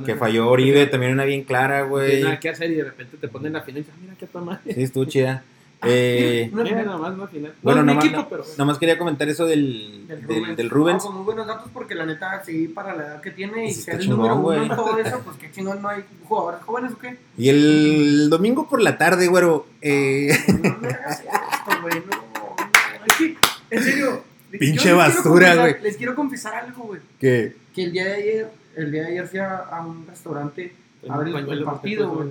Que 0.05 0.15
falló 0.15 0.49
Oribe, 0.49 0.87
también 0.87 1.13
una 1.13 1.25
bien 1.25 1.43
clara, 1.45 1.83
No 1.83 1.89
güey. 1.89 2.07
tienes 2.07 2.25
nada 2.25 2.41
que 2.41 2.49
hacer 2.51 2.71
y 2.71 2.75
de 2.75 2.85
repente 2.85 3.17
te 3.17 3.29
ponen 3.29 3.53
la 3.55 3.63
final 3.63 3.79
y 3.79 3.81
dices, 3.83 3.95
"Ah, 3.97 4.01
mira 4.03 4.15
qué 4.19 4.27
toma. 4.27 4.61
Sí, 4.65 4.83
estuvo 4.83 5.05
chida. 5.07 5.43
Eh, 5.87 6.49
Una 6.53 6.63
Mira, 6.63 6.77
final 6.77 6.87
nada 6.87 6.99
más, 6.99 7.17
no 7.17 7.27
final. 7.29 7.53
Bueno, 7.63 7.81
no, 7.83 7.87
no 7.87 7.93
mi 7.93 7.97
más- 7.97 8.05
equipo, 8.07 8.21
no- 8.23 8.29
pero. 8.29 8.45
Nada 8.53 8.65
más 8.65 8.79
quería 8.79 8.97
comentar 8.99 9.29
eso 9.29 9.45
del, 9.47 10.07
Del 10.09 10.23
Rubens. 10.23 10.57
del 10.57 10.71
Rubens. 10.71 11.03
No, 11.05 11.09
con 11.09 11.17
muy 11.17 11.25
buenos 11.25 11.47
datos 11.47 11.71
porque 11.75 11.95
la 11.95 12.07
neta, 12.07 12.43
sí, 12.45 12.69
para 12.69 12.95
la 12.95 13.03
edad 13.05 13.21
que 13.21 13.31
tiene 13.33 13.65
y 13.65 13.73
Pues 13.75 13.85
ser 13.85 14.01
el 14.01 14.09
número 14.09 14.37
uno 14.37 14.63
en 14.63 14.69
todo 14.69 14.97
eso, 14.99 15.21
pues 15.25 15.37
qué 15.39 15.51
chingón 15.51 15.83
no 15.83 15.89
hay 15.89 16.05
jugadores 16.25 16.61
jóvenes 16.63 16.93
o 16.93 16.99
qué. 16.99 17.17
Y 17.37 17.49
el 17.51 18.31
domingo 18.31 18.67
por 18.69 18.81
la 18.81 18.97
tarde, 18.97 19.27
güero. 19.27 19.67
Eh, 19.83 20.29
No 20.63 20.79
me 20.79 20.89
hagas 20.89 21.21
esto, 21.21 21.83
güey, 21.83 21.95
no, 21.97 22.17
no. 22.17 23.37
En 23.71 23.83
serio. 23.83 24.25
Pinche 24.59 24.93
basura, 24.93 25.55
güey. 25.57 25.81
Les 25.83 25.97
quiero 25.97 26.15
confesar 26.15 26.55
algo, 26.55 26.85
güey. 26.85 27.01
que 27.19 27.57
Que 27.75 27.85
el 27.85 27.93
día 27.93 28.05
de 28.05 28.13
ayer, 28.15 28.49
el 28.77 28.93
día 28.93 29.03
de 29.03 29.09
ayer 29.09 29.27
fui 29.29 29.39
a, 29.39 29.57
a 29.57 29.85
un 29.87 30.07
restaurante, 30.07 30.73
a 31.09 31.19
ver 31.19 31.29
el, 31.29 31.49
el 31.49 31.65
partido, 31.65 32.09
güey. 32.11 32.29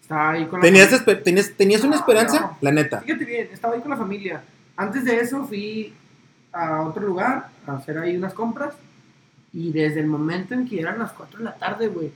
Estaba 0.00 0.30
ahí 0.32 0.44
con 0.46 0.60
la 0.60 0.64
tenías, 0.66 1.04
tenías, 1.24 1.50
tenías 1.56 1.82
una 1.82 1.96
esperanza, 1.96 2.40
no. 2.40 2.58
la 2.60 2.72
neta. 2.72 3.00
Fíjate 3.00 3.24
bien, 3.24 3.48
estaba 3.52 3.74
ahí 3.74 3.80
con 3.80 3.90
la 3.90 3.96
familia. 3.96 4.42
Antes 4.76 5.04
de 5.04 5.18
eso 5.18 5.44
fui 5.46 5.94
a 6.52 6.82
otro 6.82 7.02
lugar 7.06 7.48
a 7.66 7.72
hacer 7.76 7.98
ahí 7.98 8.16
unas 8.16 8.34
compras. 8.34 8.74
Y 9.52 9.70
desde 9.72 10.00
el 10.00 10.06
momento 10.06 10.52
en 10.54 10.68
que 10.68 10.80
eran 10.80 10.98
las 10.98 11.12
4 11.12 11.38
de 11.38 11.44
la 11.44 11.54
tarde, 11.54 11.86
güey, 11.86 12.10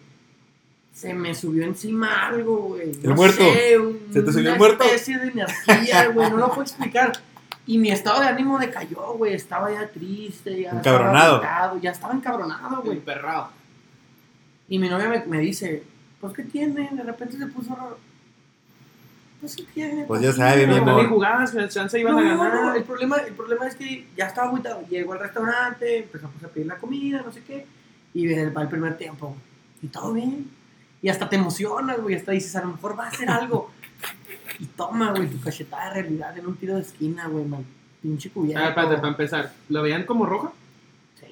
se 0.92 1.14
me 1.14 1.34
subió 1.34 1.62
encima 1.64 2.26
algo, 2.26 2.56
güey. 2.70 2.90
¿El 3.02 3.14
muerto? 3.14 3.38
sé, 3.44 3.78
un- 3.78 4.00
¿Se 4.12 4.22
te 4.22 4.32
subió 4.32 4.40
el 4.40 4.48
una 4.48 4.58
muerto? 4.58 4.84
especie 4.84 5.18
de 5.18 5.28
energía, 5.28 6.08
güey, 6.08 6.30
no 6.30 6.36
lo 6.36 6.48
puedo 6.48 6.62
explicar. 6.68 7.12
Y 7.68 7.76
mi 7.76 7.90
estado 7.90 8.22
de 8.22 8.28
ánimo 8.28 8.58
decayó, 8.58 9.12
güey. 9.12 9.34
Estaba 9.34 9.70
ya 9.70 9.86
triste, 9.88 10.62
ya. 10.62 10.70
Encabronado. 10.70 11.36
Estaba 11.36 11.56
agotado, 11.56 11.80
ya 11.82 11.90
estaba 11.90 12.14
encabronado, 12.14 12.82
güey. 12.82 12.96
Emperrado. 12.96 13.50
Y 14.70 14.78
mi 14.78 14.88
novia 14.88 15.10
me, 15.10 15.26
me 15.26 15.38
dice, 15.40 15.82
pues, 16.18 16.32
¿qué 16.32 16.44
tiene? 16.44 16.88
De 16.90 17.02
repente 17.02 17.36
se 17.36 17.46
puso. 17.48 17.76
Pues, 19.38 19.54
¿qué 19.54 19.64
tiene? 19.74 20.04
Pues 20.04 20.22
ya 20.22 20.32
sabe, 20.32 20.66
mi 20.66 20.76
no, 20.76 20.78
amor. 20.78 20.86
También 20.86 21.10
jugadas, 21.10 21.54
chance 21.68 22.00
iban 22.00 22.14
no, 22.14 22.20
a 22.20 22.22
no, 22.22 22.42
ganar. 22.42 22.76
el 22.78 22.84
problema, 22.84 23.18
el 23.18 23.34
problema 23.34 23.66
es 23.68 23.74
que 23.74 24.06
ya 24.16 24.28
estaba 24.28 24.48
agüitado. 24.48 24.80
Llegó 24.88 25.12
al 25.12 25.20
restaurante, 25.20 25.98
empezamos 25.98 26.42
a 26.42 26.48
pedir 26.48 26.68
la 26.68 26.76
comida, 26.76 27.20
no 27.22 27.30
sé 27.30 27.42
qué. 27.42 27.66
Y 28.14 28.32
va 28.32 28.62
el 28.62 28.68
primer 28.68 28.96
tiempo. 28.96 29.36
Y 29.82 29.88
todo 29.88 30.14
bien. 30.14 30.50
Y 31.02 31.10
hasta 31.10 31.28
te 31.28 31.36
emocionas, 31.36 32.00
güey. 32.00 32.14
Hasta 32.14 32.32
dices, 32.32 32.56
a 32.56 32.62
lo 32.62 32.68
mejor 32.68 32.98
va 32.98 33.04
a 33.04 33.08
hacer 33.08 33.28
algo. 33.28 33.70
Y 34.58 34.66
toma, 34.66 35.12
güey, 35.12 35.28
tu 35.28 35.40
cachetada 35.40 35.86
de 35.94 36.02
realidad 36.02 36.36
en 36.38 36.46
un 36.46 36.56
tiro 36.56 36.74
de 36.76 36.82
esquina, 36.82 37.26
güey, 37.28 37.44
man. 37.44 37.64
Pinche 38.02 38.30
cubierto. 38.30 38.62
Ah, 38.64 38.68
espérate, 38.68 38.96
para 38.96 39.08
empezar. 39.08 39.52
¿Lo 39.68 39.82
veían 39.82 40.04
como 40.04 40.24
roja? 40.26 40.52
Sí. 41.20 41.26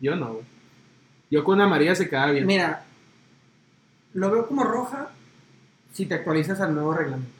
Yo 0.00 0.16
no, 0.16 0.34
güey. 0.34 0.44
Yo 1.30 1.42
con 1.44 1.54
una 1.56 1.64
amarilla 1.64 1.94
se 1.94 2.08
quedaba 2.08 2.30
bien. 2.32 2.46
Mira, 2.46 2.84
lo 4.14 4.30
veo 4.30 4.46
como 4.46 4.64
roja 4.64 5.08
si 5.92 6.06
te 6.06 6.14
actualizas 6.14 6.60
al 6.60 6.74
nuevo 6.74 6.92
reglamento. 6.94 7.30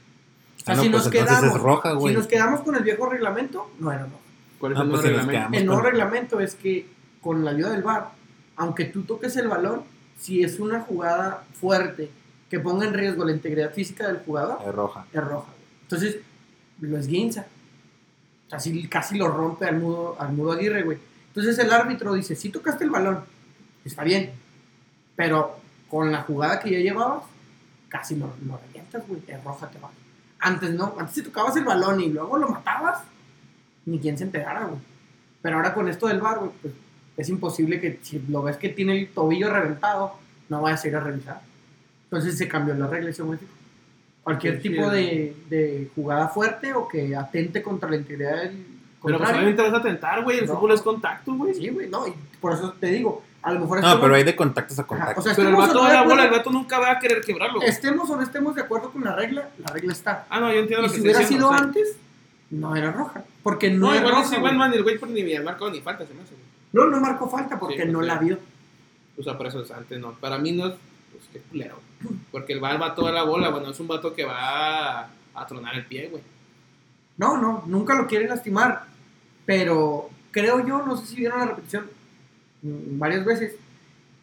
O 0.60 0.64
sea, 0.64 0.74
Ah, 0.74 0.76
no, 0.76 0.82
si 0.82 0.88
pues 0.90 1.02
nos 1.04 1.12
quedamos, 1.12 1.54
es 1.56 1.60
roja, 1.60 1.98
si 2.00 2.12
nos 2.14 2.26
quedamos 2.26 2.60
con 2.60 2.74
el 2.76 2.82
viejo 2.84 3.08
reglamento, 3.08 3.70
no 3.80 3.90
era 3.92 4.02
roja. 4.04 4.16
¿Cuál 4.58 4.72
es 4.72 4.78
Ah, 4.78 4.82
el 4.82 4.88
pues 4.90 5.02
nuevo 5.02 5.16
nos 5.18 5.26
reglamento? 5.26 5.58
El 5.58 5.66
nuevo 5.66 5.82
con- 5.82 5.90
reglamento 5.90 6.40
es 6.40 6.54
que 6.54 6.86
con 7.20 7.44
la 7.44 7.50
ayuda 7.50 7.70
del 7.70 7.82
VAR, 7.82 8.10
aunque 8.56 8.84
tú 8.86 9.02
toques 9.02 9.36
el 9.36 9.48
balón, 9.48 9.82
si 10.18 10.42
es 10.42 10.58
una 10.60 10.80
jugada 10.80 11.44
fuerte 11.60 12.10
que 12.52 12.60
ponga 12.60 12.84
en 12.84 12.92
riesgo 12.92 13.24
la 13.24 13.32
integridad 13.32 13.72
física 13.72 14.06
del 14.08 14.18
jugador, 14.18 14.58
Es 14.68 14.74
roja. 14.74 15.06
es 15.10 15.24
roja. 15.24 15.48
Entonces, 15.84 16.18
lo 16.82 16.98
esguinza. 16.98 17.46
Sí, 18.58 18.86
casi 18.88 19.16
lo 19.16 19.28
rompe 19.28 19.64
al 19.64 19.78
mudo, 19.78 20.16
al 20.20 20.34
mudo 20.34 20.52
Aguirre, 20.52 20.82
güey. 20.82 20.98
Entonces 21.28 21.58
el 21.58 21.72
árbitro 21.72 22.12
dice, 22.12 22.36
si 22.36 22.50
tocaste 22.50 22.84
el 22.84 22.90
balón, 22.90 23.20
está 23.86 24.04
bien. 24.04 24.32
Pero 25.16 25.56
con 25.88 26.12
la 26.12 26.24
jugada 26.24 26.60
que 26.60 26.72
ya 26.72 26.78
llevabas, 26.80 27.22
casi 27.88 28.16
lo, 28.16 28.30
lo 28.46 28.58
revientas, 28.58 29.02
güey. 29.08 29.22
Es 29.26 29.42
roja, 29.42 29.70
te 29.70 29.78
va. 29.78 29.88
Antes 30.40 30.74
no. 30.74 30.94
Antes 30.98 31.14
si 31.14 31.22
tocabas 31.22 31.56
el 31.56 31.64
balón 31.64 32.02
y 32.02 32.10
luego 32.10 32.36
lo 32.36 32.48
matabas, 32.50 33.00
ni 33.86 33.98
quien 33.98 34.18
se 34.18 34.24
enterara, 34.24 34.66
güey. 34.66 34.80
Pero 35.40 35.56
ahora 35.56 35.72
con 35.72 35.88
esto 35.88 36.06
del 36.06 36.20
bar, 36.20 36.38
güey, 36.40 36.50
pues 36.60 36.74
es 37.16 37.28
imposible 37.30 37.80
que 37.80 37.98
si 38.02 38.18
lo 38.28 38.42
ves 38.42 38.58
que 38.58 38.68
tiene 38.68 38.98
el 38.98 39.08
tobillo 39.08 39.48
reventado, 39.50 40.16
no 40.50 40.60
vayas 40.60 40.84
a 40.84 40.88
ir 40.88 40.96
a 40.96 41.00
revisar. 41.00 41.40
Entonces 42.12 42.36
se 42.36 42.46
cambió 42.46 42.74
la 42.74 42.86
regla 42.86 43.08
y 43.08 43.14
se 43.14 43.22
modificó. 43.22 43.50
Cualquier 44.22 44.56
Sí, 44.60 44.68
tipo 44.68 44.90
sí. 44.90 44.96
de, 44.96 45.36
de 45.48 45.90
jugada 45.94 46.28
fuerte 46.28 46.74
o 46.74 46.86
que 46.86 47.16
atente 47.16 47.62
contra 47.62 47.88
la 47.88 47.96
integridad 47.96 48.36
del 48.42 48.50
Pero 48.50 48.66
pues 49.00 49.12
contrario. 49.14 49.36
obviamente 49.38 49.62
vas 49.62 49.80
a 49.80 49.82
tentar, 49.82 50.22
güey. 50.22 50.38
El 50.40 50.46
No. 50.46 50.54
fútbol 50.54 50.72
es 50.72 50.82
contacto, 50.82 51.32
güey. 51.34 51.54
Sí, 51.54 51.70
güey, 51.70 51.88
no, 51.88 52.06
y 52.06 52.12
por 52.40 52.52
eso 52.52 52.74
te 52.78 52.88
digo, 52.88 53.22
a 53.40 53.50
lo 53.52 53.60
mejor 53.60 53.80
No, 53.80 53.86
estemos- 53.86 54.02
pero 54.04 54.14
hay 54.14 54.24
de 54.24 54.36
contactos 54.36 54.78
a 54.78 54.84
contactos. 54.86 55.18
o 55.18 55.22
sea, 55.26 55.34
Pero 55.34 55.48
el 55.48 55.56
vato 55.56 55.74
no 55.74 55.84
de 55.88 55.92
la 55.94 56.02
bola, 56.02 56.24
el 56.26 56.30
vato 56.30 56.50
nunca 56.50 56.78
va 56.78 56.92
a 56.92 56.98
querer 56.98 57.22
quebrarlo. 57.22 57.62
estemos 57.62 58.08
o 58.10 58.16
no 58.16 58.22
estemos 58.22 58.54
de 58.54 58.60
acuerdo 58.60 58.90
con 58.92 59.02
la 59.02 59.16
regla, 59.16 59.48
la 59.58 59.72
regla 59.72 59.92
está. 59.92 60.26
Ah, 60.28 60.38
no, 60.38 60.52
yo 60.52 60.60
entiendo 60.60 60.84
Y 60.84 60.88
lo 60.88 60.92
que 60.92 60.96
si 60.98 61.02
hubiera 61.02 61.18
diciendo, 61.20 61.46
sido 61.48 61.54
o 61.54 61.58
sea, 61.58 61.66
antes, 61.66 61.96
no 62.50 62.76
era 62.76 62.92
roja. 62.92 63.24
Porque 63.42 63.70
no, 63.70 63.86
No, 63.86 63.94
es 63.94 64.00
igual 64.00 64.12
roja, 64.16 64.24
es 64.26 64.32
igual, 64.32 64.42
güey. 64.54 64.58
man. 64.58 64.74
El 64.74 64.82
güey 64.82 64.98
por 64.98 65.08
ni 65.08 65.24
me 65.24 65.40
marcó 65.40 65.70
ni 65.70 65.80
falta, 65.80 66.06
se 66.06 66.12
me 66.14 66.22
hace. 66.22 66.34
No, 66.72 66.84
no 66.86 67.00
marcó 67.00 67.28
falta 67.28 67.58
porque 67.58 67.82
Sí, 67.82 67.88
no 67.88 68.02
la 68.02 68.18
vio. 68.18 68.38
O 69.18 69.22
sea, 69.22 69.36
por 69.36 69.46
eso 69.46 69.62
es 69.62 69.70
antes, 69.70 69.98
no. 69.98 70.12
Para 70.12 70.36
mí 70.38 70.52
no 70.52 70.66
es. 70.68 70.74
Qué 71.32 71.40
culero. 71.40 71.78
Porque 72.30 72.52
el 72.52 72.62
va 72.62 72.76
va 72.76 72.94
toda 72.94 73.12
la 73.12 73.24
bola, 73.24 73.50
bueno, 73.50 73.70
es 73.70 73.80
un 73.80 73.88
vato 73.88 74.14
que 74.14 74.24
va 74.24 75.00
a, 75.00 75.10
a 75.34 75.46
tronar 75.46 75.74
el 75.74 75.86
pie, 75.86 76.08
güey. 76.08 76.22
No, 77.16 77.38
no, 77.38 77.64
nunca 77.66 77.94
lo 77.94 78.06
quiere 78.06 78.28
lastimar. 78.28 78.84
Pero 79.44 80.10
creo 80.30 80.66
yo, 80.66 80.82
no 80.84 80.96
sé 80.96 81.06
si 81.06 81.16
vieron 81.16 81.38
la 81.40 81.46
repetición 81.46 81.86
mm, 82.62 82.98
varias 82.98 83.24
veces. 83.24 83.54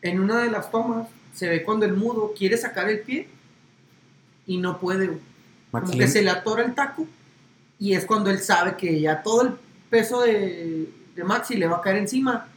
En 0.02 0.20
una 0.20 0.44
de 0.44 0.52
las 0.52 0.72
tomas 0.72 1.08
se 1.34 1.50
ve 1.50 1.64
cuando 1.64 1.86
el 1.86 1.94
mudo 1.94 2.34
quiere 2.38 2.58
sacar 2.58 2.90
el 2.90 3.02
pie 3.02 3.28
y 4.48 4.58
no 4.58 4.80
puede. 4.80 5.08
güey. 5.08 5.20
Como 5.72 5.92
que 5.92 6.08
se 6.08 6.22
le 6.24 6.32
atora 6.32 6.64
el 6.64 6.74
taco 6.74 7.06
y 7.78 7.94
es 7.94 8.06
cuando 8.06 8.32
él 8.32 8.40
sabe 8.40 8.76
que 8.76 9.00
ya 9.00 9.22
todo 9.22 9.44
el 9.44 9.54
peso 9.90 10.22
de, 10.22 10.90
de 11.16 11.24
Maxi 11.24 11.56
le 11.56 11.68
va 11.68 11.78
a 11.78 11.82
caer 11.82 11.98
encima 11.98 12.48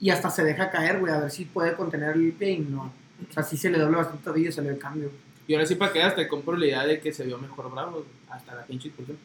y 0.00 0.10
hasta 0.10 0.30
se 0.30 0.42
deja 0.42 0.70
caer, 0.70 0.98
güey, 0.98 1.12
a 1.12 1.20
ver 1.20 1.30
si 1.30 1.44
puede 1.44 1.76
contener 1.76 2.16
el 2.16 2.32
pie 2.32 2.52
y 2.52 2.58
no. 2.60 2.92
O 3.30 3.32
sea, 3.32 3.42
sí 3.42 3.56
se 3.56 3.70
le 3.70 3.78
dobla 3.78 3.98
bastante 3.98 4.18
el 4.20 4.24
tobillo 4.24 4.48
y 4.48 4.52
se 4.52 4.62
le 4.62 4.68
ve 4.68 4.74
el 4.74 4.80
cambio. 4.80 5.10
Y 5.46 5.54
ahora 5.54 5.66
sí, 5.66 5.74
para 5.74 5.92
que 5.92 6.00
te 6.14 6.28
compro 6.28 6.56
la 6.56 6.66
idea 6.66 6.86
de 6.86 7.00
que 7.00 7.12
se 7.12 7.24
vio 7.24 7.38
mejor 7.38 7.70
Bravo, 7.70 8.04
hasta 8.30 8.54
la 8.54 8.62
pinche 8.64 8.88
expulsión. 8.88 9.18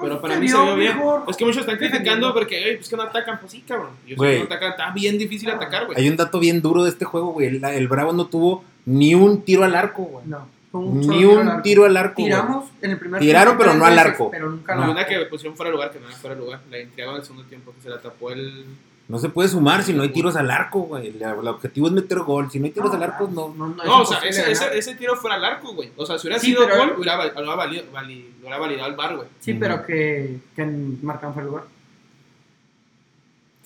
Pero 0.00 0.20
para 0.20 0.40
mí 0.40 0.48
se 0.48 0.56
vio 0.56 0.74
bien. 0.76 0.96
mejor. 0.96 1.22
Es 1.28 1.36
que 1.36 1.44
muchos 1.44 1.60
están 1.60 1.76
criticando 1.76 2.32
porque, 2.34 2.70
"Ey, 2.70 2.76
pues 2.76 2.88
que 2.88 2.96
no 2.96 3.02
atacan. 3.02 3.38
Pues 3.38 3.52
sí, 3.52 3.60
cabrón. 3.60 3.90
Yo 4.06 4.16
sé 4.16 4.22
que 4.32 4.38
no 4.38 4.44
atacan. 4.46 4.70
Está 4.70 4.90
bien 4.92 5.18
difícil 5.18 5.50
atacar, 5.50 5.86
güey. 5.86 5.96
Hay 5.98 6.08
un 6.08 6.16
dato 6.16 6.40
bien 6.40 6.60
duro 6.62 6.82
de 6.82 6.90
este 6.90 7.04
juego, 7.04 7.28
güey. 7.32 7.46
El, 7.46 7.64
el 7.64 7.88
Bravo 7.88 8.12
no 8.12 8.26
tuvo 8.26 8.64
ni 8.86 9.14
un 9.14 9.42
tiro 9.42 9.62
al 9.64 9.74
arco, 9.76 10.02
güey. 10.02 10.26
No, 10.26 10.48
un 10.72 11.00
Ni 11.00 11.24
un 11.24 11.46
al 11.46 11.62
tiro 11.62 11.84
al 11.84 11.96
arco. 11.96 12.14
güey. 12.16 12.26
Tiramos 12.26 12.68
en 12.82 12.90
el 12.90 12.98
primer 12.98 13.20
Tiraron, 13.20 13.56
tiempo 13.56 13.64
pero 13.64 13.78
no 13.78 13.84
al 13.84 13.98
arco. 13.98 14.30
Pero 14.32 14.50
nunca 14.50 14.74
No, 14.74 14.80
la 14.80 14.90
una 14.90 15.06
que 15.06 15.20
pusieron 15.26 15.56
fuera 15.56 15.70
de 15.70 15.76
lugar, 15.76 15.92
que 15.92 16.00
no 16.00 16.08
era 16.08 16.16
fuera 16.16 16.34
de 16.34 16.40
lugar. 16.42 16.60
La 16.70 16.78
entregaban 16.78 17.16
en 17.16 17.20
el 17.20 17.26
segundo 17.26 17.46
tiempo, 17.48 17.72
que 17.76 17.80
se 17.82 17.88
la 17.90 18.00
tapó 18.00 18.30
el. 18.32 18.64
No 19.06 19.18
se 19.18 19.28
puede 19.28 19.50
sumar 19.50 19.82
si 19.82 19.92
no 19.92 20.02
hay 20.02 20.08
tiros 20.08 20.34
al 20.34 20.50
arco, 20.50 20.80
güey. 20.80 21.08
El, 21.08 21.20
el 21.22 21.48
objetivo 21.48 21.88
es 21.88 21.92
meter 21.92 22.20
gol. 22.20 22.50
Si 22.50 22.58
no 22.58 22.64
hay 22.64 22.70
tiros 22.72 22.92
al 22.94 23.02
arco, 23.02 23.28
no. 23.30 23.52
no, 23.54 23.68
no, 23.68 24.00
o 24.00 24.06
sea, 24.06 24.18
ese, 24.20 24.40
ganar. 24.40 24.52
ese, 24.52 24.78
ese 24.78 24.94
tiro 24.94 25.14
fuera 25.14 25.36
al 25.36 25.44
arco, 25.44 25.74
güey. 25.74 25.90
O 25.96 26.06
sea, 26.06 26.18
si 26.18 26.26
hubiera 26.26 26.40
Sí, 26.40 26.46
sido 26.46 26.64
pero- 26.66 26.78
gol, 26.78 26.94
hubiera, 26.96 27.18
hubiera 27.18 27.54
valido, 27.54 27.84
vali- 27.92 28.32
hubiera 28.40 28.56
validado 28.58 28.88
el 28.88 28.96
bar, 28.96 29.16
güey. 29.16 29.28
Sí, 29.40 29.52
pero 29.54 29.84
que, 29.84 30.38
que 30.56 30.64
fuera 31.02 31.20
de 31.36 31.42
lugar. 31.44 31.64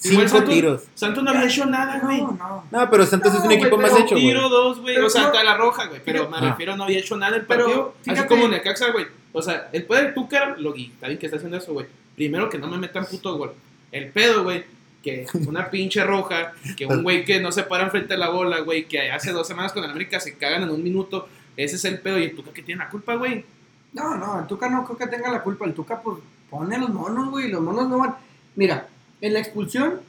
Igual 0.00 0.28
Cinco 0.28 0.38
Santos- 0.38 0.54
tiros. 0.54 0.82
Santos 0.94 1.24
no 1.24 1.30
había 1.30 1.44
hecho 1.46 1.66
nada, 1.66 1.98
güey. 2.00 2.20
No, 2.20 2.32
no. 2.32 2.64
No, 2.70 2.90
pero 2.90 3.04
Santos 3.06 3.32
No, 3.32 3.38
es 3.40 3.44
un 3.44 3.52
equipo 3.52 3.76
más 3.76 3.90
hecho, 3.92 4.10
güey. 4.10 4.20
tiro, 4.22 4.48
dos, 4.48 4.80
güey. 4.80 4.96
O 4.98 5.10
sea, 5.10 5.32
la 5.42 5.56
roja, 5.56 5.86
güey. 5.86 6.00
Pero 6.04 6.28
me 6.28 6.40
refiero, 6.40 6.76
no 6.76 6.84
había 6.84 6.98
hecho 7.00 7.16
nada 7.16 7.36
el 7.36 7.46
Pero, 7.46 7.64
partido. 7.64 7.94
Así 8.06 8.26
como 8.28 8.48
Necaxa, 8.48 8.92
güey. 8.92 9.06
O 9.32 9.42
sea, 9.42 9.68
el 9.72 9.84
pedo 9.84 10.02
del 10.02 10.14
Tuca, 10.14 10.54
lo 10.58 10.74
y 10.76 10.86
está 10.94 11.08
bien 11.08 11.18
que 11.18 11.26
está 11.26 11.36
haciendo 11.36 11.56
eso, 11.56 11.72
güey. 11.72 11.86
Primero 12.14 12.48
que 12.48 12.58
no 12.58 12.68
me 12.68 12.78
metan 12.78 13.06
puto 13.06 13.36
gol. 13.36 13.52
El 13.90 14.08
pedo, 14.10 14.42
güey. 14.44 14.64
Que 15.02 15.26
una 15.46 15.70
pinche 15.70 16.02
roja, 16.04 16.52
que 16.76 16.86
un 16.86 17.02
güey 17.02 17.24
que 17.24 17.40
no 17.40 17.52
se 17.52 17.62
para 17.62 17.84
enfrente 17.84 18.14
de 18.14 18.18
la 18.18 18.30
bola, 18.30 18.60
güey, 18.60 18.86
que 18.86 19.10
hace 19.10 19.30
dos 19.32 19.46
semanas 19.46 19.72
con 19.72 19.84
el 19.84 19.90
América 19.90 20.18
se 20.20 20.34
cagan 20.36 20.62
en 20.64 20.70
un 20.70 20.82
minuto. 20.82 21.28
Ese 21.56 21.76
es 21.76 21.84
el 21.84 22.00
pedo. 22.00 22.18
Y 22.18 22.24
el 22.24 22.34
Tuca 22.34 22.52
que 22.52 22.62
tiene 22.62 22.82
la 22.84 22.90
culpa, 22.90 23.14
güey. 23.14 23.44
No, 23.92 24.16
no, 24.16 24.40
el 24.40 24.46
Tuca 24.46 24.68
no 24.68 24.84
creo 24.84 24.98
que 24.98 25.06
tenga 25.06 25.30
la 25.30 25.42
culpa. 25.42 25.64
El 25.66 25.74
Tuca, 25.74 26.00
pues, 26.02 26.18
pone 26.50 26.78
los 26.78 26.90
monos, 26.90 27.30
güey. 27.30 27.48
Los 27.48 27.60
monos 27.62 27.88
no 27.88 27.98
van. 27.98 28.16
Mira, 28.56 28.88
en 29.20 29.32
la 29.32 29.38
expulsión 29.38 30.00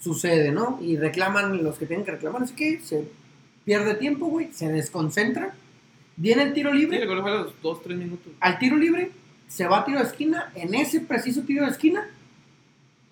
sucede, 0.00 0.50
¿no? 0.50 0.78
Y 0.82 0.96
reclaman 0.96 1.62
los 1.62 1.78
que 1.78 1.86
tienen 1.86 2.04
que 2.04 2.12
reclamar. 2.12 2.42
Así 2.42 2.54
que 2.54 2.80
se 2.80 3.04
pierde 3.64 3.94
tiempo, 3.94 4.26
güey. 4.26 4.50
Se 4.52 4.68
desconcentra. 4.68 5.54
Viene 6.16 6.42
el 6.42 6.52
tiro 6.52 6.72
Sí, 6.72 6.78
libre. 6.78 7.06
fue 7.06 7.30
a 7.30 7.34
los 7.36 7.54
dos, 7.62 7.82
tres 7.82 7.96
minutos. 7.96 8.32
Al 8.40 8.58
tiro 8.58 8.76
libre, 8.76 9.10
se 9.48 9.66
va 9.66 9.78
a 9.80 9.84
tiro 9.84 9.98
de 9.98 10.04
esquina. 10.06 10.50
En 10.54 10.74
ese 10.74 11.00
preciso 11.00 11.42
tiro 11.42 11.64
de 11.64 11.70
esquina, 11.70 12.06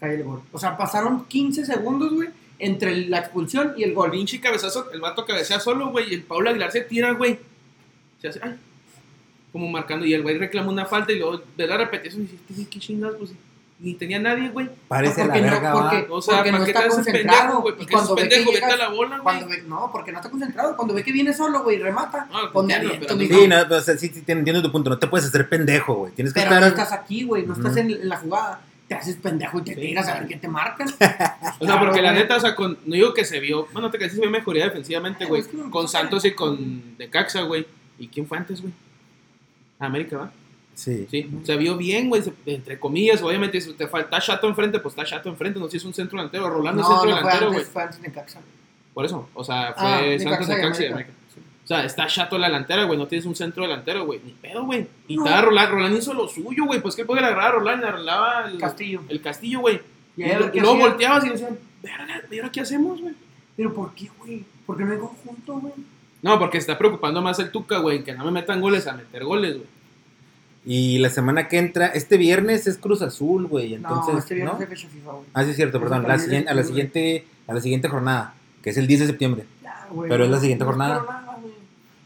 cae 0.01 0.15
el 0.17 0.25
gol. 0.25 0.41
O 0.53 0.59
sea, 0.59 0.77
pasaron 0.77 1.27
15 1.27 1.65
segundos, 1.67 2.13
güey, 2.13 2.29
entre 2.59 2.97
la 3.09 3.19
expulsión 3.19 3.75
y 3.77 3.85
el 3.85 3.95
gol. 3.95 4.11
pinche 4.11 4.41
cabezazo, 4.41 4.91
el 4.93 5.01
vato 5.01 5.25
cabecea 5.27 5.61
solo, 5.61 5.91
güey. 5.91 6.11
Y 6.11 6.15
el 6.15 6.23
Pablo 6.23 6.51
Aguilar 6.51 6.73
se 6.73 6.81
tira, 6.83 7.13
güey. 7.13 7.39
Se 8.21 8.29
hace, 8.29 8.41
ay. 8.43 8.57
Como 9.53 9.69
marcando. 9.69 10.07
Y 10.07 10.15
el 10.15 10.23
güey 10.23 10.39
reclama 10.39 10.71
una 10.71 10.87
falta 10.87 11.13
y 11.13 11.19
luego 11.19 11.43
de 11.57 11.67
la 11.67 11.77
repetición. 11.77 12.23
Y 12.23 12.25
dice, 12.27 12.37
"Este 12.37 12.55
güey, 12.55 12.67
qué 12.67 12.79
chingados, 12.81 13.17
pues. 13.19 13.31
Ni 13.83 13.95
tenía 13.95 14.19
nadie, 14.19 14.51
güey. 14.51 14.69
Parece 14.89 15.21
la 15.23 15.29
porque 15.29 15.41
no- 15.41 15.51
verga, 15.53 15.73
porque- 15.73 16.03
va. 16.03 16.15
O 16.17 16.21
sea, 16.21 16.35
Porque 16.37 16.51
¿para 16.51 16.59
no 16.59 16.65
qué 16.67 16.71
está 16.71 16.83
te 16.83 16.87
haces 16.89 16.95
concentrado, 16.97 17.39
pendejo, 17.41 17.61
güey? 17.63 17.73
y 17.75 17.77
Porque 17.79 17.93
cuando 17.95 18.15
ve 18.15 18.23
que 18.23 18.29
pendejo, 18.29 18.51
vete 18.53 18.61
llegas- 18.67 18.79
la 18.79 18.89
bola, 18.91 19.09
güey. 19.09 19.23
Cuando 19.23 19.49
ve, 19.49 19.63
no, 19.67 19.91
porque 19.91 20.13
no 20.13 20.19
está 20.19 20.31
concentrado. 20.31 20.77
Cuando 20.77 20.95
ve 20.95 21.03
que 21.03 21.13
viene 21.13 21.33
solo, 21.33 21.63
güey, 21.63 21.79
remata. 21.79 22.29
Ah, 22.31 22.51
pero 22.53 22.63
mijo. 22.63 23.33
no- 23.35 23.41
Sí, 23.41 23.49
no, 23.49 23.77
o 23.77 23.81
sea, 23.81 23.97
sí, 23.97 24.09
sí, 24.09 24.23
entiendo 24.27 24.61
tu 24.63 24.71
punto. 24.71 24.91
No 24.91 24.99
te 24.99 25.07
puedes 25.07 25.27
hacer 25.27 25.49
pendejo, 25.49 25.95
güey. 25.95 26.13
Tienes 26.13 26.35
que 26.35 26.41
Pero 26.41 26.51
no 26.61 26.67
estar. 26.67 26.73
estás 26.73 26.93
aquí, 26.93 27.25
güey, 27.25 27.47
no 27.47 27.53
Ujú. 27.55 27.63
estás 27.63 27.77
en, 27.79 27.91
en 27.91 28.07
la 28.09 28.19
jugada. 28.19 28.61
Te 28.91 28.97
haces 28.97 29.15
pendejo 29.19 29.61
y 29.61 29.63
te 29.63 29.75
Sí. 29.77 29.81
tiras 29.83 30.09
a 30.09 30.15
ver 30.19 30.27
qué 30.27 30.35
te 30.37 30.49
marcan. 30.49 30.89
O 31.61 31.65
sea, 31.65 31.79
porque 31.79 32.03
la 32.03 32.13
neta, 32.13 32.35
o 32.37 32.41
sea, 32.41 32.57
con, 32.57 32.77
no 32.85 32.95
digo 32.97 33.15
que 33.15 33.25
se 33.25 33.39
vio, 33.39 33.69
bueno, 33.73 33.89
te 33.89 33.99
crees 33.99 34.11
que 34.11 34.17
se 34.17 34.23
vio 34.23 34.31
mejoría 34.33 34.65
defensivamente, 34.65 35.27
güey, 35.27 35.43
Es 35.43 35.47
que 35.47 35.57
no- 35.57 35.71
con 35.71 35.87
Santos 35.87 36.25
y 36.25 36.33
con 36.33 36.99
Decaxa, 36.99 37.43
güey. 37.43 37.65
¿Y 38.01 38.09
quién 38.09 38.27
fue 38.27 38.39
antes, 38.39 38.61
güey? 38.61 38.73
América, 39.79 40.17
¿va? 40.17 40.33
Sí. 40.75 41.07
Sí, 41.09 41.31
se 41.45 41.57
vio 41.57 41.77
bien, 41.77 42.09
güey, 42.09 42.21
entre 42.47 42.81
comillas, 42.81 43.23
obviamente, 43.23 43.61
si 43.61 43.73
te 43.75 43.87
falta 43.87 44.19
chato 44.21 44.49
enfrente, 44.49 44.81
pues 44.81 44.93
está 44.95 45.05
chato 45.05 45.29
enfrente, 45.29 45.61
no 45.61 45.69
si 45.69 45.77
es 45.77 45.85
un 45.85 45.95
centro 45.95 46.19
delantero, 46.19 46.51
Rolando 46.51 46.83
es 46.83 46.89
No, 46.89 46.95
centro 47.01 47.11
no 47.11 47.21
fue 47.21 47.31
delantero, 47.31 47.47
antes, 47.53 47.63
güey. 47.63 47.73
fue 47.73 47.83
antes 47.85 48.03
de 48.03 48.11
Caxa. 48.13 48.41
Por 48.93 49.05
eso, 49.05 49.29
o 49.35 49.45
sea, 49.45 49.73
fue 49.75 49.85
Ah, 49.87 50.19
Santos, 50.19 50.49
Necaxa 50.49 50.83
y 50.83 50.87
América. 50.87 51.11
Sea, 51.71 51.85
está 51.85 52.09
chato 52.09 52.37
la 52.37 52.49
delantera, 52.49 52.83
güey, 52.83 52.99
no 52.99 53.07
tienes 53.07 53.27
un 53.27 53.37
centro 53.37 53.63
delantero, 53.63 54.05
güey, 54.05 54.21
ni 54.25 54.33
pedo, 54.33 54.65
güey. 54.65 54.89
Y 55.07 55.15
No. 55.15 55.25
estaba 55.25 55.43
Roland, 55.43 55.71
Roland 55.71 55.97
hizo 55.97 56.13
lo 56.13 56.27
suyo, 56.27 56.65
güey, 56.65 56.83
pues 56.83 56.97
que 56.97 57.05
puede 57.05 57.21
agarrar 57.21 57.47
a 57.47 57.51
Roland, 57.53 57.83
le 57.83 57.89
arreglaba 57.89 58.51
el 58.51 58.59
Castillo. 58.59 59.03
el 59.09 59.21
castillo, 59.21 59.61
güey. 59.61 59.81
Y, 60.17 60.25
luego 60.59 60.79
volteabas 60.79 61.25
y 61.27 61.29
decían, 61.29 61.57
verga, 61.81 62.23
¿y 62.29 62.39
ahora 62.39 62.51
qué 62.51 62.63
hacemos, 62.63 63.01
güey? 63.01 63.15
Pero 63.57 63.73
¿por 63.73 63.95
qué, 63.95 64.11
güey? 64.19 64.45
Porque 64.67 64.83
no 64.83 64.91
hay 64.95 64.99
conjunto, 64.99 65.61
güey. 65.61 65.73
No, 66.23 66.41
porque 66.41 66.59
está 66.59 66.77
preocupando 66.77 67.23
más 67.23 67.39
el 67.39 67.53
Tuca, 67.53 67.79
güey, 67.79 68.03
que 68.03 68.15
no 68.15 68.25
me 68.25 68.33
metan 68.33 68.61
goles 68.61 68.89
a 68.89 68.95
meter 68.95 69.23
goles, 69.23 69.59
güey. 69.59 69.69
Y 70.67 70.99
la 70.99 71.09
semana 71.09 71.47
que 71.47 71.59
entra, 71.59 71.87
este 71.87 72.17
viernes 72.17 72.67
es 72.67 72.79
Cruz 72.79 73.01
Azul, 73.01 73.47
güey. 73.47 73.75
Entonces, 73.75 74.13
no, 74.13 74.19
este 74.19 74.35
viernes 74.35 74.55
¿no? 74.59 74.61
es 74.61 74.69
fecha 74.69 74.89
FIFA, 74.89 75.13
güey. 75.13 75.25
Ah, 75.35 75.45
sí, 75.45 75.51
es 75.51 75.57
cierto, 75.57 75.79
perdón. 75.79 76.03
La 76.03 76.09
partido 76.09 76.25
siguiente, 76.25 76.51
a, 76.51 76.55
la 76.55 76.65
siguiente, 76.65 77.27
a 77.47 77.55
la 77.55 77.61
siguiente 77.61 77.89
jornada, 77.89 78.35
que 78.61 78.71
es 78.71 78.77
el 78.77 78.89
10 78.89 79.01
de 79.01 79.07
septiembre. 79.07 79.45
Ya, 79.63 79.87
güey. 79.89 80.11
Pero 80.11 80.25
es 80.25 80.31
la 80.31 80.41
siguiente 80.41 80.65
No 80.65 80.71
jornada. 80.71 81.30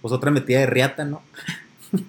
Pues 0.04 0.12
otra 0.12 0.30
metida 0.30 0.58
de 0.58 0.66
riata, 0.66 1.06
¿no? 1.06 1.22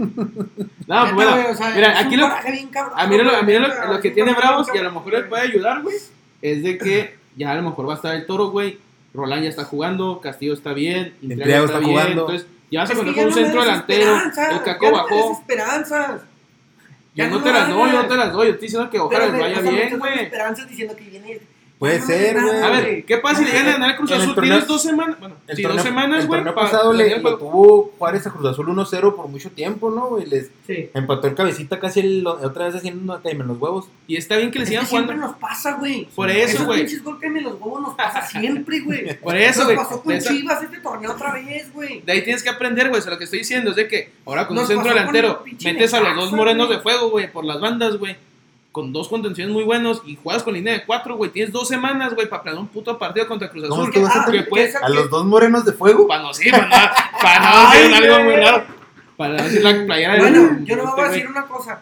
No, 0.88 1.04
Neta, 1.04 1.14
bueno, 1.14 1.32
güey, 1.32 1.46
o 1.46 1.56
sea, 1.56 1.70
mira, 1.70 1.98
aquí 1.98 2.18
lo, 2.18 2.28
cabrón, 2.28 2.94
a 3.00 3.08
mí, 3.08 3.18
lo, 3.18 3.34
a 3.34 3.42
mí 3.42 3.54
lo, 3.54 4.02
que 4.02 4.12
tiene 4.12 4.34
Bravos 4.34 4.68
y 4.74 4.78
a 4.78 4.84
lo 4.84 4.92
mejor 4.92 5.14
le 5.14 5.24
puede 5.24 5.44
ayudar, 5.44 5.82
güey, 5.82 5.96
es 6.42 6.62
de 6.62 6.78
que 6.78 7.16
ya 7.38 7.54
a 7.54 7.56
lo 7.56 7.62
mejor 7.62 7.88
va 7.88 7.94
a 7.94 7.96
estar 7.96 8.14
el 8.14 8.26
Toro, 8.26 8.50
güey. 8.50 8.80
Roland 9.14 9.44
ya 9.44 9.50
está 9.50 9.64
jugando, 9.64 10.20
Castillo 10.20 10.54
está 10.54 10.74
bien, 10.74 11.16
Intriago 11.22 11.44
Triago 11.44 11.66
está 11.68 11.78
está 11.78 11.80
bien. 11.80 11.92
jugando. 11.92 12.22
Entonces, 12.24 12.48
ya 12.70 12.80
vas 12.82 12.92
a 12.92 12.96
contar 12.96 13.16
con 13.16 13.26
un 13.28 13.34
centro 13.34 13.62
delantero. 13.62 14.18
El 14.52 14.62
Caco 14.64 14.92
bajó. 14.92 15.32
esperanzas. 15.32 16.22
Ya 17.16 17.24
Ya 17.24 17.30
no 17.30 17.38
no 17.38 17.44
te 17.44 17.54
las 17.54 17.70
doy, 17.70 17.92
no 17.92 18.08
te 18.08 18.18
las 18.18 18.34
doy. 18.34 18.48
Yo 18.48 18.54
estoy 18.56 18.68
diciendo 18.68 18.90
que 18.90 19.00
ojalá 19.00 19.28
les 19.28 19.40
vaya 19.40 19.62
bien, 19.62 20.00
güey. 20.00 20.20
esperanzas 20.20 20.68
diciendo 20.68 20.98
que 20.98 21.04
viene. 21.06 21.40
Puede 21.78 22.00
me 22.00 22.06
ser, 22.06 22.42
güey. 22.42 22.62
A 22.64 22.70
ver, 22.70 23.06
¿qué 23.06 23.18
pasa 23.18 23.40
si 23.40 23.46
le 23.46 23.52
ganan 23.52 23.68
a 23.68 23.72
ganar 23.74 23.90
el 23.92 23.96
Cruz 23.98 24.12
el 24.12 24.22
Azul? 24.22 24.34
torneo- 24.36 24.50
Tienes 24.54 24.68
dos 24.68 24.82
semanas, 24.82 25.20
bueno, 25.20 25.36
El 25.46 25.56
sí, 25.58 25.62
torneo, 25.62 25.78
dos 25.78 25.86
semanas, 25.86 26.22
el 26.22 26.28
güey. 26.28 26.38
torneo 26.40 26.56
para 26.56 26.72
pasado 26.72 26.94
le, 26.94 27.12
el 27.12 27.22
le 27.24 27.32
tuvo 27.32 27.92
Juárez 27.98 28.26
a 28.28 28.32
Cruz 28.32 28.46
Azul 28.50 28.68
1-0 28.70 29.14
por 29.16 29.28
mucho 29.28 29.52
tiempo, 29.52 29.92
¿no? 29.92 30.08
güey? 30.08 30.26
les 30.26 30.50
Sí. 30.66 30.90
empató 30.94 31.28
el 31.28 31.36
cabecita 31.36 31.78
casi 31.80 32.00
el- 32.00 32.26
otra 32.26 32.66
vez 32.68 32.76
haciendo 32.76 33.20
en 33.26 33.48
los 33.48 33.58
huevos. 33.60 33.88
Y 34.08 34.16
está 34.16 34.38
bien 34.38 34.52
que 34.52 34.60
le 34.60 34.64
Es 34.64 34.70
que 34.70 34.76
sigan 34.76 34.88
siempre 34.88 35.16
jugando. 35.16 35.34
nos 35.34 35.42
pasa, 35.42 35.74
güey. 35.74 36.08
Por 36.16 36.30
eso, 36.32 36.54
Esos 36.56 36.66
güey. 36.66 36.80
pinches 36.80 37.04
gol 37.04 37.20
que 37.20 37.30
me 37.30 37.42
los 37.42 37.54
huevos 37.60 37.82
nos 37.82 37.94
pasa 37.96 38.22
siempre, 38.26 38.80
güey. 38.80 39.14
Por 39.22 39.36
eso, 39.36 39.60
Nos 39.60 39.66
güey. 39.66 39.78
pasó 39.78 40.02
con 40.02 40.18
Chivas 40.20 40.64
este 40.64 40.78
torneo 40.80 41.12
otra 41.12 41.34
vez, 41.34 41.74
güey. 41.74 42.02
De 42.06 42.12
ahí 42.14 42.24
tienes 42.24 42.42
que 42.42 42.50
aprender, 42.50 42.88
güey. 42.88 43.00
O 43.00 43.04
sea, 43.04 43.12
lo 43.12 43.18
que 43.18 43.26
estoy 43.26 43.40
diciendo 43.40 43.72
es 43.72 43.76
de 43.76 43.88
que 43.90 44.12
ahora 44.26 44.48
con 44.48 44.56
Nos 44.56 44.70
un 44.70 44.76
centro 44.76 44.94
delantero 44.94 45.44
el 45.46 45.74
metes 45.74 45.94
a 45.94 46.00
los 46.00 46.16
dos 46.16 46.32
morenos 46.32 46.70
de 46.70 46.80
fuego, 46.80 47.10
güey, 47.10 47.30
por 47.32 47.44
las 47.44 47.60
bandas, 47.60 47.98
güey. 47.98 48.16
Con 48.76 48.92
dos 48.92 49.08
contenciones 49.08 49.54
muy 49.54 49.64
buenos 49.64 50.02
y 50.06 50.18
juegas 50.22 50.44
con 50.44 50.54
línea 50.54 50.74
de 50.74 50.84
cuatro, 50.86 51.16
güey. 51.16 51.32
Tienes 51.32 51.54
dos 51.54 51.66
semanas, 51.70 52.14
güey, 52.14 52.28
para 52.28 52.44
planear 52.44 52.62
un 52.62 52.68
puto 52.68 52.98
partido 53.00 53.26
contra 53.26 53.50
Cruz 53.50 53.70
¿Cómo 53.70 53.84
Azul. 53.84 53.94
es 53.94 53.94
que 53.98 54.04
vas 54.04 54.16
a 54.18 54.20
Ah, 54.24 54.26
que 54.30 54.40
A 54.40 54.88
que- 54.88 54.94
los 54.94 55.10
dos 55.10 55.24
morenos 55.26 55.64
de 55.64 55.72
fuego. 55.72 56.06
Para 56.06 56.24
no, 56.24 56.34
sí, 56.34 56.52
para 56.52 56.66
no, 56.66 56.70
para 57.22 57.40
no 57.40 57.46
Ay, 57.70 57.88
decir 57.90 57.96
algo 58.12 58.24
muy 58.26 58.36
raro. 58.36 58.64
Para 59.16 59.38
no 59.38 59.44
decir 59.44 59.64
la 59.64 59.86
playera 59.86 60.14
de 60.16 60.20
Bueno, 60.20 60.60
yo 60.66 60.76
no 60.76 60.84
este 60.84 60.92
voy 60.92 61.00
a 61.02 61.08
güey. 61.08 61.10
decir 61.12 61.28
una 61.30 61.46
cosa. 61.46 61.80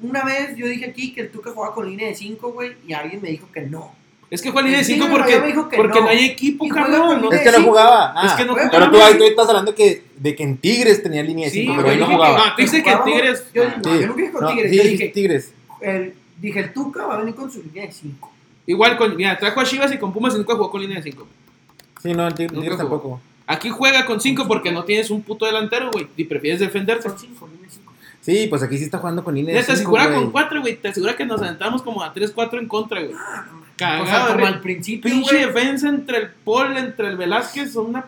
Una 0.00 0.24
vez 0.24 0.56
yo 0.56 0.66
dije 0.66 0.86
aquí 0.86 1.12
que 1.12 1.20
el 1.20 1.30
Tuca 1.30 1.50
jugaba 1.50 1.74
con 1.74 1.86
línea 1.86 2.08
de 2.08 2.14
5, 2.14 2.52
güey, 2.52 2.72
y 2.88 2.94
alguien 2.94 3.20
me 3.20 3.28
dijo 3.28 3.46
que 3.52 3.60
no. 3.60 3.94
Es 4.30 4.40
que 4.40 4.50
juega 4.50 4.64
línea 4.64 4.78
de 4.78 4.84
Sí, 4.86 4.94
5 4.94 5.08
pero 5.12 5.18
porque, 5.18 5.76
porque 5.76 5.98
no. 6.00 6.04
no. 6.06 6.10
hay 6.10 6.24
equipo, 6.24 6.66
cabrón. 6.68 7.20
¿no? 7.20 7.30
Es 7.30 7.42
que 7.42 7.50
no 7.52 7.58
sí. 7.58 7.64
jugaba. 7.64 8.14
Ah, 8.16 8.26
Es 8.28 8.32
que 8.32 8.46
no 8.46 8.54
Güey, 8.54 8.64
pero 8.70 8.84
tú, 8.86 8.92
jugaba. 8.92 9.06
ahí 9.10 9.18
tú 9.18 9.24
estás 9.24 9.46
hablando 9.50 9.74
que, 9.74 10.04
de 10.16 10.34
que 10.34 10.42
en 10.42 10.56
Tigres 10.56 11.02
tenía 11.02 11.22
línea 11.22 11.44
de 11.44 11.50
Sí, 11.50 11.60
5, 11.66 11.72
pero 11.76 11.82
güey, 11.82 11.94
ahí 11.96 12.00
no 12.00 12.06
dije 12.06 12.16
que- 12.18 12.24
jugaba. 12.26 12.46
no, 12.48 12.54
tú 12.56 12.62
dices 12.62 12.82
que 12.82 12.90
Jugábamos- 12.90 13.04
Tigres. 13.14 13.44
Yo, 13.52 13.62
Ah, 13.64 13.74
no, 13.84 13.92
Sí. 13.92 14.00
yo 14.00 14.06
no 14.06 14.14
dije 14.14 14.32
con 14.32 14.40
No, 14.42 14.48
Tigres, 14.48 14.70
sí, 14.70 14.76
yo 14.78 14.82
dije, 14.84 15.08
Tigres. 15.08 15.52
El, 15.82 16.14
dije, 16.40 16.60
el 16.60 16.72
Tuca 16.72 17.06
va 17.06 17.14
a 17.14 17.18
venir 17.18 17.34
con 17.34 17.50
su 17.50 17.62
línea 17.62 17.86
de 17.86 17.92
5. 17.92 18.32
Igual, 18.66 18.96
con, 18.96 19.16
mira, 19.16 19.38
trajo 19.38 19.60
a 19.60 19.64
Chivas 19.64 19.92
y 19.92 19.98
con 19.98 20.12
Pumas 20.12 20.34
y 20.34 20.38
nunca 20.38 20.54
jugó 20.54 20.70
con 20.70 20.80
línea 20.80 20.98
de 20.98 21.02
5. 21.02 21.26
Sí, 22.02 22.12
no, 22.14 22.26
el 22.26 22.34
Tigres, 22.34 22.62
jugó. 22.62 22.76
tampoco. 22.76 23.20
Aquí 23.46 23.68
juega 23.70 24.06
con 24.06 24.20
5 24.20 24.46
porque 24.46 24.72
no 24.72 24.84
tienes 24.84 25.10
un 25.10 25.22
puto 25.22 25.46
delantero, 25.46 25.90
güey. 25.92 26.06
Y 26.16 26.24
prefieres 26.24 26.60
defenderte. 26.60 27.08
Son 27.08 27.18
5, 27.18 27.48
línea 27.48 27.66
de 27.66 27.70
5. 27.70 27.92
Sí, 28.20 28.46
pues 28.48 28.62
aquí 28.62 28.78
sí 28.78 28.84
está 28.84 28.98
jugando 28.98 29.24
con 29.24 29.34
línea 29.34 29.54
de 29.54 29.60
Neta, 29.60 29.72
si 29.72 29.78
5, 29.78 29.90
jugara 29.90 30.10
güey. 30.10 30.22
con 30.22 30.30
4, 30.30 30.60
güey, 30.60 30.76
te 30.76 30.88
asegura 30.88 31.16
que 31.16 31.26
nos 31.26 31.42
aventamos 31.42 31.82
como 31.82 32.02
a 32.02 32.14
3-4 32.14 32.58
en 32.60 32.68
contra, 32.68 33.00
güey. 33.02 33.14
Ah. 33.18 33.46
Cagado, 33.76 34.04
O 34.04 34.06
sea, 34.06 34.26
como 34.34 34.46
al 34.46 34.60
principio, 34.60 35.10
Pinche 35.10 35.46
defensa 35.46 35.88
entre 35.88 36.18
el 36.18 36.28
Paul, 36.44 36.76
entre 36.76 37.08
el 37.08 37.16
Velázquez, 37.16 37.72
son 37.72 37.86
una 37.86 38.04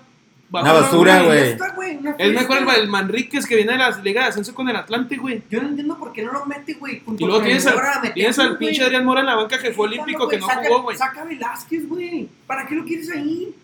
Una 0.51 0.73
basura, 0.73 1.23
güey. 1.23 1.57
Es 2.19 2.33
mejor 2.33 2.59
el, 2.59 2.83
el 2.83 2.89
Manríquez 2.89 3.47
que 3.47 3.57
viene 3.57 3.73
de 3.73 3.79
la 3.79 3.91
Liga 4.03 4.23
de 4.23 4.29
Ascenso 4.29 4.55
con 4.55 4.69
el 4.69 4.77
Atlante, 4.77 5.17
güey. 5.17 5.43
Yo 5.51 5.61
no 5.61 5.69
entiendo 5.69 5.99
por 5.99 6.13
qué 6.13 6.23
no 6.23 6.33
lo 6.33 6.47
mete, 6.47 6.75
güey. 6.75 7.03
Y 7.19 7.25
luego 7.25 7.43
tienes 7.43 7.67
el 7.67 7.73
al, 7.79 8.15
tienes 8.15 8.39
al 8.39 8.57
pinche 8.59 8.85
Adrián 8.85 9.05
Mora 9.05 9.21
en 9.21 9.27
la 9.27 9.35
banca 9.35 9.59
que 9.59 9.73
fue 9.73 9.87
olímpico, 9.89 10.29
que 10.29 10.39
no 10.39 10.47
Saca- 10.47 10.69
jugó, 10.69 10.83
güey. 10.83 10.97
Saca 10.97 11.25
Velázquez, 11.25 11.89
güey. 11.89 12.29
¿Para 12.47 12.67
qué 12.67 12.75
lo 12.77 12.85
quieres 12.85 13.11
ahí? 13.11 13.55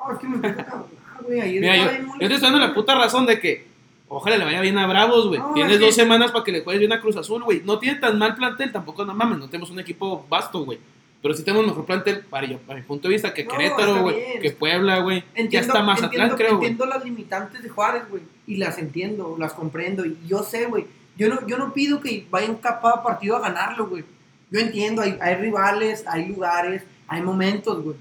Ah, 0.00 0.10
es 0.12 0.18
que 0.18 0.26
me 0.28 0.38
güey. 0.38 1.60
Mira, 1.60 1.76
yo, 1.76 1.84
yo 2.20 2.28
te 2.28 2.34
estoy 2.34 2.50
dando 2.50 2.58
la 2.58 2.74
puta 2.74 2.94
razón 2.94 3.26
de 3.26 3.38
que 3.38 3.66
ojalá 4.08 4.36
le 4.36 4.44
vaya 4.44 4.60
bien 4.60 4.78
a 4.78 4.86
Bravos, 4.86 5.28
güey. 5.28 5.38
No, 5.38 5.52
Tienes 5.52 5.78
dos 5.78 5.94
semanas 5.94 6.32
para 6.32 6.44
que 6.44 6.52
le 6.52 6.62
juegues 6.62 6.80
bien 6.80 6.92
a 6.92 7.00
Cruz 7.00 7.16
Azul, 7.16 7.44
güey. 7.44 7.62
No 7.64 7.78
tiene 7.78 7.98
tan 8.00 8.18
mal 8.18 8.34
plantel, 8.34 8.72
tampoco 8.72 9.04
no 9.04 9.14
mames, 9.14 9.38
no 9.38 9.48
tenemos 9.48 9.70
un 9.70 9.78
equipo 9.78 10.26
vasto, 10.28 10.64
güey. 10.64 10.78
Pero 11.22 11.34
sí 11.34 11.42
tenemos 11.42 11.66
mejor 11.66 11.84
plantel, 11.84 12.20
para, 12.20 12.46
yo, 12.46 12.58
para 12.58 12.78
mi 12.78 12.86
punto 12.86 13.08
de 13.08 13.14
vista, 13.14 13.34
que 13.34 13.44
No, 13.44 13.50
Querétaro, 13.50 14.02
güey. 14.02 14.40
Que 14.40 14.52
Puebla, 14.52 15.00
güey. 15.00 15.22
Ya 15.50 15.60
está 15.60 15.82
Mazatlán, 15.82 16.12
entiendo, 16.12 16.36
creo, 16.36 16.56
güey. 16.56 16.70
entiendo 16.70 16.86
las 16.86 17.04
limitantes 17.04 17.62
de 17.62 17.68
Juárez, 17.68 18.08
güey. 18.08 18.22
Y 18.46 18.56
las 18.56 18.78
entiendo, 18.78 19.36
las 19.38 19.52
comprendo. 19.52 20.06
Y 20.06 20.18
yo 20.26 20.42
sé, 20.42 20.66
güey. 20.66 20.86
Yo 21.16 21.28
no, 21.28 21.46
yo 21.46 21.58
no 21.58 21.74
pido 21.74 22.00
que 22.00 22.26
vayan 22.30 22.54
cada 22.56 23.02
partido 23.02 23.36
a 23.36 23.40
ganarlo, 23.40 23.88
güey. 23.88 24.04
Yo 24.50 24.60
entiendo, 24.60 25.02
hay, 25.02 25.18
hay 25.20 25.34
rivales, 25.34 26.04
hay 26.06 26.26
lugares, 26.26 26.82
hay 27.06 27.20
momentos, 27.20 27.82
güey. 27.84 27.96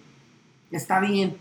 Está 0.71 1.01
bien. 1.01 1.37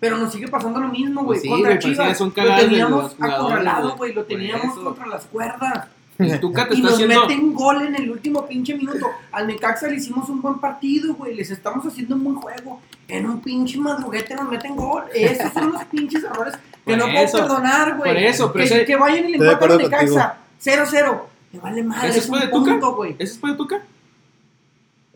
Pero 0.00 0.16
nos 0.16 0.32
sigue 0.32 0.48
pasando 0.48 0.80
lo 0.80 0.88
mismo, 0.88 1.24
güey. 1.24 1.40
Sí, 1.40 1.48
contra 1.48 1.78
Chivas. 1.78 2.18
son 2.18 2.32
lo 2.36 2.56
teníamos 2.56 3.16
acorralado, 3.18 3.96
güey. 3.96 4.12
Lo 4.12 4.24
teníamos 4.24 4.78
contra 4.78 5.06
las 5.06 5.26
cuerdas. 5.26 5.88
El 6.24 6.40
Tuca 6.40 6.68
te 6.68 6.74
Y 6.74 6.76
está 6.78 6.90
nos 6.90 6.94
haciendo. 6.94 7.20
meten 7.26 7.52
gol 7.54 7.82
en 7.82 7.94
el 7.96 8.10
último 8.10 8.46
pinche 8.46 8.74
minuto. 8.74 9.06
Al 9.32 9.46
Necaxa 9.46 9.88
le 9.88 9.96
hicimos 9.96 10.28
un 10.28 10.40
buen 10.42 10.58
partido, 10.58 11.14
güey. 11.14 11.34
Les 11.34 11.50
estamos 11.50 11.84
haciendo 11.86 12.14
un 12.16 12.24
buen 12.24 12.36
juego. 12.36 12.80
En 13.08 13.26
un 13.28 13.40
pinche 13.40 13.78
madruguete 13.78 14.34
nos 14.34 14.48
meten 14.48 14.76
gol. 14.76 15.04
Esos 15.14 15.52
son 15.52 15.72
los 15.72 15.84
pinches 15.84 16.22
errores 16.24 16.54
que 16.84 16.96
Por 16.96 16.98
no 16.98 17.06
eso, 17.06 17.32
puedo 17.38 17.48
perdonar, 17.48 17.96
güey. 17.96 18.12
por 18.14 18.22
eso, 18.22 18.52
pero 18.52 18.64
que, 18.64 18.74
ese- 18.74 18.84
que 18.84 18.96
vayan 18.96 19.28
y 19.28 19.32
le 19.32 19.38
de 19.38 19.52
empatan 19.52 19.72
al 19.72 19.78
Necaxa. 19.78 20.36
0-0. 20.62 21.20
Me 21.52 21.58
vale 21.58 21.82
madre. 21.82 22.08
¿Ese 22.08 22.18
Es 22.20 22.26
fue 22.28 22.40
de 22.40 22.48
Tuca? 22.48 22.78
¿Ese 23.18 23.32
es 23.32 23.38
para 23.38 23.56
Tuca? 23.56 23.82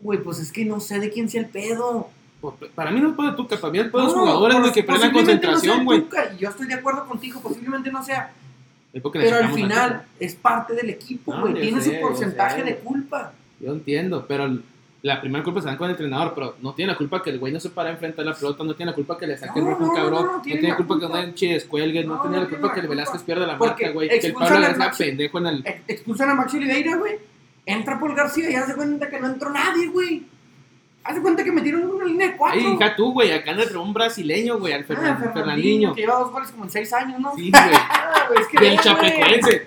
Güey, 0.01 0.21
pues 0.21 0.39
es 0.39 0.51
que 0.51 0.65
no 0.65 0.79
sé 0.79 0.99
de 0.99 1.09
quién 1.09 1.29
sea 1.29 1.41
el 1.41 1.47
pedo. 1.47 2.09
Por- 2.41 2.55
Para 2.75 2.91
mí 2.91 2.99
no 2.99 3.09
es 3.09 3.15
pedo 3.15 3.31
de 3.31 3.37
Tuca, 3.37 3.57
para 3.59 3.71
mí 3.71 3.79
es 3.79 3.85
pedo 3.85 3.99
de 4.01 4.03
los 4.07 4.15
No, 4.15 4.21
jugadores, 4.21 4.59
güey, 4.59 4.71
que 4.73 4.83
pierden 4.83 5.11
no 5.11 5.17
concentración, 5.17 5.85
güey. 5.85 6.05
Y 6.35 6.37
yo 6.41 6.49
estoy 6.49 6.67
de 6.67 6.73
acuerdo 6.75 7.05
contigo, 7.07 7.39
posiblemente 7.41 7.91
no 7.91 8.03
sea. 8.03 8.31
Pero 9.01 9.37
al 9.37 9.51
final 9.51 10.03
es 10.19 10.35
parte 10.35 10.73
del 10.73 10.89
equipo, 10.89 11.33
güey. 11.39 11.53
Tiene 11.53 11.81
sé, 11.81 11.95
su 11.95 12.01
porcentaje 12.01 12.63
de 12.63 12.75
culpa. 12.77 13.33
Yo 13.59 13.71
entiendo, 13.73 14.25
pero 14.27 14.57
la 15.01 15.21
primera 15.21 15.43
culpa 15.43 15.61
se 15.61 15.67
dan 15.67 15.77
con 15.77 15.85
el 15.85 15.91
entrenador, 15.91 16.33
pero 16.33 16.55
no 16.61 16.73
tiene 16.73 16.91
la 16.93 16.97
culpa 16.97 17.21
que 17.21 17.29
el 17.29 17.37
güey 17.39 17.53
no 17.53 17.59
se 17.59 17.69
para 17.69 17.91
enfrente 17.91 18.21
de 18.21 18.29
la 18.29 18.33
pelota, 18.33 18.63
no 18.63 18.73
tiene 18.73 18.91
la 18.91 18.95
culpa 18.95 19.17
que 19.17 19.27
le 19.27 19.37
saque 19.37 19.59
el 19.59 19.65
No, 19.65 19.71
rojo 19.71 19.83
un 19.83 19.95
cabrón, 19.95 20.25
no, 20.25 20.31
no, 20.37 20.41
tiene 20.41 20.69
la 20.69 20.77
culpa 20.77 20.95
que 20.95 21.05
culpa. 21.07 21.19
un 21.19 21.33
Chides 21.35 21.65
cuelgue, 21.65 22.03
no, 22.03 22.21
tiene 22.21 22.37
la 22.39 22.47
culpa 22.47 22.73
que 22.73 22.79
el. 22.79 22.87
Velázquez 22.87 23.21
pierda 23.23 23.45
la 23.45 23.57
marca, 23.57 23.89
güey, 23.91 24.09
que 24.09 24.27
el 24.27 24.33
Pablo 24.33 24.57
Maxi- 24.59 24.97
pendejo 24.97 25.37
en 25.39 25.47
el... 25.47 25.61
Ex- 25.65 25.81
Expulsan 25.87 26.29
a 26.29 26.35
Maxi 26.35 26.57
Oliveira, 26.57 26.95
güey. 26.97 27.13
Entra 27.67 27.99
Paul 27.99 28.15
García 28.15 28.49
y 28.49 28.55
hace 28.55 28.75
cuenta 28.75 29.09
que 29.09 29.19
no 29.19 29.27
entró 29.27 29.49
nadie, 29.51 29.87
güey. 29.89 30.23
Hace 31.05 31.21
cuenta 31.21 31.43
que 31.43 31.51
metieron 31.51 31.85
una 31.85 32.03
línea 32.05 32.29
de 32.29 32.35
cuatro. 32.35 32.59
Ay, 32.59 32.73
hija 32.73 32.95
tú, 32.95 33.13
güey, 33.13 33.31
acá 33.31 33.51
entró 33.51 33.81
un 33.83 33.93
brasileño, 33.93 34.57
güey, 34.57 34.73
al 34.73 34.81
Ah, 34.81 34.85
Fernan- 34.87 35.17
Fernandinho, 35.19 35.33
Fernandinho. 35.33 35.93
que 35.95 36.01
lleva 36.01 36.15
dos 36.15 36.31
goles 36.31 36.49
como 36.51 36.63
en 36.65 36.69
seis 36.71 36.91
años, 36.93 37.19
¿no? 37.19 37.35
Sí, 37.35 37.51
güey. 37.51 37.53
Ah, 37.73 38.25
güey, 38.27 38.41
es 38.41 38.47
que 38.47 38.59
Del. 38.59 38.79
Chapecoense. 38.79 39.65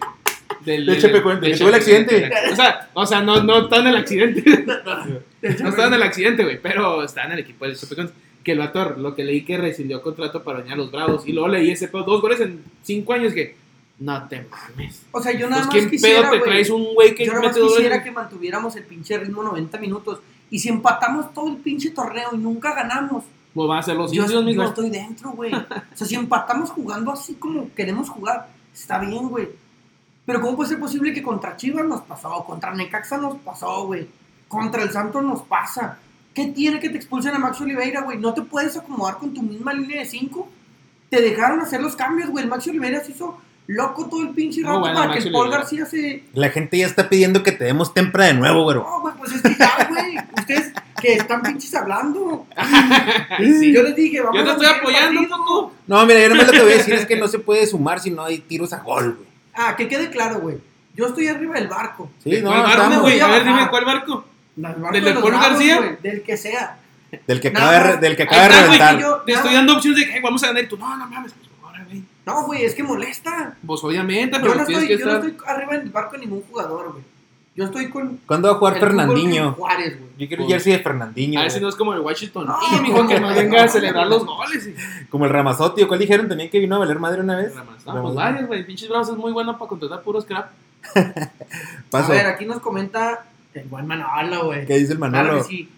Del, 0.64 0.86
Del 0.86 1.00
Chapecoense, 1.00 1.40
del 1.42 1.52
que 1.52 1.58
tuvo 1.58 1.68
el 1.68 1.74
accidente. 1.76 2.30
O 2.52 2.56
sea, 2.56 2.90
o 2.92 3.06
sea, 3.06 3.22
no, 3.22 3.42
no 3.44 3.58
está 3.64 3.76
en 3.78 3.86
el 3.86 3.96
accidente. 3.96 4.64
No 5.60 5.68
está 5.68 5.86
en 5.86 5.94
el 5.94 6.02
accidente, 6.02 6.42
güey, 6.42 6.60
pero 6.60 7.04
está 7.04 7.22
en 7.24 7.30
el 7.32 7.38
equipo 7.38 7.64
del 7.64 7.76
Chapecoense. 7.76 8.12
Que 8.42 8.52
el 8.52 8.58
vato, 8.58 8.96
lo 8.96 9.14
que 9.14 9.22
leí 9.22 9.44
que 9.44 9.56
rescindió 9.56 10.02
contrato 10.02 10.42
para 10.42 10.58
venir 10.58 10.72
a 10.72 10.76
los 10.76 10.90
Bravos. 10.90 11.28
Y 11.28 11.32
luego 11.32 11.46
leí 11.48 11.70
ese 11.70 11.86
pedo, 11.86 12.02
dos 12.02 12.20
goles 12.20 12.40
en 12.40 12.64
cinco 12.82 13.12
años 13.12 13.32
que... 13.32 13.54
No 14.00 14.26
te 14.28 14.44
mames. 14.50 15.02
O 15.12 15.20
sea, 15.22 15.32
yo 15.32 15.48
nada 15.48 15.62
Pues 15.62 15.66
más 15.66 15.74
¿quién 15.76 15.90
quisiera, 15.90 16.20
pedo 16.22 16.30
te 16.32 16.38
güey, 16.38 16.50
traes 16.50 16.70
un 16.70 16.94
güey 16.94 17.14
que 17.14 17.26
Yo 17.26 17.32
nada 17.34 17.44
más 17.46 17.56
quisiera 17.56 17.88
goles? 17.96 18.02
que 18.04 18.10
mantuviéramos 18.10 18.74
el 18.76 18.82
pinche 18.84 19.16
ritmo 19.18 19.42
90 19.44 19.78
minutos. 19.78 20.18
Y 20.50 20.58
si 20.58 20.68
empatamos 20.68 21.32
todo 21.34 21.48
el 21.48 21.56
pinche 21.56 21.90
torneo 21.90 22.30
y 22.32 22.38
nunca 22.38 22.74
ganamos, 22.74 23.24
Pues 23.54 23.68
van 23.68 23.78
a 23.78 23.82
ser 23.82 23.96
los 23.96 24.12
yo, 24.12 24.24
indios, 24.24 24.56
yo 24.56 24.62
estoy 24.64 24.90
dentro, 24.90 25.30
güey. 25.32 25.54
O 25.54 25.66
sea, 25.94 26.06
si 26.06 26.14
empatamos 26.14 26.70
jugando 26.70 27.12
así 27.12 27.34
como 27.34 27.72
queremos 27.74 28.08
jugar, 28.08 28.48
está 28.74 28.98
bien, 28.98 29.28
güey. 29.28 29.48
Pero 30.24 30.40
¿cómo 30.40 30.56
puede 30.56 30.70
ser 30.70 30.78
posible 30.78 31.12
que 31.12 31.22
contra 31.22 31.56
Chivas 31.56 31.86
nos 31.86 32.02
pasó? 32.02 32.44
Contra 32.44 32.74
Necaxa 32.74 33.16
nos 33.16 33.36
pasó, 33.38 33.86
güey. 33.86 34.08
Contra 34.46 34.82
el 34.82 34.90
Santos 34.90 35.22
nos 35.22 35.42
pasa. 35.42 35.98
¿Qué 36.34 36.46
tiene 36.48 36.78
que 36.80 36.90
te 36.90 36.96
expulsen 36.96 37.34
a 37.34 37.38
Max 37.38 37.60
Oliveira, 37.60 38.02
güey? 38.02 38.18
¿No 38.18 38.32
te 38.34 38.42
puedes 38.42 38.76
acomodar 38.76 39.18
con 39.18 39.34
tu 39.34 39.42
misma 39.42 39.72
línea 39.72 40.00
de 40.00 40.06
5? 40.06 40.48
Te 41.10 41.20
dejaron 41.20 41.60
hacer 41.60 41.80
los 41.80 41.96
cambios, 41.96 42.30
güey. 42.30 42.44
El 42.44 42.50
Max 42.50 42.66
Oliveira 42.68 43.00
se 43.02 43.12
hizo 43.12 43.38
loco 43.68 44.06
todo 44.08 44.22
el 44.22 44.30
pinche 44.30 44.60
No, 44.62 44.68
rato 44.68 44.80
bueno, 44.80 44.94
para 44.98 45.12
que 45.12 45.18
el 45.20 45.30
Paul. 45.32 45.50
García 45.50 45.84
se, 45.86 46.24
La 46.32 46.48
gente 46.50 46.76
ya 46.78 46.86
está 46.86 47.08
pidiendo 47.08 47.42
que 47.42 47.52
te 47.52 47.64
demos 47.64 47.94
tempra 47.94 48.24
de 48.26 48.34
nuevo, 48.34 48.64
güero. 48.64 48.82
no, 48.82 49.00
güey, 49.02 49.14
pues 49.16 49.32
es 49.32 49.42
que 49.42 49.54
ya, 49.58 49.86
güey. 49.88 50.16
Ustedes 50.38 50.72
que 51.00 51.12
están 51.14 51.42
pinches 51.42 51.74
hablando. 51.74 52.46
Sí. 53.38 53.72
Yo 53.72 53.82
les 53.82 53.94
dije, 53.94 54.20
vamos 54.20 54.36
Yo 54.38 54.44
te 54.44 54.50
a 54.50 54.52
estoy 54.54 54.66
apoyando. 54.66 55.20
Poco. 55.28 55.72
No, 55.86 56.04
mira, 56.06 56.20
yo 56.20 56.28
nomás 56.30 56.46
lo 56.46 56.52
que 56.52 56.62
voy 56.62 56.72
a 56.72 56.76
decir 56.76 56.94
es 56.94 57.06
que 57.06 57.16
no 57.20 57.28
se 57.28 57.38
puede 57.38 57.66
sumar 57.66 58.00
si 58.00 58.10
no 58.10 58.24
hay 58.24 58.38
tiros 58.38 58.72
a 58.72 58.78
gol, 58.78 59.14
güey. 59.16 59.28
Ah, 59.54 59.76
que 59.76 59.86
quede 59.88 60.10
claro, 60.10 60.40
güey. 60.40 60.56
Yo 60.96 61.06
estoy 61.06 61.28
arriba 61.28 61.54
del 61.54 61.68
barco. 61.68 62.10
Sí, 62.24 62.40
no, 62.42 62.48
¿Cuál 62.50 62.62
barco, 62.62 63.00
güey? 63.02 63.20
A 63.20 63.26
ver, 63.28 63.44
dime, 63.44 63.68
¿cuál 63.70 63.84
barco? 63.84 64.24
Del 64.56 64.72
barco 64.74 64.92
¿Del 64.92 65.04
de 65.04 65.12
de 65.14 65.20
Paul 65.20 65.32
García? 65.32 65.76
güey, 65.78 65.96
Del 66.02 66.22
que 66.22 66.36
sea. 66.36 66.78
Del 67.26 67.40
que 67.40 67.50
Nada 67.50 67.70
acaba 67.78 67.90
de, 67.92 67.96
del 67.98 68.16
que 68.16 68.22
acaba 68.24 68.42
de 68.42 68.48
reventar. 68.48 68.98
yo- 68.98 69.16
Te 69.24 69.32
estoy 69.32 69.54
dando 69.54 69.74
opciones 69.76 70.00
de 70.00 70.06
que 70.06 70.14
"Ay, 70.14 70.20
vamos 70.20 70.42
a 70.42 70.46
ganar. 70.48 70.64
Y 70.64 70.68
tú, 70.68 70.76
no, 70.76 70.96
no 70.96 71.06
mames. 71.06 71.32
No, 72.28 72.44
güey, 72.46 72.64
es 72.64 72.74
que 72.74 72.82
molesta. 72.82 73.56
Pues 73.66 73.82
obviamente, 73.82 74.36
Yo 74.36 74.42
pero 74.42 74.54
no, 74.56 74.66
tienes 74.66 74.84
estoy, 74.84 74.96
que 74.98 75.02
yo 75.02 75.06
no 75.10 75.14
estoy 75.26 75.36
arriba 75.46 75.72
del 75.78 75.88
barco 75.90 76.12
de 76.12 76.18
ningún 76.18 76.42
jugador, 76.42 76.92
güey. 76.92 77.04
Yo 77.56 77.64
estoy 77.64 77.88
con. 77.88 78.20
¿Cuándo 78.26 78.48
va 78.48 78.54
a 78.54 78.58
jugar 78.58 78.74
el 78.74 78.80
Fernandinho? 78.80 79.52
Juárez, 79.54 79.98
güey. 79.98 80.10
Yo 80.18 80.28
quiero 80.28 80.42
el 80.42 80.46
Pues- 80.48 80.52
jersey 80.62 80.72
de 80.74 80.78
Fernandinho. 80.80 81.40
A 81.40 81.42
ver 81.44 81.50
si 81.50 81.58
no 81.60 81.68
es 81.70 81.74
como 81.74 81.94
el 81.94 82.00
Washington. 82.00 82.46
No, 82.46 82.56
y 82.76 82.80
mijo, 82.82 83.08
que 83.08 83.18
no, 83.18 83.28
venga 83.34 83.62
a 83.62 83.66
no, 83.66 83.72
celebrar 83.72 84.04
no. 84.08 84.10
los 84.18 84.26
goles. 84.26 84.68
Como 85.10 85.24
el 85.24 85.30
Ramazotti, 85.32 85.82
¿o 85.82 85.88
cuál 85.88 85.98
dijeron 86.00 86.28
también 86.28 86.50
que 86.50 86.60
vino 86.60 86.76
a 86.76 86.78
valer 86.80 86.98
madre 86.98 87.20
una 87.22 87.36
vez? 87.36 87.52
No, 87.86 88.02
pues 88.02 88.14
varios, 88.14 88.46
güey. 88.46 88.64
Pinches 88.66 88.88
bravos 88.88 89.08
es 89.08 89.16
muy 89.16 89.32
bueno 89.32 89.58
para 89.58 89.68
contratar 89.70 90.02
puros 90.02 90.24
crap. 90.24 90.50
Paso. 91.90 92.12
A 92.12 92.14
ver, 92.14 92.26
aquí 92.26 92.44
nos 92.44 92.60
comenta 92.60 93.24
el 93.54 93.64
buen 93.68 93.86
Manolo, 93.86 94.46
güey. 94.46 94.66
¿Qué 94.66 94.74
dice 94.78 94.92
el 94.92 94.98
Claro 94.98 95.12
Manolo? 95.16 95.38
que 95.38 95.48
sí. 95.48 95.68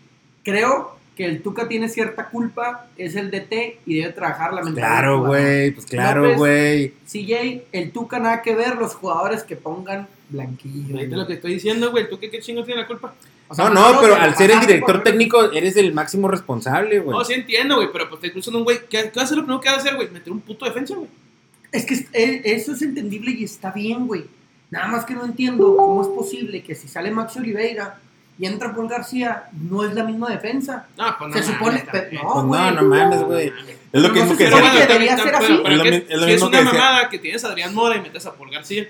Creo 0.45 0.97
que 1.21 1.27
el 1.27 1.43
Tuca 1.43 1.69
tiene 1.69 1.91
cierta 1.91 2.31
culpa, 2.31 2.87
es 2.97 3.15
el 3.15 3.31
DT 3.31 3.81
y 3.85 3.99
debe 3.99 4.11
trabajar 4.15 4.55
la 4.55 4.63
mentalidad. 4.63 4.89
Claro, 4.89 5.27
güey, 5.27 5.71
pues 5.71 5.85
claro, 5.85 6.23
López. 6.23 6.39
güey. 6.39 6.95
CJ, 7.07 7.63
el 7.73 7.91
Tuca 7.91 8.19
nada 8.19 8.41
que 8.41 8.55
ver, 8.55 8.77
los 8.77 8.95
jugadores 8.95 9.43
que 9.43 9.55
pongan 9.55 10.09
blanquillo. 10.31 10.95
Ahorita 10.95 11.09
güey. 11.09 11.21
lo 11.21 11.27
que 11.27 11.35
estoy 11.35 11.53
diciendo, 11.53 11.91
güey. 11.91 12.09
¿Tú 12.09 12.19
qué, 12.19 12.31
qué 12.31 12.41
chingo 12.41 12.65
tiene 12.65 12.81
la 12.81 12.87
culpa? 12.87 13.13
O 13.49 13.55
sea, 13.55 13.69
No, 13.69 13.93
no, 13.93 14.01
pero 14.01 14.15
al 14.15 14.35
ser 14.35 14.51
el 14.51 14.61
director 14.61 14.95
por- 14.95 15.03
técnico 15.05 15.53
eres 15.53 15.77
el 15.77 15.93
máximo 15.93 16.27
responsable, 16.27 17.01
güey. 17.01 17.19
No, 17.19 17.23
sí 17.23 17.35
entiendo, 17.35 17.77
güey. 17.77 17.89
Pero 17.93 18.09
pues 18.09 18.23
te 18.23 18.33
cruzan 18.33 18.55
un 18.57 18.65
güey. 18.65 18.79
¿Qué, 18.89 19.11
¿Qué 19.13 19.21
hace 19.21 19.37
lo 19.37 19.43
primero 19.43 19.61
que 19.61 19.69
va 19.69 19.75
a 19.75 19.79
hacer, 19.79 19.97
güey? 19.97 20.09
Meter 20.09 20.33
un 20.33 20.41
puto 20.41 20.65
defensa, 20.65 20.95
güey. 20.95 21.09
Es 21.71 21.85
que 21.85 21.97
eh, 22.15 22.41
eso 22.47 22.73
es 22.73 22.81
entendible 22.81 23.33
y 23.33 23.45
está 23.45 23.73
bien, 23.73 24.07
güey. 24.07 24.25
Nada 24.71 24.87
más 24.87 25.05
que 25.05 25.13
no 25.13 25.27
entiendo 25.27 25.77
cómo 25.77 26.01
es 26.01 26.09
posible 26.09 26.63
que 26.63 26.75
si 26.75 26.89
sale 26.89 27.11
Max 27.11 27.37
Oliveira 27.37 27.99
y 28.41 28.47
entra 28.47 28.75
Paul 28.75 28.89
García, 28.89 29.45
no 29.69 29.85
es 29.85 29.95
la 29.95 30.03
misma 30.03 30.31
defensa. 30.31 30.87
No, 30.97 31.05
pues 31.19 31.31
no. 31.31 31.37
Se 31.37 31.43
supone. 31.53 31.85
mames, 31.85 31.93
también. 31.93 32.23
no, 32.23 32.33
Pues 32.33 32.45
güey. 32.47 32.61
no, 32.63 32.71
no 32.73 32.83
mames, 32.89 33.23
güey. 33.23 33.53
Es 33.93 34.03
lo 34.03 34.13
que 34.13 34.21
Es 34.21 34.29
lo 34.31 34.37
que 34.37 34.45
es, 34.45 34.51
lo 36.19 36.27
mismo 36.27 36.47
una 36.49 36.59
que 36.59 36.65
mamada 36.65 37.09
que 37.11 37.19
tienes 37.19 37.45
a 37.45 37.49
Adrián 37.49 37.75
Mora 37.75 37.97
y 37.97 38.01
metes 38.01 38.25
a 38.27 38.33
Paul 38.35 38.51
García. 38.51 38.89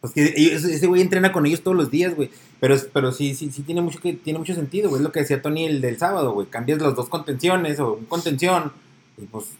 Pues 0.00 0.12
que 0.12 0.32
ellos- 0.36 0.62
ese 0.64 0.86
güey 0.86 1.02
entrena 1.02 1.32
con 1.32 1.44
ellos 1.46 1.62
todos 1.62 1.76
los 1.76 1.90
días, 1.90 2.14
güey. 2.14 2.30
Pero, 2.60 2.76
pero 2.92 3.10
sí, 3.12 3.34
sí, 3.34 3.50
sí 3.50 3.62
tiene 3.62 3.80
mucho 3.80 3.98
que 4.00 4.12
tiene 4.12 4.38
mucho 4.38 4.54
sentido, 4.54 4.88
güey. 4.88 5.00
Es 5.00 5.04
lo 5.04 5.10
que 5.12 5.20
decía 5.20 5.42
Tony 5.42 5.66
el 5.66 5.80
del 5.80 5.98
sábado, 5.98 6.32
güey. 6.32 6.46
Cambias 6.46 6.80
las 6.80 6.94
dos 6.94 7.08
contenciones 7.08 7.80
o 7.80 7.94
un 7.94 8.04
contención. 8.06 8.72
Y 9.16 9.22
pues, 9.26 9.46
pues, 9.46 9.56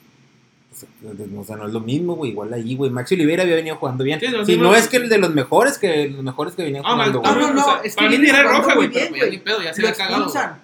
o 1.38 1.44
sea, 1.44 1.56
no 1.56 1.66
es 1.66 1.72
lo 1.72 1.80
mismo, 1.80 2.14
güey. 2.16 2.30
Igual 2.32 2.52
ahí, 2.52 2.74
güey. 2.76 2.90
Maxi 2.90 3.14
Oliveira 3.14 3.42
había 3.42 3.56
venido 3.56 3.76
jugando 3.76 4.04
bien. 4.04 4.20
Sí, 4.20 4.26
Si 4.46 4.56
no 4.56 4.74
es 4.74 4.88
que 4.88 4.96
el 4.98 5.08
de 5.08 5.18
los 5.18 5.34
mejores 5.34 5.78
que 5.78 6.08
los 6.08 6.22
mejores 6.22 6.54
que 6.54 6.62
venían 6.64 6.82
Ah, 6.86 6.92
jugando, 6.94 7.22
ah, 7.24 7.32
no, 7.38 7.52
no, 7.54 7.60
o 7.60 7.64
sea, 7.64 7.80
es 7.84 7.94
que 7.96 8.04
para 8.06 8.18
mí 8.18 8.26
era 8.28 8.42
roja, 8.42 8.74
muy 8.74 8.86
güey. 8.86 8.90
Pero 8.92 9.00
bien, 9.00 9.08
pues 9.08 9.20
ya 9.20 9.26
güey. 9.26 9.30
ni 9.30 9.38
pedo, 9.38 9.62
ya 9.62 9.74
se 9.74 9.82
Lo 9.82 9.88
había 9.88 9.96
cagado. 9.98 10.16
güey. 10.24 10.26
expulsan. 10.28 10.60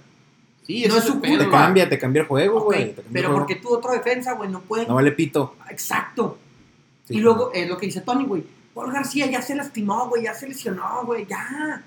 Sí, 0.66 0.84
No 0.88 0.96
es 0.96 1.04
su 1.04 1.12
culpa. 1.12 1.28
pedo, 1.28 1.38
Te 1.44 1.50
cambia, 1.50 1.88
te 1.88 1.98
cambia 1.98 2.22
el 2.22 2.28
juego, 2.28 2.60
güey. 2.62 2.94
pero 3.12 3.28
juego. 3.28 3.34
porque 3.40 3.56
tu 3.56 3.68
otro 3.74 3.92
defensa, 3.92 4.32
güey, 4.32 4.50
no 4.50 4.60
puede. 4.62 4.86
No 4.86 4.94
vale 4.94 5.12
pito. 5.12 5.56
Exacto. 5.70 6.38
Sí, 7.06 7.14
y 7.16 7.20
luego 7.20 7.50
es 7.52 7.68
lo 7.68 7.76
que 7.76 7.86
dice 7.86 8.00
Tony, 8.00 8.24
güey. 8.24 8.42
Paul 8.72 8.92
García 8.92 9.26
ya 9.26 9.42
se 9.42 9.54
lastimó, 9.54 10.08
güey, 10.08 10.24
ya 10.24 10.34
se 10.34 10.48
lesionó, 10.48 11.02
güey, 11.04 11.26
ya. 11.26 11.82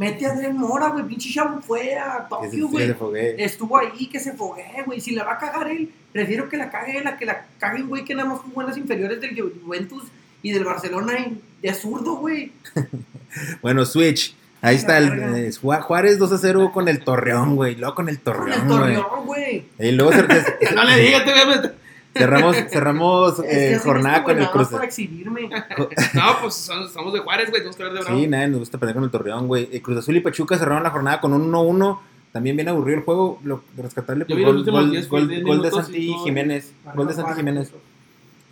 Mete 0.00 0.24
a 0.24 0.30
Adrián 0.32 0.56
Mora, 0.56 0.88
güey, 0.88 1.04
pinche 1.04 1.30
chavo 1.30 1.60
fuera, 1.60 2.26
que 2.40 2.48
se- 2.50 2.56
Tokio, 2.58 2.70
que 2.70 2.92
güey. 2.94 3.34
se. 3.36 3.44
Estuvo 3.44 3.76
ahí, 3.78 4.06
que 4.06 4.18
se 4.18 4.32
foguee, 4.32 4.82
güey. 4.86 4.98
Si 4.98 5.10
la 5.14 5.24
va 5.24 5.34
a 5.34 5.38
cagar 5.38 5.68
él, 5.70 5.92
prefiero 6.10 6.48
que 6.48 6.56
la 6.56 6.70
cague 6.70 6.96
él 6.98 7.06
a 7.06 7.18
que 7.18 7.26
la 7.26 7.44
cague 7.58 7.82
un 7.82 7.88
güey 7.90 8.02
que 8.04 8.14
nada 8.14 8.30
más 8.30 8.38
jugó 8.40 8.62
en 8.62 8.68
las 8.68 8.78
inferiores 8.78 9.20
del 9.20 9.38
Juventus 9.62 10.04
y 10.42 10.52
del 10.52 10.64
Barcelona 10.64 11.18
y 11.18 11.38
de 11.60 11.74
zurdo, 11.74 12.14
güey. 12.16 12.50
Bueno, 13.62 13.84
Switch. 13.84 14.34
Ahí 14.62 14.76
está 14.76 14.98
el 14.98 15.08
eh, 15.36 15.50
Ju- 15.52 15.80
Juárez 15.82 16.18
2 16.18 16.32
a 16.32 16.38
0 16.38 16.70
con 16.74 16.88
el 16.88 17.04
Torreón, 17.04 17.56
güey. 17.56 17.76
Luego 17.76 17.94
con 17.94 18.08
el 18.08 18.18
Con 18.20 18.50
el 18.52 18.66
Torreón, 18.66 19.26
güey. 19.26 19.64
Torreón. 19.66 19.66
Y 19.78 19.92
luego 19.92 20.12
cer- 20.12 20.56
No 20.74 20.84
le 20.84 20.96
digas, 20.96 21.24
te 21.24 21.30
voy 21.30 21.40
a 21.40 21.46
meter. 21.46 21.74
Cerramos, 22.14 22.56
cerramos 22.70 23.38
Es 23.40 23.44
eh, 23.44 23.68
que 23.70 23.74
así 23.76 23.84
jornada 23.88 24.24
con 24.24 24.38
el 24.38 24.48
Cruz. 24.50 24.68
para 24.68 24.84
exhibirme. 24.84 25.48
No, 26.14 26.22
pues 26.42 26.54
son- 26.54 26.88
somos 26.88 27.12
de 27.12 27.20
Juárez, 27.20 27.50
güey. 27.50 27.60
Tenemos 27.62 27.76
que 27.76 27.82
hablar 27.82 27.98
de 27.98 28.04
Bravo. 28.04 28.20
Sí, 28.20 28.26
nada, 28.28 28.46
nos 28.48 28.58
gusta 28.60 28.78
perder 28.78 28.94
con 28.96 29.04
el 29.04 29.10
Torreón, 29.10 29.46
güey. 29.48 29.68
Eh, 29.72 29.80
Cruz 29.82 29.98
Azul 29.98 30.16
y 30.16 30.20
Pachuca 30.20 30.58
cerraron 30.58 30.82
la 30.82 30.90
jornada 30.90 31.20
con 31.20 31.32
un 31.32 31.50
1-1. 31.52 31.98
También 32.32 32.54
bien 32.56 32.68
aburrido 32.68 32.98
el 32.98 33.04
juego. 33.04 33.40
Lo, 33.42 33.62
de 33.76 33.82
rescatarle 33.82 34.24
Yo 34.28 34.36
pues, 34.36 34.46
gol, 34.46 34.64
gol- 34.64 34.90
10, 34.90 35.08
gol- 35.08 35.28
10 35.28 35.42
gol 35.44 35.62
de 35.62 35.70
Santi. 35.70 36.14
Jiménez. 36.24 36.72
Gol 36.94 37.08
de 37.08 37.14
Santi 37.14 37.32
Jiménez. 37.34 37.72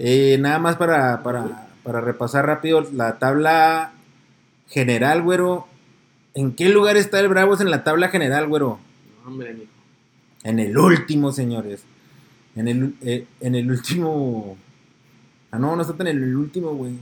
Eh, 0.01 0.37
nada 0.41 0.59
más 0.59 0.77
para, 0.77 1.23
para, 1.23 1.69
para 1.85 2.01
repasar 2.01 2.47
rápido 2.47 2.87
la 2.93 3.19
tabla 3.19 3.93
general, 4.69 5.23
güero. 5.23 5.67
¿En 6.35 6.53
qué 6.55 6.69
lugar 6.69 6.97
está 6.97 7.19
el 7.21 7.29
Bravos 7.29 7.61
en 7.61 7.71
la 7.71 7.83
tabla 7.85 8.09
general, 8.09 8.47
güero? 8.49 8.79
No, 9.25 9.31
hombre. 9.31 9.57
En 10.45 10.59
el 10.61 10.77
último, 10.79 11.33
señores. 11.33 11.83
En 12.59 12.69
el, 12.69 12.95
eh, 13.03 13.27
en 13.41 13.55
el 13.55 13.71
último. 13.71 14.57
Ah, 15.51 15.59
no, 15.59 15.75
no 15.77 15.83
está 15.83 15.95
en 16.01 16.09
el 16.09 16.37
último, 16.37 16.71
güey. 16.75 16.93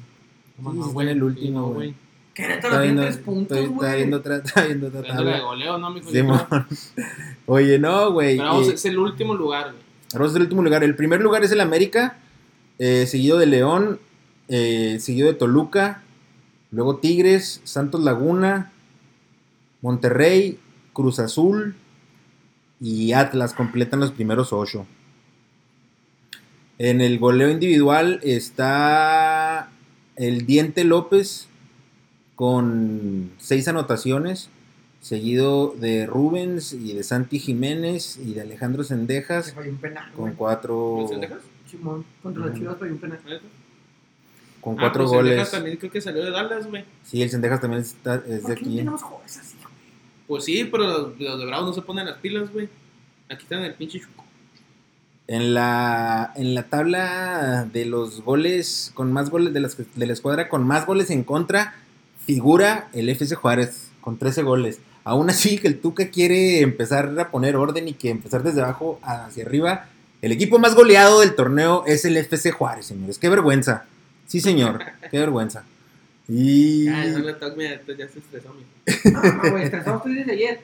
¿Cómo 0.57 0.71
Sí, 0.73 0.77
no, 0.79 0.83
está 0.85 0.93
güey? 0.95 1.07
en 1.09 1.13
el 1.13 1.19
Sí, 1.19 1.25
último, 1.25 1.61
no, 1.61 1.67
güey. 1.69 1.95
Querétaro 2.35 2.57
Está 2.69 2.71
tiene 2.83 2.85
viendo, 2.85 3.03
tres 3.03 3.17
puntos, 3.17 3.57
estoy- 3.59 3.73
está 3.73 3.87
güey. 3.87 3.97
viendo 3.97 4.17
otra, 4.19 4.37
está 4.37 4.65
viendo 4.67 4.87
otra 4.89 5.01
Dándole 5.03 5.31
de 5.31 5.33
tabla. 5.37 5.47
goleo, 5.47 5.79
¿no, 5.79 5.91
mijo? 5.91 6.11
Simón. 6.11 6.41
Oye, 7.47 7.79
no, 7.79 8.13
güey. 8.13 8.37
Pero 8.37 8.49
vamos, 8.51 8.69
eh, 8.69 8.75
es 8.75 8.85
el 8.85 8.99
último 8.99 9.35
lugar, 9.35 9.73
güey. 9.73 9.83
Bravos 10.13 10.31
es 10.33 10.37
el 10.37 10.43
último 10.43 10.63
lugar. 10.63 10.85
El 10.85 10.95
primer 10.97 11.21
lugar 11.23 11.43
es 11.45 11.53
el 11.53 11.61
América, 11.61 12.19
eh, 12.79 13.07
seguido 13.07 13.39
de 13.39 13.47
León, 13.47 13.99
eh, 14.49 14.99
seguido 15.01 15.29
de 15.29 15.35
Toluca, 15.35 16.03
luego 16.71 16.97
Tigres, 16.99 17.61
Santos 17.65 18.03
Laguna, 18.03 18.71
Monterrey, 19.83 20.59
Cruz 20.93 21.19
Azul 21.19 21.75
y 22.81 23.13
Atlas 23.13 23.55
completan 23.55 24.01
los 24.01 24.13
primeros 24.13 24.53
ocho. 24.53 24.87
En 26.79 27.01
el 27.01 27.19
goleo 27.19 27.51
individual 27.51 28.21
está 28.23 29.71
el 30.17 30.47
Diente 30.47 30.85
López 30.85 31.49
con 32.35 33.31
seis 33.39 33.67
anotaciones, 33.69 34.51
seguido 35.01 35.75
de 35.79 36.07
Rubens 36.07 36.75
y 36.75 36.93
de 36.93 37.03
Santi 37.03 37.39
Jiménez 37.39 38.19
y 38.19 38.35
de 38.35 38.43
Alejandro 38.43 38.83
Se 38.83 38.91
Sendejas 38.91 39.55
penal. 39.81 40.13
con 40.13 40.33
cuatro, 40.35 40.99
¿Los 41.01 41.11
Sendejas? 41.11 41.39
Simón, 41.71 42.05
contra. 42.23 42.53
Chivas 42.53 42.77
falló 42.79 42.93
un 42.93 42.99
penal. 42.99 43.19
con 44.61 44.75
Ah, 44.75 44.79
cuatro 44.81 45.05
pues 45.05 45.17
Sendejas 45.17 45.37
goles. 45.39 45.51
también 45.51 45.77
creo 45.79 45.91
que 45.91 46.01
salió 46.03 46.25
de 46.25 46.31
Dallas, 46.31 46.67
güey. 46.67 46.85
Sí, 47.05 47.23
el 47.23 47.31
Sendejas 47.31 47.61
también 47.61 47.83
está, 47.83 48.17
es 48.17 48.25
de 48.27 48.39
¿Por 48.41 48.55
qué 48.55 48.61
no 48.61 48.67
aquí. 48.67 48.77
tenemos 48.77 49.03
jugadores 49.03 49.39
así, 49.39 49.57
güey? 49.63 49.75
Pues 50.29 50.45
sí, 50.45 50.65
pero 50.71 50.85
los, 50.87 51.19
los 51.21 51.39
de 51.39 51.47
Bravos 51.47 51.69
no 51.69 51.73
se 51.73 51.83
ponen 51.83 52.05
las 52.05 52.19
pilas, 52.19 52.53
güey. 52.53 52.69
Aquí 53.31 53.45
están 53.45 53.63
el 53.63 53.73
pinche 53.75 53.99
chuco. 54.01 54.25
En 55.29 55.55
la, 55.55 56.33
en 56.37 56.55
la 56.55 56.65
tabla 56.65 57.69
de 57.73 57.85
los 57.85 58.23
goles, 58.23 58.93
con 58.95 59.13
más 59.13 59.31
goles 59.31 59.53
de, 59.53 59.61
las, 59.61 59.77
de 59.77 60.07
la 60.07 60.13
escuadra, 60.13 60.49
con 60.49 60.65
más 60.67 60.87
goles 60.87 61.11
en 61.11 61.25
contra, 61.25 61.75
figura 62.25 62.89
el 62.93 63.09
FC 63.09 63.35
Juárez, 63.35 63.89
con 64.01 64.19
13 64.19 64.43
goles. 64.43 64.79
Aún 65.05 65.31
así, 65.31 65.59
que 65.59 65.69
el 65.69 65.81
Tuca 65.81 66.11
quiere 66.11 66.61
empezar 66.61 67.19
a 67.19 67.31
poner 67.31 67.57
orden 67.57 67.89
y 67.89 67.95
que 67.95 68.11
empezar 68.11 68.43
desde 68.43 68.63
abajo 68.63 68.99
hacia 69.03 69.45
arriba. 69.45 69.87
El 70.23 70.33
equipo 70.33 70.59
más 70.59 70.75
goleado 70.75 71.21
del 71.21 71.35
torneo 71.35 71.85
es 71.87 72.05
el 72.05 72.17
FC 72.17 72.51
Juárez, 72.51 72.87
señores. 72.87 73.19
Qué 73.19 73.29
vergüenza. 73.29 73.85
Sí, 74.27 74.41
señor. 74.41 74.81
Qué 75.11 75.19
vergüenza. 75.19 75.65
Y. 76.29 76.89
Ah, 76.89 77.05
no 77.07 77.19
le 77.21 77.35
toca, 77.35 77.55
mira, 77.57 77.81
ya 77.87 78.09
se 78.09 78.19
estresó, 78.19 78.53
mi. 78.55 78.65
No, 79.13 79.23
no, 79.23 79.51
güey, 79.51 79.63
estresado 79.65 79.99
estoy 79.99 80.15
desde 80.17 80.33
ayer. 80.33 80.61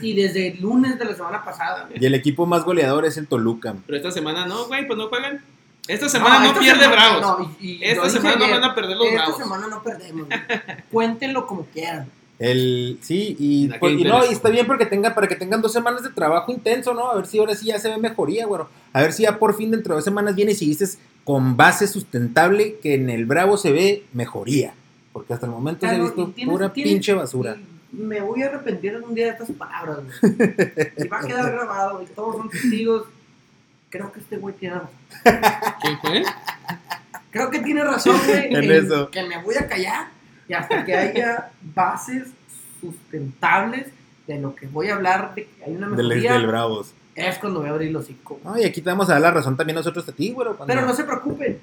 y 0.00 0.14
desde 0.14 0.48
el 0.48 0.60
lunes 0.60 0.98
de 0.98 1.04
la 1.04 1.14
semana 1.14 1.44
pasada, 1.44 1.86
güey. 1.88 2.02
Y 2.02 2.06
el 2.06 2.14
equipo 2.14 2.46
más 2.46 2.64
goleador 2.64 3.04
es 3.04 3.16
el 3.18 3.26
Toluca. 3.26 3.74
Pero 3.86 3.96
esta 3.98 4.10
semana 4.10 4.46
no, 4.46 4.66
güey, 4.66 4.86
pues 4.86 4.98
no 4.98 5.08
juegan. 5.08 5.42
Esta 5.88 6.08
semana 6.08 6.38
no, 6.38 6.46
esta 6.46 6.60
pierde 6.60 6.80
semana- 6.80 7.18
Bravos. 7.18 7.40
no, 7.40 7.56
y- 7.60 7.72
y 7.72 7.84
Esta 7.84 8.08
semana 8.08 8.36
no 8.36 8.50
van 8.50 8.64
a 8.64 8.74
perder 8.74 8.96
los 8.96 9.06
Esta 9.08 9.18
Bravos. 9.22 9.36
semana 9.38 9.66
no 9.68 9.82
perdemos. 9.82 10.26
güey. 10.26 10.40
Cuéntenlo 10.90 11.46
como 11.46 11.66
quieran. 11.66 12.08
El, 12.38 12.98
sí, 13.02 13.36
y, 13.38 13.68
¿A 13.68 13.74
qué 13.74 13.78
pues, 13.78 13.92
y 14.00 14.04
no, 14.04 14.24
y 14.24 14.30
está 14.32 14.48
bien 14.48 14.66
porque 14.66 14.86
tenga, 14.86 15.14
para 15.14 15.28
que 15.28 15.36
tengan 15.36 15.60
dos 15.62 15.72
semanas 15.72 16.02
de 16.02 16.10
trabajo 16.10 16.50
intenso, 16.50 16.92
¿no? 16.94 17.08
A 17.10 17.16
ver 17.16 17.26
si 17.26 17.38
ahora 17.38 17.54
sí 17.54 17.66
ya 17.66 17.78
se 17.78 17.88
ve 17.88 17.98
mejoría, 17.98 18.46
güey. 18.46 18.62
A 18.92 19.02
ver 19.02 19.12
si 19.12 19.22
ya 19.24 19.38
por 19.38 19.54
fin 19.56 19.70
dentro 19.70 19.94
de 19.94 19.98
dos 19.98 20.04
semanas 20.04 20.34
viene 20.34 20.52
y 20.52 20.54
si 20.54 20.66
dices 20.66 20.98
con 21.24 21.56
base 21.56 21.86
sustentable 21.86 22.76
que 22.82 22.94
en 22.94 23.10
el 23.10 23.26
Bravo 23.26 23.56
se 23.56 23.72
ve 23.72 24.04
mejoría. 24.12 24.74
Porque 25.12 25.34
hasta 25.34 25.46
el 25.46 25.52
momento 25.52 25.80
se 25.80 25.86
ha 25.86 25.90
Claro, 25.90 26.04
visto 26.04 26.28
tienes- 26.32 26.52
pura 26.52 26.72
tienes- 26.72 26.92
pinche 26.92 27.12
basura. 27.14 27.56
Me 27.92 28.20
voy 28.22 28.42
a 28.42 28.46
arrepentir 28.46 28.94
algún 28.94 29.14
día 29.14 29.26
de 29.26 29.30
estas 29.32 29.50
palabras, 29.50 29.98
güey. 29.98 30.32
Y 30.96 31.08
va 31.08 31.20
a 31.20 31.26
quedar 31.26 31.52
grabado 31.52 32.02
y 32.02 32.06
todos 32.06 32.36
son 32.36 32.48
testigos. 32.50 33.04
Creo 33.90 34.10
que 34.10 34.20
este 34.20 34.38
güey 34.38 34.54
tiene 34.54 34.76
razón. 34.76 34.90
¿Quién 35.82 35.98
fue? 36.00 36.22
Creo 37.30 37.50
que 37.50 37.58
tiene 37.58 37.84
razón, 37.84 38.16
güey. 38.26 38.54
En 38.54 38.70
eso. 38.72 39.10
Que 39.10 39.22
me 39.24 39.42
voy 39.42 39.56
a 39.56 39.66
callar 39.68 40.08
y 40.48 40.54
hasta 40.54 40.84
que 40.84 40.94
haya 40.96 41.50
bases 41.74 42.28
sustentables 42.80 43.88
de 44.26 44.38
lo 44.40 44.54
que 44.54 44.66
voy 44.66 44.88
a 44.88 44.94
hablar 44.94 45.34
de 45.34 45.44
que 45.44 45.64
hay 45.64 45.74
una 45.76 45.88
Del, 45.90 46.08
mejoría. 46.08 46.32
del 46.32 46.46
Bravos. 46.46 46.94
Es 47.14 47.38
cuando 47.38 47.60
voy 47.60 47.68
a 47.68 47.72
abrir 47.72 47.92
los 47.92 48.04
hocico. 48.04 48.40
No, 48.44 48.58
y 48.58 48.64
aquí 48.64 48.80
te 48.80 48.88
vamos 48.90 49.08
a 49.10 49.12
dar 49.12 49.20
la 49.22 49.30
razón 49.30 49.56
también 49.56 49.76
nosotros 49.76 50.08
a 50.08 50.12
ti, 50.12 50.30
güey. 50.32 50.46
cuando- 50.48 50.66
Pero 50.66 50.86
no 50.86 50.94
se 50.94 51.04
preocupen. 51.04 51.58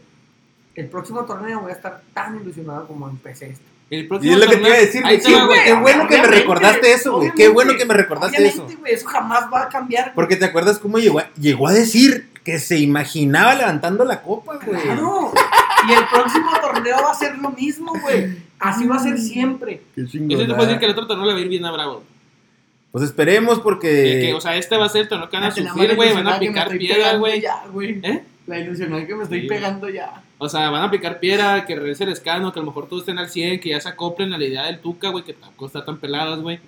El 0.76 0.88
próximo 0.88 1.26
torneo 1.26 1.62
voy 1.62 1.72
a 1.72 1.76
estar 1.76 2.02
tan 2.14 2.40
ilusionado 2.40 2.88
como 2.88 3.10
empecé 3.10 3.50
este. 3.52 3.64
El 3.90 4.02
Y 4.02 4.08
próximo 4.08 4.34
es 4.34 4.40
lo 4.40 4.50
que 4.52 4.56
te 4.58 4.62
iba 4.68 4.76
a 4.76 4.80
decir, 4.80 5.02
güey. 5.02 5.18
te 5.18 5.24
Sí, 5.24 5.34
va, 5.34 5.46
güey, 5.46 5.58
güey. 5.58 5.66
qué 5.66 5.74
bueno 5.74 6.08
que 6.08 6.18
me 6.22 6.28
recordaste 6.28 6.94
eso, 6.94 7.18
güey. 7.18 7.32
Qué 7.36 7.48
bueno 7.50 7.74
que 7.76 7.86
me 7.86 7.94
recordaste 7.96 8.38
eso. 8.46 8.58
Obviamente, 8.64 8.80
güey, 8.82 8.94
eso 8.94 9.08
jamás 9.08 9.46
va 9.52 9.64
a 9.64 9.70
cambiar. 9.70 10.14
Porque 10.14 10.36
te 10.36 10.46
acuerdas 10.46 10.78
cómo 10.78 11.00
llegó 11.00 11.20
a, 11.20 11.30
llegó 11.34 11.68
a 11.68 11.74
decir 11.74 12.30
que 12.44 12.60
se 12.60 12.78
imaginaba 12.78 13.56
levantando 13.56 14.06
la 14.06 14.22
copa, 14.22 14.60
güey. 14.64 14.80
Claro. 14.82 15.32
Y 15.90 15.92
el 15.94 16.06
próximo 16.14 16.52
torneo 16.62 16.98
va 17.04 17.12
a 17.12 17.16
ser 17.16 17.38
lo 17.40 17.50
mismo, 17.50 17.94
güey. 18.00 18.38
Así 18.60 18.86
va 18.86 18.98
a 18.98 19.00
ser 19.00 19.18
siempre. 19.20 19.82
Qué 19.96 20.02
Yo 20.04 20.08
sí 20.08 20.20
te 20.20 20.46
puedo 20.46 20.62
decir 20.66 20.78
que 20.80 20.86
el 20.86 20.92
otro 20.92 21.08
torneo 21.08 21.26
le 21.26 21.34
va 21.34 21.40
a 21.40 21.42
ir 21.42 21.48
bien 21.50 21.66
a 21.66 21.72
Bravo. 21.72 22.04
Pues 22.92 23.04
esperemos 23.04 23.58
Que- 23.58 23.64
porque... 23.64 24.20
que, 24.22 24.34
o 24.34 24.42
sea, 24.42 24.56
este 24.58 24.76
va 24.78 24.86
a 24.86 24.90
ser 24.90 25.02
el 25.02 25.08
torneo 25.08 25.30
que 25.30 25.38
van 25.38 25.46
a 25.46 25.52
sufrir, 25.52 25.96
güey. 25.96 26.14
Van 26.14 26.28
a 26.28 26.40
picar 26.40 26.70
piedra, 26.70 27.16
güey. 27.18 27.44
¿Eh? 28.04 28.24
La 28.48 28.60
ilusionada 28.60 29.06
que 29.06 29.16
me 29.16 29.24
estoy 29.24 29.42
Sí. 29.42 29.48
pegando 29.48 29.90
ya. 29.90 30.24
O 30.40 30.50
sea, 30.50 30.70
van 30.72 30.84
a 30.84 30.90
picar 30.90 31.20
piedra, 31.20 31.66
que 31.66 31.76
regrese 31.76 32.06
el 32.06 32.12
escano, 32.12 32.52
que 32.52 32.60
a 32.60 32.64
lo 32.64 32.68
mejor 32.68 32.88
todos 32.88 33.04
estén 33.04 33.20
al 33.20 33.30
100, 33.30 33.60
que 33.60 33.70
ya 33.70 33.80
se 33.82 33.90
acoplen 33.90 34.34
a 34.34 34.38
la 34.38 34.46
idea 34.46 34.66
del 34.66 34.80
Tuca, 34.80 35.10
güey, 35.10 35.24
que 35.24 35.34
tampoco 35.34 35.68
está 35.68 35.86
tan 35.86 35.98
peladas, 35.98 36.40
güey. 36.40 36.60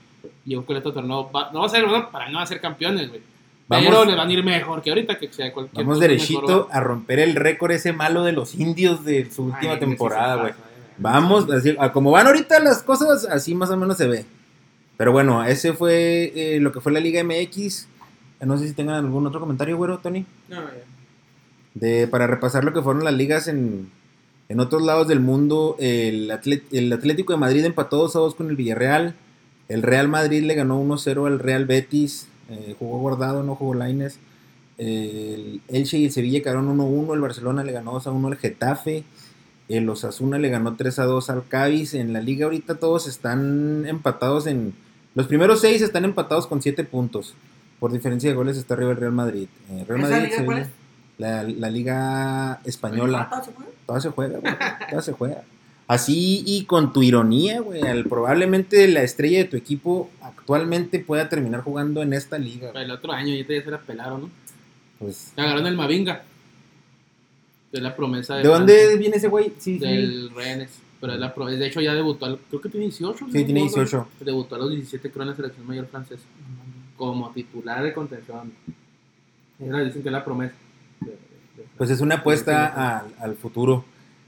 Y 0.45 0.51
yo 0.51 0.57
creo 0.63 0.65
que 0.67 0.73
el 0.73 0.77
otro 0.79 0.93
torneo 0.93 1.31
va- 1.31 1.49
no 1.51 1.61
va 1.61 1.65
a 1.65 1.69
ser, 1.69 1.85
bueno, 1.87 2.09
para 2.11 2.29
no 2.29 2.37
va 2.37 2.43
a 2.43 2.47
ser 2.47 2.59
campeones, 2.61 3.09
güey. 3.09 3.21
Vamos- 3.67 3.85
Pero 3.87 4.05
le 4.05 4.15
van 4.15 4.27
a 4.29 4.33
ir 4.33 4.43
mejor 4.43 4.81
que 4.83 4.89
ahorita, 4.89 5.17
que 5.17 5.31
sea 5.31 5.51
cualquier 5.53 5.85
Vamos 5.85 5.99
derechito 6.01 6.41
mejor, 6.41 6.67
a 6.71 6.79
romper 6.81 7.19
el 7.19 7.35
récord 7.35 7.71
ese 7.71 7.93
malo 7.93 8.23
de 8.25 8.33
los 8.33 8.53
indios 8.55 9.05
de 9.05 9.31
su 9.31 9.45
última 9.45 9.73
Ay, 9.73 9.79
temporada, 9.79 10.35
güey. 10.35 10.53
Vamos, 10.97 11.49
así, 11.49 11.75
a 11.79 11.91
como 11.93 12.11
van 12.11 12.27
ahorita 12.27 12.59
las 12.59 12.83
cosas, 12.83 13.25
así 13.25 13.55
más 13.55 13.69
o 13.71 13.77
menos 13.77 13.97
se 13.97 14.07
ve. 14.07 14.25
Pero 15.01 15.13
bueno, 15.13 15.43
ese 15.43 15.73
fue 15.73 16.31
eh, 16.35 16.59
lo 16.59 16.71
que 16.71 16.79
fue 16.79 16.91
la 16.91 16.99
Liga 16.99 17.23
MX. 17.23 17.87
No 18.41 18.55
sé 18.59 18.67
si 18.67 18.73
tengan 18.75 19.03
algún 19.03 19.25
otro 19.25 19.39
comentario, 19.39 19.75
güero, 19.75 19.97
Tony. 19.97 20.27
No, 20.47 20.57
ya. 20.57 20.69
De, 21.73 22.05
para 22.07 22.27
repasar 22.27 22.63
lo 22.63 22.71
que 22.71 22.83
fueron 22.83 23.03
las 23.03 23.15
ligas 23.15 23.47
en, 23.47 23.89
en 24.47 24.59
otros 24.59 24.83
lados 24.83 25.07
del 25.07 25.19
mundo, 25.19 25.75
el, 25.79 26.29
Atlet- 26.29 26.65
el 26.71 26.93
Atlético 26.93 27.33
de 27.33 27.39
Madrid 27.39 27.65
empató 27.65 27.97
2 27.97 28.15
a 28.15 28.19
2 28.19 28.35
con 28.35 28.49
el 28.51 28.55
Villarreal. 28.55 29.15
El 29.69 29.81
Real 29.81 30.07
Madrid 30.07 30.43
le 30.43 30.53
ganó 30.53 30.79
1-0 30.83 31.25
al 31.25 31.39
Real 31.39 31.65
Betis. 31.65 32.27
eh, 32.51 32.75
jugó 32.77 32.99
guardado, 32.99 33.41
no 33.41 33.55
jugó 33.55 33.73
Laines. 33.73 34.19
El 34.77 35.61
Elche 35.67 35.97
y 35.97 36.05
el 36.05 36.11
Sevilla 36.11 36.43
quedaron 36.43 36.77
1-1. 36.77 37.15
El 37.15 37.21
Barcelona 37.21 37.63
le 37.63 37.71
ganó 37.71 37.99
2-1 37.99 38.27
al 38.27 38.37
Getafe. 38.37 39.03
El 39.67 39.89
Osasuna 39.89 40.37
le 40.37 40.49
ganó 40.49 40.77
3-2 40.77 41.27
al 41.29 41.47
Cádiz. 41.47 41.95
En 41.95 42.13
la 42.13 42.21
liga 42.21 42.45
ahorita 42.45 42.75
todos 42.75 43.07
están 43.07 43.85
empatados 43.87 44.45
en... 44.45 44.75
Los 45.15 45.27
primeros 45.27 45.59
seis 45.61 45.81
están 45.81 46.05
empatados 46.05 46.47
con 46.47 46.61
7 46.61 46.83
puntos. 46.85 47.33
Por 47.79 47.91
diferencia 47.91 48.29
de 48.29 48.35
goles 48.35 48.57
está 48.57 48.75
arriba 48.75 48.91
el 48.91 48.97
Real 48.97 49.11
Madrid. 49.11 49.47
Eh, 49.71 49.85
Real 49.87 50.01
¿Esa 50.01 50.09
Madrid, 50.09 50.29
liga 50.29 50.37
Sevilla. 50.37 50.69
La, 51.17 51.43
la 51.43 51.69
liga 51.69 52.61
española. 52.65 53.29
Toda 53.85 53.99
se 54.01 54.09
juega, 54.09 54.39
güey. 54.39 54.53
Toda 54.89 55.01
se 55.01 55.11
juega. 55.13 55.43
Así 55.87 56.43
y 56.45 56.63
con 56.65 56.93
tu 56.93 57.03
ironía, 57.03 57.59
güey. 57.59 57.81
al- 57.81 58.05
Probablemente 58.05 58.87
la 58.87 59.03
estrella 59.03 59.39
de 59.39 59.45
tu 59.45 59.57
equipo 59.57 60.09
actualmente 60.21 60.99
pueda 60.99 61.27
terminar 61.27 61.61
jugando 61.61 62.01
en 62.01 62.13
esta 62.13 62.37
liga. 62.37 62.71
El 62.75 62.91
otro 62.91 63.11
año 63.11 63.31
ahorita 63.31 63.53
ya 63.53 63.63
se 63.63 63.71
la 63.71 63.79
pelaron, 63.79 64.21
¿no? 64.21 64.29
Pues, 64.99 65.33
Agarraron 65.35 65.67
el 65.67 65.75
Mavinga. 65.75 66.23
De 67.71 67.79
la 67.81 67.95
promesa 67.95 68.35
¿De 68.35 68.43
dónde 68.47 68.97
viene 68.97 69.17
ese 69.17 69.27
güey? 69.27 69.53
Sí, 69.57 69.75
sí. 69.75 69.79
Del 69.79 70.29
Rennes. 70.35 70.69
Pero 71.01 71.13
es 71.13 71.19
la 71.19 71.33
promesa. 71.33 71.57
De 71.57 71.67
hecho, 71.67 71.81
ya 71.81 71.93
debutó. 71.95 72.25
al- 72.27 72.37
creo 72.49 72.61
que 72.61 72.69
tiene 72.69 72.85
18. 72.85 73.25
Sí, 73.25 73.43
tiene 73.43 73.61
18. 73.61 74.07
Debutó 74.21 74.55
a 74.55 74.59
los 74.59 74.69
17 74.69 75.09
creo 75.11 75.23
en 75.23 75.29
la 75.29 75.35
selección 75.35 75.67
mayor 75.67 75.87
francesa. 75.87 76.23
Como 76.95 77.31
titular 77.31 77.83
de 77.83 77.91
contención. 77.93 78.53
Era, 79.59 79.83
dicen 79.83 80.01
que 80.03 80.09
es 80.09 80.13
la 80.13 80.23
promesa. 80.23 80.53
de- 81.01 81.07
de- 81.07 81.13
de- 81.57 81.65
Pues 81.77 81.89
es 81.89 81.99
una 82.01 82.15
apuesta 82.15 82.99
al, 82.99 83.07
al 83.19 83.35
futuro. 83.35 83.83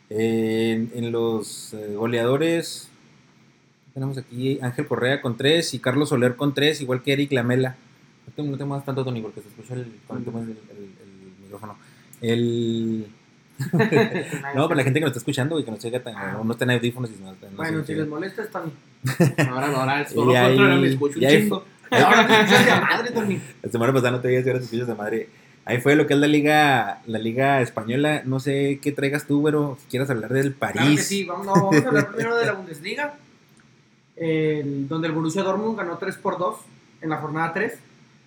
En, 0.10 0.92
en 0.94 1.12
los 1.12 1.74
eh, 1.74 1.96
goleadores 1.96 2.90
tenemos 3.94 4.18
aquí 4.18 4.60
Ángel 4.62 4.88
Correa 4.88 5.22
con 5.22 5.38
3 5.38 5.74
y 5.76 5.80
Carlos 5.80 6.10
Soler 6.10 6.36
con 6.36 6.54
3, 6.54 6.82
igual 6.82 7.02
que 7.04 7.14
Eric 7.14 7.32
Lamela. 7.32 7.76
No 8.28 8.34
te, 8.34 8.44
no 8.44 8.58
te 8.58 8.66
muevas 8.66 8.86
tanto, 8.86 9.04
Tony, 9.04 9.22
porque 9.22 9.42
se 9.42 9.48
escucha 9.50 9.74
el, 9.76 9.82
el- 9.82 10.58
el 10.70 11.44
micrófono. 11.44 11.76
El... 12.22 13.06
No, 14.56 14.68
para 14.68 14.78
la 14.78 14.84
gente 14.84 15.00
que 15.00 15.06
nos 15.06 15.10
está 15.12 15.20
escuchando 15.20 15.60
y 15.60 15.64
que 15.64 15.72
nos 15.72 15.84
oiga 15.86 16.00
tan, 16.02 16.36
o 16.36 16.44
no 16.44 16.54
está 16.54 16.66
en 16.66 16.72
audífonos 16.72 17.10
y 17.12 17.22
no, 17.22 17.32
no 17.32 17.38
Bueno, 17.56 17.84
si 17.84 17.96
les 17.96 18.08
molesta, 18.08 18.44
está 18.44 18.62
bien. 18.62 18.76
Ahora, 19.50 19.68
ahora, 19.68 20.02
es 20.02 20.10
ahí- 20.10 20.16
contra 20.16 20.76
me 20.78 20.88
escucho 20.88 21.20
y 21.20 21.26
un 21.26 21.32
chingo. 21.32 21.64
Ahora 21.92 22.24
de 22.26 22.82
madre, 22.82 23.12
Tony. 23.12 23.42
La 23.62 23.72
semana 23.72 23.94
pasada 23.94 24.12
no 24.12 24.20
te 24.22 24.28
veías 24.30 24.46
ahora 24.48 24.60
te 24.60 24.66
escuchas 24.66 24.88
de 24.88 24.96
madre. 24.96 25.30
Ahí 25.66 25.80
fue 25.80 25.96
lo 25.96 26.08
que 26.08 26.14
es 26.14 26.20
la 26.20 26.28
liga, 26.28 27.02
la 27.06 27.20
liga 27.20 27.62
española. 27.62 28.24
No 28.26 28.40
sé 28.40 28.80
qué 28.82 28.92
traigas 28.92 29.26
tú, 29.28 29.42
güero. 29.42 29.78
Si 29.82 29.88
quieres 29.90 30.10
hablar 30.10 30.34
del 30.34 30.54
París. 30.54 30.82
Claro 30.82 30.96
que 30.96 31.02
sí, 31.02 31.24
vamos, 31.24 31.46
no, 31.46 31.54
vamos 31.54 31.76
a 31.84 31.88
hablar 31.88 32.08
primero 32.12 32.36
de 32.36 32.46
la 32.46 32.54
Bundesliga, 32.54 33.14
donde 34.16 35.08
el 35.08 35.14
Borussia 35.14 35.44
Dortmund 35.44 35.78
ganó 35.78 35.98
3 35.98 36.16
por 36.18 36.38
2 36.38 36.56
en 37.02 37.10
la 37.10 37.18
jornada 37.18 37.54
3 37.54 37.74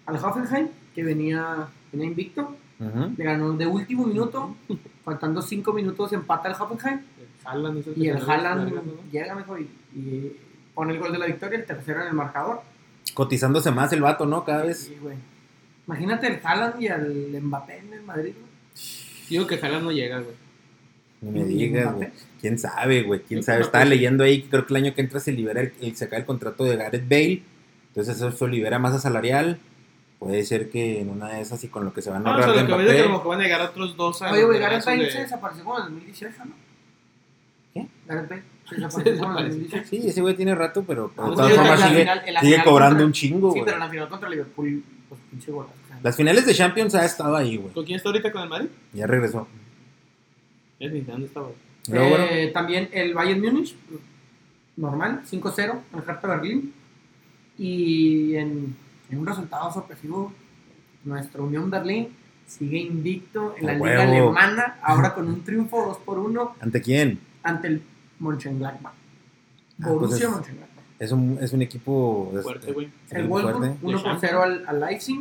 al 0.06 0.16
Hoffenheim, 0.16 0.68
que 0.94 1.02
venía, 1.02 1.66
venía 1.92 2.06
invicto, 2.06 2.56
Le 2.78 3.24
ganó 3.24 3.52
de 3.54 3.66
último 3.66 4.06
minuto, 4.06 4.54
faltando 5.04 5.40
5 5.40 5.72
minutos 5.72 6.12
empata 6.12 6.48
el 6.48 6.54
Hoffenheim, 6.60 6.98
El 7.18 7.46
Haaland 7.46 7.78
hizo 7.78 7.92
y 7.96 8.08
el 8.08 8.16
Haaland 8.30 9.10
llega 9.10 9.34
mejor 9.34 9.60
y, 9.60 9.64
y 9.98 10.36
pone 10.74 10.92
el 10.92 10.98
gol 10.98 11.12
de 11.12 11.18
la 11.18 11.26
victoria, 11.26 11.58
el 11.58 11.64
tercero 11.64 12.02
en 12.02 12.08
el 12.08 12.12
marcador. 12.14 12.60
Cotizándose 13.14 13.70
más 13.70 13.92
el 13.92 14.02
vato, 14.02 14.26
¿no? 14.26 14.44
Cada 14.44 14.64
vez. 14.64 14.80
Sí, 14.80 14.96
güey. 15.00 15.16
Imagínate 15.86 16.26
el 16.26 16.40
Haaland 16.42 16.82
y 16.82 16.86
el 16.88 17.40
Mbappé 17.42 17.78
en 17.78 17.92
el 17.94 18.02
Madrid, 18.02 18.32
güey. 18.34 18.46
Digo 19.30 19.46
que 19.46 19.54
Haaland 19.54 19.84
no 19.84 19.92
llega, 19.92 20.18
güey. 20.20 20.34
No 21.22 21.30
me 21.30 21.44
digas, 21.44 21.94
güey. 21.94 22.08
¿Quién 22.40 22.58
sabe, 22.58 23.02
güey? 23.04 23.20
¿Quién 23.22 23.42
sabe? 23.42 23.62
Estaba 23.62 23.84
leyendo 23.86 24.22
ahí 24.24 24.42
que 24.42 24.50
creo 24.50 24.66
que 24.66 24.74
el 24.76 24.84
año 24.84 24.94
que 24.94 25.00
entra 25.00 25.18
se 25.18 25.32
libera, 25.32 25.62
el, 25.62 25.72
el- 25.80 25.96
se 25.96 26.04
acaba 26.04 26.20
el 26.20 26.26
contrato 26.26 26.64
de 26.64 26.76
Gareth 26.76 27.08
Bale. 27.08 27.42
Entonces 27.88 28.20
eso 28.20 28.46
libera 28.46 28.78
masa 28.78 28.98
salarial. 28.98 29.58
Puede 30.18 30.44
ser 30.44 30.70
que 30.70 31.00
en 31.00 31.10
una 31.10 31.28
de 31.28 31.40
esas 31.42 31.62
y 31.64 31.68
con 31.68 31.84
lo 31.84 31.92
que 31.92 32.00
se 32.02 32.10
van 32.10 32.26
a 32.26 32.30
No, 32.30 32.30
o 32.30 32.38
sea, 32.38 32.46
ahorrar 32.46 32.68
lo 32.70 32.78
de 32.78 32.84
que 32.84 32.90
que 32.94 32.98
a 33.00 33.02
lo 33.02 33.08
Mbappé. 33.10 33.12
mejor 33.18 33.28
van 33.28 33.40
a 33.40 33.42
llegar 33.44 33.60
otros 33.62 33.96
dos 33.96 34.22
a 34.22 34.32
Oye, 34.32 34.44
güey, 34.44 34.58
Gareth 34.58 34.84
Bale 34.84 35.04
de- 35.04 35.10
se 35.12 35.20
desapareció 35.20 35.64
como 35.64 35.76
en 35.78 35.84
el 35.84 35.90
2018, 35.92 36.44
¿no? 36.46 36.52
¿Qué? 37.74 37.86
Gareth 38.06 38.28
Bale. 38.30 38.42
Se 38.68 38.74
desapareció 38.76 39.00
en 39.00 39.06
el 39.08 39.14
desapareció. 39.14 39.58
2018. 39.60 39.88
Sí, 39.90 40.08
ese 40.08 40.20
güey 40.22 40.34
tiene 40.34 40.54
rato, 40.54 40.84
pero 40.86 41.08
de 41.08 41.12
Ah, 41.18 41.30
todas 41.34 41.52
formas 41.52 41.80
sigue, 41.80 42.06
sigue 42.40 42.64
cobrando 42.64 42.88
contra- 42.94 43.06
un 43.06 43.12
chingo, 43.12 43.52
Sí, 43.52 43.60
pero 43.64 43.76
en 43.76 43.80
la 43.80 43.88
final 43.90 44.08
contra 44.08 44.28
Liverpool, 44.30 44.84
pues 45.08 45.20
pinche 45.30 45.52
sea, 45.52 45.98
Las 46.02 46.16
finales 46.16 46.46
de 46.46 46.54
Champions 46.54 46.94
ha 46.94 47.04
estado 47.04 47.36
ahí, 47.36 47.56
güey. 47.58 47.72
¿Con 47.74 47.84
quién 47.84 47.96
está 47.96 48.08
ahorita 48.08 48.32
con 48.32 48.42
el 48.42 48.48
Madrid? 48.48 48.68
Ya 48.94 49.06
regresó. 49.06 49.46
¿Dónde 50.80 51.26
estaba? 51.26 51.48
Eh, 51.92 52.50
también 52.52 52.88
el 52.92 53.14
Bayern 53.14 53.40
Múnich, 53.40 53.74
normal, 54.76 55.20
5-0 55.24 55.78
en 55.92 55.98
Hertha 55.98 56.26
Berlín. 56.28 56.72
Y 57.58 58.34
en, 58.36 58.76
en 59.10 59.18
un 59.18 59.26
resultado 59.26 59.72
sorpresivo, 59.72 60.32
nuestra 61.04 61.42
Unión 61.42 61.70
Berlín 61.70 62.08
sigue 62.46 62.78
invicto 62.78 63.54
en 63.58 63.66
la 63.66 63.72
¡A 63.72 63.74
liga 63.76 64.02
alemana, 64.02 64.78
ahora 64.82 65.14
con 65.14 65.28
un 65.28 65.42
triunfo 65.42 65.84
2 65.86 65.98
por 65.98 66.18
1 66.18 66.56
¿ante 66.60 66.80
quién? 66.80 67.18
ante 67.42 67.68
el 67.68 67.82
Mönchengladbach. 68.18 68.92
Ah, 68.92 68.94
pues 69.78 69.88
Borussia 69.92 70.26
es- 70.26 70.32
Mönchengladbach. 70.32 70.70
Es 70.98 71.12
un, 71.12 71.38
es 71.42 71.52
un 71.52 71.60
equipo 71.60 72.28
este, 72.30 72.42
Fuerte, 72.42 72.72
güey. 72.72 72.88
El 73.10 73.26
Wolfsburg 73.28 73.58
fuerte. 73.58 73.78
1 73.82 74.02
por 74.02 74.12
De 74.20 74.28
0 74.28 74.42
al, 74.42 74.64
al 74.66 74.80
Leipzig. 74.80 75.20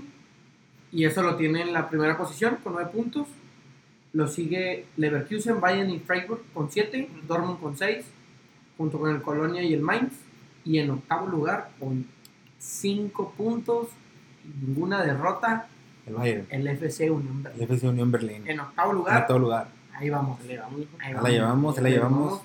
Y 0.94 1.04
eso 1.04 1.22
lo 1.22 1.36
tiene 1.36 1.64
en 1.64 1.74
la 1.74 1.90
primera 1.90 2.18
posición 2.18 2.58
con 2.64 2.74
9 2.74 2.90
puntos. 2.94 3.28
Lo 4.14 4.28
sigue 4.30 4.86
Leverkusen, 4.96 5.60
Bayern 5.60 5.90
y 5.90 6.00
Freiburg 6.00 6.42
con 6.54 6.72
7. 6.72 7.10
Dortmund 7.28 7.60
con 7.60 7.78
6. 7.78 8.06
Junto 8.78 8.98
con 9.00 9.14
el 9.14 9.22
Colonia 9.22 9.62
y 9.64 9.74
el 9.74 9.82
Mainz. 9.82 10.14
Y 10.64 10.80
en 10.80 10.92
octavo 10.92 11.28
lugar 11.28 11.72
con 11.78 12.06
5 12.66 13.32
puntos. 13.38 13.88
Ninguna 14.62 15.04
derrota. 15.04 15.68
El 16.06 16.14
Bayern. 16.16 16.46
El 16.50 16.68
FC 16.68 17.10
Unión 17.10 17.38
El 17.38 17.44
Berlín. 17.44 17.64
FC 17.64 17.88
Unión 17.88 18.12
Berlín. 18.12 18.44
En 18.48 18.60
octavo 18.60 18.92
En 18.92 18.98
lugar. 18.98 19.28
todo 19.28 19.40
lugar. 19.40 19.68
Ahí 19.94 20.10
vamos. 20.10 20.44
Le 20.46 20.58
vamos. 20.58 20.82
Ahí 21.00 21.14
Ahí 21.14 21.24
la 21.24 21.30
llevamos, 21.30 21.78
ahí 21.78 21.84
la 21.84 21.88
Ahí 21.90 21.94
llevamos. 21.96 22.30
vamos. 22.32 22.42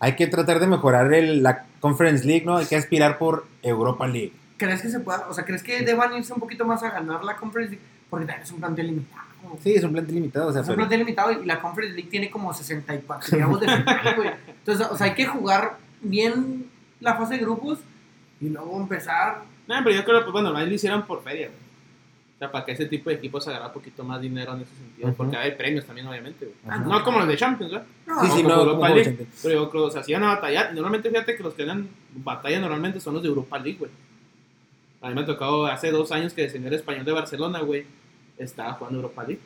Hay 0.00 0.16
que 0.16 0.26
tratar 0.26 0.60
de 0.60 0.66
mejorar 0.66 1.12
el, 1.12 1.42
la 1.42 1.64
Conference 1.80 2.26
League, 2.26 2.44
¿no? 2.44 2.56
Hay 2.56 2.66
que 2.66 2.76
aspirar 2.76 3.18
por 3.18 3.46
Europa 3.62 4.06
League. 4.06 4.32
¿Crees 4.56 4.82
que 4.82 4.88
se 4.88 5.00
pueda? 5.00 5.26
O 5.28 5.34
sea, 5.34 5.44
¿crees 5.44 5.62
que 5.62 5.82
deban 5.82 6.14
irse 6.14 6.32
un 6.32 6.40
poquito 6.40 6.64
más 6.64 6.82
a 6.82 6.90
ganar 6.90 7.22
la 7.24 7.36
Conference 7.36 7.70
League? 7.72 7.84
Porque 8.08 8.26
también 8.26 8.42
es 8.42 8.50
un 8.52 8.58
plantel 8.58 8.86
limitado. 8.88 9.22
Sí, 9.62 9.74
es 9.74 9.84
un 9.84 9.92
plantel 9.92 10.14
limitado, 10.16 10.48
o 10.48 10.52
sea, 10.52 10.62
Es 10.62 10.68
un 10.68 10.74
plantel 10.74 10.98
limitado 11.00 11.32
y 11.32 11.46
la 11.46 11.60
Conference 11.60 11.94
League 11.94 12.10
tiene 12.10 12.30
como 12.30 12.52
64 12.52 13.36
digamos, 13.36 13.60
de 13.60 13.68
final, 13.68 14.16
güey. 14.16 14.30
Entonces, 14.48 14.86
o 14.90 14.96
sea, 14.96 15.06
hay 15.06 15.14
que 15.14 15.26
jugar 15.26 15.78
bien 16.02 16.66
la 17.00 17.14
fase 17.16 17.34
de 17.34 17.40
grupos 17.40 17.78
y 18.40 18.48
luego 18.48 18.80
empezar. 18.80 19.42
No, 19.66 19.76
pero 19.84 19.96
yo 19.96 20.04
creo 20.04 20.24
que, 20.24 20.30
bueno, 20.30 20.52
más 20.52 20.66
lo 20.66 20.74
hicieron 20.74 21.02
por 21.06 21.22
feria, 21.22 21.48
güey. 21.48 21.70
O 22.34 22.38
sea, 22.38 22.50
para 22.50 22.64
que 22.64 22.72
ese 22.72 22.86
tipo 22.86 23.10
de 23.10 23.16
equipos 23.16 23.46
agarra 23.46 23.66
un 23.66 23.72
poquito 23.74 24.02
más 24.02 24.18
dinero 24.20 24.54
en 24.54 24.62
ese 24.62 24.74
sentido. 24.74 25.12
Porque 25.12 25.36
hay 25.36 25.50
premios 25.52 25.84
también, 25.84 26.06
obviamente, 26.06 26.46
güey. 26.46 26.80
No 26.80 27.04
como 27.04 27.18
los 27.18 27.28
de 27.28 27.36
Champions, 27.36 27.70
¿verdad? 27.72 27.86
No, 28.06 28.20
Sí, 28.22 28.26
sí, 28.28 28.42
como 28.42 28.48
no, 28.48 28.60
Europa 28.60 28.78
como 28.78 28.94
League. 28.94 29.04
Champions. 29.04 29.40
Pero 29.42 29.54
yo 29.54 29.70
creo, 29.70 29.84
o 29.84 29.90
sea, 29.90 30.02
si 30.02 30.12
van 30.14 30.24
a 30.24 30.28
batallar, 30.28 30.72
normalmente 30.74 31.10
fíjate 31.10 31.36
que 31.36 31.42
los 31.42 31.52
que 31.52 31.66
ganan 31.66 31.88
batalla 32.14 32.60
normalmente 32.60 32.98
son 32.98 33.14
los 33.14 33.22
de 33.22 33.28
Europa 33.28 33.58
League, 33.58 33.78
güey. 33.78 33.90
A 35.02 35.08
mí 35.08 35.14
me 35.14 35.20
ha 35.20 35.26
tocado 35.26 35.66
hace 35.66 35.90
dos 35.90 36.12
años 36.12 36.32
que 36.32 36.44
el 36.44 36.50
señor 36.50 36.72
español 36.72 37.04
de 37.04 37.12
Barcelona, 37.12 37.60
güey, 37.60 37.84
estaba 38.38 38.72
jugando 38.72 39.00
Europa 39.00 39.24
League. 39.24 39.40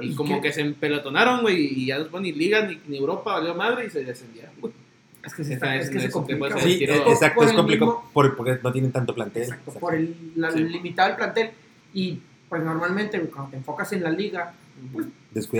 Y 0.00 0.14
como 0.14 0.40
que 0.40 0.52
se 0.52 0.60
empelotonaron, 0.62 1.42
güey, 1.42 1.56
y 1.56 1.86
ya 1.86 1.98
después 1.98 2.22
ni 2.22 2.32
Liga 2.32 2.66
ni, 2.66 2.80
ni 2.86 2.98
Europa 2.98 3.34
valió 3.34 3.54
madre 3.54 3.86
y 3.86 3.90
se 3.90 4.04
descendieron, 4.04 4.52
güey. 4.58 4.72
Es 5.24 5.34
que, 5.34 5.42
está, 5.42 5.76
es- 5.76 5.88
que 5.90 6.00
se 6.00 6.06
es- 6.06 6.12
complica. 6.12 6.58
Sí, 6.58 6.78
tiro- 6.78 6.94
eh, 6.94 7.02
exacto, 7.12 7.36
por 7.36 7.44
es 7.44 7.50
el 7.50 7.56
complicado 7.56 8.02
porque 8.12 8.58
no 8.62 8.72
tienen 8.72 8.90
tanto 8.92 9.14
plantel. 9.14 9.42
Exacto, 9.42 9.70
Exacto. 9.70 9.80
por 9.80 9.94
el 9.94 10.14
la, 10.36 10.50
Sí. 10.50 10.64
limitado 10.64 11.08
del 11.08 11.16
plantel. 11.16 11.50
Y 11.94 12.18
pues 12.48 12.62
normalmente 12.62 13.20
cuando 13.20 13.50
te 13.50 13.56
enfocas 13.58 13.92
en 13.92 14.02
la 14.02 14.10
liga, 14.10 14.52
pues 14.92 15.06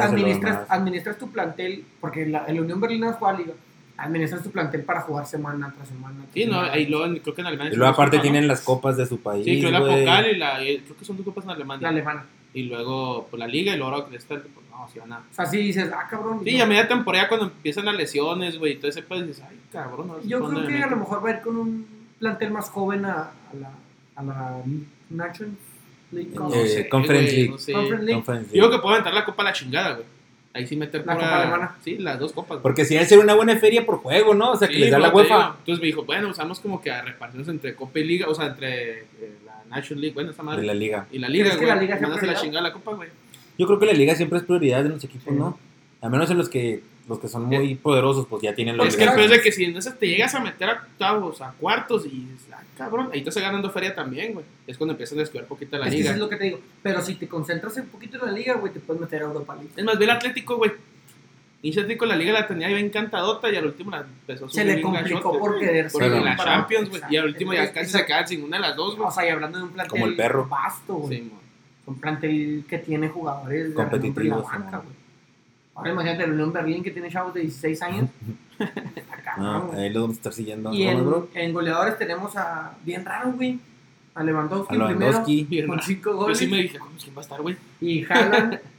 administras, 0.00 0.66
administras 0.68 1.16
tu 1.18 1.30
plantel, 1.30 1.84
porque 2.00 2.26
la, 2.26 2.44
el 2.46 2.60
Unión 2.60 2.80
Berlín 2.80 3.00
no 3.02 3.12
juega 3.12 3.38
liga, 3.38 3.52
administras 3.96 4.42
tu 4.42 4.50
plantel 4.50 4.82
para 4.82 5.02
jugar 5.02 5.26
semana 5.26 5.72
tras 5.76 5.88
semana. 5.88 6.16
tras 6.22 6.32
Sí, 6.34 6.44
no, 6.46 6.60
ahí 6.60 6.86
luego 6.86 7.04
creo 7.22 7.34
que 7.34 7.40
en 7.42 7.46
Alemania. 7.46 7.72
Y 7.72 7.76
luego 7.76 7.92
aparte 7.92 8.16
¿no? 8.16 8.22
tienen 8.22 8.48
las 8.48 8.62
copas 8.62 8.96
de 8.96 9.06
su 9.06 9.20
país. 9.20 9.44
Sí, 9.44 9.60
creo 9.60 9.70
la. 9.70 9.80
Pokal 9.80 10.26
y 10.26 10.36
la. 10.36 10.62
y 10.64 10.78
Creo 10.80 10.96
que 10.96 11.04
son 11.04 11.16
dos 11.16 11.24
copas 11.24 11.44
en 11.44 11.50
Alemania. 11.50 11.82
La 11.82 11.88
alemana. 11.90 12.24
Y 12.55 12.64
luego 12.64 13.26
pues, 13.30 13.38
la 13.40 13.46
Liga 13.46 13.74
y 13.74 13.78
luego 13.78 14.09
que 14.09 14.16
está. 14.16 14.34
Pues, 14.40 14.66
no, 14.70 14.88
si 14.92 14.98
van 14.98 15.12
a. 15.14 15.18
O 15.18 15.34
sea, 15.34 15.46
sí 15.46 15.59
dices, 15.59 15.90
ah, 15.94 16.07
cabrón. 16.11 16.40
Sí, 16.44 16.59
no. 16.59 16.64
a 16.64 16.66
media 16.66 16.86
temporada 16.88 17.28
cuando 17.28 17.46
empiezan 17.46 17.84
las 17.86 17.94
lesiones, 17.96 18.59
güey, 18.59 18.76
todo 18.76 18.88
ese 18.90 19.03
pues 19.03 19.26
dices, 19.26 19.42
ay, 19.48 19.59
cabrón. 19.72 20.09
no 20.09 20.22
Yo 20.22 20.46
creo 20.48 20.66
que 20.66 20.82
a 20.82 20.86
lo 20.88 20.96
mejor 20.96 21.24
va 21.24 21.30
a 21.30 21.32
ir 21.32 21.40
con 21.40 21.57
un 21.57 21.86
plantel 22.18 22.50
más 22.50 22.68
joven 22.70 23.05
a, 23.07 23.14
a 23.22 23.55
la, 23.61 23.70
a 24.16 24.22
la 24.22 24.62
National 25.11 25.55
League. 26.12 26.30
Eh, 26.30 26.34
No 26.38 26.50
sé, 26.50 26.88
Conference 26.88 27.32
League. 27.32 27.48
no 27.50 27.59
sé. 27.59 27.72
Conference 27.72 28.05
League. 28.05 28.14
Conference 28.16 28.46
Yo 28.48 28.53
creo 28.53 28.62
League. 28.64 28.76
que 28.76 28.82
puedo 28.82 28.94
aventar 28.94 29.14
la 29.14 29.24
copa 29.24 29.42
a 29.42 29.44
la 29.46 29.53
chingada, 29.53 29.94
güey. 29.94 30.07
Ahí 30.55 30.66
sí 30.66 30.76
meter 30.76 31.07
La 31.07 31.14
pura- 31.14 31.26
copa 31.26 31.40
alemana. 31.42 31.76
Sí, 31.82 31.96
las 31.96 32.18
dos 32.18 32.32
copas. 32.34 32.48
güey. 32.50 32.62
Porque 32.62 32.84
si 32.84 32.92
debe 32.92 33.07
ser 33.07 33.18
una 33.18 33.32
buena 33.34 33.57
feria 33.57 33.86
por 33.86 33.96
juego, 33.98 34.34
¿no? 34.34 34.50
O 34.53 34.57
sea, 34.57 34.68
que 34.68 34.74
les 34.78 34.90
da 34.90 34.98
la 34.98 35.09
UEFA. 35.09 35.55
Entonces 35.61 35.80
me 35.80 35.86
dijo, 35.86 36.05
bueno, 36.05 36.28
usamos 36.28 36.61
como 36.61 36.82
que 36.82 36.90
a 36.90 37.00
repartirnos 37.00 37.48
entre 37.48 37.74
Copa 37.74 37.98
y 38.00 38.05
Liga, 38.05 38.28
o 38.28 38.34
sea, 38.34 38.48
entre 38.48 38.98
eh, 39.00 39.38
la 39.72 39.78
National 39.78 40.00
League, 40.02 40.14
bueno, 40.14 40.30
esa 40.30 40.42
madre. 40.42 40.60
De 40.60 40.66
la 40.66 40.74
liga. 40.74 41.06
Y 41.10 41.18
la 41.18 41.28
Liga, 41.28 41.44
¿Crees 41.46 41.58
que 41.58 41.64
güey. 41.64 41.74
la 41.76 41.82
Liga 41.82 41.94
hacer 41.96 42.28
la 42.28 42.34
chingada 42.34 42.62
la 42.62 42.72
Copa, 42.72 42.94
güey. 42.94 43.08
Yo 43.58 43.66
creo 43.66 43.78
que 43.78 43.86
la 43.86 43.92
liga 43.92 44.14
siempre 44.14 44.38
es 44.38 44.44
prioridad 44.44 44.82
de 44.82 44.88
los 44.90 45.04
equipos, 45.04 45.32
Sí. 45.32 45.38
¿no? 45.38 45.58
A 46.00 46.08
menos 46.08 46.30
en 46.30 46.38
los 46.38 46.48
que 46.48 46.82
los 47.08 47.18
que 47.18 47.28
son 47.28 47.44
muy 47.46 47.74
poderosos, 47.74 48.26
pues 48.28 48.42
ya 48.42 48.54
tienen 48.54 48.76
la 48.76 48.84
Es 48.84 48.96
que 48.96 49.02
el 49.04 49.10
es 49.10 49.30
de 49.30 49.40
que 49.42 49.50
si 49.50 49.64
en 49.64 49.76
ese 49.76 49.90
te 49.90 50.06
llegas 50.06 50.34
a 50.36 50.40
meter 50.40 50.68
a 50.70 50.72
octavos, 50.74 51.42
a 51.42 51.52
cuartos 51.52 52.06
y 52.06 52.28
ah, 52.52 52.60
cabrón, 52.78 53.10
ahí 53.12 53.22
te 53.22 53.28
estás 53.28 53.42
ganando 53.42 53.70
feria 53.70 53.92
también, 53.94 54.34
güey. 54.34 54.44
Es 54.68 54.78
cuando 54.78 54.92
empiezas 54.92 55.16
a 55.16 55.20
descuidar 55.20 55.46
poquito 55.48 55.76
la 55.78 55.86
Es 55.86 55.90
que 55.90 55.96
liga. 55.98 56.10
eso 56.10 56.14
es 56.14 56.20
lo 56.20 56.28
que 56.28 56.36
te 56.36 56.44
digo. 56.44 56.60
Pero 56.82 57.02
si 57.02 57.16
te 57.16 57.26
concentras 57.28 57.76
un 57.76 57.86
poquito 57.88 58.18
en 58.18 58.26
la 58.26 58.32
liga, 58.32 58.54
güey, 58.54 58.72
te 58.72 58.78
puedes 58.80 59.00
meter 59.00 59.22
a 59.22 59.24
Europa 59.26 59.54
League. 59.56 59.70
Es 59.76 59.84
más, 59.84 59.98
ve 59.98 60.04
el 60.04 60.10
Atlético, 60.12 60.56
güey. 60.56 60.70
Y 61.64 61.70
ese 61.70 61.80
Atlético 61.80 62.06
la 62.06 62.16
liga 62.16 62.32
la 62.32 62.46
tenía 62.48 62.66
bien 62.68 62.80
encantadota 62.86 63.48
y 63.50 63.54
al 63.56 63.66
último 63.66 63.92
la 63.92 63.98
empezó 64.00 64.46
a 64.46 64.48
Se 64.48 64.54
subir 64.54 64.66
le 64.66 64.74
bien 64.74 64.82
complicó 64.88 65.18
gachote, 65.18 65.38
por 65.38 65.58
querer 65.60 65.88
Porque 65.92 66.08
ser 66.10 66.22
la 66.22 66.36
Champions, 66.36 66.90
güey. 66.90 67.02
Y 67.08 67.16
al 67.16 67.26
último 67.26 67.54
ya 67.54 67.72
casi 67.72 67.90
se 67.90 68.04
quedan 68.04 68.26
sin 68.26 68.42
una 68.44 68.56
de 68.56 68.62
las 68.62 68.74
dos, 68.76 68.96
güey. 68.96 69.08
O 69.08 69.12
sea, 69.12 69.24
y 69.26 69.30
hablando 69.30 69.58
de 69.58 69.64
un 69.64 69.70
plantel 69.70 69.90
Como 69.90 70.06
el 70.06 70.16
perro. 70.16 70.46
vasto, 70.48 70.94
güey. 70.94 71.18
Sí, 71.20 71.32
un 71.86 72.00
plantel 72.00 72.64
que 72.68 72.78
tiene 72.78 73.08
jugadores 73.08 73.68
de 73.68 73.74
Competitivos, 73.74 74.16
renombre 74.16 74.24
en 74.26 74.30
la 74.30 74.56
¿no? 74.58 74.64
banca, 74.64 74.76
güey. 74.78 74.96
Ahora 75.74 75.90
imagínate 75.92 76.26
la 76.26 76.32
Unión 76.34 76.52
Berlín 76.52 76.82
que 76.82 76.90
tiene 76.90 77.08
chavos 77.10 77.32
de 77.34 77.40
16 77.42 77.82
años. 77.82 78.08
Cabrón, 79.24 79.70
No, 79.72 79.72
ahí 79.80 79.88
lo 79.90 80.00
vamos 80.02 80.16
a 80.16 80.18
estar 80.18 80.32
siguiendo. 80.32 80.72
y 80.74 80.84
¿no, 80.84 80.90
en, 80.90 81.06
bro? 81.06 81.28
en 81.34 81.52
goleadores 81.52 81.96
tenemos 81.96 82.36
a, 82.36 82.74
bien 82.84 83.04
raro, 83.04 83.32
güey, 83.32 83.58
a 84.14 84.22
Lewandowski, 84.22 84.74
A 84.74 84.78
Lewandowski. 84.78 85.44
primero, 85.44 85.68
con 85.68 85.80
5 85.82 86.10
Yo 86.10 86.16
goles. 86.16 86.38
sí 86.38 86.46
me 86.48 86.56
dije, 86.58 86.78
"Vamos, 86.78 87.02
¿quién 87.02 87.16
va 87.16 87.20
a 87.20 87.22
estar, 87.22 87.40
güey? 87.40 87.56
Y 87.80 88.04
Haaland 88.04 88.60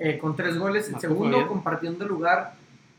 eh, 0.00 0.18
con 0.18 0.34
3 0.34 0.58
goles. 0.58 0.88
El 0.88 0.98
segundo 0.98 1.30
Fabián. 1.32 1.48
compartiendo 1.48 2.04
lugar 2.08 2.54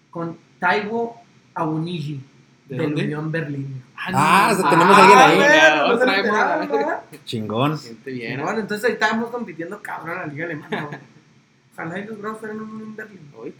con 0.09 0.37
Taibo 0.59 1.19
Abuniji 1.53 2.21
¿De 2.69 2.77
del 2.77 2.85
dónde? 2.85 3.03
Unión 3.03 3.31
Berlín. 3.31 3.83
Ah, 3.97 4.51
o 4.53 4.55
sea, 4.61 4.69
tenemos 4.69 4.97
a 4.97 5.01
alguien 5.01 5.19
ahí. 5.19 5.37
Ya, 5.39 5.75
no 5.87 5.99
se 5.99 6.05
lo. 6.05 6.77
¿verdad? 6.77 7.01
Chingón. 7.25 7.77
Gente 7.77 8.11
bien. 8.11 8.41
Bueno, 8.41 8.59
entonces 8.61 8.85
ahí 8.85 8.93
estábamos 8.93 9.29
compitiendo 9.29 9.81
cabrón 9.81 10.15
en 10.15 10.21
la 10.21 10.27
Liga 10.27 10.45
Alemana. 10.45 10.85
güey. 10.87 10.99
Ojalá 11.73 11.99
y 11.99 12.05
los 12.05 12.19
Bravos 12.19 12.39
fueran 12.39 12.61
un 12.61 12.69
Unión 12.69 12.95
Berlín. 12.95 13.19
Hoy. 13.37 13.53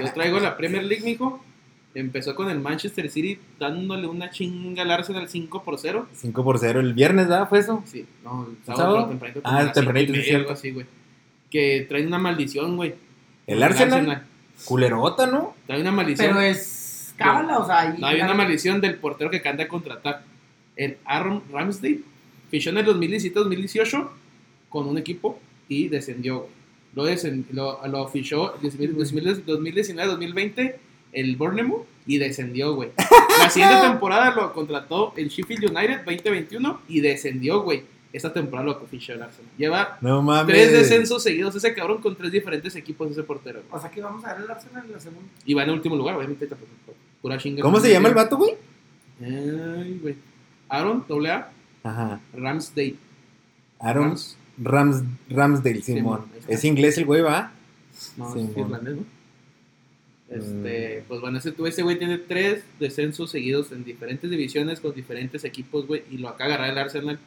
Yo 0.00 0.12
traigo 0.12 0.38
la 0.40 0.56
Premier 0.56 0.84
League, 0.84 1.04
mijo. 1.04 1.42
Empezó 1.94 2.34
con 2.34 2.48
el 2.50 2.60
Manchester 2.60 3.10
City 3.10 3.40
dándole 3.58 4.06
una 4.06 4.30
chinga 4.30 4.82
al 4.82 4.90
Arsenal 4.90 5.28
5 5.28 5.62
por 5.64 5.78
0. 5.78 6.06
5 6.12 6.44
por 6.44 6.58
0 6.58 6.80
el 6.80 6.94
viernes, 6.94 7.26
¿verdad? 7.28 7.48
¿Fue 7.48 7.58
eso? 7.60 7.82
Sí, 7.86 8.06
no, 8.22 8.46
el 8.48 8.56
sábado? 8.64 8.84
sábado, 8.94 9.08
tempranito. 9.08 9.42
como 9.42 9.54
Ah, 9.56 9.58
a 9.60 9.62
las 9.64 9.72
tempranito, 9.72 10.12
cinco 10.12 10.20
y 10.20 10.22
sí, 10.24 10.30
media, 10.30 10.30
cierto. 10.30 10.48
algo 10.48 10.52
así, 10.58 10.70
güey. 10.70 10.86
Que 11.50 11.86
trae 11.88 12.06
una 12.06 12.18
maldición, 12.18 12.76
güey. 12.76 12.94
El 13.46 13.62
Arsenal, 13.62 14.24
culerota, 14.64 15.26
¿no? 15.26 15.54
Trae 15.66 15.80
una 15.80 15.92
maldición. 15.92 16.28
Pero 16.28 16.40
es 16.40 17.14
cábala, 17.16 17.58
o 17.58 17.66
sea. 17.66 17.94
No, 17.98 18.06
hay 18.06 18.20
una 18.20 18.34
maldición 18.34 18.80
del 18.80 18.96
portero 18.96 19.30
que 19.30 19.40
canta 19.40 19.64
a 19.64 19.68
contratar. 19.68 20.22
El 20.76 20.98
Aaron 21.04 21.42
Ramsdale 21.50 22.00
fichó 22.50 22.70
en 22.70 22.78
el 22.78 22.86
2017-2018 22.86 24.08
con 24.68 24.86
un 24.88 24.98
equipo 24.98 25.40
y 25.68 25.88
descendió. 25.88 26.40
güey. 26.40 26.50
Lo, 26.94 27.06
descend- 27.06 27.44
lo, 27.52 27.86
lo 27.86 28.08
fichó 28.08 28.54
en 28.62 28.70
2019-2020 28.70 30.74
el 31.12 31.36
Bournemouth 31.36 31.84
y 32.06 32.18
descendió, 32.18 32.74
güey. 32.74 32.90
La 33.40 33.50
siguiente 33.50 33.80
temporada 33.88 34.34
lo 34.34 34.52
contrató 34.52 35.12
el 35.16 35.28
Sheffield 35.28 35.70
United 35.70 35.98
2021 36.04 36.80
y 36.88 37.00
descendió, 37.00 37.62
güey. 37.62 37.82
Esta 38.12 38.32
temporada 38.32 38.66
lo 38.66 38.80
fichó 38.86 39.12
el 39.12 39.22
Arsenal. 39.22 39.50
Lleva 39.58 39.98
No 40.00 40.22
mames. 40.22 40.46
tres 40.54 40.72
descensos 40.72 41.22
seguidos 41.22 41.54
ese 41.54 41.74
cabrón 41.74 42.00
con 42.00 42.16
tres 42.16 42.32
diferentes 42.32 42.74
equipos 42.76 43.10
ese 43.10 43.22
portero. 43.22 43.60
güey. 43.68 43.78
O 43.78 43.80
sea 43.80 43.90
que 43.90 44.00
vamos 44.00 44.24
a 44.24 44.32
ver 44.34 44.44
el 44.44 44.50
Arsenal 44.50 44.84
en 44.86 44.92
la 44.92 45.00
segunda. 45.00 45.28
Y 45.44 45.52
va 45.54 45.64
en 45.64 45.70
último 45.70 45.94
lugar, 45.96 46.16
obviamente. 46.16 46.46
tampoco, 46.46 46.70
Pura 47.20 47.36
chinga. 47.36 47.60
¿Cómo 47.62 47.80
se 47.80 47.90
llama 47.92 48.08
el 48.08 48.14
vato, 48.14 48.36
güey? 48.36 48.54
Ay, 49.20 49.98
güey. 50.00 50.14
Aaron, 50.68 51.04
doble 51.08 51.30
A, 51.32 51.50
Ajá. 51.82 52.20
Ramsdale. 52.34 52.94
Aaron 53.80 54.10
Rams- 54.12 54.36
Rams, 54.62 55.02
Ramsdale, 55.28 55.82
Simón. 55.82 56.20
Simón. 56.24 56.30
Es 56.48 56.64
inglés 56.64 56.96
el 56.98 57.04
güey, 57.06 57.22
¿va? 57.22 57.52
No, 58.16 58.32
Sí, 58.32 58.40
es 58.50 58.56
irlandés, 58.56 58.96
¿no? 58.96 59.04
Este, 60.30 61.00
Mm. 61.02 61.08
pues 61.08 61.20
bueno, 61.20 61.38
ese, 61.38 61.54
ese 61.66 61.82
güey 61.82 61.98
tiene 61.98 62.18
tres 62.18 62.62
descensos 62.78 63.30
seguidos 63.30 63.72
en 63.72 63.82
diferentes 63.84 64.30
divisiones 64.30 64.78
con 64.80 64.94
diferentes 64.94 65.42
equipos, 65.44 65.86
güey, 65.86 66.02
y 66.10 66.18
lo 66.18 66.28
acaba 66.28 66.48
de 66.48 66.54
agarrar 66.54 66.72
el 66.72 66.78
Arsenal. 66.78 67.18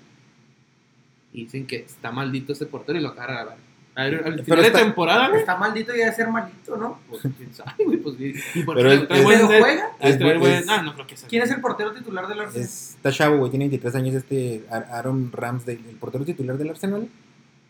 Y 1.33 1.43
dicen 1.45 1.65
que 1.67 1.77
está 1.77 2.11
maldito 2.11 2.53
ese 2.53 2.65
portero 2.65 2.99
y 2.99 3.01
lo 3.01 3.09
acaba 3.09 3.27
de 3.27 3.33
agarrar. 3.39 3.57
Al, 3.93 4.43
final 4.43 4.61
de 4.61 4.67
está- 4.67 4.79
temporada, 4.79 5.27
güey. 5.27 5.41
Está 5.41 5.57
maldito 5.57 5.93
y 5.93 5.97
debe 5.97 6.13
ser 6.13 6.27
malito, 6.29 6.77
¿no? 6.77 6.99
Pues 7.09 7.21
quién 7.37 7.53
sabe, 7.53 7.83
güey. 7.83 7.97
Pues, 7.97 8.15
y, 8.19 8.63
por 8.63 8.75
Pero 8.77 8.89
qué 8.89 8.95
es- 8.95 9.07
trae 9.07 9.19
es- 9.19 9.25
buen- 9.25 9.47
¿Pero 9.47 9.59
juega? 9.59 9.85
es- 9.99 10.17
trae 10.17 10.33
es- 10.33 10.39
buen- 10.39 10.53
es- 10.53 10.69
Ah, 10.69 10.81
no 10.81 10.93
creo 10.93 11.07
que 11.07 11.17
sea. 11.17 11.27
¿Quién 11.27 11.43
es 11.43 11.51
el 11.51 11.59
portero 11.61 11.91
titular 11.93 12.27
del 12.27 12.39
Arsenal? 12.39 12.65
Es, 12.65 12.89
está 12.95 13.11
chavo, 13.11 13.37
güey, 13.37 13.49
tiene 13.51 13.65
23 13.65 13.95
años 13.95 14.15
este 14.15 14.63
Ar- 14.71 14.87
Aaron 14.91 15.29
Ramsdale, 15.31 15.81
el 15.89 15.95
portero 15.97 16.23
titular 16.23 16.57
del 16.57 16.69
Arsenal. 16.69 17.07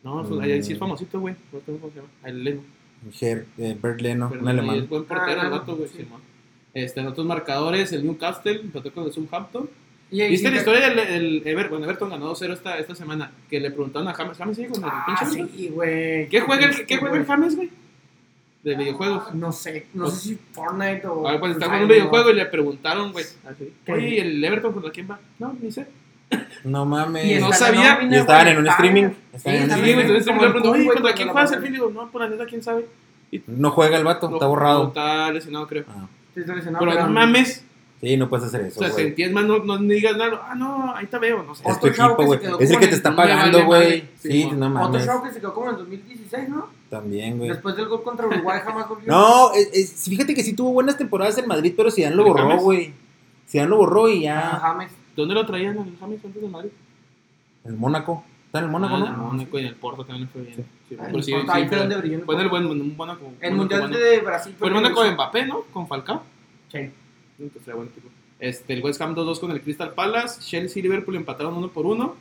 No, 0.03 0.23
pues, 0.27 0.41
ahí 0.41 0.61
sí 0.63 0.73
es 0.73 0.79
famosito, 0.79 1.19
güey. 1.19 1.35
No 1.51 1.59
sé 1.59 1.65
cómo 1.65 1.89
se 1.89 1.95
llama. 1.97 2.09
El 2.23 2.43
Leno. 2.43 2.61
Ger, 3.11 3.47
eh, 3.57 3.75
Bert 3.81 3.99
Leno, 4.01 4.29
Pero 4.29 4.41
un 4.41 4.45
sí, 4.47 4.51
alemán. 4.51 4.75
Es 4.77 4.89
buen 4.89 5.05
portero 5.05 5.41
Ah, 5.41 5.63
el 5.67 5.75
güey. 5.75 5.89
sí. 5.89 6.07
Este, 6.73 6.99
en 7.01 7.07
otros 7.07 7.25
marcadores, 7.25 7.91
el 7.93 8.03
Newcastle 8.05 8.61
empató 8.61 8.93
con 8.93 9.05
el 9.05 9.11
Southampton. 9.11 9.69
Y 10.11 10.27
¿Viste 10.27 10.49
sí 10.49 10.53
la 10.53 10.59
historia 10.59 10.89
del 10.89 10.99
el 10.99 11.41
Ever, 11.45 11.69
bueno, 11.69 11.85
Everton 11.85 12.09
ganó 12.09 12.33
2-0 12.35 12.51
esta, 12.53 12.77
esta 12.77 12.93
semana? 12.95 13.31
Que 13.49 13.59
le 13.61 13.71
preguntaron 13.71 14.07
a 14.09 14.13
James. 14.13 14.37
¿James 14.37 14.57
sigue 14.57 14.69
con 14.69 14.83
el 14.83 14.89
Ah, 14.91 15.05
pinche 15.07 15.47
sí, 15.55 15.69
güey. 15.69 16.27
¿Qué 16.27 16.41
juega 16.41 16.65
el, 16.65 16.85
¿qué 16.85 16.97
juega 16.97 17.15
el. 17.17 17.25
James, 17.25 17.55
güey? 17.55 17.69
De 18.63 18.75
videojuegos. 18.75 19.33
No 19.33 19.51
sé, 19.53 19.87
no 19.93 20.03
Pues- 20.03 20.15
sé 20.15 20.29
si 20.29 20.39
Fortnite 20.51 21.07
o. 21.07 21.25
A 21.27 21.31
ver, 21.31 21.39
pues 21.39 21.53
está 21.53 21.65
Ay, 21.65 21.69
jugando 21.69 21.85
un 21.85 21.89
no. 21.89 21.95
videojuego 21.95 22.29
y 22.29 22.33
le 22.35 22.45
preguntaron, 22.45 23.11
güey. 23.13 23.25
¿Qué? 23.85 23.91
Oye, 23.93 24.07
¿y 24.09 24.19
el 24.19 24.43
Everton 24.43 24.73
contra 24.73 24.91
quién 24.91 25.09
va? 25.09 25.19
No, 25.39 25.55
ni 25.61 25.71
sé. 25.71 25.87
No 26.65 26.85
mames. 26.85 27.25
Y 27.25 27.39
no 27.39 27.51
sabía, 27.53 27.95
nómina, 27.95 28.17
y 28.17 28.19
estaban 28.19 28.47
en 28.49 28.57
un 28.59 28.67
streaming. 28.67 29.09
Sí, 29.37 29.49
en 29.49 29.63
un 29.63 29.69
Sí, 29.69 29.75
streaming. 29.75 30.41
le 30.41 30.49
preguntó, 30.49 30.71
oye, 30.71 30.83
güey, 30.83 30.95
¿contra 30.97 31.13
quién 31.15 31.29
juegas 31.29 31.51
el? 31.53 31.71
Digo, 31.71 31.89
no, 31.93 32.09
por 32.11 32.21
la 32.21 32.29
neta, 32.29 32.45
quién 32.45 32.61
sabe. 32.61 32.85
No 33.47 33.71
juega 33.71 33.97
el 33.97 34.03
vato, 34.03 34.27
está 34.27 34.45
No, 34.45 34.49
borrado. 34.49 34.87
Está 34.89 35.31
lesionado, 35.31 35.67
creo. 35.67 35.85
Ah, 35.87 36.05
Sí, 36.33 36.39
está 36.41 36.55
lesionado, 36.55 36.85
Pero 36.85 37.01
no 37.07 37.09
mames. 37.13 37.65
Sí, 38.01 38.17
no 38.17 38.27
puedes 38.29 38.45
hacer 38.47 38.61
O 38.61 38.65
eso, 38.65 38.79
sea, 38.79 38.89
güey. 38.89 39.05
sentías 39.05 39.31
más, 39.31 39.45
no, 39.45 39.59
no 39.59 39.77
digas 39.77 40.17
nada. 40.17 40.41
Ah, 40.49 40.55
no, 40.55 40.95
ahí 40.95 41.05
te 41.07 41.17
veo, 41.19 41.43
no 41.43 41.55
sé. 41.55 41.63
Es 41.67 41.79
tu 41.79 41.87
Otro 41.87 41.89
equipo, 41.89 42.17
que 42.17 42.25
güey. 42.25 42.39
Es 42.39 42.45
el 42.45 42.51
como 42.51 42.79
que 42.79 42.85
en 42.85 42.89
te 42.89 42.95
está 42.95 43.15
pagando, 43.15 43.65
güey. 43.65 44.01
Sí, 44.19 44.29
Sí, 44.31 44.43
no 44.45 44.67
Otro 44.67 44.69
mames. 44.69 45.05
chavo 45.05 45.23
que 45.23 45.31
se 45.31 45.39
quedó 45.39 45.53
como 45.53 45.67
en 45.69 45.75
el 45.75 45.77
2016, 45.79 46.49
¿no? 46.49 46.67
También, 46.89 47.37
güey. 47.37 47.49
Después 47.49 47.75
del 47.75 47.87
gol 47.87 48.03
contra 48.03 48.27
Uruguay 48.27 48.59
jamás 48.65 48.89
volvió. 48.89 49.07
No, 49.11 49.53
es- 49.53 49.69
es- 49.73 50.03
fíjate 50.09 50.33
que 50.33 50.43
sí 50.43 50.53
tuvo 50.53 50.73
buenas 50.73 50.97
temporadas 50.97 51.37
en 51.37 51.47
Madrid, 51.47 51.73
pero 51.77 51.89
Zidane 51.91 52.15
lo 52.15 52.25
¿El 52.25 52.31
borró, 52.33 52.57
güey. 52.57 52.93
Zidane 53.47 53.69
lo 53.69 53.77
borró 53.77 54.09
y 54.09 54.21
ya. 54.23 54.41
James. 54.61 54.91
¿Dónde 55.15 55.33
lo 55.35 55.45
traían 55.45 55.77
el 55.77 55.97
James 55.99 56.19
antes 56.25 56.41
de 56.41 56.47
Madrid? 56.47 56.71
El 57.65 57.73
Mónaco. 57.75 58.23
Está 58.47 58.59
en 58.59 58.65
el 58.65 58.71
Mónaco, 58.71 58.95
ah, 58.95 58.99
¿no? 58.99 59.05
en 59.05 59.11
el 59.13 59.17
Mónaco 59.19 59.57
y 59.59 59.61
en 59.61 59.67
el 59.67 59.75
Porto 59.75 60.03
también 60.03 60.25
le 60.25 60.31
fue 60.33 60.41
bien. 60.41 60.55
Sí. 60.57 60.63
Sí, 60.89 60.95
Ah, 60.99 61.07
el 61.07 61.15
ahí 61.49 61.61
fue 61.61 61.67
fue- 61.69 61.77
donde 61.77 61.95
brilló 61.97 62.17
el 62.17 62.25
Fue 62.25 62.35
en 62.35 62.41
el 62.41 62.49
buen 62.49 62.97
Mónaco. 62.97 63.31
El 63.39 63.53
Mundial 63.55 63.89
de 63.91 64.19
Brasil. 64.19 64.55
Fue 64.59 64.67
el 64.67 64.73
Mónaco 64.73 65.03
de. 65.03 65.11
Mbappé, 65.11 65.45
¿no? 65.45 65.61
Con 65.71 65.87
Falcao. 65.87 66.23
Sí. 66.71 66.89
Buen 67.75 67.87
equipo. 67.87 68.09
Este, 68.39 68.73
el 68.73 68.83
West 68.83 69.01
Ham 69.01 69.15
2-2 69.15 69.39
con 69.39 69.51
el 69.51 69.61
Crystal 69.61 69.93
Palace. 69.93 70.41
Chelsea 70.41 70.79
y 70.79 70.83
Liverpool 70.83 71.15
empataron 71.15 71.53
1 71.55 71.69
por 71.69 71.85
1. 71.85 72.15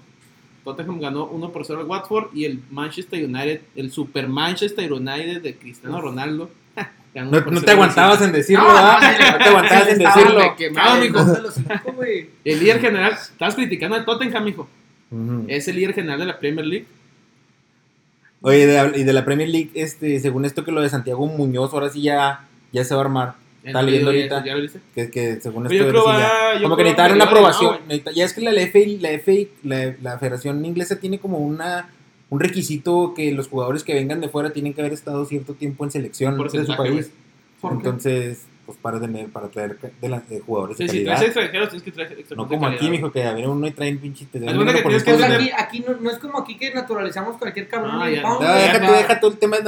Tottenham 0.65 1.01
ganó 1.01 1.27
1 1.27 1.51
por 1.51 1.65
0 1.65 1.81
al 1.81 1.87
Watford. 1.87 2.35
Y 2.35 2.45
el 2.45 2.61
Manchester 2.71 3.25
United, 3.25 3.61
el 3.77 3.91
Super 3.91 4.29
Manchester 4.29 4.93
United 4.93 5.43
de 5.43 5.55
Cristiano 5.57 6.01
Ronaldo. 6.01 6.51
ganó 7.15 7.31
No, 7.31 7.39
1 7.39 7.45
por 7.45 7.53
no 7.55 7.61
0 7.61 7.67
te 7.67 7.73
aguantabas 7.73 8.23
en 8.23 8.33
decirlo, 8.33 8.65
No, 8.65 8.75
¿verdad? 8.75 9.01
no, 9.01 9.31
No 9.33 9.39
te 9.39 9.45
aguantabas 9.45 9.89
en 9.89 9.99
decirlo. 9.99 10.57
quemado, 10.57 11.01
mijo. 11.01 11.21
El 12.45 12.61
líder 12.61 12.81
general, 12.81 13.13
estabas 13.15 13.55
criticando 13.55 13.97
al 13.97 14.05
Tottenham, 14.05 14.45
mijo. 14.45 14.69
Ujú. 15.11 15.45
Es 15.49 15.67
el 15.69 15.77
líder 15.77 15.95
general 15.95 16.21
de 16.21 16.27
la 16.27 16.39
Premier 16.39 16.67
League. 16.67 16.87
Oye, 18.43 18.67
de- 18.67 18.99
y 19.01 19.05
de 19.05 19.13
la 19.13 19.25
Premier 19.25 19.49
League, 19.49 19.71
este, 19.75 20.19
según 20.21 20.45
esto 20.47 20.65
que 20.65 20.73
lo 20.73 20.81
de 20.81 20.89
Santiago 20.89 21.27
Muñoz, 21.27 21.73
ahora 21.75 21.91
sí 21.91 22.01
ya, 22.03 22.47
ya 22.73 22.85
se 22.85 22.95
va 22.95 23.01
a 23.03 23.05
armar. 23.05 23.35
Está 23.63 23.83
leyendo 23.83 24.11
ahorita. 24.11 24.45
¿Ya 24.45 24.55
lo 24.55 24.63
viste? 24.63 24.81
Que, 24.95 25.11
que 25.11 25.41
según 25.41 25.65
Pero 25.69 25.75
esto 25.75 25.85
yo 25.87 25.91
creo 25.91 26.09
ahora 26.09 26.19
sí 26.19 26.23
ya- 26.23 26.29
va- 26.49 26.55
yo 26.55 26.63
como 26.63 26.77
que 26.77 26.83
creo 26.83 26.97
que 27.09 27.13
una 27.13 27.25
aprobación. 27.25 27.71
¿no, 27.73 27.77
güey? 27.77 27.89
necesita- 27.89 28.13
ya 28.13 28.25
es 28.25 28.33
que 28.33 28.41
la 28.41 28.51
FA, 28.53 28.79
la 29.01 29.11
FA, 29.11 29.33
la, 29.63 29.95
la 30.03 30.19
Federación 30.19 30.65
Inglesa 30.65 30.97
tiene 30.99 31.19
como 31.19 31.39
una 31.39 31.91
un 32.31 32.39
requisito 32.41 33.13
que 33.15 33.33
los 33.33 33.49
jugadores 33.49 33.83
que 33.83 33.93
vengan 33.93 34.21
de 34.21 34.29
fuera 34.29 34.53
tienen 34.53 34.73
que 34.73 34.81
haber 34.81 34.93
estado 34.93 35.25
cierto 35.25 35.55
tiempo 35.55 35.85
en 35.85 35.91
selección 35.91 36.39
de 36.39 36.65
su 36.65 36.77
país. 36.77 37.11
Entonces, 37.63 38.45
pues 38.71 38.79
para 38.83 39.01
tener, 39.01 39.29
para 39.31 39.49
traer 39.49 39.77
de 40.01 40.09
la- 40.09 40.21
de 40.21 40.39
jugadores 40.41 40.77
Sí, 40.77 40.85
de 40.85 40.89
si 40.89 40.97
calidad. 40.99 41.15
traes 41.17 41.27
extranjeros, 41.29 41.69
tienes 41.71 41.83
que 41.83 41.91
traer 41.91 42.07
extranjeros. 42.13 42.37
no 42.39 42.45
de 42.45 42.49
como 42.57 42.67
aquí, 42.69 42.77
calidad. 42.77 42.91
mijo, 42.93 43.13
que 43.13 43.21
ver 43.33 43.49
uno 43.49 43.67
y 43.67 43.71
traen 43.73 43.99
pinche 43.99 44.27
te 44.27 44.39
cuenta 44.57 44.73
que 44.75 44.83
tienes 44.83 45.03
que 45.03 45.11
Pues 45.13 45.23
tener- 45.25 45.37
aquí, 45.41 45.51
aquí 45.57 45.81
no, 45.81 45.95
no 46.01 46.11
es 46.11 46.19
como 46.19 46.39
aquí 46.39 46.57
que 46.57 46.73
naturalizamos 46.73 47.37
cualquier 47.37 47.67
cabrón. 47.69 47.91
Ah, 48.01 48.11
y 48.11 48.15
ya. 48.17 48.23
No, 48.23 48.39
deja, 48.39 48.87
tú, 48.87 48.93
deja 48.93 49.21
todo 49.21 49.31
el 49.33 49.39
tema 49.39 49.57
de 49.57 49.63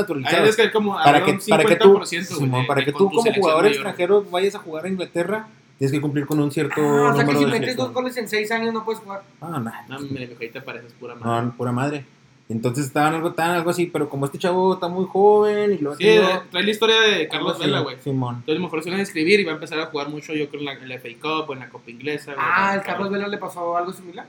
es 0.50 0.56
que 0.56 0.70
como 0.70 0.94
Para 0.94 1.24
que, 1.24 1.38
para 1.48 1.64
que 1.64 1.76
tú, 1.76 1.94
50%, 1.98 2.28
güey, 2.36 2.40
Simón, 2.46 2.60
de- 2.62 2.66
para 2.68 2.78
de 2.80 2.84
que 2.86 2.92
tú 2.92 2.98
tu 2.98 3.16
como 3.16 3.32
jugador 3.34 3.62
mayor. 3.62 3.74
extranjero 3.74 4.22
vayas 4.30 4.54
a 4.54 4.58
jugar 4.60 4.84
a 4.84 4.88
Inglaterra, 4.88 5.46
tienes 5.78 5.92
que 5.92 6.00
cumplir 6.00 6.26
con 6.26 6.38
un 6.38 6.52
cierto 6.52 6.80
Ah, 6.80 7.10
o 7.12 7.16
sea 7.16 7.24
que 7.24 7.32
si 7.34 7.44
de 7.44 7.50
metes 7.50 7.76
dos 7.76 7.92
goles 7.92 8.16
en 8.16 8.28
seis 8.28 8.50
años 8.52 8.72
no 8.72 8.84
puedes 8.84 9.00
jugar. 9.02 9.22
Ah, 9.40 9.48
no, 9.50 9.58
No, 9.88 9.98
me 10.10 10.26
te 10.28 10.60
pareces 10.60 10.92
pura 10.92 11.16
madre. 11.16 11.46
no, 11.46 11.52
pura 11.56 11.72
madre. 11.72 12.04
Entonces 12.52 12.86
estaban 12.86 13.14
algo, 13.14 13.28
estaban 13.30 13.56
algo 13.56 13.70
así, 13.70 13.86
pero 13.86 14.08
como 14.08 14.26
este 14.26 14.38
chavo 14.38 14.74
está 14.74 14.88
muy 14.88 15.06
joven 15.06 15.72
y 15.72 15.78
lo 15.78 15.94
Sí, 15.96 16.04
eh, 16.06 16.22
trae 16.50 16.62
la 16.64 16.70
historia 16.70 17.00
de 17.00 17.26
Carlos 17.28 17.58
Vela, 17.58 17.80
güey. 17.80 17.96
Simón. 18.02 18.44
Entonces, 18.46 18.84
se 18.84 18.90
van 18.90 18.98
a 18.98 19.02
inscribir 19.02 19.40
y 19.40 19.44
va 19.44 19.52
a 19.52 19.54
empezar 19.54 19.80
a 19.80 19.86
jugar 19.86 20.08
mucho, 20.08 20.34
yo 20.34 20.48
creo, 20.48 20.60
en 20.60 20.66
la, 20.66 20.72
en 20.74 20.88
la 20.88 20.98
FA 20.98 21.08
Cup 21.20 21.50
o 21.50 21.52
en 21.54 21.60
la 21.60 21.68
Copa 21.68 21.90
Inglesa. 21.90 22.34
Ah, 22.36 22.74
el 22.74 22.82
Carlos 22.82 23.10
Vela 23.10 23.26
le 23.28 23.38
pasó 23.38 23.76
algo 23.76 23.92
similar. 23.92 24.26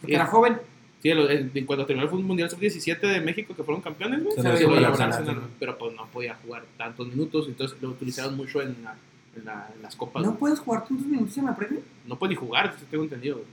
Porque 0.00 0.12
Sí. 0.12 0.16
era 0.16 0.26
joven. 0.26 0.58
Sí, 1.02 1.10
en, 1.10 1.66
cuando 1.66 1.84
terminó 1.84 2.04
el 2.04 2.10
Fútbol 2.10 2.26
Mundial 2.26 2.48
Sub-17 2.50 3.00
de 3.00 3.20
México, 3.20 3.54
que 3.56 3.62
fueron 3.64 3.82
campeones, 3.82 4.22
güey. 4.22 4.36
Se 4.36 4.42
lo 4.42 4.86
Arsenal, 4.86 5.40
pero 5.58 5.76
pues 5.78 5.94
no 5.94 6.06
podía 6.06 6.36
jugar 6.44 6.64
tantos 6.76 7.08
minutos, 7.08 7.46
entonces 7.48 7.76
lo 7.82 7.88
utilizaron 7.88 8.36
mucho 8.36 8.62
en, 8.62 8.76
la- 8.84 8.94
en, 9.36 9.44
la- 9.44 9.68
en 9.74 9.82
las 9.82 9.96
copas. 9.96 10.22
¿No 10.22 10.28
güey. 10.30 10.38
puedes 10.38 10.60
jugar 10.60 10.84
tantos 10.86 11.06
minutos 11.06 11.36
en 11.38 11.46
la 11.46 11.56
Premier? 11.56 11.82
No 12.06 12.16
puede 12.16 12.30
ni 12.34 12.36
jugar, 12.36 12.72
eso 12.76 12.84
tengo 12.90 13.02
entendido. 13.04 13.36
güey. 13.36 13.48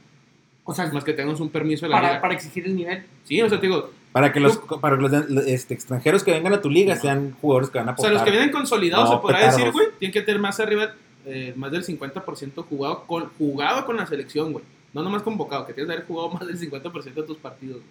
O 0.64 0.74
sea, 0.76 0.92
Más 0.94 1.04
que 1.04 1.14
tengamos 1.14 1.40
un 1.40 1.50
permiso 1.50 1.88
de 1.88 1.90
la 1.90 1.96
para, 1.96 2.08
liga. 2.10 2.22
para 2.22 2.34
exigir 2.36 2.66
el 2.68 2.76
nivel. 2.76 3.04
Sí, 3.24 3.42
o 3.42 3.50
sea, 3.50 3.60
te 3.60 3.66
digo, 3.66 3.90
Para 4.12 4.34
que 4.34 4.40
los, 4.40 4.58
para 4.58 4.98
que 4.98 5.04
los 5.04 5.14
este, 5.46 5.76
extranjeros 5.76 6.24
que 6.24 6.32
vengan 6.32 6.54
a 6.54 6.62
tu 6.62 6.70
liga 6.70 6.96
sean 6.96 7.36
jugadores 7.40 7.70
que 7.70 7.78
van 7.78 7.90
a 7.90 7.92
o 7.92 7.96
sea, 7.96 8.08
aportar. 8.08 8.14
los 8.14 8.24
que 8.24 8.32
vienen 8.32 8.52
consolidados, 8.52 9.10
No, 9.10 9.16
se 9.16 9.22
podrá 9.22 9.46
decir, 9.46 9.72
güey, 9.72 9.88
tienen 10.00 10.14
que 10.14 10.22
tener 10.22 10.42
más 10.42 10.60
arriba, 10.60 10.94
eh, 11.26 11.54
más 11.56 11.72
del 11.72 11.86
50% 11.86 12.66
jugado 12.68 13.04
con, 13.06 13.30
jugado 13.38 13.86
con 13.86 13.98
la 13.98 14.08
selección, 14.08 14.52
güey. 14.52 14.66
No 14.94 15.04
nomás 15.04 15.22
convocado, 15.22 15.68
que 15.68 15.74
tienes 15.74 15.88
que 15.88 15.94
haber 15.94 16.08
jugado 16.08 16.32
más 16.32 16.48
del 16.48 16.60
50% 16.60 17.14
de 17.14 17.24
tus 17.24 17.38
partidos 17.38 17.82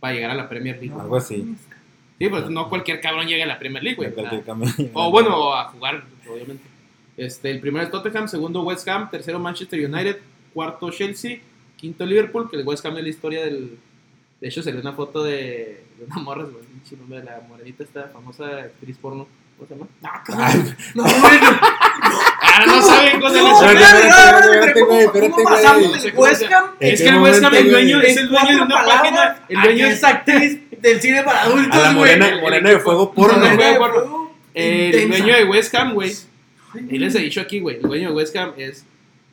para 0.00 0.12
llegar 0.12 0.30
a 0.32 0.34
la 0.34 0.48
Premier 0.48 0.76
League. 0.76 0.94
Algo 1.00 1.16
así. 1.16 1.56
Sí, 2.18 2.28
pues 2.28 2.48
no 2.50 2.68
cualquier 2.68 3.00
cabrón 3.00 3.26
llega 3.26 3.44
a 3.44 3.48
la 3.48 3.58
Premier 3.58 3.82
League, 3.82 3.96
güey. 3.96 4.14
Cambio. 4.44 4.68
O 4.92 5.10
bueno, 5.10 5.54
a 5.54 5.64
jugar, 5.70 6.04
obviamente. 6.30 6.74
Este, 7.16 7.50
el 7.50 7.60
primero 7.60 7.84
es 7.84 7.90
Tottenham, 7.90 8.28
segundo 8.28 8.62
West 8.62 8.86
Ham, 8.88 9.10
tercero 9.10 9.38
Manchester 9.38 9.84
United, 9.84 10.18
cuarto 10.52 10.90
Chelsea, 10.90 11.38
quinto 11.76 12.04
Liverpool, 12.04 12.50
que 12.50 12.56
el 12.56 12.66
West 12.66 12.84
Ham 12.84 12.96
es 12.98 13.02
la 13.02 13.08
historia 13.08 13.44
del... 13.44 13.78
De 14.44 14.50
hecho, 14.50 14.62
salió 14.62 14.78
una 14.82 14.92
foto 14.92 15.24
de, 15.24 15.80
de 15.98 16.04
una 16.06 16.16
morra, 16.16 16.42
güey, 16.42 16.62
chino, 16.86 17.02
de 17.08 17.24
la 17.24 17.40
morenita 17.48 17.82
esta 17.82 18.08
famosa 18.12 18.44
actriz 18.58 18.94
porno. 19.00 19.26
¿Cómo 19.56 19.66
se 19.66 19.74
llama? 19.74 19.86
Ah. 20.02 20.54
No. 20.94 21.04
Ah, 21.06 22.64
no 22.66 22.82
saben 22.82 23.20
cómo 23.20 23.30
se 23.32 23.38
No, 23.40 23.62
llama. 23.62 23.72
espérate, 23.72 24.06
espérate, 24.06 24.06
espérate, 24.06 24.54
espérate, 24.54 24.80
güey, 24.82 24.84
¿cómo- 24.84 25.00
espérate, 25.00 25.30
¿Cómo 25.30 25.42
güey. 25.48 25.54
pasamos 25.62 25.82
No 25.92 25.94
sé 25.98 26.02
del 26.02 26.14
cómo 26.14 26.26
se-? 26.26 26.44
¿En 26.44 26.92
Es 26.92 27.00
que 27.02 27.08
el 27.08 27.16
West 27.22 27.42
Ham 27.42 27.52
momento, 27.52 27.56
es 27.66 27.70
dueño, 27.72 28.00
es 28.02 28.16
el 28.18 28.28
dueño 28.28 28.56
de 28.56 28.60
una 28.62 28.84
página. 28.84 29.36
El 29.48 29.62
dueño 29.62 29.86
es 29.86 30.04
actriz 30.04 30.58
del 30.82 31.00
cine 31.00 31.22
para 31.22 31.42
adultos, 31.44 31.80
güey. 31.80 31.94
morena, 31.94 32.36
morena 32.42 32.68
de 32.70 32.80
fuego 32.80 33.14
porno. 33.14 33.42
El 34.52 35.08
dueño 35.08 35.34
de 35.36 35.44
West 35.46 35.74
Ham, 35.74 35.94
güey. 35.94 36.12
Y 36.90 36.98
les 36.98 37.14
he 37.14 37.20
dicho 37.20 37.40
aquí, 37.40 37.60
güey. 37.60 37.76
El 37.76 37.82
dueño 37.82 38.08
de 38.10 38.14
West 38.14 38.36
Ham 38.36 38.52
es 38.58 38.84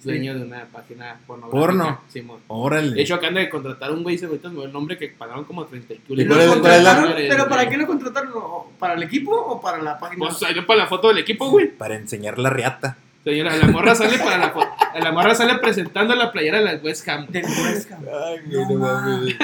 dueño 0.03 0.35
de 0.35 0.41
una 0.43 0.65
página 0.65 1.19
pornográfica. 1.27 1.59
Porno. 1.59 2.01
Simón. 2.09 2.39
Órale. 2.47 2.95
De 2.95 3.01
hecho, 3.01 3.15
acaban 3.15 3.35
de 3.35 3.49
contratar 3.49 3.89
a 3.89 3.93
un 3.93 4.03
güey, 4.03 4.17
se 4.17 4.25
ahorita 4.25 4.47
el 4.49 4.71
nombre 4.73 4.97
que 4.97 5.09
pagaron 5.09 5.43
como 5.45 5.65
30 5.65 5.93
y 5.93 5.97
¿Y 5.97 5.99
cuál 5.99 6.19
es- 6.41 6.47
¿Lo 6.47 6.59
cuál 6.61 6.73
es 6.73 6.83
la-? 6.83 7.13
¿Pero 7.15 7.47
para 7.49 7.69
qué 7.69 7.77
lo 7.77 7.87
contrataron? 7.87 8.31
¿O 8.35 8.71
¿Para 8.79 8.93
el 8.95 9.03
equipo 9.03 9.31
o 9.35 9.61
para 9.61 9.81
la 9.81 9.99
página? 9.99 10.19
Pues 10.25 10.37
salió 10.39 10.65
para 10.65 10.79
la 10.81 10.87
foto 10.87 11.07
del 11.09 11.19
equipo, 11.19 11.49
güey. 11.49 11.67
Para 11.69 11.95
enseñar 11.95 12.37
la 12.39 12.49
riata. 12.49 12.97
Señora, 13.23 13.55
la 13.55 13.67
morra 13.67 13.93
sale 13.93 14.17
para 14.17 14.37
la 14.39 14.49
foto. 14.49 14.67
La 14.99 15.11
morra 15.11 15.35
sale 15.35 15.55
presentando 15.59 16.15
la 16.15 16.31
playera 16.31 16.57
de 16.57 16.63
la 16.65 16.73
West 16.83 17.07
Ham. 17.07 17.27
Del 17.27 17.45
West 17.45 17.91
Ham. 17.91 17.99
Ay, 18.11 18.37
No 18.47 18.65
güey, 18.65 18.73
no 18.73 18.79
mames. 18.79 19.35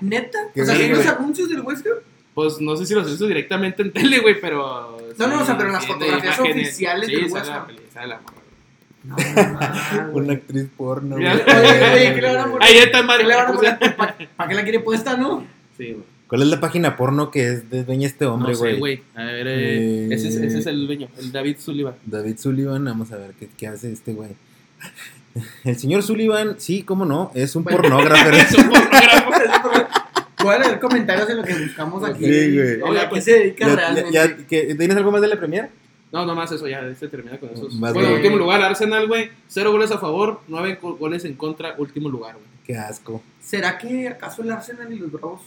¿Neta? 0.00 0.38
O 0.60 0.64
sea, 0.64 0.74
sí, 0.74 0.82
¿sí 0.82 0.88
los 0.88 1.06
anuncios 1.06 1.48
del 1.48 1.60
West 1.60 1.86
Ham? 1.86 1.98
Pues 2.34 2.60
no 2.60 2.76
sé 2.76 2.86
si 2.86 2.94
los 2.94 3.08
hizo 3.10 3.26
directamente 3.28 3.82
en 3.82 3.92
tele, 3.92 4.18
güey, 4.18 4.40
pero. 4.40 4.98
No, 5.18 5.26
no, 5.28 5.42
o 5.42 5.44
sea, 5.44 5.56
pero 5.56 5.68
en 5.68 5.74
las 5.74 5.86
fotografías 5.86 6.40
oficiales 6.40 7.06
sí, 7.08 7.14
del 7.14 7.24
West 7.32 7.48
Ham. 7.50 7.66
sale 7.92 8.06
la 8.08 8.20
morra. 8.20 8.39
No, 9.04 9.16
no, 9.16 9.22
Una 10.12 10.24
güey. 10.24 10.30
actriz 10.32 10.66
porno. 10.76 11.16
Güey. 11.16 11.26
Oye, 11.26 11.42
oye, 11.42 12.14
¿qué 12.14 12.20
le 12.20 12.34
van 12.34 12.38
a 12.38 12.50
poner? 12.50 12.62
Ahí 12.68 12.76
está, 12.78 13.02
madre. 13.02 13.26
¿Para 14.36 14.48
qué 14.48 14.54
la 14.54 14.62
quiere 14.62 14.80
puesta, 14.80 15.16
no? 15.16 15.44
Sí, 15.76 15.92
güey. 15.92 16.04
¿Cuál 16.26 16.42
es 16.42 16.48
la 16.48 16.60
página 16.60 16.96
porno 16.96 17.30
que 17.32 17.48
es 17.48 17.70
de 17.70 17.82
dueña 17.82 18.06
este 18.06 18.24
hombre, 18.24 18.52
no 18.52 18.54
sé, 18.58 18.60
güey? 18.74 18.78
güey. 18.78 19.02
A 19.16 19.24
ver, 19.24 19.46
eh, 19.48 19.52
Eh, 20.06 20.08
ese, 20.12 20.28
es, 20.28 20.36
ese 20.36 20.58
es 20.60 20.66
el 20.66 20.86
dueño, 20.86 21.08
el 21.18 21.32
David 21.32 21.56
Sullivan. 21.58 21.94
David 22.06 22.36
Sullivan, 22.38 22.84
vamos 22.84 23.10
a 23.10 23.16
ver 23.16 23.32
qué, 23.40 23.48
qué 23.56 23.66
hace 23.66 23.90
este 23.90 24.12
güey. 24.12 24.30
El 25.64 25.76
señor 25.76 26.02
Sullivan, 26.04 26.56
sí, 26.58 26.82
cómo 26.84 27.04
no, 27.04 27.32
es 27.34 27.56
un 27.56 27.64
pornógrafo. 27.64 28.30
Es 28.36 28.54
un 28.54 28.68
pornógrafo. 28.68 29.70
Voy 30.44 30.54
a 30.54 30.58
leer 30.58 30.78
comentarios 30.80 31.28
en 31.30 31.36
lo 31.38 31.42
que 31.42 31.54
buscamos 31.54 32.04
aquí. 32.08 32.24
Sí, 32.24 32.56
güey. 32.56 32.80
Oye, 32.82 33.00
¿a 33.00 33.08
qué 33.10 33.20
se 33.20 33.32
dedica 33.32 33.66
Ya- 33.68 33.76
realmente? 33.76 34.12
ya- 34.12 34.36
¿qué- 34.48 34.74
¿Tienes 34.76 34.96
algo 34.96 35.10
más 35.10 35.20
de 35.22 35.28
la 35.28 35.36
Premier? 35.36 35.68
No, 36.12 36.26
nomás 36.26 36.50
eso, 36.50 36.66
ya 36.66 36.92
se 36.94 37.08
termina 37.08 37.38
con 37.38 37.50
esos. 37.50 37.72
Más 37.74 37.92
bueno, 37.94 38.14
último 38.14 38.36
lugar, 38.36 38.60
Arsenal, 38.62 39.06
güey. 39.06 39.30
Cero 39.46 39.70
goles 39.72 39.90
a 39.92 39.98
favor, 39.98 40.40
nueve 40.48 40.78
go- 40.82 40.96
goles 40.96 41.24
en 41.24 41.34
contra, 41.34 41.74
último 41.78 42.08
lugar, 42.08 42.34
güey. 42.34 42.46
Qué 42.66 42.76
asco. 42.76 43.22
¿Será 43.40 43.78
que 43.78 44.08
acaso 44.08 44.42
el 44.42 44.50
Arsenal 44.50 44.92
y 44.92 44.98
los 44.98 45.10
Bravos 45.12 45.40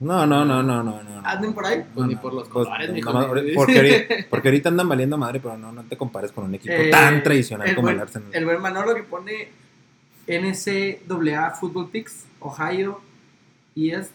No, 0.00 0.26
no, 0.26 0.44
no, 0.44 0.62
no, 0.62 0.82
no, 0.82 1.02
no. 1.02 1.22
Anden 1.26 1.54
por 1.54 1.64
ahí. 1.66 1.78
Pues 1.82 1.96
No, 1.96 2.06
ni 2.06 2.14
no, 2.14 2.20
por 2.20 2.34
los 2.34 2.48
pues, 2.48 2.66
colores, 2.66 2.88
no, 2.88 2.94
mijo, 2.94 3.12
no, 3.12 3.34
ni- 3.34 3.52
porque, 3.54 3.76
ahorita, 3.78 4.14
porque 4.30 4.48
ahorita 4.48 4.68
andan 4.68 4.88
valiendo 4.90 5.16
madre, 5.16 5.40
pero 5.40 5.56
no, 5.56 5.72
no 5.72 5.82
te 5.84 5.96
compares 5.96 6.32
con 6.32 6.44
un 6.44 6.54
equipo 6.54 6.74
Eh, 6.74 6.90
tan 6.90 7.22
tradicional 7.22 7.74
como 7.74 7.86
buen, 7.86 7.96
el 7.96 8.02
Arsenal. 8.02 8.28
El 8.34 8.44
buen 8.44 8.60
Manolo 8.60 8.94
que 8.94 9.02
pone 9.04 9.48
NCAA 10.26 11.50
Football 11.52 11.88
Picks, 11.90 12.24
Ohio, 12.40 13.00
y 13.74 13.90
es 13.90 14.10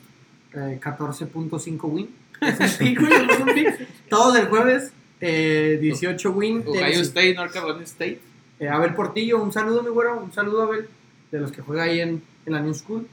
eh, 0.53 0.79
14.5 0.83 1.79
win. 1.83 2.09
Es 2.41 2.59
un 2.59 2.77
pick, 2.87 2.99
güey, 2.99 3.13
es 3.13 3.39
un 3.39 3.45
pick. 3.53 3.87
Todo 4.09 4.31
del 4.33 4.47
jueves, 4.47 4.91
eh, 5.21 5.77
18 5.79 6.31
win. 6.31 6.63
Ohio. 6.67 7.01
State, 7.01 7.35
North 7.35 7.53
Carolina 7.53 7.83
State. 7.83 8.19
Eh, 8.59 8.67
Abel 8.67 8.93
Portillo, 8.93 9.41
un 9.41 9.51
saludo, 9.51 9.81
mi 9.83 9.89
güero, 9.89 10.21
un 10.21 10.33
saludo, 10.33 10.63
Abel, 10.63 10.87
de 11.31 11.39
los 11.39 11.51
que 11.51 11.61
juega 11.61 11.83
ahí 11.83 12.01
en, 12.01 12.21
en 12.45 12.53
la 12.53 12.59
New 12.59 12.73
School. 12.73 13.07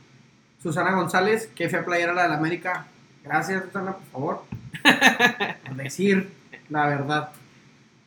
Susana 0.62 0.94
González, 0.94 1.48
que 1.54 1.68
fue 1.68 1.78
a 1.78 1.84
playera 1.84 2.12
la 2.12 2.24
del 2.24 2.32
América. 2.32 2.86
Gracias, 3.22 3.64
Susana, 3.64 3.92
por 3.92 4.06
favor. 4.06 4.44
Por 5.66 5.76
decir 5.76 6.28
la 6.70 6.86
verdad. 6.86 7.30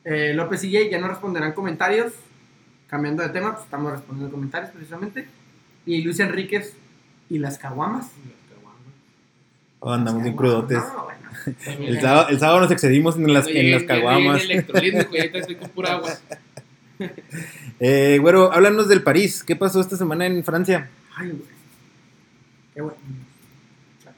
Eh, 0.03 0.33
López 0.33 0.63
y 0.63 0.71
Jay 0.71 0.89
ya 0.89 0.99
no 0.99 1.07
responderán 1.07 1.53
comentarios. 1.53 2.13
Cambiando 2.87 3.23
de 3.23 3.29
tema, 3.29 3.53
pues 3.53 3.65
estamos 3.65 3.91
respondiendo 3.91 4.31
comentarios 4.33 4.71
precisamente. 4.71 5.27
Y 5.85 6.01
Luis 6.01 6.19
Enríquez 6.19 6.73
y 7.29 7.39
las 7.39 7.57
caguamas. 7.57 8.07
Oh, 9.83 9.91
andamos 9.93 10.21
bien 10.23 10.35
Caguamas, 10.35 10.67
crudotes. 10.67 10.93
no, 10.93 11.03
bueno. 11.03 11.21
El 11.87 12.01
sábado, 12.01 12.29
el 12.29 12.39
sábado 12.39 12.59
nos 12.61 12.71
excedimos 12.71 13.15
en 13.15 13.33
las, 13.33 13.47
en 13.47 13.71
las 13.71 13.83
caguamas. 13.83 14.43
estoy 14.47 15.55
con 15.55 15.69
pura 15.69 15.93
agua. 15.93 16.11
Eh, 17.83 18.19
güero, 18.21 18.53
háblanos 18.53 18.87
del 18.87 19.01
París. 19.01 19.43
¿Qué 19.43 19.55
pasó 19.55 19.81
esta 19.81 19.97
semana 19.97 20.27
en 20.27 20.43
Francia? 20.43 20.87
Ay, 21.15 21.29
güey. 21.29 21.41
Qué 22.75 22.81
bueno. 22.81 22.97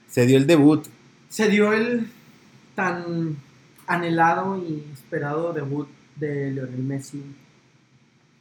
Se 0.09 0.25
dio 0.25 0.35
el 0.37 0.45
debut. 0.45 0.85
se 1.29 1.47
dio 1.47 1.71
el 1.71 2.11
tan 2.75 3.37
anhelado 3.87 4.57
y 4.57 4.83
esperado 4.91 5.53
debut 5.53 5.87
de 6.17 6.51
Lionel 6.51 6.83
Messi 6.83 7.23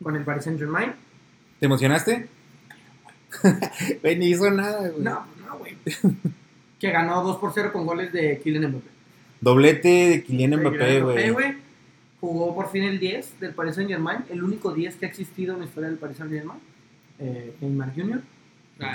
con 0.02 0.16
el 0.16 0.24
Paris 0.24 0.42
Saint 0.42 0.58
Germain. 0.58 0.92
¿Te 1.60 1.66
emocionaste? 1.66 2.26
Güey, 4.02 4.16
ni 4.16 4.26
hizo 4.30 4.50
nada, 4.50 4.88
güey. 4.88 5.04
No, 5.04 5.24
no, 5.46 5.58
güey. 5.58 5.76
Que 6.82 6.90
ganó 6.90 7.22
2 7.22 7.36
por 7.38 7.52
0 7.54 7.70
con 7.72 7.86
goles 7.86 8.12
de 8.12 8.40
Kylian 8.42 8.70
Mbappé. 8.72 8.88
Doblete 9.40 9.88
de 9.88 10.24
Kylian 10.24 10.56
Mbappé, 10.60 10.78
Kylian 10.78 11.02
güey. 11.04 11.30
güey. 11.30 11.54
Jugó 12.20 12.54
por 12.56 12.70
fin 12.72 12.82
el 12.82 12.98
10 12.98 13.38
del 13.40 13.54
Paris 13.54 13.76
Saint 13.76 13.88
Germain, 13.88 14.18
el 14.30 14.42
único 14.42 14.72
10 14.72 14.96
que 14.96 15.06
ha 15.06 15.08
existido 15.08 15.54
en 15.54 15.60
la 15.60 15.66
historia 15.66 15.88
del 15.90 15.98
Paris 15.98 16.16
Saint 16.16 16.32
Germain. 16.32 16.58
Eh, 17.20 17.54
Neymar 17.60 17.94
Jr. 17.94 18.20
No, 18.78 18.86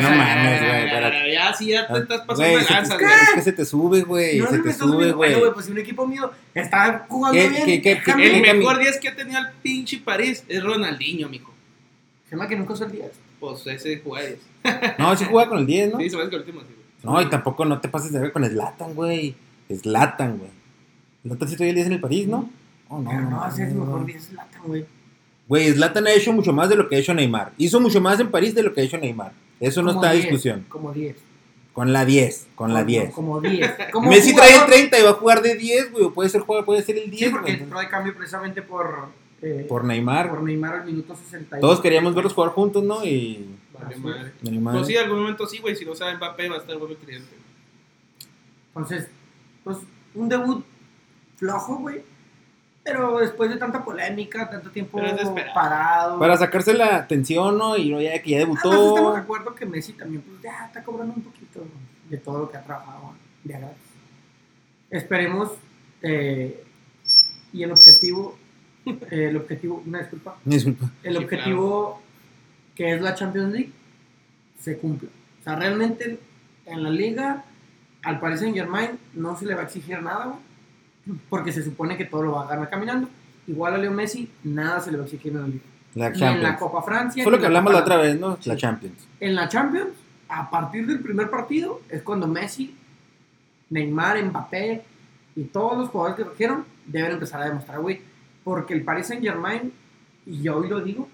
no 0.00 0.10
mames, 0.10 0.60
güey. 0.62 1.32
Ya, 1.34 1.52
sí, 1.52 1.66
ya 1.66 1.86
te 1.86 1.98
estás 1.98 2.20
pasando 2.22 2.36
Güey, 2.36 2.54
de 2.54 2.60
se 2.62 2.66
te- 2.68 2.72
lanza, 2.74 2.94
es 2.94 3.00
güey. 3.00 3.12
que 3.34 3.42
se 3.42 3.52
te 3.52 3.64
sube, 3.66 4.00
güey. 4.02 4.38
No, 4.38 4.46
se 4.48 4.56
no 4.58 4.64
te 4.64 4.72
sube. 4.72 5.12
Bueno, 5.12 5.38
güey. 5.40 5.52
pues 5.52 5.66
si 5.66 5.72
un 5.72 5.78
equipo 5.78 6.06
mío 6.06 6.30
está 6.54 7.04
jugando 7.08 7.38
¿Qué- 7.38 7.48
bien, 7.50 7.64
qué- 7.66 7.82
qué- 7.82 7.94
déjame. 7.96 8.22
qué- 8.22 8.36
El 8.38 8.42
qué- 8.42 8.54
mejor 8.54 8.78
10 8.78 8.98
que 9.00 9.08
ha 9.08 9.16
tenido 9.16 9.38
el 9.40 9.48
pinche 9.62 9.98
París 9.98 10.44
es 10.48 10.62
Ronaldinho, 10.62 11.28
mijo. 11.28 11.52
Se 12.30 12.36
llama 12.36 12.48
que 12.48 12.56
nunca 12.56 12.72
usó 12.72 12.86
el 12.86 12.92
10. 12.92 13.10
Pues 13.38 13.66
ese 13.66 14.00
juega 14.02 14.26
10. 14.28 14.38
No, 14.98 15.14
sí 15.16 15.26
juega 15.28 15.50
con 15.50 15.58
el 15.58 15.66
10, 15.66 15.92
¿no? 15.92 15.98
Sí, 15.98 16.08
se 16.08 16.16
hace 16.16 16.30
que 16.30 16.36
el 16.36 16.40
último 16.42 16.60
sí, 16.60 16.68
güey. 16.72 16.83
No, 17.04 17.20
y 17.20 17.28
tampoco 17.28 17.64
no 17.64 17.80
te 17.80 17.88
pases 17.88 18.12
de 18.12 18.20
ver 18.20 18.32
con 18.32 18.44
Slatan, 18.44 18.94
güey. 18.94 19.34
Slatan, 19.70 20.38
güey. 20.38 20.50
Slatan 21.22 21.48
sí 21.48 21.54
todavía 21.54 21.70
el 21.70 21.74
10 21.76 21.86
en 21.88 21.92
el 21.94 22.00
París, 22.00 22.26
¿no? 22.28 22.48
Oh, 22.88 23.00
no, 23.00 23.10
Pero 23.10 23.22
no, 23.22 23.30
no, 23.30 23.36
no, 23.40 23.48
es 23.48 23.74
mejor 23.74 24.06
10 24.06 24.32
Lata, 24.34 24.58
güey. 24.64 24.84
Güey, 25.48 25.72
Zlatan 25.72 26.06
ha 26.06 26.12
hecho 26.12 26.32
mucho 26.32 26.52
más 26.52 26.68
de 26.68 26.76
lo 26.76 26.88
que 26.88 26.96
ha 26.96 26.98
hecho 26.98 27.12
Neymar. 27.14 27.52
Hizo 27.58 27.80
mucho 27.80 28.00
más 28.00 28.18
en 28.20 28.30
París 28.30 28.54
de 28.54 28.62
lo 28.62 28.72
que 28.72 28.80
ha 28.80 28.84
hecho 28.84 28.96
Neymar. 28.98 29.32
Eso 29.60 29.82
no 29.82 29.88
Como 29.88 30.00
está 30.02 30.12
10, 30.12 30.24
discusión. 30.24 30.64
Como 30.68 30.92
10. 30.92 31.16
Con 31.74 31.92
la 31.92 32.04
10, 32.04 32.46
con 32.54 32.72
la 32.72 32.80
Como- 32.80 32.86
10. 32.88 33.10
Como 33.12 33.40
10. 33.40 33.74
Como 33.92 34.08
Messi 34.10 34.34
trae 34.34 34.54
el 34.56 34.64
30 34.66 34.98
y 34.98 35.02
va 35.02 35.10
a 35.10 35.14
jugar 35.14 35.42
de 35.42 35.56
10, 35.56 35.92
güey. 35.92 36.08
Puede 36.10 36.28
ser, 36.30 36.42
puede 36.44 36.82
ser 36.82 36.96
el 36.98 37.10
10, 37.10 37.24
Sí, 37.26 37.30
porque 37.30 37.52
entró 37.52 37.78
de 37.80 37.88
cambio 37.88 38.14
precisamente 38.16 38.62
por, 38.62 39.08
eh, 39.42 39.66
Por 39.68 39.84
Neymar. 39.84 40.30
por 40.30 40.42
Neymar 40.42 40.74
al 40.76 40.84
minuto 40.86 41.14
60. 41.16 41.58
Todos 41.60 41.80
queríamos 41.80 42.14
verlos 42.14 42.32
jugar 42.32 42.50
juntos, 42.52 42.82
¿no? 42.84 43.04
Y 43.04 43.44
Vale, 43.84 43.96
madre. 43.98 44.32
Neymar. 44.42 44.74
Pues 44.74 44.86
sí, 44.86 44.96
en 44.96 45.04
algún 45.04 45.20
momento 45.20 45.46
sí, 45.46 45.58
güey. 45.58 45.74
Si 45.76 45.84
no 45.84 45.94
sabe 45.94 46.16
Mbappé, 46.16 46.48
va 46.48 46.56
a 46.56 46.58
estar 46.58 46.76
bueno 46.76 46.92
el 46.94 46.98
cliente. 47.00 47.34
Entonces, 48.68 49.08
pues 49.62 49.78
un 50.14 50.28
debut 50.28 50.64
flojo, 51.36 51.76
güey. 51.76 52.02
Pero 52.82 53.18
después 53.18 53.48
de 53.50 53.56
tanta 53.56 53.82
polémica, 53.82 54.50
tanto 54.50 54.70
tiempo 54.70 55.00
parado. 55.54 56.18
Para 56.18 56.36
sacarse 56.36 56.74
la 56.74 56.96
atención, 56.96 57.56
¿no? 57.56 57.76
Y 57.78 57.90
ya 58.02 58.20
que 58.22 58.30
ya 58.30 58.36
Además, 58.38 58.56
estamos 58.56 58.78
de 58.78 58.84
debutó. 59.00 59.16
acuerdo 59.16 59.54
que 59.54 59.64
Messi 59.64 59.94
también 59.94 60.20
pues, 60.22 60.42
ya 60.42 60.66
está 60.66 60.82
cobrando 60.84 61.14
un 61.16 61.22
poquito 61.22 61.60
de 62.10 62.18
todo 62.18 62.40
lo 62.40 62.50
que 62.50 62.58
ha 62.58 62.62
trabajado 62.62 63.14
de 63.42 63.54
gratis. 63.58 63.78
Esperemos 64.90 65.52
eh, 66.02 66.62
y 67.54 67.62
el 67.62 67.72
objetivo, 67.72 68.36
eh, 68.84 68.98
el 69.30 69.36
objetivo, 69.38 69.82
una 69.86 70.00
disculpa, 70.00 70.36
Disculpa. 70.44 70.90
el 71.02 71.16
Sí, 71.16 71.24
objetivo 71.24 72.02
que 72.74 72.94
es 72.94 73.00
la 73.00 73.14
Champions 73.14 73.52
League 73.52 73.72
se 74.60 74.78
cumple. 74.78 75.08
O 75.40 75.44
sea, 75.44 75.56
realmente 75.56 76.18
en 76.66 76.82
la 76.82 76.90
liga 76.90 77.44
al 78.02 78.20
Paris 78.20 78.40
Saint 78.40 78.54
Germain 78.54 78.98
no 79.14 79.36
se 79.36 79.46
le 79.46 79.54
va 79.54 79.62
a 79.62 79.64
exigir 79.64 80.02
nada, 80.02 80.26
güey, 80.26 81.18
porque 81.28 81.52
se 81.52 81.62
supone 81.62 81.96
que 81.96 82.04
todo 82.04 82.22
lo 82.22 82.32
va 82.32 82.44
a 82.44 82.48
ganar 82.48 82.70
caminando. 82.70 83.08
Igual 83.46 83.74
a 83.74 83.78
Leo 83.78 83.90
Messi, 83.90 84.30
nada 84.42 84.80
se 84.80 84.90
le 84.90 84.96
va 84.96 85.04
a 85.04 85.06
exigir 85.06 85.32
en 85.32 85.40
la 85.40 85.48
liga. 85.48 85.64
La 85.94 86.06
en 86.08 86.42
la. 86.42 86.56
Copa 86.56 86.82
Francia. 86.82 87.22
Fue 87.22 87.30
lo 87.30 87.38
que 87.38 87.46
hablamos 87.46 87.72
la 87.72 87.80
otra 87.80 87.98
vez, 87.98 88.18
¿no? 88.18 88.38
La. 88.44 88.56
Champions. 88.56 89.06
en 89.20 89.34
la 89.34 89.48
Champions, 89.48 89.90
a 90.28 90.50
partir 90.50 90.86
del 90.86 91.00
primer 91.00 91.30
partido, 91.30 91.82
es 91.88 92.02
cuando 92.02 92.26
Messi, 92.26 92.74
Neymar, 93.70 94.22
Mbappé 94.24 94.82
y 95.36 95.44
todos 95.44 95.78
los 95.78 95.88
jugadores 95.90 96.16
que 96.16 96.24
trajeron 96.24 96.64
deben 96.86 97.12
empezar 97.12 97.42
a 97.42 97.46
demostrar, 97.46 97.80
güey. 97.80 98.00
Porque 98.42 98.74
el 98.74 98.82
Paris 98.82 99.06
Saint 99.06 99.22
Germain, 99.22 99.72
y 100.26 100.42
yo 100.42 100.56
hoy 100.56 100.68
lo 100.68 100.80
digo, 100.80 101.08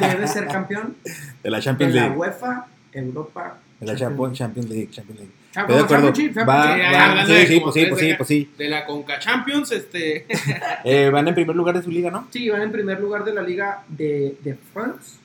debe 0.00 0.26
ser 0.28 0.46
campeón 0.48 0.96
De 1.42 1.50
la 1.50 1.56
de 1.58 1.62
Champions 1.62 1.94
la 1.94 2.00
League. 2.02 2.16
UEFA, 2.16 2.66
Europa. 2.92 3.58
De 3.80 3.86
la 3.86 3.96
Champions 3.96 4.38
Champions 4.38 4.68
League. 4.68 4.90
Champions 4.90 5.20
League. 5.20 5.32
Estoy 5.54 5.74
de 5.76 5.80
acuerdo. 5.82 6.14
Sí, 6.14 6.28
de 6.28 7.46
sí, 7.46 7.60
pues 7.60 7.74
sí, 7.74 7.86
pues 7.86 8.00
sí, 8.00 8.06
de- 8.08 8.14
pues 8.16 8.28
sí. 8.28 8.50
De 8.56 8.68
la 8.68 8.86
Conca 8.86 9.18
Champions, 9.18 9.70
este. 9.72 10.26
Eh, 10.84 11.10
van 11.10 11.28
en 11.28 11.34
primer 11.34 11.54
lugar 11.56 11.76
de 11.76 11.82
su 11.82 11.90
liga, 11.90 12.10
¿no? 12.10 12.26
Sí, 12.30 12.48
van 12.48 12.62
en 12.62 12.72
primer 12.72 13.00
lugar 13.00 13.24
de 13.24 13.34
la 13.34 13.42
Liga 13.42 13.82
de, 13.88 14.36
de 14.42 14.54
France. 14.72 15.16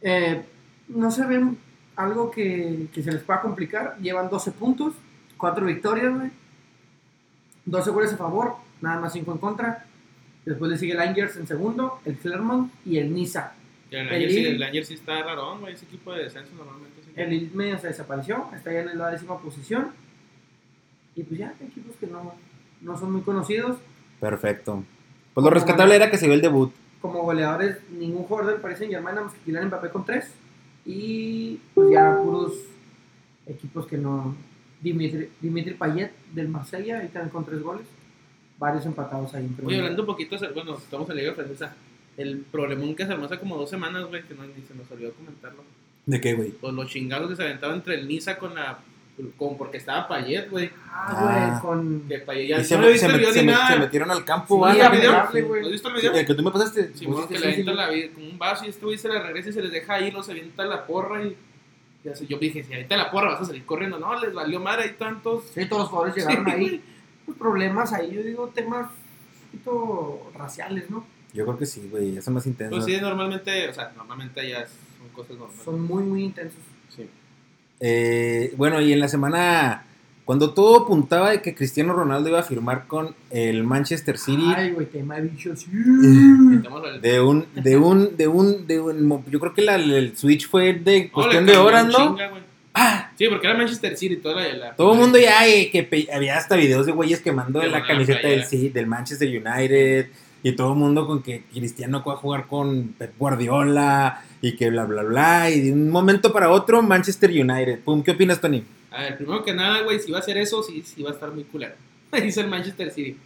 Eh, 0.00 0.42
no 0.88 1.10
se 1.10 1.24
ven 1.26 1.58
algo 1.96 2.30
que, 2.30 2.86
que 2.92 3.02
se 3.02 3.12
les 3.12 3.22
pueda 3.22 3.40
complicar. 3.40 3.96
Llevan 4.00 4.28
12 4.30 4.52
puntos, 4.52 4.94
4 5.36 5.66
victorias, 5.66 6.14
güey. 6.14 6.30
12 7.66 7.90
goles 7.90 8.12
a 8.12 8.16
favor, 8.16 8.56
nada 8.80 9.00
más 9.00 9.12
5 9.12 9.32
en 9.32 9.38
contra. 9.38 9.84
Después 10.48 10.70
le 10.70 10.78
sigue 10.78 10.92
el 10.94 11.00
Angers 11.00 11.36
en 11.36 11.46
segundo, 11.46 12.00
el 12.06 12.16
Clermont 12.16 12.72
y 12.86 12.96
el 12.98 13.12
Niza. 13.12 13.52
El 13.90 14.00
El 14.00 14.14
Ayer 14.14 14.30
sí, 14.30 14.36
Lille. 14.36 14.50
el 14.56 14.62
Ayer 14.62 14.84
sí 14.86 14.94
está 14.94 15.22
raro, 15.22 15.58
güey. 15.58 15.74
Ese 15.74 15.84
equipo 15.84 16.12
de 16.12 16.24
descenso 16.24 16.50
normalmente. 16.56 17.02
sí. 17.04 17.10
El 17.16 17.30
Lille 17.30 17.50
medio 17.54 17.78
se 17.78 17.88
desapareció, 17.88 18.46
está 18.54 18.72
ya 18.72 18.80
en 18.80 18.96
la 18.96 19.10
décima 19.10 19.38
posición. 19.38 19.88
Y 21.14 21.22
pues 21.24 21.38
ya, 21.38 21.54
equipos 21.60 21.96
que 21.96 22.06
no, 22.06 22.34
no 22.80 22.98
son 22.98 23.12
muy 23.12 23.20
conocidos. 23.22 23.76
Perfecto. 24.20 24.84
Pues 25.34 25.44
lo 25.44 25.50
rescatable 25.50 25.96
era 25.96 26.10
que 26.10 26.16
se 26.16 26.26
vio 26.26 26.34
el 26.34 26.40
debut. 26.40 26.72
como 27.02 27.22
goleadores, 27.22 27.76
ningún 27.90 28.24
jugador 28.24 28.52
del 28.52 28.60
Paris 28.60 28.78
Saint 28.78 28.92
Germain, 28.92 29.14
nada 29.16 29.26
más 29.26 29.34
que 29.36 29.40
Kylian 29.44 29.66
Mbappé 29.66 29.90
con 29.90 30.04
tres. 30.06 30.30
Y 30.86 31.58
pues 31.74 31.90
ya 31.90 32.16
puros 32.22 32.54
equipos 33.46 33.86
que 33.86 33.98
no. 33.98 34.34
Dimitri, 34.80 35.28
Dimitri 35.40 35.74
Payet 35.74 36.12
del 36.32 36.48
Marsella, 36.48 37.00
ahí 37.00 37.08
también 37.08 37.30
con 37.30 37.44
tres 37.44 37.60
goles. 37.62 37.86
Varios 38.58 38.84
empatados 38.86 39.32
ahí 39.34 39.48
Oye, 39.64 39.78
hablando 39.78 40.02
un 40.02 40.06
poquito, 40.06 40.36
bueno, 40.54 40.76
estamos 40.76 41.08
en 41.10 41.16
la 41.16 41.22
Liga 41.22 41.34
Francesa. 41.34 41.74
El 42.16 42.38
problemón 42.50 42.96
que 42.96 43.06
se 43.06 43.12
armó 43.12 43.26
hace 43.26 43.38
como 43.38 43.56
dos 43.56 43.70
semanas, 43.70 44.06
güey, 44.08 44.22
que 44.24 44.34
no, 44.34 44.42
ni 44.44 44.62
se 44.66 44.74
nos 44.74 44.90
olvidó 44.90 45.12
comentarlo. 45.12 45.62
¿De 46.06 46.20
qué, 46.20 46.34
güey? 46.34 46.50
Pues 46.50 46.72
los 46.74 46.88
chingados 46.90 47.28
que 47.30 47.36
se 47.36 47.42
aventaban 47.44 47.76
entre 47.76 47.94
el 47.94 48.08
Niza 48.08 48.36
con 48.38 48.54
la. 48.54 48.78
Con, 49.36 49.56
porque 49.58 49.76
estaba 49.78 50.06
Payet, 50.08 50.48
güey. 50.50 50.70
Ah, 50.90 51.08
Ah. 51.10 51.48
güey, 51.50 51.60
con. 51.60 52.08
Que 52.08 52.18
Payet 52.18 52.48
ya 52.48 52.58
Y 52.60 52.64
se, 52.64 52.76
no 52.76 52.82
se 52.84 53.06
el 53.06 53.12
me- 53.12 53.18
video 53.18 53.32
se 53.32 53.40
se 53.40 53.78
metieron 53.78 54.10
al 54.10 54.24
campo, 54.24 54.54
Sí, 54.72 54.78
¿va? 54.78 54.90
¿Sí, 55.32 55.40
güey. 55.42 55.62
¿Has 55.64 55.70
visto 55.70 55.88
el 55.88 55.94
Sí, 55.96 56.00
video? 56.00 56.16
el 56.20 56.26
que 56.26 56.34
tú 56.34 56.42
me 56.42 56.50
pasaste. 56.50 56.90
Sí, 56.94 57.06
bueno, 57.06 57.28
que 57.28 57.36
sí, 57.36 57.40
le 57.44 57.46
sí, 57.54 57.60
avienta 57.62 57.72
sí. 57.72 57.76
la 57.78 57.90
vida 57.90 58.08
con 58.14 58.24
un 58.24 58.38
vaso 58.38 58.64
y 58.64 58.68
este 58.68 58.84
güey 58.84 58.98
se 58.98 59.08
la 59.08 59.20
regresa 59.22 59.50
y 59.50 59.52
se 59.52 59.62
les 59.62 59.70
deja 59.72 59.94
ahí, 59.94 60.10
los 60.10 60.28
avienta 60.28 60.64
la 60.64 60.86
porra 60.86 61.22
y. 61.24 61.36
y 62.04 62.08
así, 62.08 62.26
yo 62.26 62.38
dije, 62.38 62.64
si 62.64 62.72
avienta 62.72 62.96
la 62.96 63.10
porra 63.10 63.30
vas 63.32 63.42
a 63.42 63.44
salir 63.44 63.64
corriendo. 63.64 63.98
No, 63.98 64.18
les 64.20 64.32
valió 64.34 64.58
madre, 64.60 64.84
hay 64.84 64.92
tantos. 64.92 65.44
Sí, 65.54 65.66
todos 65.66 65.82
los 65.82 65.88
jugadores 65.90 66.16
llegaron 66.16 66.44
Sí, 66.46 66.50
ahí. 66.52 66.84
Pues, 67.28 67.38
problemas 67.38 67.92
ahí, 67.92 68.10
yo 68.10 68.22
digo 68.22 68.48
temas 68.54 68.86
un 69.52 69.60
poquito 69.60 70.30
raciales, 70.34 70.88
¿no? 70.88 71.04
Yo 71.34 71.44
creo 71.44 71.58
que 71.58 71.66
sí, 71.66 71.86
güey. 71.90 72.10
Eso 72.16 72.30
es 72.30 72.34
más 72.34 72.46
intenso. 72.46 72.74
Pues 72.76 72.86
sí, 72.86 72.98
normalmente, 73.02 73.68
o 73.68 73.74
sea, 73.74 73.92
normalmente 73.94 74.48
ya 74.48 74.60
son 74.66 75.08
cosas 75.12 75.36
normales. 75.36 75.62
Son 75.62 75.78
muy, 75.80 76.02
muy 76.04 76.24
intensos. 76.24 76.60
Sí. 76.96 77.06
Eh, 77.80 78.54
bueno, 78.56 78.80
y 78.80 78.94
en 78.94 79.00
la 79.00 79.08
semana, 79.08 79.84
cuando 80.24 80.54
todo 80.54 80.84
apuntaba 80.84 81.30
de 81.32 81.42
que 81.42 81.54
Cristiano 81.54 81.92
Ronaldo 81.92 82.30
iba 82.30 82.40
a 82.40 82.42
firmar 82.44 82.86
con 82.86 83.14
el 83.28 83.62
Manchester 83.62 84.16
City, 84.16 84.42
Ay, 84.56 84.70
güey, 84.72 84.86
tema 84.86 85.16
de 85.16 85.22
bichos. 85.28 85.66
Metémoslo 85.68 86.88
al- 86.88 87.00
de 87.02 87.20
un, 87.20 87.46
de 87.54 87.76
un, 87.76 88.16
de 88.16 88.26
un, 88.28 88.66
de 88.66 88.80
un, 88.80 89.24
yo 89.30 89.38
creo 89.38 89.52
que 89.52 89.62
la- 89.62 89.74
el 89.76 90.16
switch 90.16 90.48
fue 90.48 90.72
de 90.72 91.10
cuestión 91.10 91.44
de 91.44 91.58
horas, 91.58 91.86
¿no? 91.86 91.92
chinga, 91.98 92.28
güey. 92.30 92.47
Sí, 93.18 93.26
porque 93.28 93.48
era 93.48 93.56
Manchester 93.58 93.96
City 93.96 94.16
toda 94.18 94.36
la. 94.36 94.52
la 94.54 94.76
Todo 94.76 94.92
el 94.92 94.98
mundo 95.00 95.18
ya, 95.18 95.46
eh, 95.48 95.70
que 95.72 95.82
pe- 95.82 96.06
había 96.12 96.38
hasta 96.38 96.54
videos 96.54 96.86
de 96.86 96.92
güeyes 96.92 97.20
quemando 97.20 97.60
Que 97.60 97.66
la 97.66 97.84
camiseta 97.84 98.28
del, 98.28 98.44
sí, 98.44 98.68
del 98.68 98.86
Manchester 98.86 99.28
United. 99.28 100.06
Y 100.44 100.52
todo 100.52 100.72
el 100.72 100.78
mundo 100.78 101.04
con 101.04 101.20
que 101.22 101.42
Cristiano 101.52 102.04
va 102.06 102.12
a 102.12 102.16
jugar 102.16 102.46
con 102.46 102.94
Pep 102.96 103.12
Guardiola. 103.18 104.22
Y 104.40 104.52
que 104.54 104.70
bla, 104.70 104.84
bla, 104.84 105.02
bla. 105.02 105.50
Y 105.50 105.62
de 105.62 105.72
un 105.72 105.90
momento 105.90 106.32
para 106.32 106.50
otro, 106.50 106.80
Manchester 106.80 107.30
United. 107.30 107.80
Pum, 107.80 108.04
¿qué 108.04 108.12
opinas, 108.12 108.40
Tony? 108.40 108.62
A 108.92 109.02
ver, 109.02 109.16
primero 109.16 109.42
que 109.44 109.52
nada, 109.52 109.82
güey, 109.82 109.98
si 109.98 110.12
va 110.12 110.18
a 110.18 110.20
hacer 110.20 110.38
eso, 110.38 110.62
sí, 110.62 110.82
sí 110.86 111.02
va 111.02 111.10
a 111.10 111.14
estar 111.14 111.32
muy 111.32 111.42
culero. 111.44 111.74
Dice 112.22 112.40
el 112.40 112.48
Manchester 112.48 112.90
City. 112.92 113.16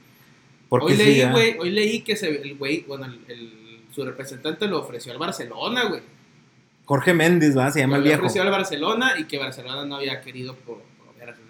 Hoy 0.71 0.97
leí, 0.97 1.21
ah. 1.21 1.31
güey, 1.33 1.57
hoy 1.59 1.71
leí 1.71 2.01
que 2.01 2.17
se, 2.17 2.31
el 2.31 2.57
güey, 2.57 2.81
bueno, 2.89 3.05
el, 3.05 3.19
el- 3.29 3.53
su 3.95 4.03
representante 4.07 4.67
lo 4.67 4.79
ofreció 4.81 5.13
al 5.13 5.19
Barcelona, 5.19 5.85
güey. 5.85 6.01
Jorge 6.85 7.15
Méndez, 7.15 7.57
¿va? 7.57 7.71
Se 7.71 7.81
llama 7.81 7.97
el 7.97 8.03
viejo. 8.03 8.19
ofreció 8.21 8.43
al 8.43 8.51
Barcelona 8.51 9.13
y 9.19 9.25
que 9.25 9.39
Barcelona 9.39 9.85
no 9.85 9.97
había 9.97 10.21
querido 10.21 10.55
por, 10.55 10.79
por 11.05 11.15
ver 11.19 11.31
a 11.31 11.35
sus 11.35 11.45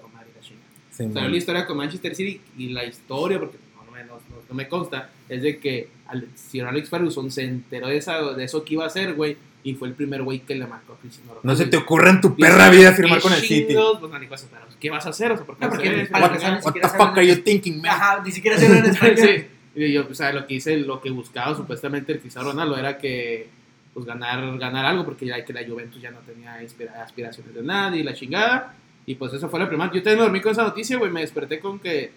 con 0.00 0.12
madre 0.12 0.28
y 0.32 0.36
la 0.36 0.40
chingada. 0.42 0.66
Sí, 0.90 0.96
Salió 1.04 1.20
man. 1.22 1.30
la 1.30 1.36
historia 1.36 1.66
con 1.66 1.76
Manchester 1.76 2.14
City 2.14 2.40
y 2.56 2.68
la 2.70 2.84
historia, 2.84 3.38
porque 3.38 3.58
no, 3.76 3.84
no 3.84 3.90
me, 3.92 4.04
no- 4.04 4.14
no- 4.14 4.42
no 4.48 4.54
me 4.54 4.68
consta, 4.68 5.10
es 5.28 5.42
de 5.42 5.58
que 5.58 5.88
al, 6.06 6.28
señor 6.34 6.68
Alex 6.68 6.88
Ferguson 6.88 7.30
se 7.30 7.44
enteró 7.44 7.88
de, 7.88 7.96
esa, 7.98 8.20
de 8.34 8.44
eso 8.44 8.64
que 8.64 8.74
iba 8.74 8.84
a 8.84 8.88
hacer, 8.88 9.14
güey, 9.14 9.36
y 9.62 9.74
fue 9.74 9.88
el 9.88 9.94
primer 9.94 10.22
güey 10.22 10.40
que 10.40 10.54
le 10.54 10.66
marcó 10.66 10.92
a 10.92 10.96
Cristiano 10.98 11.30
Ronaldo. 11.34 11.48
No 11.50 11.56
se 11.56 11.66
te 11.66 11.76
ocurra 11.78 12.10
en 12.10 12.20
tu 12.20 12.36
perra 12.36 12.68
vida 12.70 12.90
"¿Qué 12.90 12.96
firmar 12.96 13.20
con 13.20 13.32
el 13.32 13.40
City. 13.40 13.66
chingados?" 13.68 13.98
Pues 13.98 14.12
no, 14.12 14.18
ni 14.18 14.26
cosa, 14.26 14.46
pero 14.50 14.64
¿qué 14.78 14.90
vas 14.90 15.06
a 15.06 15.08
hacer? 15.10 15.32
O 15.32 15.36
sea, 15.36 15.46
¿por 15.46 15.56
qué 15.56 15.64
No, 15.64 15.70
porque 15.70 16.08
What, 16.12 16.72
the 16.74 16.88
fuck 16.88 17.16
are 17.16 17.26
you 17.26 17.36
thinking, 17.42 17.80
man? 17.80 17.90
Ajá, 17.92 18.22
ni 18.24 18.30
siquiera 18.32 18.58
se 18.58 18.66
en 18.66 18.84
español. 18.84 19.16
Sí. 19.18 19.44
Y 19.76 19.92
yo, 19.92 20.06
o 20.08 20.14
sea, 20.14 20.32
lo 20.32 20.46
que 20.46 20.54
hice, 20.54 20.76
lo 20.76 21.00
que 21.00 21.10
buscaba 21.10 21.56
supuestamente 21.56 22.12
el 22.12 22.20
Cristiano 22.20 22.50
Ronaldo 22.50 22.76
era 22.76 22.98
que 22.98 23.48
pues 23.94 24.04
ganar, 24.06 24.58
ganar 24.58 24.84
algo, 24.84 25.04
porque 25.04 25.24
ya 25.26 25.42
que 25.44 25.52
la 25.52 25.64
Juventus 25.66 26.02
ya 26.02 26.10
no 26.10 26.18
tenía 26.20 26.56
aspiraciones 27.00 27.54
de 27.54 27.62
nadie 27.62 28.00
y 28.00 28.02
la 28.02 28.12
chingada. 28.12 28.74
Y 29.06 29.14
pues 29.14 29.32
eso 29.32 29.48
fue 29.48 29.60
la 29.60 29.68
primera. 29.68 29.86
Yo 29.92 30.02
también 30.02 30.18
me 30.18 30.24
dormí 30.24 30.40
con 30.40 30.52
esa 30.52 30.64
noticia, 30.64 30.96
güey. 30.98 31.10
Me 31.10 31.20
desperté 31.20 31.60
con 31.60 31.78
que 31.78 32.10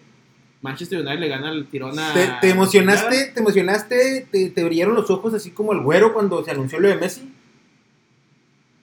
Manchester 0.62 1.00
United 1.02 1.20
le 1.20 1.28
gana 1.28 1.52
el 1.52 1.68
tirón 1.68 2.00
a. 2.00 2.14
¿Te, 2.14 2.28
te 2.42 2.50
emocionaste? 2.50 3.26
¿Te 3.34 3.40
emocionaste? 3.42 4.28
¿Te, 4.32 4.50
¿Te 4.50 4.64
brillaron 4.64 4.96
los 4.96 5.10
ojos 5.12 5.34
así 5.34 5.52
como 5.52 5.74
el 5.74 5.82
güero 5.82 6.14
cuando 6.14 6.44
se 6.44 6.52
anunció 6.52 6.80
lo 6.80 6.88
de 6.88 6.96
Messi? 6.96 7.32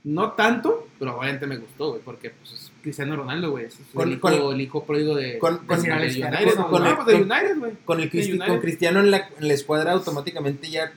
No 0.04 0.32
tanto, 0.32 0.86
pero 0.98 1.18
obviamente 1.18 1.46
me 1.46 1.56
gustó, 1.56 1.90
güey, 1.92 2.02
porque 2.04 2.28
pues 2.30 2.52
es 2.52 2.72
Cristiano 2.82 3.16
Ronaldo, 3.16 3.52
güey. 3.52 3.64
Es 3.64 3.78
Con- 3.94 4.06
el, 4.08 4.14
hijo, 4.16 4.20
con- 4.20 4.54
el 4.54 4.60
hijo 4.60 4.84
pródigo 4.84 5.14
de, 5.14 5.38
con- 5.38 5.64
con- 5.66 5.78
United, 5.80 6.56
con, 6.68 6.82
¿no? 6.82 6.90
no, 6.90 6.96
pues 6.96 7.06
de 7.06 7.12
Con- 7.14 7.22
United, 7.32 7.58
güey. 7.58 7.72
Con, 7.86 8.00
el 8.00 8.10
Cristi- 8.10 8.30
United. 8.32 8.46
con 8.48 8.60
Cristiano 8.60 9.00
en 9.00 9.10
la, 9.10 9.28
en 9.40 9.48
la 9.48 9.54
escuadra 9.54 9.92
automáticamente 9.92 10.68
ya 10.68 10.92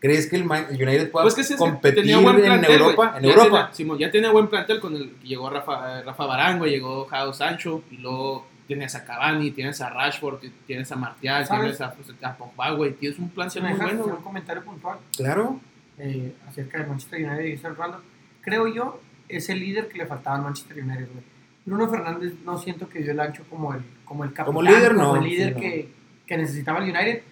crees 0.00 0.26
que 0.28 0.36
el, 0.36 0.42
United 0.42 1.10
pueda 1.10 1.24
Pues 1.24 1.34
que 1.34 1.44
sí, 1.44 1.54
competir 1.56 2.00
tenía 2.02 2.18
buen 2.18 2.36
en 2.36 2.42
plantel, 2.44 2.72
Europa. 2.80 3.06
güey. 3.10 3.16
En 3.18 3.22
Ya 3.22 3.28
Europa. 3.30 3.50
tenía- 3.60 3.74
Simón, 3.74 3.98
ya 3.98 4.10
tenía 4.10 4.30
buen 4.32 4.48
plantel 4.48 4.80
con 4.80 4.96
el 4.96 5.14
llegó 5.20 5.50
Rafa, 5.50 6.02
Rafa 6.02 6.26
Barán, 6.26 6.58
güey, 6.58 6.70
llegó 6.72 7.04
Jao 7.06 7.32
Sancho, 7.32 7.82
y 7.90 7.98
luego 7.98 8.46
tienes 8.66 8.94
a 8.94 9.04
Cavani, 9.04 9.50
tienes 9.50 9.80
a 9.80 9.90
Rashford, 9.90 10.40
tienes 10.66 10.90
a 10.92 10.96
Martial, 10.96 11.44
¿Sabes? 11.46 11.62
tienes 11.76 11.80
a, 11.80 11.92
pues, 11.92 12.08
a 12.22 12.36
Pogba, 12.36 12.70
güey, 12.72 12.92
tienes 12.94 13.18
un 13.18 13.30
me 13.36 13.44
muy 13.70 13.78
bueno, 13.80 14.04
un 14.06 14.22
comentario 14.22 14.62
puntual 14.64 14.98
Claro. 15.16 15.60
eh, 15.98 16.32
acerca 16.48 16.78
de 16.78 16.86
Manchester 16.86 17.24
United 17.24 17.44
y 17.44 17.48
Cristiano 17.50 17.74
Ronaldo, 17.76 18.02
creo 18.40 18.68
yo 18.68 19.00
es 19.28 19.48
el 19.48 19.60
líder 19.60 19.88
que 19.88 19.98
le 19.98 20.06
faltaba 20.06 20.36
al 20.36 20.42
Manchester 20.42 20.82
United, 20.82 21.08
güey. 21.12 21.24
Bruno 21.66 21.88
Fernández 21.88 22.32
no 22.44 22.58
siento 22.58 22.88
que 22.88 23.00
dio 23.00 23.12
el 23.12 23.20
ancho 23.20 23.44
como 23.50 23.74
el, 23.74 23.82
como 24.04 24.24
el 24.24 24.30
capitán, 24.32 24.54
Como 24.54 24.62
líder, 24.62 24.94
no, 24.94 25.16
el 25.16 25.24
líder 25.24 25.48
sí, 25.48 25.54
no. 25.54 25.60
que, 25.60 25.88
que 26.26 26.36
necesitaba 26.38 26.78
el 26.78 26.84
United. 26.90 27.22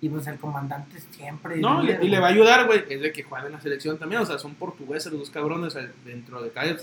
Y 0.00 0.08
pues 0.08 0.26
el 0.28 0.38
comandante 0.38 0.98
siempre. 1.10 1.56
No, 1.56 1.82
líder, 1.82 2.02
y 2.04 2.08
le 2.08 2.20
va 2.20 2.28
a 2.28 2.30
ayudar, 2.30 2.66
güey, 2.66 2.84
es 2.88 3.00
de 3.00 3.12
que 3.12 3.22
juegan 3.24 3.46
en 3.48 3.52
la 3.54 3.60
selección 3.60 3.98
también, 3.98 4.20
o 4.22 4.26
sea, 4.26 4.38
son 4.38 4.54
portugueses 4.54 5.10
los 5.12 5.20
dos 5.22 5.30
cabrones, 5.30 5.66
o 5.68 5.70
sea, 5.78 5.90
dentro 6.04 6.40
de 6.42 6.50
cada 6.50 6.76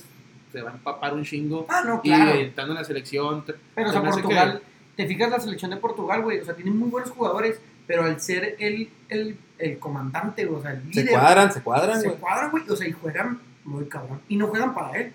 se 0.51 0.61
va 0.61 0.71
a 0.71 0.73
empapar 0.73 1.13
un 1.13 1.23
chingo. 1.23 1.65
Ah, 1.69 1.81
no, 1.85 2.01
Y 2.03 2.09
claro. 2.09 2.31
eh, 2.31 2.43
estando 2.47 2.73
en 2.73 2.79
la 2.79 2.83
selección, 2.85 3.45
te- 3.45 3.55
Pero, 3.73 3.89
o 3.89 3.93
se 3.93 3.99
sea, 4.01 4.09
Portugal, 4.11 4.61
te 4.97 5.07
fijas 5.07 5.29
la 5.31 5.39
selección 5.39 5.71
de 5.71 5.77
Portugal, 5.77 6.21
güey, 6.23 6.39
o 6.39 6.45
sea, 6.45 6.55
tiene 6.55 6.71
muy 6.71 6.89
buenos 6.89 7.09
jugadores, 7.11 7.59
pero 7.87 8.03
al 8.03 8.19
ser 8.19 8.55
el, 8.59 8.89
el, 9.09 9.37
el 9.59 9.79
comandante, 9.79 10.45
o 10.47 10.61
sea, 10.61 10.71
el 10.71 10.81
Se 10.93 11.01
líder, 11.01 11.09
cuadran, 11.19 11.51
se 11.53 11.61
cuadran, 11.61 12.01
se 12.01 12.07
güey. 12.07 12.19
cuadran, 12.19 12.51
güey, 12.51 12.69
o 12.69 12.75
sea, 12.75 12.87
y 12.87 12.91
juegan 12.91 13.39
muy 13.63 13.85
cabrón. 13.85 14.21
Y 14.27 14.35
no 14.37 14.47
juegan 14.47 14.73
para 14.73 14.97
él, 14.97 15.13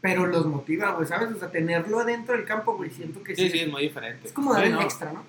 pero 0.00 0.26
los 0.26 0.44
motiva, 0.46 0.92
güey, 0.92 1.06
¿sabes? 1.08 1.30
O 1.34 1.38
sea, 1.38 1.50
tenerlo 1.50 2.00
adentro 2.00 2.34
del 2.36 2.44
campo, 2.44 2.76
güey, 2.76 2.90
siento 2.90 3.22
que 3.22 3.34
Sí, 3.36 3.44
sí. 3.44 3.50
sí, 3.50 3.58
es 3.60 3.68
muy 3.70 3.82
diferente. 3.82 4.26
Es 4.26 4.32
como 4.32 4.52
dar 4.52 4.64
Sí, 4.64 4.68
un 4.70 4.74
no, 4.76 4.82
extra, 4.82 5.12
¿no? 5.12 5.22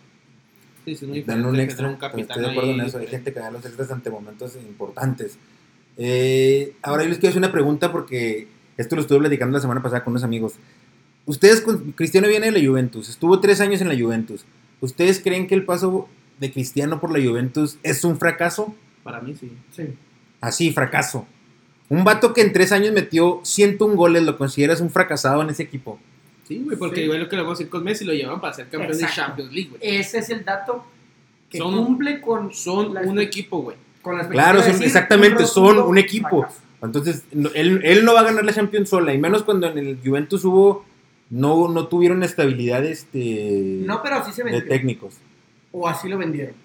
Sí, 0.86 0.96
sí, 0.96 1.06
es 1.06 1.10
muy 1.10 1.22
Dan 1.22 1.38
diferente. 1.38 1.50
un 1.50 1.60
extra. 1.60 1.88
un 1.90 1.96
capitán 1.98 2.22
Estoy 2.38 2.44
de 2.44 2.50
acuerdo 2.52 2.72
en 2.72 2.82
eso. 2.82 2.98
Hay 2.98 3.08
gente 3.08 3.34
que 3.34 3.40
da 3.40 3.52
los 3.52 3.66
extras 3.66 3.92
ante 3.92 4.10
momentos 4.10 4.56
importantes. 4.56 5.38
Eh, 5.98 6.74
ahora 6.82 7.04
yo 7.04 7.10
les 7.10 7.18
quiero 7.20 7.32
hacer 7.32 7.40
una 7.42 7.52
pregunta 7.52 7.92
porque 7.92 8.48
esto 8.78 8.96
lo 8.96 9.02
estuve 9.02 9.20
platicando 9.20 9.58
la 9.58 9.62
semana 9.62 9.82
pasada 9.82 10.04
con 10.04 10.14
unos 10.14 10.24
amigos. 10.24 10.54
Ustedes, 11.26 11.62
con- 11.62 11.92
Cristiano 11.92 12.28
viene 12.28 12.52
de 12.52 12.60
la 12.60 12.68
Juventus, 12.68 13.10
estuvo 13.10 13.40
tres 13.40 13.60
años 13.62 13.82
en 13.82 13.90
la 13.90 13.98
Juventus. 14.00 14.46
¿Ustedes 14.82 15.20
creen 15.20 15.48
que 15.48 15.56
el 15.56 15.66
paso 15.66 16.08
de 16.40 16.52
Cristiano 16.52 17.00
por 17.02 17.18
la 17.18 17.24
Juventus 17.28 17.78
es 17.84 18.04
un 18.06 18.18
fracaso? 18.18 18.74
Para 19.04 19.20
mí 19.22 19.36
sí. 19.40 19.52
Sí. 19.76 19.84
Así, 20.42 20.72
fracaso. 20.72 21.28
Un 21.90 22.04
vato 22.06 22.34
que 22.34 22.42
en 22.42 22.54
tres 22.54 22.72
años 22.72 22.94
metió 22.94 23.42
101 23.44 23.96
goles, 23.96 24.24
¿lo 24.24 24.38
consideras 24.38 24.80
un 24.80 24.90
fracasado 24.90 25.42
en 25.42 25.50
ese 25.50 25.64
equipo? 25.64 26.00
Sí, 26.50 26.62
güey, 26.66 26.78
porque 26.78 26.98
Sí. 26.98 27.02
igual 27.04 27.20
lo 27.22 27.30
que 27.30 27.36
le 27.38 27.42
vamos 27.44 27.58
a 27.58 27.60
decir 27.60 27.70
con 27.70 27.84
Messi 27.86 28.04
lo 28.04 28.12
llevan 28.14 28.42
para 28.42 28.54
ser 28.54 28.68
campeón 28.68 28.98
de. 28.98 29.06
Champions 29.08 29.54
League, 29.54 29.70
güey. 29.70 29.82
Ese 29.82 30.18
es 30.18 30.30
el 30.32 30.44
dato 30.44 30.84
que 31.50 31.60
Son- 31.60 31.86
cumple 31.86 32.20
con, 32.20 32.52
Son 32.52 32.94
la- 32.94 33.02
un 33.02 33.20
equipo, 33.20 33.62
güey. 33.62 33.78
con 34.02 34.18
la 34.18 34.28
Claro, 34.28 34.60
son- 34.62 34.72
decir 34.72 34.88
exactamente, 34.88 35.46
son 35.46 35.80
un 35.80 35.98
equipo. 35.98 36.42
fracaso. 36.42 36.60
Entonces, 36.82 37.24
no- 37.34 37.50
él, 37.56 37.82
él 37.84 38.04
no 38.04 38.14
va 38.14 38.22
a 38.22 38.24
ganar 38.24 38.44
la 38.44 38.52
Champions 38.54 38.90
sola, 38.90 39.14
y 39.14 39.18
menos 39.18 39.44
cuando 39.44 39.68
en 39.68 39.78
el 39.78 40.00
Juventus 40.04 40.44
hubo, 40.46 40.86
no, 41.30 41.68
no 41.68 41.88
tuvieron 41.88 42.24
estabilidad 42.24 42.84
este, 42.86 43.82
No, 43.86 44.02
pero 44.02 44.16
así 44.16 44.32
se 44.32 44.44
de 44.44 44.52
vendió. 44.52 44.68
técnicos. 44.70 45.16
O 45.72 45.88
así 45.88 46.10
lo 46.10 46.18
vendieron. 46.18 46.56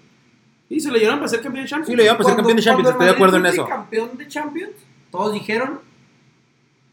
Y 0.67 0.79
se 0.79 0.89
lo 0.89 0.97
llevaron 0.97 1.19
para 1.19 1.29
ser 1.29 1.41
campeón 1.41 1.65
de 1.65 1.69
Champions. 1.69 1.89
Sí, 1.89 1.95
lo 1.95 2.01
llevan 2.01 2.17
para 2.17 2.29
ser 2.29 2.35
campeón 2.37 2.57
de 2.57 2.63
Champions, 2.63 2.89
estoy 2.89 3.05
de 3.05 3.11
acuerdo 3.11 3.37
en 3.37 3.45
eso. 3.45 3.67
campeón 3.67 4.17
de 4.17 4.27
Champions, 4.27 4.71
todos 5.11 5.33
dijeron 5.33 5.79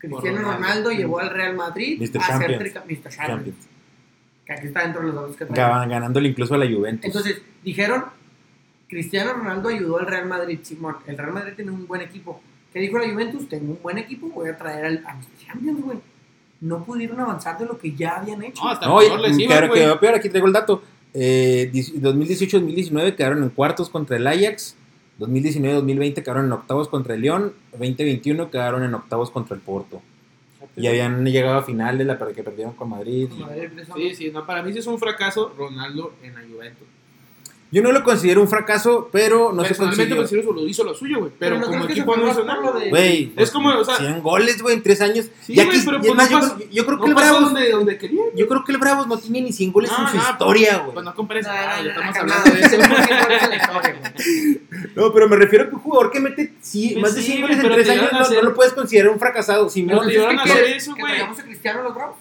Cristiano 0.09 0.38
Ronaldo. 0.38 0.59
Ronaldo 0.62 0.90
llevó 0.90 1.18
al 1.20 1.30
Real 1.30 1.55
Madrid 1.57 1.98
Mr. 2.00 2.05
a 2.05 2.09
ser 2.11 2.20
Champions. 2.22 2.59
trica- 2.59 2.80
Mr. 2.86 3.11
Champions. 3.11 3.16
Champions. 3.16 3.68
Que 4.44 4.53
aquí 4.53 4.66
está 4.66 4.82
dentro 4.82 5.00
de 5.00 5.07
los 5.07 5.14
datos 5.14 5.36
que 5.36 5.44
traen. 5.46 5.88
Ganándole 5.88 6.28
incluso 6.28 6.55
a 6.55 6.59
la 6.59 6.66
Juventus. 6.70 7.05
Entonces, 7.07 7.40
dijeron, 7.62 8.05
Cristiano 8.88 9.32
Ronaldo 9.34 9.68
ayudó 9.68 9.98
al 10.00 10.07
Real 10.07 10.26
Madrid, 10.26 10.59
Simón. 10.62 10.96
El 11.07 11.16
Real 11.16 11.32
Madrid 11.32 11.53
tiene 11.57 11.70
un 11.70 11.86
buen 11.86 12.00
equipo. 12.03 12.42
¿Qué 12.72 12.80
dijo 12.80 12.98
la 12.98 13.09
Juventus? 13.11 13.48
Tengo 13.48 13.72
un 13.72 13.78
buen 13.82 13.98
equipo, 13.98 14.28
voy 14.30 14.48
a 14.48 14.57
traer 14.57 14.84
al, 14.86 15.05
a 15.07 15.14
Mr. 15.14 15.46
Champions, 15.46 15.80
güey. 15.82 15.98
No 16.61 16.84
pudieron 16.84 17.18
avanzar 17.20 17.59
de 17.59 17.66
lo 17.66 17.76
que 17.78 17.92
ya 17.92 18.16
habían 18.16 18.42
hecho. 18.42 18.62
No, 18.62 18.70
hasta 18.70 18.86
no, 18.86 18.98
mejor 18.98 19.20
les 19.20 19.38
iba, 19.38 19.68
quedó 19.70 19.98
peor, 20.00 20.14
aquí 20.14 20.28
traigo 20.28 20.46
el 20.46 20.53
dato. 20.53 20.82
Eh, 21.14 21.70
2018-2019 21.72 23.14
quedaron 23.16 23.42
en 23.42 23.50
cuartos 23.50 23.88
contra 23.90 24.16
el 24.16 24.26
Ajax. 24.26 24.76
2019-2020 25.19 26.15
quedaron 26.23 26.47
en 26.47 26.53
octavos 26.53 26.89
contra 26.89 27.15
el 27.15 27.21
León. 27.23 27.53
2021 27.73 28.51
quedaron 28.51 28.83
en 28.83 28.95
octavos 28.95 29.31
contra 29.31 29.55
el 29.55 29.61
Porto. 29.63 30.01
Y 30.77 30.87
habían 30.87 31.25
llegado 31.25 31.59
a 31.59 31.63
finales, 31.63 32.07
la 32.07 32.17
que 32.19 32.43
perdieron 32.43 32.73
con 32.75 32.89
Madrid. 32.91 33.29
y- 33.37 33.43
Sí, 33.95 34.15
sí, 34.15 34.31
no, 34.31 34.47
para 34.47 34.63
mí 34.63 34.73
sí 34.73 34.79
es 34.79 34.87
un 34.87 34.99
fracaso 34.99 35.53
Ronaldo 35.57 36.15
en 36.23 36.35
la 36.35 36.41
Juventus. 36.43 36.87
Yo 37.73 37.81
no 37.83 37.91
lo 37.91 38.05
considero 38.05 38.43
un 38.43 38.49
fracaso, 38.49 39.09
pero 39.11 39.51
no 39.51 39.62
se 39.62 39.68
Personalmente 39.68 40.14
consiguió. 40.14 40.16
considero 40.45 40.55
que 40.55 40.61
lo 40.61 40.68
hizo 40.68 40.85
lo 40.85 40.95
suyo, 40.95 41.20
güey. 41.20 41.33
Pero, 41.39 41.57
Pero 41.57 41.68
como 41.70 41.87
que 41.87 41.93
equipo 41.95 42.14
no 42.18 42.31
hizo 42.31 42.45
nada. 42.45 42.61
lo 42.61 42.79
de- 42.79 42.91
Güey, 42.91 43.33
Es 43.35 43.51
como, 43.51 43.70
o 43.70 43.83
sea, 43.85 43.97
100 43.97 44.20
goles, 44.23 44.61
güey, 44.61 44.75
en 44.77 44.83
tres 44.83 45.01
años. 45.01 45.31
Sí, 45.41 45.55
y 45.55 45.61
aquí, 45.61 45.70
güey, 45.70 45.85
pero 45.87 45.97
y 45.97 46.01
pues 46.01 46.11
es 46.11 46.16
más, 46.16 46.31
no 46.31 46.37
yo, 46.37 46.41
pasó- 46.43 46.55
creo, 46.57 46.68
yo 46.70 46.85
creo 46.87 46.99
que 46.99 47.03
no 47.05 47.09
el 47.09 47.14
pasó 47.14 47.31
Bravos, 47.33 47.53
donde, 47.55 47.70
donde 47.70 47.97
quería. 47.99 48.23
yo 48.37 48.47
creo 48.47 48.62
que 48.64 48.73
el 48.73 48.79
Bravos 48.79 49.07
no 49.07 49.16
tiene 49.18 49.41
ni 49.41 49.53
100 49.55 49.73
goles 49.73 49.91
No, 49.91 50.05
en 50.05 50.09
su 50.11 50.16
historia, 50.18 50.79
güey. 50.81 50.93
Pues 50.93 51.05
no 51.07 51.14
compares. 51.14 51.47
No, 51.47 51.53
ah, 51.55 51.81
ya 51.83 51.91
estamos 51.93 52.16
hablando 52.16 52.51
de 52.51 52.61
eso. 52.61 52.77
no, 54.95 55.12
pero 55.12 55.29
me 55.29 55.37
refiero 55.37 55.64
a 55.64 55.68
que 55.68 55.75
un 55.75 55.81
jugador 55.81 56.11
que 56.11 56.20
mete 56.20 56.53
sí, 56.61 56.91
Pues 56.93 57.03
más 57.03 57.14
de 57.14 57.20
sí, 57.23 57.27
100 57.33 57.41
güey, 57.41 57.55
goles 57.55 57.57
en 57.57 57.62
pero 57.62 57.75
tres 57.75 57.87
te 57.87 57.93
años 57.93 58.03
llevan 58.05 58.16
a 58.16 58.18
no, 58.18 58.25
hacer- 58.27 58.43
no 58.45 58.51
lo 58.51 58.55
puedes 58.55 58.73
considerar 58.75 59.12
un 59.12 59.18
fracasado. 59.18 59.68
Si 59.70 59.83
No, 59.83 60.01
¿qué 60.03 60.18
a 60.18 60.31
hacer 60.31 60.64
eso, 60.64 60.95
¿Que 60.95 61.01
güey. 61.01 61.12
traigamos 61.14 61.39
a 61.39 61.43
Cristiano 61.43 61.83
los 61.83 61.95
Bravos? 61.95 62.16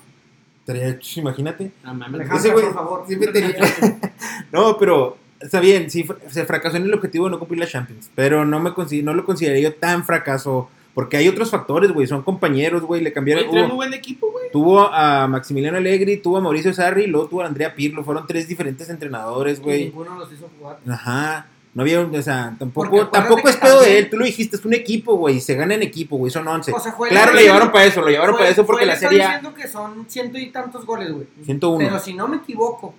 Imagínate. 1.18 1.72
No 1.84 1.94
mames. 1.94 2.30
Ese 2.32 2.50
güey 2.52 2.64
por 2.66 2.74
favor. 2.74 3.04
siempre 3.06 3.32
tenía- 3.34 3.58
No, 4.52 4.78
pero 4.78 5.18
está 5.42 5.60
bien, 5.60 5.90
sí, 5.90 6.06
se 6.30 6.46
fracasó 6.46 6.78
en 6.78 6.84
el 6.84 6.94
objetivo 6.94 7.26
de 7.26 7.32
no 7.32 7.40
cumplir 7.40 7.60
la 7.60 7.68
Champions. 7.68 8.10
Pero 8.16 8.46
no, 8.46 8.60
me 8.60 8.72
consi- 8.72 9.04
no 9.04 9.14
lo 9.14 9.26
consideraría 9.26 9.70
yo 9.70 9.76
tan 9.76 10.04
fracaso. 10.06 10.70
Porque 10.94 11.16
hay 11.16 11.30
otros 11.30 11.50
factores, 11.50 11.92
güey. 11.94 12.06
Son 12.06 12.22
compañeros, 12.22 12.82
güey. 12.82 13.00
Le 13.02 13.14
cambiaron. 13.14 13.48
Güey, 13.48 13.64
muy 13.64 13.76
buen 13.76 13.94
equipo, 13.94 14.30
güey. 14.30 14.52
tuvo 14.52 14.82
a 14.94 15.26
Maximiliano 15.26 15.78
Allegri, 15.78 16.18
tuvo 16.18 16.36
a 16.38 16.42
Mauricio 16.42 16.74
Sarri, 16.74 17.08
luego 17.08 17.28
tuvo 17.30 17.42
a 17.44 17.46
Andrea 17.46 17.74
Pirlo. 17.74 18.04
Fueron 18.04 18.28
tres 18.28 18.46
diferentes 18.50 18.90
entrenadores, 18.90 19.62
güey. 19.62 19.86
Ninguno 19.86 20.16
los 20.20 20.30
hizo 20.34 20.50
jugar. 20.60 20.80
Ajá. 20.90 21.46
No 21.74 21.84
había, 21.84 22.02
o 22.02 22.22
sea, 22.22 22.54
tampoco, 22.60 23.08
tampoco 23.08 23.48
es 23.48 23.56
pedo 23.56 23.80
de 23.80 24.00
él. 24.00 24.10
Tú 24.10 24.18
lo 24.18 24.26
dijiste, 24.26 24.58
es 24.58 24.66
un 24.66 24.74
equipo, 24.74 25.16
güey. 25.16 25.40
Se 25.40 25.56
gana 25.56 25.74
en 25.76 25.84
equipo, 25.84 26.18
güey. 26.18 26.30
Son 26.30 26.46
11. 26.46 26.74
O 26.74 26.80
sea, 26.82 26.92
fue 26.92 27.08
claro, 27.08 27.32
le 27.34 27.44
llevaron 27.44 27.72
para 27.72 27.86
eso, 27.86 28.02
lo 28.02 28.10
llevaron 28.10 28.36
fue- 28.36 28.40
para 28.42 28.52
eso 28.52 28.66
porque 28.66 28.84
fue- 28.84 28.88
la 28.94 28.98
serie 28.98 29.20
diciendo 29.20 29.54
que 29.54 29.68
son 29.70 30.06
ciento 30.10 30.38
y 30.38 30.48
tantos 30.48 30.86
goles, 30.86 31.14
güey. 31.14 31.28
101. 31.46 31.78
Pero 31.88 32.00
si 32.00 32.14
no 32.14 32.28
me 32.28 32.36
equivoco, 32.38 32.94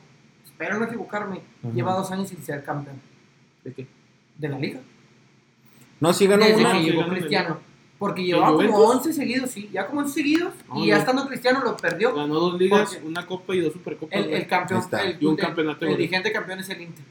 espero 0.62 0.78
no 0.78 0.86
equivocarme, 0.86 1.40
Ujú. 1.62 1.74
lleva 1.74 1.94
dos 1.94 2.10
años 2.10 2.28
sin 2.28 2.42
ser 2.42 2.62
campeón 2.64 2.96
¿De 3.64 3.72
qué? 3.72 3.86
de 4.38 4.48
la 4.48 4.58
liga. 4.58 4.80
No, 6.00 6.12
sí 6.12 6.26
ganó 6.26 6.44
Desde 6.44 6.60
una. 6.60 6.72
que 6.72 6.82
llegó 6.82 7.00
ganó, 7.02 7.12
Cristiano. 7.14 7.58
Porque 7.98 8.24
llevaba 8.24 8.56
como 8.56 8.72
Juventus? 8.72 9.06
11 9.06 9.12
seguidos, 9.12 9.50
sí, 9.50 9.70
ya 9.72 9.86
como 9.86 10.00
11 10.00 10.12
seguidos. 10.14 10.52
No, 10.68 10.82
y 10.84 10.88
ya 10.88 10.94
no. 10.94 11.00
estando 11.00 11.26
Cristiano 11.28 11.60
lo 11.62 11.76
perdió. 11.76 12.12
Ganó 12.14 12.34
dos 12.34 12.58
ligas, 12.58 12.98
una 13.04 13.24
copa 13.24 13.54
y 13.54 13.60
dos 13.60 13.72
supercopas. 13.72 14.18
El, 14.18 14.30
el 14.32 14.46
campeón, 14.48 14.82
el, 15.04 15.16
Y 15.20 15.26
un 15.26 15.36
campeonato, 15.36 15.84
el 15.84 15.92
güey. 15.92 16.02
vigente 16.08 16.32
campeón 16.32 16.58
es 16.58 16.68
el 16.70 16.80
Inter. 16.80 17.04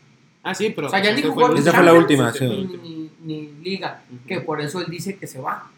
Ah, 0.43 0.53
sí, 0.53 0.71
pero. 0.75 0.87
O 0.87 0.89
sea, 0.89 1.01
ya 1.01 1.13
ni 1.13 1.21
jugó 1.21 1.53
Esa 1.55 1.71
fue 1.71 1.83
la 1.83 1.93
última, 1.93 2.33
sí. 2.33 2.45
Ni, 2.45 2.65
ni, 2.77 3.11
ni 3.23 3.51
liga. 3.63 4.01
Ujú. 4.09 4.27
Que 4.27 4.41
por 4.41 4.59
eso 4.59 4.81
él 4.81 4.87
dice 4.89 5.15
que 5.17 5.27
se 5.27 5.39
va. 5.39 5.69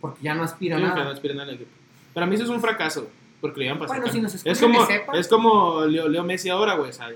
Porque 0.00 0.22
ya 0.22 0.34
no 0.34 0.44
aspira 0.44 0.76
a 0.76 0.78
Sí, 0.78 0.84
no 0.84 0.94
nada. 0.94 1.10
aspiran 1.10 1.40
al 1.40 1.50
equipo. 1.54 1.70
Para 2.14 2.26
mí 2.26 2.34
eso 2.36 2.44
es 2.44 2.50
un 2.50 2.60
fracaso, 2.60 3.08
porque 3.40 3.60
le 3.60 3.66
iban 3.66 3.76
a 3.76 3.80
pasar. 3.80 3.96
Bueno, 3.98 4.12
si 4.12 4.20
nos 4.20 4.34
es 4.34 4.46
escuchan 4.46 4.72
como, 4.72 4.86
que 4.86 4.94
sepan. 4.94 5.16
es 5.16 5.28
como 5.28 5.84
Leo, 5.84 6.08
Leo 6.08 6.24
Messi 6.24 6.48
ahora, 6.48 6.74
güey. 6.74 6.90
O 6.90 6.92
sea, 6.92 7.08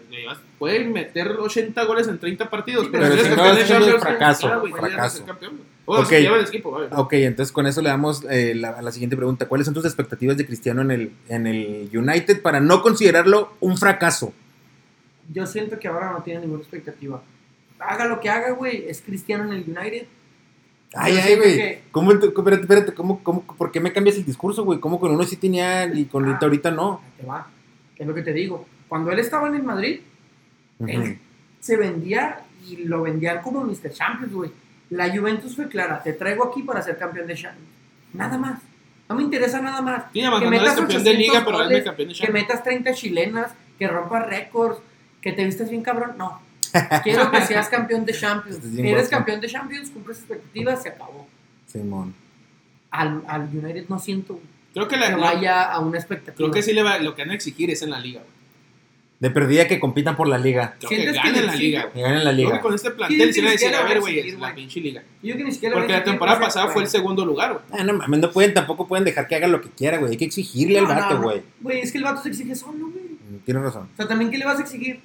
puede 0.59 0.85
meter 0.85 1.29
80 1.33 1.85
goles 1.85 2.07
en 2.09 2.19
30 2.19 2.51
partidos, 2.51 2.85
Sí, 2.85 2.91
pero, 2.93 3.05
pero 3.09 3.23
si 3.23 3.31
no 3.31 3.45
de 3.55 3.61
es 3.63 3.71
un 3.95 4.01
fracaso, 4.01 4.49
eres 4.63 4.75
fracaso. 4.77 5.19
el 5.21 5.25
campeón, 5.25 5.53
güey. 5.57 5.69
O 5.87 6.03
Ok. 6.03 6.07
si 6.09 6.21
lleva 6.21 6.37
el 6.37 6.47
equipo, 6.47 6.71
güey. 6.71 6.87
Ok, 6.95 7.13
entonces 7.15 7.51
con 7.53 7.67
eso 7.67 7.81
le 7.83 7.89
damos 7.89 8.23
eh, 8.31 8.55
la- 8.55 8.71
a 8.71 8.83
la 8.83 8.93
siguiente 8.93 9.17
pregunta. 9.17 9.49
¿Cuáles 9.49 9.65
son 9.65 9.75
tus 9.75 9.85
expectativas 9.85 10.37
de 10.37 10.47
Cristiano 10.47 10.83
en 10.83 10.91
el, 10.93 11.13
en 11.29 11.47
el 11.49 11.91
United 11.93 12.43
para 12.43 12.61
no 12.61 12.81
considerarlo 12.83 13.55
un 13.61 13.77
fracaso? 13.77 14.33
Yo 15.33 15.47
siento 15.47 15.79
que 15.79 15.89
ahora 15.89 16.13
no 16.13 16.23
tiene 16.23 16.41
ninguna 16.41 16.61
expectativa. 16.61 17.23
Haga 17.81 18.05
lo 18.07 18.21
que 18.21 18.29
haga, 18.29 18.51
güey. 18.53 18.85
Es 18.89 19.01
Cristiano 19.01 19.45
en 19.45 19.53
el 19.53 19.65
United. 19.77 20.07
Ay, 20.95 21.17
ay, 21.19 21.37
güey. 21.37 21.57
que- 21.57 21.83
¿Cómo, 21.93 22.13
espérate, 22.13 22.63
espérate, 22.63 22.95
¿cómo, 22.95 23.23
cómo, 23.23 23.43
por 23.43 23.71
qué 23.71 23.81
me 23.81 23.93
cambias 23.93 24.17
el 24.17 24.25
discurso, 24.25 24.65
güey? 24.65 24.81
¿Cómo 24.81 24.99
con 24.99 25.13
uno 25.13 25.23
sí 25.25 25.37
tenía 25.37 25.87
y 25.87 26.07
con 26.07 26.25
ahorita, 26.25 26.39
Ah. 26.41 26.47
ahorita 26.49 26.71
no? 26.73 27.01
Te 27.19 27.27
va. 27.27 27.47
Es 27.97 28.07
lo 28.07 28.15
que 28.15 28.23
te 28.23 28.33
digo. 28.33 28.67
Cuando 28.89 29.11
él 29.13 29.19
estaba 29.21 29.47
en 29.49 29.55
el 29.55 29.63
Madrid, 29.63 30.01
él 30.87 31.19
se 31.61 31.77
vendía 31.77 32.41
y 32.67 32.77
lo 32.85 33.03
vendían 33.03 33.41
como 33.43 33.63
Mr. 33.65 33.93
Champions, 33.93 34.33
güey. 34.33 34.51
La 34.91 35.15
Juventus 35.17 35.55
fue 35.55 35.69
clara. 35.69 36.03
Te 36.03 36.13
traigo 36.15 36.45
aquí 36.45 36.63
para 36.63 36.83
ser 36.83 36.99
campeón 36.99 37.27
de 37.29 37.35
Champions. 37.35 37.69
Nada 38.13 38.37
más. 38.39 38.61
No 39.09 39.15
me 39.17 39.23
interesa 39.23 39.61
nada 39.61 39.81
más. 39.83 40.05
Sí, 40.13 40.21
que 40.21 40.25
no 40.25 40.41
metas 40.51 40.75
campeón 40.75 41.05
de 41.05 41.11
800 41.11 41.17
liga, 41.17 41.43
pero 41.45 41.57
goles, 41.59 41.71
eres 41.73 41.85
campeón 41.85 42.09
de 42.09 42.15
Que 42.15 42.21
Champions. 42.21 42.49
metas 42.49 42.65
30 42.65 42.93
chilenas, 42.95 43.53
que 43.79 43.87
rompas 43.87 44.27
récords, 44.27 44.79
que 45.21 45.33
te 45.33 45.45
vistas 45.45 45.69
bien 45.71 45.83
cabrón. 45.83 46.13
No. 46.19 46.41
Quiero 47.03 47.31
que 47.31 47.41
seas 47.47 47.69
campeón 47.69 48.05
de 48.05 48.13
Champions. 48.13 48.73
Bien 48.73 48.87
Eres 48.87 49.09
campeón 49.09 49.41
de 49.41 49.49
Champions, 49.49 49.91
cumples 49.91 50.19
expectativas, 50.19 50.83
se 50.83 50.89
acabó. 50.91 51.27
Simón. 51.67 52.15
Al, 52.91 53.23
al 53.29 53.43
United 53.53 53.85
no 53.89 53.99
siento 53.99 54.41
Creo 54.75 54.89
que, 54.89 54.97
que 54.97 55.01
la, 55.01 55.11
la- 55.11 55.17
vaya 55.17 55.63
a 55.73 55.81
una 55.81 55.99
expectativa. 55.99 56.37
creo 56.37 56.51
que 56.51 56.63
sí 56.63 56.73
le 56.73 56.83
va, 56.83 56.99
lo 56.99 57.15
que 57.15 57.23
van 57.23 57.31
a 57.31 57.35
exigir 57.35 57.71
es 57.71 57.83
en 57.83 57.91
la 57.91 58.01
liga, 58.01 58.21
güey. 58.21 58.41
De 59.21 59.31
perdida 59.31 59.69
que 59.69 59.79
compitan 59.79 60.17
por 60.17 60.29
la 60.29 60.39
liga. 60.39 60.77
Creo 60.79 60.89
que 60.89 60.97
¿Sientes 60.97 61.21
que 61.21 61.29
ganen 61.29 61.41
le 61.43 61.47
la 61.47 61.55
liga, 61.55 61.83
güey. 61.83 61.93
Que 61.95 62.01
ganen 62.01 62.25
la 62.25 62.31
Creo 62.33 62.37
que 62.37 62.43
liga. 62.53 62.61
con 62.63 62.75
este 62.75 62.91
plantel 62.91 63.19
que 63.27 63.33
sí 63.35 63.43
le 63.43 63.51
siquiera 63.51 63.81
a 63.81 63.83
ver, 63.85 64.01
güey, 64.01 64.31
la 64.33 64.55
pinche 64.55 64.81
liga. 64.81 65.03
Yo 65.23 65.37
que 65.37 65.45
ni 65.45 65.53
siquiera 65.53 65.75
Porque 65.75 65.89
voy 65.89 65.95
a 65.97 65.99
la 65.99 66.05
temporada 66.05 66.39
que 66.39 66.45
pasada 66.47 66.69
fue 66.69 66.83
el 66.85 66.89
segundo 66.89 67.27
lugar, 67.27 67.53
güey. 67.53 67.65
Ah, 67.81 67.85
no 67.85 67.93
mames, 67.93 68.19
no 68.21 68.31
pueden, 68.31 68.55
tampoco 68.55 68.89
pueden 68.89 69.05
dejar 69.05 69.29
que 69.29 69.35
haga 69.37 69.47
lo 69.47 69.61
que 69.61 69.69
quiera, 69.69 69.99
güey. 69.99 70.13
Hay 70.13 70.17
que 70.17 70.25
exigirle 70.25 70.79
al 70.79 70.87
vato, 70.87 71.17
no. 71.17 71.23
güey. 71.23 71.43
Güey, 71.61 71.81
es 71.81 71.93
que 71.93 71.99
el 71.99 72.05
vato 72.05 72.23
se 72.23 72.31
exige 72.31 72.55
solo, 72.55 72.89
güey. 72.91 73.05
Mm, 73.05 73.45
Tienes 73.45 73.63
razón. 73.63 73.89
O 73.93 73.97
sea, 73.97 74.09
también, 74.09 74.31
¿qué 74.31 74.39
le 74.39 74.47
vas 74.47 74.59
a 74.59 74.63
exigir? 74.63 75.01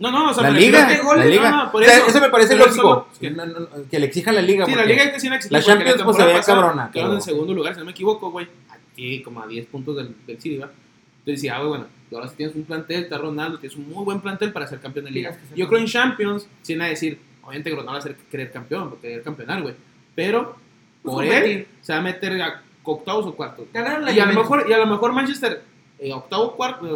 No, 0.00 0.10
no, 0.10 0.30
o 0.30 0.34
sea, 0.34 0.44
La 0.44 0.50
liga, 0.50 0.88
que 0.88 0.98
goles, 1.02 1.26
la 1.26 1.30
liga. 1.30 1.50
no, 1.50 1.64
no, 1.66 1.72
por 1.72 1.82
O 1.82 1.84
sea, 1.84 1.98
eso. 2.06 2.20
me 2.20 2.30
parece 2.30 2.56
lógico. 2.56 3.06
eso- 3.12 3.20
que- 3.20 3.30
No, 3.30 3.44
le 3.44 4.04
exija 4.06 4.32
la 4.32 4.40
liga. 4.42 4.64
Sí, 4.66 4.74
la 4.74 4.84
liga 4.86 5.12
que 5.12 5.20
sí 5.20 5.28
la 5.28 5.36
exige. 5.36 5.52
La 5.54 5.62
Champions, 5.62 6.02
pues, 6.02 6.16
se 6.16 6.24
veía 6.24 6.40
cabrona, 6.40 6.90
Quedaron 6.90 7.14
en 7.16 7.20
segundo 7.22 7.52
lugar, 7.54 7.74
si 7.74 7.80
no 7.80 7.84
me 7.84 7.92
equivoco, 7.92 8.30
güey. 8.30 8.48
Aquí, 8.70 9.22
como 9.22 9.42
a 9.42 9.46
10 9.46 9.66
puntos 9.66 9.96
del, 9.96 10.14
del 10.26 10.40
City, 10.40 10.56
¿va? 10.56 10.66
Entonces 10.66 11.42
decía, 11.42 11.56
ah, 11.56 11.58
güey, 11.58 11.68
bueno, 11.68 11.86
ahora 12.14 12.28
sí 12.28 12.34
tienes 12.36 12.56
un 12.56 12.64
plantel, 12.64 13.02
está 13.04 13.18
Ronaldo, 13.18 13.58
tienes 13.58 13.76
un 13.76 13.90
muy 13.90 14.04
buen 14.04 14.20
plantel 14.20 14.52
para 14.52 14.66
ser 14.66 14.80
campeón 14.80 15.04
de 15.04 15.10
liga. 15.10 15.38
Yo 15.54 15.68
creo 15.68 15.78
en. 15.80 15.86
Champions, 15.86 16.48
sin 16.62 16.80
a 16.80 16.86
decir, 16.86 17.20
obviamente 17.42 17.68
que 17.68 17.76
Ronaldo 17.76 17.92
va 17.92 17.98
a 17.98 18.02
ser 18.02 18.16
querer 18.30 18.50
campeón, 18.50 18.88
porque 18.88 19.08
querer 19.08 19.22
campeonar, 19.22 19.60
güey. 19.62 19.74
Pero, 20.14 20.56
Pues 21.02 21.14
por 21.14 21.24
él, 21.26 21.66
se 21.82 21.92
va 21.92 21.98
a 21.98 22.02
meter 22.02 22.40
a 22.40 22.62
octavos 22.84 23.26
o 23.26 23.34
cuartos. 23.34 23.66
Y 23.74 24.18
a 24.18 24.24
lo 24.26 24.32
mejor, 24.32 24.64
y 24.68 24.72
a 24.72 24.78
lo 24.78 24.86
mejor 24.86 25.12
Manchester, 25.12 25.62
eh, 25.98 26.12
octavo, 26.14 26.56
cuarto, 26.56 26.86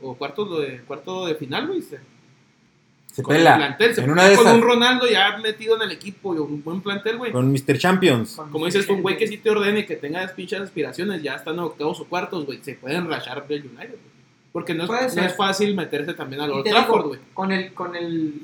o, 0.00 0.08
o 0.08 0.14
cuarto, 0.16 0.60
de, 0.60 0.80
cuarto 0.86 1.26
de 1.26 1.34
final, 1.34 1.66
güey. 1.66 1.82
Se, 3.18 3.22
con 3.24 3.34
el 3.36 3.40
pela. 3.42 3.56
plantel, 3.56 3.94
se 3.94 4.00
En 4.02 4.10
una 4.10 4.22
pela 4.22 4.30
de 4.30 4.36
con 4.36 4.46
esas. 4.46 4.56
un 4.56 4.62
Ronaldo 4.62 5.06
ya 5.10 5.36
metido 5.38 5.76
en 5.76 5.82
el 5.82 5.90
equipo 5.92 6.34
y 6.34 6.38
un 6.38 6.62
buen 6.62 6.80
plantel, 6.80 7.18
güey. 7.18 7.32
Con 7.32 7.50
Mr. 7.52 7.76
Champions. 7.78 8.34
Con- 8.36 8.50
Como 8.50 8.66
dices, 8.66 8.88
un 8.88 9.02
güey 9.02 9.16
que 9.16 9.26
sí 9.26 9.38
te 9.38 9.50
ordene, 9.50 9.84
que 9.84 9.96
tenga 9.96 10.20
las 10.22 10.32
pinches 10.32 10.60
aspiraciones, 10.60 11.22
ya 11.22 11.34
están 11.34 11.58
octavos 11.58 12.00
o 12.00 12.04
cuartos, 12.04 12.46
güey, 12.46 12.60
se 12.62 12.74
pueden 12.74 13.08
rachar 13.08 13.46
del 13.48 13.62
United, 13.66 13.88
güey. 13.88 14.18
Porque 14.52 14.72
no 14.74 14.84
es, 14.84 15.14
no 15.16 15.22
es 15.22 15.36
fácil 15.36 15.74
meterse 15.74 16.14
también 16.14 16.40
al 16.42 16.50
Old 16.52 16.64
Trafford, 16.68 17.06
güey. 17.08 17.20
con 17.34 17.52
el, 17.52 17.74
con 17.74 17.94
el 17.94 18.34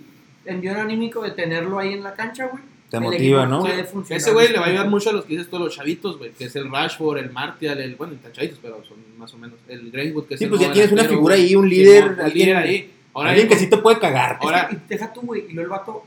envío 0.44 0.78
anímico 0.78 1.22
de 1.22 1.30
tenerlo 1.30 1.78
ahí 1.78 1.94
en 1.94 2.02
la 2.02 2.14
cancha, 2.14 2.46
güey. 2.48 2.62
Te 2.90 3.00
motiva, 3.00 3.46
¿no? 3.46 3.66
Ese 4.10 4.30
güey 4.32 4.52
le 4.52 4.58
va 4.58 4.66
a 4.66 4.68
ayudar 4.68 4.88
mucho 4.88 5.10
a 5.10 5.12
los 5.14 5.24
que 5.24 5.32
dices 5.32 5.48
todos 5.48 5.64
los 5.64 5.74
chavitos, 5.74 6.18
güey, 6.18 6.30
que 6.32 6.44
es 6.44 6.54
el 6.56 6.70
Rashford, 6.70 7.18
el 7.18 7.30
Martial, 7.30 7.80
el, 7.80 7.96
bueno, 7.96 8.12
tan 8.22 8.30
chavitos, 8.32 8.58
pero 8.62 8.84
son 8.86 8.98
más 9.18 9.32
o 9.34 9.38
menos, 9.38 9.56
el 9.68 9.90
Greenwood, 9.90 10.26
que 10.26 10.34
es 10.34 10.38
Sí, 10.38 10.44
el 10.44 10.50
pues 10.50 10.60
ya 10.62 10.72
tienes 10.72 10.92
una 10.92 11.04
figura 11.04 11.34
güey. 11.34 11.46
ahí, 11.48 11.56
un 11.56 11.68
líder, 11.68 12.04
un 12.22 12.32
líder 12.32 12.56
ahí. 12.56 12.90
Ahora 13.14 13.30
Alguien 13.30 13.48
que 13.48 13.56
sí 13.56 13.68
te 13.68 13.76
puede 13.78 13.98
cagar. 13.98 14.38
Es 14.40 14.44
Ahora- 14.44 14.68
que, 14.68 14.74
y 14.76 14.78
deja 14.88 15.12
tú, 15.12 15.20
güey, 15.22 15.46
y 15.48 15.52
luego 15.52 15.62
el 15.74 15.78
vato, 15.78 16.04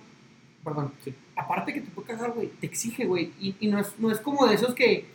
perdón, 0.64 0.91
Sí. 1.03 1.14
aparte 1.36 1.74
que 1.74 1.82
te 1.82 1.89
puede 1.91 2.08
cagar, 2.10 2.32
güey, 2.32 2.47
te 2.60 2.66
exige, 2.68 3.05
güey, 3.05 3.32
y, 3.39 3.55
y 3.60 3.68
no, 3.68 3.80
es, 3.80 3.88
no 3.97 4.12
es 4.12 4.20
como 4.20 4.45
de 4.47 4.55
esos 4.55 4.74
que, 4.74 5.05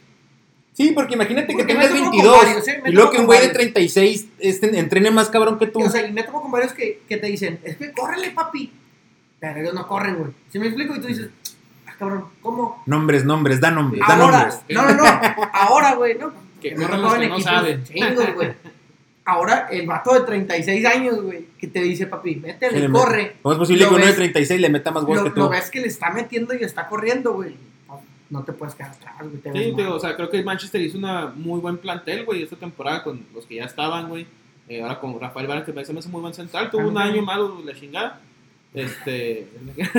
Sí, 0.75 0.93
porque 0.95 1.13
imagínate 1.17 1.49
que 1.49 1.53
Porque 1.53 1.73
tengas 1.75 1.91
tomo 1.91 2.01
con 2.01 2.11
22 2.13 2.39
varios, 2.45 2.69
¿eh? 2.69 2.83
Y 2.87 2.93
luego 2.93 3.11
que 3.11 3.19
un 3.19 3.27
güey 3.27 3.41
de 3.41 3.47
varios. 3.49 3.59
36 3.59 4.29
este, 4.39 4.79
entrene 4.79 5.11
más 5.11 5.29
cabrón 5.29 5.59
que 5.59 5.67
tú. 5.67 5.83
o 5.85 5.91
sea, 5.91 6.07
y 6.07 6.13
me 6.15 6.23
tomo 6.23 6.41
con 6.41 6.51
varios 6.51 6.73
que, 6.73 7.03
que 7.07 7.19
te 7.19 7.27
dicen, 7.27 7.61
es 7.63 7.77
que 7.77 7.93
córrele, 7.93 8.31
papi, 8.31 8.73
pero 9.39 9.61
ellos 9.61 9.75
no 9.75 9.87
corren, 9.87 10.17
güey, 10.17 10.31
¿sí 10.51 10.59
me 10.59 10.69
explico? 10.69 10.97
Y 10.97 11.01
tú 11.01 11.09
dices, 11.09 11.29
ah, 11.87 11.93
cabrón, 11.99 12.25
¿cómo? 12.41 12.83
Nombres, 12.87 13.23
nombres, 13.27 13.61
da 13.61 13.71
nombres, 13.71 14.01
da 14.01 14.15
Ahora, 14.17 14.39
nombres. 14.45 14.61
no, 14.71 14.83
no, 14.87 14.95
no, 14.95 15.05
ahora, 15.53 15.95
güey, 15.95 16.17
no, 16.17 16.33
Que 16.63 16.71
los 16.71 16.89
no 16.91 17.17
equipos 17.17 17.43
saben. 17.45 17.85
chingos, 17.85 18.35
güey. 18.35 18.53
Ahora, 19.25 19.69
el 19.71 19.87
vato 19.87 20.15
de 20.15 20.21
36 20.23 20.85
años, 20.85 21.23
güey, 21.23 21.47
que 21.59 21.69
te 21.69 21.81
dice, 21.81 22.07
papi, 22.07 22.37
métele, 22.37 22.87
Sí, 22.87 22.93
corre. 22.93 23.37
¿Cómo 23.43 23.53
es 23.53 23.59
posible 23.59 23.85
Lo 23.85 23.89
que 23.91 23.95
uno 23.95 24.05
de 24.05 24.11
ves- 24.11 24.17
36 24.17 24.61
le 24.61 24.69
meta 24.69 24.91
más 24.91 25.05
goles 25.05 25.23
que 25.25 25.31
tú? 25.31 25.41
lo 25.41 25.49
ves 25.49 25.71
que 25.71 25.81
le 25.81 25.87
está 25.87 26.11
metiendo 26.11 26.55
y 26.55 26.65
está 26.65 26.89
corriendo, 26.89 27.33
güey. 27.35 27.55
No, 27.89 28.03
no 28.31 28.43
te 28.43 28.53
puedes 28.53 28.75
quedar 28.75 28.91
atrás, 28.91 29.15
güey. 29.21 29.37
te 29.37 29.53
Sí, 29.53 29.59
mal. 29.59 29.77
te 29.77 29.83
digo, 29.83 29.95
o 29.95 30.01
sea, 30.01 30.17
creo 30.17 30.29
que 30.29 30.39
el 30.39 30.45
Manchester 30.45 30.81
hizo 30.81 30.99
una 30.99 31.27
muy 31.37 31.61
buen 31.61 31.79
plantel, 31.79 32.25
güey, 32.25 32.43
esta 32.43 32.57
temporada 32.57 33.05
con 33.05 33.25
los 33.33 33.47
que 33.47 33.55
ya 33.57 33.65
estaban, 33.67 34.09
güey. 34.09 34.27
Eh, 34.69 34.83
ahora 34.83 34.99
con 34.99 35.19
Rafael 35.21 35.47
Varane, 35.47 35.65
que 35.67 35.73
me 35.73 35.83
parece 35.85 36.09
muy 36.09 36.21
buen 36.21 36.35
central, 36.35 36.71
tuvo 36.71 36.89
un 36.89 36.99
año 36.99 37.23
malo, 37.23 37.61
la 37.65 37.75
chingada. 37.75 38.21
Este. 38.75 39.47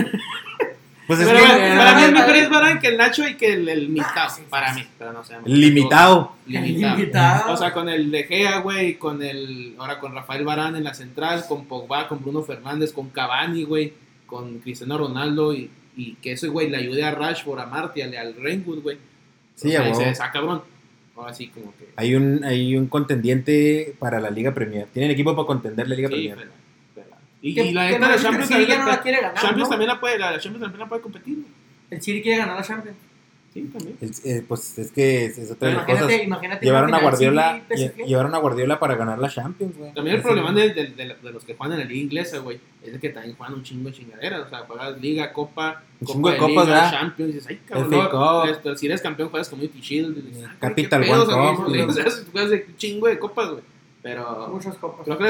Pues 1.08 1.20
es 1.20 1.28
pero 1.28 1.39
que 1.39 1.45
bueno, 1.45 1.76
para 1.78 1.95
mí 1.95 2.01
es 2.04 2.10
eh, 2.10 2.12
mejor 2.14 2.36
es 2.36 2.49
Varane 2.49 2.80
que 2.80 2.88
el 2.88 2.97
Nacho 2.97 3.28
y 3.28 3.36
que 3.36 3.54
el, 3.54 3.68
el 3.68 3.89
Mitao, 3.89 4.30
sí, 4.30 4.36
sí, 4.38 4.47
para 4.49 4.74
mí, 4.74 4.86
pero 4.97 5.12
no 5.12 5.24
sé. 5.24 5.36
limitado. 5.45 6.34
Limitado. 6.47 6.95
Limitado. 6.97 7.54
O 7.54 7.58
sea, 7.58 7.74
con 7.74 7.89
el 7.89 8.10
De 8.10 8.24
Gea, 8.24 8.60
güey, 8.60 8.95
con 8.95 9.22
el. 9.22 9.76
Ahora 9.80 9.99
con 9.99 10.14
Rafael 10.14 10.45
Varane 10.45 10.78
en 10.78 10.84
la 10.86 10.93
central, 10.93 11.43
con 11.47 11.66
Pogba, 11.66 12.08
con 12.08 12.22
Bruno 12.22 12.41
Fernández, 12.43 12.93
con 12.93 13.10
Cavani, 13.10 13.64
güey, 13.64 13.93
con 14.26 14.60
Cristiano 14.60 14.98
Ronaldo 14.98 15.53
y, 15.53 15.69
y 15.98 16.14
que 16.15 16.32
ese, 16.34 16.48
güey, 16.48 16.69
le 16.69 16.77
ayude 16.77 17.03
a 17.03 17.11
Rashford, 17.11 17.60
a 17.60 17.65
Martial, 17.65 18.15
al 18.15 18.34
Greenwood, 18.34 18.82
güey. 18.82 18.98
Sí, 19.56 19.68
o 19.68 19.72
sea, 19.72 19.82
a 19.82 19.84
y 19.88 19.91
huevo. 19.91 20.03
se 20.03 20.15
saca 20.15 20.32
cabrón. 20.32 20.61
Ahora 21.15 21.34
sí, 21.34 21.48
como 21.49 21.73
que. 21.77 21.90
Hay 21.98 22.15
un, 22.15 22.44
hay 22.44 22.76
un 22.76 22.88
contendiente 22.88 23.94
para 23.99 24.19
la 24.19 24.30
Liga 24.32 24.53
Premier. 24.53 24.88
Tienen 24.94 25.11
equipo 25.11 25.36
para 25.36 25.45
contender 25.45 25.88
la 25.88 25.95
Liga 25.95 26.07
Sí, 26.07 26.14
Premier. 26.14 26.36
pero- 26.38 26.62
Y, 27.45 27.53
Que- 27.53 27.65
y 27.65 27.74
la 27.74 27.90
neta, 27.91 27.99
la 28.10 28.15
Champions 28.18 28.48
City 28.48 28.60
también, 28.61 28.70
ya 28.70 28.78
no 28.80 28.86
la, 28.86 28.91
la 28.95 29.02
quiere 29.02 29.18
ganar, 29.22 29.36
Champions 29.36 29.60
¿no? 29.68 29.70
también 29.70 29.88
la 29.90 29.99
puede, 29.99 30.18
la, 30.18 30.32
la 30.32 30.40
Champions 30.40 30.61
también 30.64 30.80
la 30.80 30.88
puede 30.90 31.02
competir. 31.02 31.36
güey. 31.36 31.48
El 31.91 32.02
City 32.02 32.22
quiere 32.22 32.38
ganar 32.40 32.56
la 32.56 32.64
Champions. 32.64 32.98
Sí, 33.53 33.61
también. 33.72 33.95
El- 34.02 34.11
eh, 34.24 34.44
pues 34.48 34.80
es 34.80 34.91
que 34.91 35.26
es, 35.26 35.38
es 35.38 35.52
otra 35.52 35.68
de 35.70 35.76
las 35.76 35.86
cosas. 35.86 36.11
imagínate. 36.24 36.65
Llevaron 36.65 36.90
una 36.90 36.98
a 36.98 37.02
Guardiola, 37.02 37.61
lle- 37.70 38.06
llevaron 38.07 38.34
a 38.34 38.38
Guardiola 38.40 38.80
para 38.80 38.95
ganar 38.95 39.20
la 39.20 39.30
Champions, 39.30 39.78
güey. 39.78 39.94
También 39.94 40.15
el 40.15 40.20
Ese- 40.22 40.28
problema 40.28 40.52
de, 40.53 40.74
de- 40.74 40.88
de- 40.88 41.15
de 41.22 41.32
los 41.32 41.44
que 41.44 41.53
juegan 41.53 41.74
en 41.78 41.84
la 41.86 41.86
liga 41.91 42.02
inglesa, 42.02 42.40
güey, 42.40 42.60
es 42.82 42.94
de 42.94 42.99
que 42.99 43.10
también 43.10 43.36
juegan 43.36 43.53
un 43.56 43.61
chingo 43.64 43.90
de 43.90 43.95
chingaderas. 43.95 44.48
O 44.48 44.49
sea, 44.49 44.60
juegas 44.60 44.99
liga, 44.99 45.32
copa, 45.34 45.84
Un 45.99 46.07
copa 46.07 46.14
chingo 46.14 46.28
de 46.30 46.34
de 46.34 46.40
copas, 46.40 46.65
liga. 46.65 46.91
Champions. 46.91 47.30
Y 47.30 47.34
dices, 47.34 47.48
ay, 47.52 47.60
cabrón. 47.68 48.49
Esto, 48.49 48.76
si 48.76 48.86
eres 48.88 49.02
campeón, 49.02 49.30
juegas 49.30 49.49
Community 49.49 49.82
Shield. 49.82 50.18
y 50.18 50.22
dices, 50.22 50.45
ah, 50.49 50.56
Capital 50.60 51.02
qué 51.03 51.10
pedos, 51.11 51.28
One 51.30 51.56
Cup. 51.57 51.90
O 51.90 51.94
sea, 51.94 52.06
juegas 52.32 52.49
de 52.49 52.65
un 52.70 52.78
chingo 52.78 53.07
de 53.07 53.20
copas, 53.20 53.49
güey. 53.52 53.61
Pero 54.03 54.49
Muchas 54.49 54.75
copas. 54.75 55.05
creo 55.05 55.17
que 55.17 55.23
la 55.23 55.30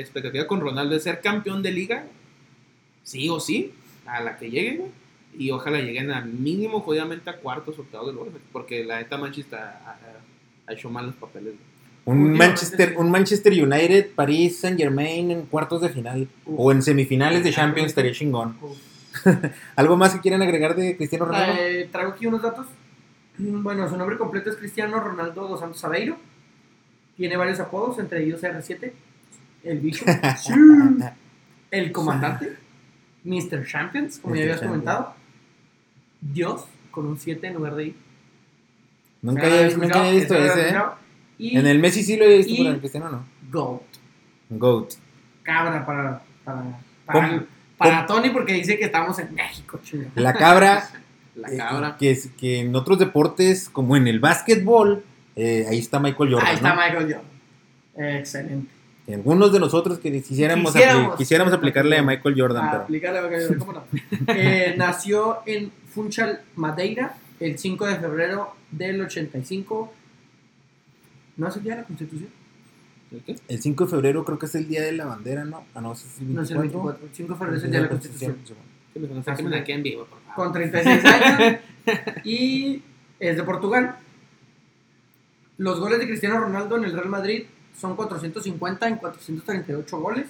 expectativa 0.00 0.46
con 0.46 0.60
Ronaldo 0.60 0.94
es 0.96 1.02
ser 1.02 1.20
campeón 1.20 1.62
de 1.62 1.72
liga, 1.72 2.04
sí 3.02 3.28
o 3.28 3.40
sí, 3.40 3.72
a 4.06 4.20
la 4.22 4.38
que 4.38 4.48
llegue, 4.50 4.76
güey. 4.78 4.90
Y 5.38 5.50
ojalá 5.50 5.80
lleguen 5.80 6.10
a 6.12 6.20
mínimo, 6.20 6.80
jodidamente, 6.80 7.28
a 7.30 7.36
cuartos, 7.38 7.78
octavos 7.78 8.06
de 8.08 8.12
lugar, 8.12 8.32
Porque 8.52 8.84
la 8.84 8.98
neta 8.98 9.16
Manchester 9.18 9.58
ha, 9.58 9.98
ha- 10.68 10.72
hecho 10.72 10.88
mal 10.90 11.06
los 11.06 11.14
papeles. 11.16 11.54
Un 12.04 12.32
Manchester, 12.34 12.94
un 12.98 13.10
Manchester 13.10 13.52
United, 13.52 14.10
París 14.14 14.58
Saint 14.60 14.78
Germain 14.78 15.30
en 15.30 15.42
cuartos 15.46 15.80
de 15.82 15.88
final. 15.88 16.28
Uf. 16.46 16.54
O 16.58 16.72
en 16.72 16.82
semifinales 16.82 17.42
de 17.44 17.50
Champions 17.52 17.88
estaría 17.88 18.12
chingón. 18.12 18.56
¿Algo 19.76 19.96
más 19.96 20.14
que 20.14 20.20
quieran 20.20 20.42
agregar 20.42 20.74
de 20.76 20.96
Cristiano 20.96 21.24
Ronaldo? 21.26 21.54
Eh, 21.60 21.88
traigo 21.90 22.12
aquí 22.12 22.26
unos 22.26 22.42
datos. 22.42 22.66
Mm, 23.38 23.62
Bueno, 23.62 23.88
su 23.88 23.96
nombre 23.96 24.16
completo 24.18 24.50
es 24.50 24.56
Cristiano 24.56 24.98
Ronaldo 25.00 25.48
dos 25.48 25.60
Santos 25.60 25.82
Aveiro. 25.84 26.16
Tiene 27.16 27.36
varios 27.36 27.60
apodos, 27.60 27.98
entre 27.98 28.24
ellos 28.24 28.42
R7, 28.42 28.92
el 29.64 29.78
bicho, 29.80 30.04
el 31.70 31.92
comandante, 31.92 32.56
Mr. 33.24 33.66
Champions, 33.66 34.18
como 34.18 34.34
ya 34.34 34.42
habías 34.42 34.60
Champions. 34.60 34.82
comentado, 34.84 35.14
Dios, 36.20 36.64
con 36.90 37.06
un 37.06 37.18
7 37.18 37.46
en 37.46 37.54
lugar 37.54 37.74
de 37.76 37.86
I, 37.88 37.96
Nunca 39.22 39.42
Se 39.42 39.46
había, 39.64 39.76
nunca 39.76 40.10
visto 40.10 40.34
ese, 40.34 40.70
¿eh? 40.70 40.74
Y 41.38 41.56
En 41.56 41.66
el 41.66 41.78
Messi 41.78 42.02
sí 42.02 42.16
lo 42.16 42.24
he 42.24 42.38
visto, 42.38 42.52
pero 42.56 42.68
en 42.68 42.74
el 42.74 42.80
Cristiano 42.80 43.08
no. 43.10 43.24
Goat. 43.52 43.82
Goat. 44.50 44.94
Cabra 45.44 45.86
para, 45.86 46.22
para, 46.44 46.78
para, 47.06 47.44
para 47.78 48.06
Tony 48.06 48.30
porque 48.30 48.52
dice 48.54 48.76
que 48.78 48.84
estamos 48.86 49.18
en 49.20 49.32
México, 49.34 49.78
chinga. 49.82 50.08
La 50.16 50.32
cabra, 50.34 50.88
La 51.36 51.52
eh, 51.52 51.56
cabra. 51.56 51.96
que, 51.98 52.10
es- 52.10 52.30
que 52.38 52.60
en 52.60 52.74
otros 52.74 52.98
deportes, 52.98 53.68
como 53.68 53.96
en 53.96 54.08
el 54.08 54.18
básquetbol, 54.18 55.04
eh, 55.36 55.66
ahí 55.68 55.78
está 55.78 55.98
Michael 55.98 56.32
Jordan. 56.32 56.48
Ahí 56.48 56.54
está 56.56 56.74
¿no? 56.74 56.80
Michael 56.80 57.14
Jordan. 57.14 58.16
Excelente. 58.18 58.72
Y 59.06 59.12
algunos 59.14 59.52
de 59.52 59.58
nosotros 59.58 59.98
que 59.98 60.12
quisiéramos, 60.22 60.72
Quisiéramos. 60.72 61.14
apli- 61.14 61.18
quisiéramos 61.18 61.52
aplicarle 61.52 61.98
a 61.98 62.02
Michael 62.02 62.34
Jordan, 62.40 62.64
Ah, 62.64 62.68
pero 62.70 62.82
aplicarle 62.84 63.18
a 63.18 63.22
Michael 63.22 63.42
Jordan, 63.48 63.58
¿cómo 63.58 63.72
no? 63.72 63.84
Eh, 64.34 64.74
nació 64.78 65.38
en 65.46 65.72
Funchal, 65.92 66.40
Madeira, 66.56 67.16
el 67.40 67.58
5 67.58 67.86
de 67.86 67.96
febrero 67.96 68.54
del 68.70 69.00
85. 69.00 69.92
¿No 71.36 71.48
es 71.48 71.56
el 71.56 71.62
día 71.64 71.74
de 71.76 71.80
la 71.82 71.86
Constitución? 71.86 72.28
¿Qué? 73.26 73.36
el 73.48 73.60
5 73.60 73.84
de 73.84 73.90
febrero 73.90 74.24
creo 74.24 74.38
que 74.38 74.46
es 74.46 74.54
el 74.54 74.66
día 74.68 74.80
de 74.82 74.92
la 74.92 75.04
bandera, 75.04 75.44
¿no? 75.44 75.64
Ah, 75.74 75.80
no, 75.82 75.92
es 75.92 76.04
el 76.20 76.32
No 76.34 76.42
es 76.42 76.50
el 76.50 76.58
24. 76.58 77.04
El 77.06 77.14
5 77.14 77.32
de 77.32 77.38
febrero 77.38 77.56
es 77.58 77.64
el 77.64 77.70
día 77.70 77.80
de 77.80 77.84
la 77.84 77.90
Constitución. 77.90 78.36
Favor. 80.06 80.34
Con 80.36 80.52
36 80.52 81.04
años. 81.04 81.58
y 82.24 82.82
es 83.18 83.36
de 83.36 83.42
Portugal. 83.42 83.96
Los 85.62 85.78
goles 85.78 86.00
de 86.00 86.08
Cristiano 86.08 86.40
Ronaldo 86.40 86.76
en 86.76 86.82
el 86.82 86.92
Real 86.92 87.08
Madrid 87.08 87.44
son 87.78 87.94
450 87.94 88.88
en 88.88 88.96
438 88.96 90.00
goles. 90.00 90.26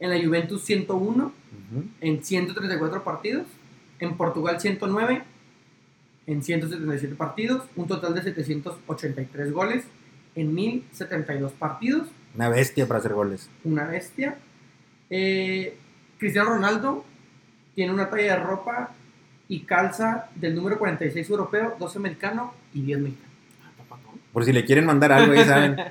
En 0.00 0.10
la 0.10 0.20
Juventus 0.20 0.64
101 0.64 1.24
Ujú. 1.24 1.84
en 2.00 2.24
134 2.24 3.04
partidos. 3.04 3.46
En 4.00 4.16
Portugal 4.16 4.60
109 4.60 5.22
en 6.26 6.42
177 6.42 7.14
partidos. 7.14 7.62
Un 7.76 7.86
total 7.86 8.12
de 8.12 8.22
783 8.24 9.52
goles 9.52 9.84
en 10.34 10.52
1072 10.52 11.52
partidos. 11.52 12.08
Una 12.34 12.48
bestia 12.48 12.88
para 12.88 12.98
hacer 12.98 13.12
goles. 13.14 13.48
Una 13.62 13.84
bestia. 13.86 14.36
Eh, 15.10 15.76
Cristiano 16.18 16.50
Ronaldo 16.50 17.04
tiene 17.76 17.92
una 17.92 18.10
talla 18.10 18.36
de 18.36 18.42
ropa 18.42 18.94
y 19.46 19.60
calza 19.60 20.28
del 20.34 20.56
número 20.56 20.76
46 20.76 21.30
europeo, 21.30 21.76
12 21.78 21.98
americano 21.98 22.52
y 22.74 22.82
10 22.82 22.98
mexicano. 22.98 23.29
Por 24.32 24.44
si 24.44 24.52
le 24.52 24.64
quieren 24.64 24.86
mandar 24.86 25.12
algo, 25.12 25.32
ahí 25.32 25.44
saben. 25.44 25.76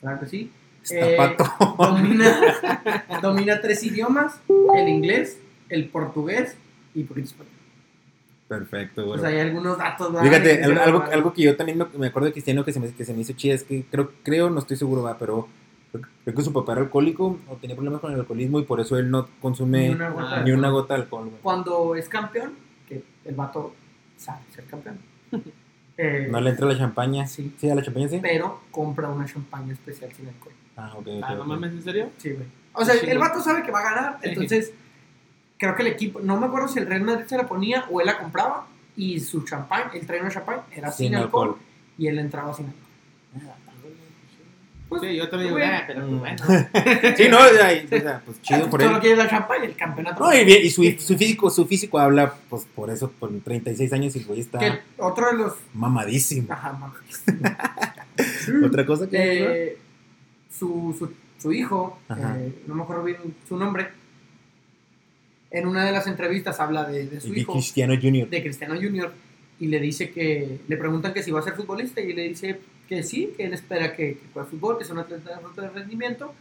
Claro 0.00 0.20
que 0.20 0.26
sí. 0.26 0.52
Está 0.82 1.24
Eh. 1.30 1.36
Domina, 1.78 2.38
domina 3.22 3.60
tres 3.62 3.82
idiomas: 3.84 4.38
el 4.76 4.86
inglés, 4.88 5.38
el 5.70 5.88
portugués 5.88 6.58
y 6.94 7.04
poquito 7.04 7.28
español. 7.28 7.52
Perfecto, 8.48 9.06
Pues 9.06 9.22
güey. 9.22 9.32
hay 9.34 9.40
algunos 9.40 9.78
datos. 9.78 10.12
¿verdad? 10.12 10.28
Fíjate, 10.28 10.62
algo, 10.62 11.02
algo 11.10 11.32
que 11.32 11.40
yo 11.42 11.56
también 11.56 11.78
me, 11.96 12.06
acuerdo 12.08 12.26
de 12.26 12.32
Cristiano 12.32 12.66
que 12.66 12.72
se 12.72 12.80
me, 12.80 12.92
que 12.92 13.02
se 13.04 13.14
me 13.14 13.22
hizo 13.22 13.32
chido 13.32 13.54
es 13.54 13.64
que 13.64 13.86
creo, 13.90 14.12
creo, 14.22 14.50
no 14.50 14.58
estoy 14.58 14.76
seguro, 14.76 15.02
va, 15.02 15.16
pero 15.16 15.48
creo, 15.90 16.34
que 16.36 16.42
su 16.42 16.52
papá 16.52 16.72
era 16.72 16.82
alcohólico 16.82 17.38
o 17.48 17.56
tenía 17.56 17.74
problemas 17.74 18.02
con 18.02 18.12
el 18.12 18.20
alcoholismo 18.20 18.60
y 18.60 18.64
por 18.64 18.80
eso 18.80 18.98
él 18.98 19.10
no 19.10 19.26
consume 19.40 19.88
Ni 19.88 19.94
una 19.94 20.10
gota 20.10 20.38
de 20.38 20.44
ni 20.44 20.50
una 20.52 20.68
alcohol. 20.68 20.82
gota 20.82 20.94
de 20.96 21.00
alcohol, 21.00 21.24
güey. 21.30 21.40
Cuando 21.42 21.94
es 21.96 22.08
campeón, 22.10 22.52
que 22.86 23.02
el 23.24 23.34
vato 23.34 23.74
sabe 24.18 24.40
ser 24.54 24.64
campeón. 24.64 24.98
eh, 25.96 26.28
No 26.30 26.40
le 26.40 26.50
entra 26.50 26.66
la 26.66 26.76
champaña. 26.78 27.26
Sí. 27.26 27.54
Sí, 27.58 27.70
a 27.70 27.74
la 27.74 27.82
champaña 27.82 28.08
sí. 28.08 28.18
pero 28.20 28.60
compra 28.70 29.08
una 29.08 29.26
champaña 29.26 29.72
especial 29.72 30.12
sin 30.12 30.28
alcohol. 30.28 30.52
Ah, 30.76 30.92
ok. 30.96 31.06
Ah, 31.22 31.34
no 31.34 31.42
ok. 31.42 31.46
mames, 31.46 31.72
¿en 31.72 31.82
serio? 31.82 32.10
Sí, 32.18 32.30
güey. 32.30 32.46
O 32.72 32.84
sea, 32.84 32.94
Sí, 32.96 33.06
el 33.06 33.18
vato 33.18 33.40
sabe 33.40 33.62
que 33.62 33.70
va 33.70 33.80
a 33.80 33.94
ganar, 33.94 34.18
entonces 34.22 34.72
creo 35.58 35.76
que 35.76 35.82
el 35.82 35.88
equipo, 35.88 36.20
no 36.20 36.38
me 36.40 36.46
acuerdo 36.46 36.66
si 36.68 36.80
el 36.80 36.86
Real 36.86 37.02
Madrid 37.02 37.26
se 37.26 37.36
la 37.36 37.46
ponía 37.46 37.84
o 37.90 38.00
él 38.00 38.06
la 38.06 38.18
compraba 38.18 38.66
y 38.96 39.20
su 39.20 39.44
champán, 39.44 39.90
él 39.94 40.04
traía 40.06 40.22
una 40.22 40.30
champán, 40.32 40.62
era 40.72 40.90
sin, 40.90 41.06
Sin 41.08 41.14
alcohol, 41.16 41.48
alcohol. 41.50 41.62
y 41.96 42.08
él 42.08 42.18
entraba 42.18 42.52
sin 42.52 42.66
alcohol. 42.66 42.83
Pues, 44.98 45.10
Sí, 45.10 45.16
yo 45.16 45.28
también 45.28 45.54
digo, 45.54 45.66
ah, 45.66 45.84
pero 45.86 46.06
pues 46.06 46.18
bueno. 46.18 46.36
Sí, 47.16 47.28
no, 47.28 47.38
o 47.38 47.48
sea, 47.48 47.84
o 47.84 48.00
sea, 48.00 48.22
pues 48.24 48.42
chido 48.42 48.70
por 48.70 48.80
él. 48.82 48.88
Solo 48.88 49.00
quiere 49.00 49.16
la 49.16 49.28
champán 49.28 49.62
y 49.62 49.66
el 49.66 49.76
campeonato. 49.76 50.24
No, 50.24 50.34
y, 50.34 50.44
bien, 50.44 50.64
y 50.64 50.70
su, 50.70 50.82
su 50.98 51.16
físico, 51.16 51.50
su 51.50 51.66
físico 51.66 51.98
habla, 51.98 52.34
pues 52.48 52.66
por 52.74 52.90
eso, 52.90 53.10
por 53.18 53.30
36 53.40 53.92
años 53.92 54.16
y 54.16 54.20
el 54.20 54.24
güey 54.26 54.40
está 54.40 54.58
Que 54.58 54.80
otro 54.98 55.26
de 55.30 55.38
los. 55.38 55.54
mamadísimo. 55.72 56.52
Ajá, 56.52 56.72
mames. 56.78 58.64
Otra 58.64 58.86
cosa 58.86 59.08
que. 59.08 59.16
Eh, 59.66 59.78
su, 60.50 60.94
su, 60.98 61.10
su 61.40 61.52
hijo, 61.52 61.98
eh, 62.10 62.62
no 62.66 62.74
me 62.74 62.82
acuerdo 62.84 63.02
bien 63.04 63.16
su 63.48 63.56
nombre, 63.56 63.88
en 65.50 65.66
una 65.66 65.84
de 65.84 65.92
las 65.92 66.06
entrevistas 66.06 66.58
habla 66.60 66.84
de, 66.84 67.06
de 67.06 67.20
su 67.20 67.32
de 67.32 67.40
hijo. 67.40 67.52
Cristiano 67.52 67.94
Junior. 68.00 68.28
de 68.28 68.42
Cristiano 68.42 68.74
Junior 68.76 69.12
y 69.60 69.66
le 69.66 69.78
dice 69.80 70.10
que 70.10 70.60
le 70.66 70.76
preguntan 70.76 71.12
que 71.12 71.22
si 71.22 71.30
va 71.30 71.40
a 71.40 71.42
ser 71.42 71.54
futbolista 71.54 72.00
y 72.00 72.12
le 72.12 72.22
dice 72.28 72.60
que 72.88 73.02
sí, 73.02 73.32
que 73.36 73.44
él 73.46 73.54
espera 73.54 73.94
que, 73.96 74.18
que 74.18 74.22
juegue 74.32 74.50
fútbol, 74.50 74.76
que 74.78 74.84
es 74.84 74.90
un 74.90 74.98
atleta 74.98 75.30
de 75.30 75.34
alto 75.36 75.68
rendimiento 75.74 76.34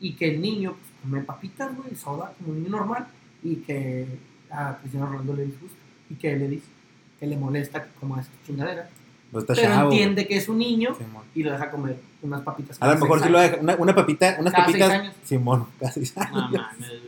y 0.00 0.14
que 0.14 0.30
el 0.34 0.40
niño 0.40 0.72
pues, 0.72 0.92
come 1.02 1.20
papitas, 1.22 1.76
güey, 1.76 1.94
soda 1.96 2.32
como 2.38 2.52
un 2.52 2.62
niño 2.62 2.70
normal 2.76 3.06
y 3.42 3.56
que 3.56 4.06
a 4.50 4.76
Cristiano 4.78 5.06
Ronaldo 5.06 5.34
le 5.34 5.44
disgusta 5.46 5.76
y 6.10 6.14
que 6.16 6.32
él 6.32 6.38
le 6.40 6.48
dice 6.48 6.66
que 7.20 7.26
le 7.26 7.36
molesta 7.36 7.82
que 7.84 7.90
coma 8.00 8.20
esa 8.20 8.30
chingadera, 8.46 8.88
Pues 9.30 9.42
está 9.44 9.54
pero 9.54 9.68
chavo. 9.68 9.90
entiende 9.92 10.26
que 10.26 10.36
es 10.36 10.48
un 10.48 10.58
niño 10.58 10.94
Simón. 10.96 11.22
y 11.34 11.42
lo 11.44 11.52
deja 11.52 11.70
comer 11.70 11.96
unas 12.20 12.42
papitas. 12.42 12.76
A 12.82 12.92
lo 12.94 12.98
mejor 13.00 13.20
sí 13.22 13.28
lo 13.28 13.38
años. 13.38 13.50
deja. 13.52 13.62
Una, 13.62 13.76
una 13.76 13.94
papita, 13.94 14.36
unas 14.40 14.52
Cada 14.52 14.64
seis 14.66 14.76
papitas. 14.78 15.00
años. 15.00 15.14
Simón, 15.24 15.66
casi. 15.80 16.00
No 16.00 16.60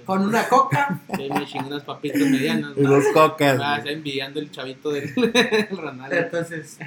con 0.05 0.23
una 0.23 0.49
coca 0.49 1.01
Sí, 1.17 1.29
me 1.29 1.67
unas 1.67 1.83
papitas 1.85 2.21
medianas. 2.21 2.73
Y 2.77 2.83
dos 2.83 3.05
cocas. 3.13 3.59
Ah, 3.63 3.79
está 3.79 3.91
envidiando 3.91 4.39
el 4.41 4.51
chavito 4.51 4.91
del 4.93 5.13
del 5.17 5.69
Ronaldo. 5.77 6.17
entonces 6.17 6.79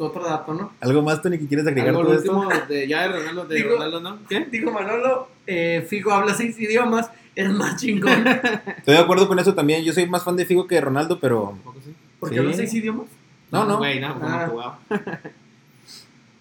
otro 0.00 0.24
dato, 0.24 0.52
¿no? 0.54 0.72
¿Algo 0.80 1.02
más, 1.02 1.22
Tony, 1.22 1.38
que 1.38 1.46
quieres 1.46 1.66
agregar 1.66 1.90
Algo 1.90 2.04
todo 2.04 2.14
esto? 2.14 2.36
último 2.38 2.66
de, 2.68 2.88
ya 2.88 3.02
de 3.02 3.08
Ronaldo, 3.18 3.44
de 3.46 3.56
Digo- 3.56 3.70
Ronaldo, 3.74 4.00
¿no? 4.00 4.18
¿Qué? 4.28 4.46
Dijo 4.50 4.70
Manolo, 4.70 5.28
eh, 5.46 5.84
Figo 5.88 6.12
habla 6.12 6.34
seis 6.34 6.58
idiomas, 6.58 7.10
es 7.34 7.50
más 7.52 7.80
chingón. 7.80 8.12
Estoy 8.78 8.94
de 8.94 8.98
acuerdo 9.00 9.28
con 9.28 9.38
eso 9.38 9.54
también. 9.54 9.84
Yo 9.84 9.92
soy 9.92 10.06
más 10.08 10.24
fan 10.24 10.36
de 10.36 10.46
Figo 10.46 10.66
que 10.66 10.76
de 10.76 10.80
Ronaldo, 10.80 11.18
pero. 11.20 11.50
Tampoco 11.50 11.78
sí. 11.84 11.94
¿Porque 12.20 12.34
Sí. 12.36 12.40
habla 12.40 12.52
seis 12.54 12.74
idiomas? 12.74 13.06
No, 13.50 13.64
no. 13.64 13.78
Güey, 13.78 14.00
no, 14.00 14.18
Ah. 14.22 14.78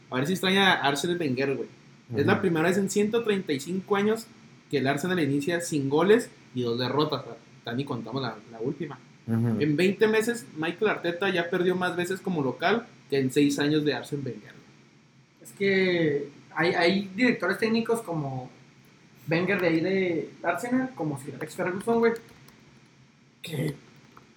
A 0.09 0.15
ver 0.15 0.27
si 0.27 0.33
extraña 0.33 0.73
a 0.73 0.87
Arsenal 0.87 1.17
Wenger, 1.19 1.55
güey. 1.55 1.69
Es 2.15 2.25
la 2.27 2.39
primera 2.41 2.67
vez 2.67 2.77
en 2.77 2.89
135 2.89 3.95
años 3.95 4.27
que 4.69 4.77
el 4.77 4.87
Arsenal 4.87 5.19
inicia 5.19 5.59
sin 5.61 5.89
goles 5.89 6.29
y 6.53 6.61
dos 6.61 6.77
derrotas. 6.77 7.23
Tani 7.63 7.83
contamos 7.85 8.21
la, 8.21 8.35
la 8.51 8.59
última. 8.59 8.99
En 9.25 9.75
20 9.77 10.07
meses, 10.07 10.45
Michael 10.57 10.91
Arteta 10.91 11.29
ya 11.29 11.49
perdió 11.49 11.75
más 11.75 11.95
veces 11.95 12.19
como 12.19 12.43
local 12.43 12.85
que 13.13 13.19
en 13.19 13.31
6 13.31 13.59
años 13.59 13.85
de 13.85 13.93
Arsene 13.93 14.23
Wenger. 14.23 14.53
Es 15.43 15.51
que 15.51 16.29
hay, 16.55 16.73
hay 16.73 17.11
directores 17.15 17.59
técnicos 17.59 18.01
como 18.01 18.49
Wenger 19.29 19.61
de 19.61 19.67
ahí 19.67 19.79
de 19.81 20.29
Arsenal, 20.41 20.89
como 20.95 21.19
Sir 21.19 21.35
Alex 21.35 21.55
Ferguson, 21.55 21.99
güey. 21.99 22.13
Que, 23.43 23.75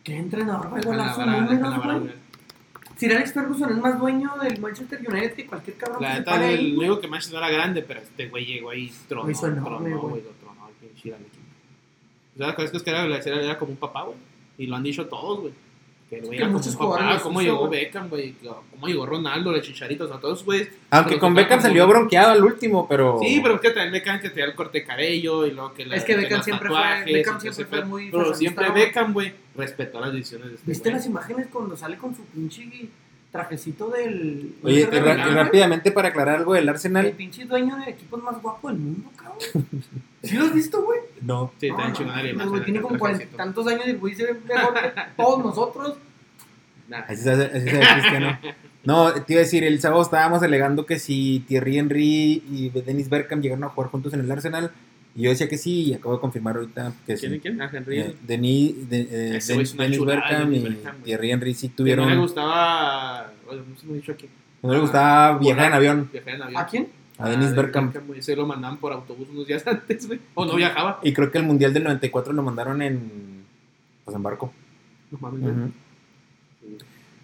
que 0.04 0.16
entrenador, 0.16 0.68
güey, 0.68 0.82
números. 0.84 2.10
Sir 2.98 3.14
Alex 3.14 3.32
Ferguson 3.32 3.70
es 3.70 3.78
más 3.78 3.98
dueño 3.98 4.32
del 4.42 4.60
Manchester 4.60 5.00
United 5.08 5.32
que 5.32 5.46
cualquier 5.46 5.76
cabrón 5.78 6.02
La 6.02 6.08
que 6.08 6.14
se 6.14 6.18
neta, 6.20 6.30
pare 6.32 6.44
ahí, 6.44 6.76
único 6.76 7.00
que 7.00 7.08
Manchester 7.08 7.38
era 7.38 7.50
grande, 7.50 7.82
pero 7.82 8.00
este 8.00 8.28
güey 8.28 8.44
llegó 8.44 8.70
ahí, 8.70 8.92
tronó, 9.08 9.30
hizo 9.30 9.46
enorme, 9.46 9.88
tronó, 9.88 10.08
güey. 10.08 10.22
lo 10.22 10.30
tronó. 10.32 10.66
O 12.34 12.38
sea, 12.38 12.46
la 12.48 12.54
cosa 12.54 12.76
es 12.76 12.82
que 12.82 12.90
era, 12.90 13.06
era 13.06 13.58
como 13.58 13.72
un 13.72 13.78
papá, 13.78 14.02
güey. 14.02 14.18
Y 14.58 14.66
lo 14.66 14.76
han 14.76 14.82
dicho 14.82 15.06
todos, 15.06 15.40
güey. 15.40 15.65
Que 16.08 16.18
el 16.18 16.26
güey 16.26 16.38
que 16.38 16.44
muchos 16.44 16.76
jugadores 16.76 17.20
cómo 17.20 17.42
llegó 17.42 17.66
güey. 17.66 17.80
Beckham, 17.84 18.08
güey, 18.08 18.34
cómo 18.70 18.86
llegó 18.86 19.06
Ronaldo, 19.06 19.50
los 19.50 19.62
chicharitos, 19.62 20.08
a 20.12 20.20
todos, 20.20 20.44
güey. 20.44 20.68
Aunque 20.90 21.18
con 21.18 21.34
Beckham 21.34 21.58
como- 21.58 21.62
salió 21.68 21.88
bronqueado 21.88 22.30
al 22.30 22.44
último, 22.44 22.86
pero. 22.88 23.18
Sí, 23.20 23.40
pero 23.42 23.56
es 23.56 23.60
que 23.60 23.70
también 23.70 23.92
Beckham 23.92 24.20
que 24.20 24.28
tenía 24.30 24.44
el 24.44 24.54
corte 24.54 24.78
de 24.78 24.84
cabello 24.84 25.44
y 25.46 25.50
luego 25.50 25.74
que 25.74 25.84
la, 25.84 25.96
Es 25.96 26.04
que 26.04 26.14
Beckham 26.16 26.42
siempre 26.44 26.68
fue- 26.68 26.78
tatuajes, 26.78 27.12
Beckham 27.12 27.36
y 27.36 27.42
que 27.42 27.52
siempre 27.52 27.78
fue 27.80 27.84
muy 27.88 28.10
Pero 28.12 28.34
siempre. 28.34 28.70
Beckham, 28.70 29.12
güey, 29.12 29.32
respetó 29.56 30.00
las 30.00 30.12
decisiones 30.12 30.48
de 30.50 30.54
este 30.54 30.66
¿Viste 30.70 30.88
güey. 30.90 30.94
las 30.96 31.06
imágenes 31.06 31.46
cuando 31.52 31.76
sale 31.76 31.96
con 31.96 32.14
su 32.14 32.22
pinche 32.26 32.62
trajecito 33.32 33.88
del... 33.90 34.54
Oye, 34.62 34.86
de 34.86 35.00
rápidamente 35.00 35.90
para 35.92 36.08
aclarar 36.08 36.36
algo 36.36 36.54
del 36.54 36.62
El 36.64 36.68
Arsenal. 36.70 37.10
pinche 37.12 37.44
dueño 37.44 37.76
del 37.76 37.88
equipo 37.88 38.16
más 38.18 38.40
guapo 38.40 38.68
del 38.68 38.78
mundo, 38.78 39.10
cabrón. 39.16 39.38
¿Sí 40.22 40.36
lo 40.36 40.46
has 40.46 40.54
visto, 40.54 40.82
güey? 40.82 41.00
No. 41.20 41.52
Sí, 41.60 41.68
está 41.68 41.82
la 41.82 41.88
no, 41.88 42.62
Tiene 42.62 42.78
el 42.78 42.82
como 42.84 42.98
cuarenta 42.98 43.24
y 43.24 43.26
trajecito. 43.26 43.36
tantos 43.36 43.66
años 43.66 43.86
y 43.86 43.90
el 43.90 43.98
güey 43.98 44.14
se 44.14 44.24
ve 44.24 44.40
mejor 44.48 44.74
que 44.74 44.90
todos 45.16 45.44
nosotros. 45.44 45.94
Nah. 46.88 47.00
Así 47.08 47.22
se, 47.22 47.30
hace- 47.32 47.44
así 47.46 47.68
se 47.68 47.76
ve 47.78 47.84
Cristiano. 47.92 48.38
No, 48.84 49.12
te 49.12 49.32
iba 49.32 49.40
a 49.40 49.44
decir, 49.44 49.64
el 49.64 49.80
sábado 49.80 50.02
estábamos 50.02 50.42
alegando 50.44 50.86
que 50.86 50.98
si 51.00 51.40
Thierry 51.48 51.78
Henry 51.78 52.42
y 52.48 52.70
Dennis 52.70 53.08
Bergkamp 53.08 53.42
llegaron 53.42 53.64
a 53.64 53.68
jugar 53.70 53.90
juntos 53.90 54.14
en 54.14 54.20
el 54.20 54.30
Arsenal. 54.30 54.70
Y 55.16 55.22
yo 55.22 55.30
decía 55.30 55.48
que 55.48 55.56
sí, 55.56 55.84
y 55.84 55.94
acabo 55.94 56.14
de 56.14 56.20
confirmar 56.20 56.56
ahorita 56.56 56.93
que 57.06 57.14
¿Quién 57.14 57.32
y 57.32 57.34
sí. 57.36 57.40
quién? 57.40 57.62
Ah, 57.62 57.70
Henry. 57.72 58.01
Eh, 58.01 58.14
Denis, 58.26 58.88
de- 58.90 59.01
eh, 59.10 59.36
Ese 59.38 59.55
güey 59.55 59.64
es 59.64 59.70
Den- 59.70 59.76
una 59.78 59.84
Dennis 59.84 59.98
chulada, 59.98 60.20
Bergkamp 60.20 60.51
Dennis 60.52 60.78
y 61.06 61.12
Henry 61.30 61.55
sí 61.55 61.68
Que 61.68 61.72
no 61.72 61.86
le 61.86 61.94
tuvieron. 61.97 62.20
gustaba. 62.20 63.32
No 63.86 63.94
dicho 63.94 64.12
aquí. 64.12 64.28
Le 64.62 64.78
gustaba 64.80 65.38
viajar 65.38 65.66
en 65.68 65.72
avión 65.72 66.10
Viajar 66.12 66.34
en 66.34 66.43
avión. 66.43 66.60
¿A 66.60 66.66
quién? 66.66 66.88
a 67.18 67.30
Dennis 67.30 67.48
Ah, 67.51 67.55
Bergkamp. 67.55 67.97
Se 68.20 68.36
lo 68.36 68.47
mandaban 68.47 68.76
por 68.78 68.93
autobús 68.93 69.28
unos 69.30 69.47
días 69.47 69.64
antes, 69.66 70.06
güey. 70.06 70.20
O 70.34 70.44
no 70.44 70.55
viajaba. 70.55 71.01
Y 71.02 71.12
creo 71.14 71.30
que 71.30 71.38
el 71.38 71.44
Mundial 71.44 71.72
del 71.72 71.84
94 71.84 72.32
lo 72.34 72.43
mandaron 72.43 72.82
en. 72.82 73.44
Pues 74.05 74.14
en 74.16 74.22
barco. 74.22 74.52
No 75.10 75.18
mames. 75.20 75.40
Ujú. 75.43 75.70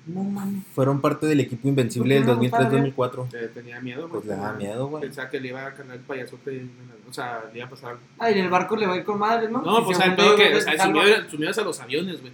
No 0.06 0.22
mames. 0.24 0.64
Fueron 0.74 1.00
parte 1.00 1.26
del 1.26 1.40
equipo 1.40 1.68
invencible 1.68 2.14
del 2.16 2.24
¿Por 2.24 2.40
qué 2.40 2.48
no 2.50 2.58
nos 2.58 2.94
2003-2004. 2.96 3.34
Eh, 3.34 3.50
Tenía 3.54 3.80
miedo, 3.80 4.08
Pues 4.08 4.24
le 4.24 4.34
daba 4.34 4.52
miedo, 4.54 4.88
güey. 4.88 5.02
Pensaba 5.02 5.30
que 5.30 5.38
le 5.40 5.48
iba 5.48 5.64
a 5.64 5.72
cargar 5.74 5.96
el 5.96 6.02
payasote. 6.02 6.66
O 7.08 7.12
sea, 7.12 7.44
le 7.52 7.58
iba 7.58 7.66
a 7.66 7.70
pasar 7.70 7.90
algo. 7.90 8.02
Ah, 8.18 8.30
y 8.30 8.38
en 8.38 8.44
el 8.46 8.50
barco 8.50 8.74
le 8.76 8.86
va 8.86 8.94
a 8.94 8.96
ir 8.96 9.04
con 9.04 9.18
madres, 9.18 9.48
¿no? 9.50 9.62
No, 9.62 9.84
pues 9.84 9.98
hunde, 9.98 10.10
pedo 10.16 10.34
que, 10.34 10.46
güey, 10.48 10.56
o 10.58 10.60
sea, 10.60 10.72
se 10.72 10.78
su 10.82 10.90
miedo, 10.90 11.06
era- 11.06 11.28
su 11.30 11.36
miedo 11.38 11.50
es 11.50 11.58
a 11.58 11.62
los 11.62 11.80
aviones, 11.80 12.20
güey. 12.20 12.32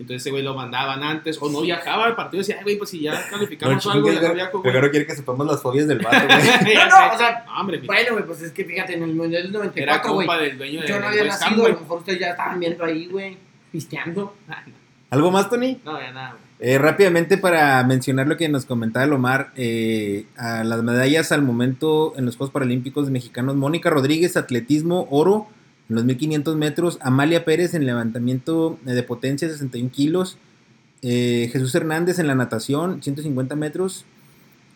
Entonces 0.00 0.22
ese 0.22 0.30
güey 0.30 0.42
lo 0.44 0.54
mandaban 0.54 1.02
antes, 1.02 1.38
o 1.40 1.50
no 1.50 1.60
viajaba 1.62 2.04
al 2.04 2.14
partido 2.14 2.40
y 2.40 2.44
decía, 2.46 2.56
ay, 2.58 2.62
güey, 2.62 2.78
pues 2.78 2.90
si 2.90 3.00
ya 3.00 3.14
No 3.14 3.20
calificamos 3.30 3.84
algo, 3.86 4.06
ya 4.08 4.14
no 4.14 4.20
güey. 4.20 4.34
viajo, 4.34 4.50
güey. 4.58 4.62
Primero 4.62 4.90
quiere 4.92 5.06
que 5.06 5.16
sepamos 5.16 5.44
las 5.46 5.60
fobias 5.62 5.88
del 5.88 5.98
vato, 5.98 6.16
güey. 6.26 6.74
No, 6.76 6.86
no, 6.88 7.14
o 7.14 7.18
sea, 7.18 7.44
No, 7.46 7.60
hombre, 7.60 7.78
Bueno, 7.84 8.12
güey, 8.12 8.24
pues 8.26 8.42
es 8.42 8.52
que 8.52 8.64
fíjate, 8.64 8.94
en 8.94 9.02
el 9.02 9.14
Mundial 9.14 9.42
del 9.44 9.50
era 9.50 9.58
94, 9.60 10.12
güey. 10.14 10.26
compa 10.26 10.42
del 10.42 10.58
dueño 10.58 10.80
de 10.82 10.86
Yo 10.88 11.00
no 11.00 11.08
había 11.08 11.24
nacido, 11.24 11.50
a 11.50 11.56
güey. 11.56 11.72
lo 11.72 11.80
mejor 11.80 11.98
ustedes 11.98 12.20
ya 12.20 12.30
estaban 12.30 12.60
viendo 12.60 12.84
ahí, 12.84 13.06
güey, 13.06 13.38
pisteando. 13.72 14.34
¿Algo 15.10 15.30
más, 15.32 15.48
Tony? 15.50 15.80
No, 15.84 15.98
ya 15.98 16.12
nada, 16.12 16.30
güey. 16.32 16.47
Eh, 16.60 16.76
rápidamente 16.78 17.38
para 17.38 17.82
mencionar 17.84 18.26
lo 18.26 18.36
que 18.36 18.48
nos 18.48 18.64
comentaba 18.64 19.06
Lomar, 19.06 19.52
eh, 19.56 20.26
a 20.36 20.64
las 20.64 20.82
medallas 20.82 21.30
al 21.30 21.42
momento 21.42 22.14
en 22.16 22.26
los 22.26 22.36
Juegos 22.36 22.52
Paralímpicos 22.52 23.10
Mexicanos, 23.10 23.54
Mónica 23.54 23.90
Rodríguez, 23.90 24.36
atletismo, 24.36 25.06
oro 25.10 25.46
en 25.88 25.96
los 25.96 26.04
1500 26.04 26.56
metros, 26.56 26.98
Amalia 27.00 27.44
Pérez 27.44 27.74
en 27.74 27.86
levantamiento 27.86 28.78
eh, 28.86 28.92
de 28.92 29.02
potencia, 29.04 29.48
61 29.48 29.90
kilos, 29.90 30.36
eh, 31.02 31.48
Jesús 31.52 31.74
Hernández 31.74 32.18
en 32.18 32.26
la 32.26 32.34
natación, 32.34 33.02
150 33.02 33.54
metros, 33.54 34.04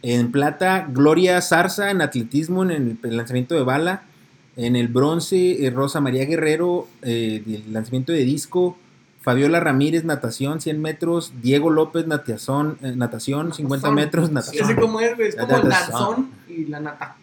en 0.02 0.30
plata, 0.32 0.88
Gloria 0.92 1.40
Zarza 1.42 1.90
en 1.90 2.00
atletismo, 2.00 2.62
en 2.62 2.70
el, 2.70 2.98
el 3.02 3.16
lanzamiento 3.16 3.54
de 3.54 3.62
bala, 3.62 4.02
en 4.56 4.76
el 4.76 4.88
bronce, 4.88 5.64
eh, 5.64 5.70
Rosa 5.70 6.00
María 6.00 6.24
Guerrero, 6.24 6.88
eh, 7.02 7.42
el 7.46 7.72
lanzamiento 7.72 8.12
de 8.12 8.24
disco, 8.24 8.76
Fabiola 9.22 9.60
Ramírez, 9.60 10.04
natación, 10.04 10.60
100 10.60 10.80
metros. 10.80 11.32
Diego 11.42 11.70
López, 11.70 12.06
natación, 12.06 12.76
eh, 12.82 12.92
natación 12.96 13.52
50 13.54 13.76
Natazón. 13.88 13.94
metros, 13.94 14.30
natación. 14.32 14.76
cómo 14.80 15.00
es, 15.00 15.18
es 15.18 15.36
como 15.36 15.56
el 15.56 15.68
Natazón. 15.68 16.00
danzón 16.00 16.30
y 16.48 16.64
la 16.66 16.80
nata. 16.80 17.16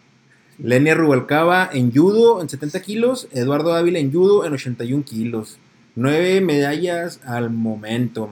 Lenia 0.58 0.94
Rubalcaba 0.94 1.68
en 1.72 1.92
judo 1.92 2.40
en 2.42 2.48
70 2.48 2.80
kilos. 2.82 3.28
Eduardo 3.32 3.74
Ávila 3.74 3.98
en 3.98 4.12
judo 4.12 4.44
en 4.44 4.52
81 4.52 5.04
kilos. 5.04 5.58
Nueve 5.96 6.40
medallas 6.40 7.20
al 7.24 7.50
momento. 7.50 8.30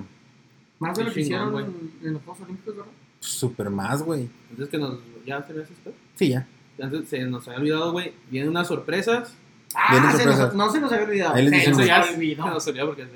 Más 0.79 0.97
de 0.97 1.05
lo 1.05 1.13
que 1.13 1.21
hicieron 1.23 1.53
güey. 1.53 1.65
en, 1.65 1.93
en 2.07 2.13
los 2.15 2.23
Juegos 2.23 2.43
Olímpicos, 2.45 2.77
¿verdad? 2.77 2.93
Super 3.21 3.71
más, 3.71 4.03
güey. 4.03 4.29
Entonces 4.51 4.69
que 4.71 4.79
nos, 4.79 4.99
ya 5.27 5.43
se 5.47 5.53
ve 5.53 5.63
esto. 5.63 5.93
Sí, 6.15 6.29
ya. 6.29 6.47
Antes 6.81 7.09
se 7.09 7.25
nos 7.25 7.47
había 7.49 7.59
olvidado, 7.61 7.93
güey. 7.93 8.13
Vienen 8.31 8.51
unas 8.51 8.69
sorpresas. 8.69 9.35
Ah, 9.75 10.13
se 10.17 10.25
nos, 10.25 10.55
no 10.55 10.71
se 10.71 10.81
nos 10.81 10.91
había 10.93 11.05
olvidado. 11.07 11.35
Ahí 11.35 11.49
les 11.49 11.65
se 11.65 11.71
nos 11.71 11.79
olvidó. 11.79 12.45
se 12.45 12.51
nos 12.51 12.67
olvidó 12.69 12.87
porque... 12.87 13.07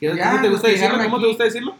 ¿Qué- 0.00 0.16
Ya, 0.16 0.30
¿Cómo 0.30 0.42
te 0.42 0.48
gusta 0.48 0.68
decirlo? 0.68 0.88
llegaron 0.96 1.04
¿Cómo 1.04 1.16
te 1.16 1.20
aquí. 1.22 1.28
gusta 1.28 1.44
decirlo? 1.44 1.74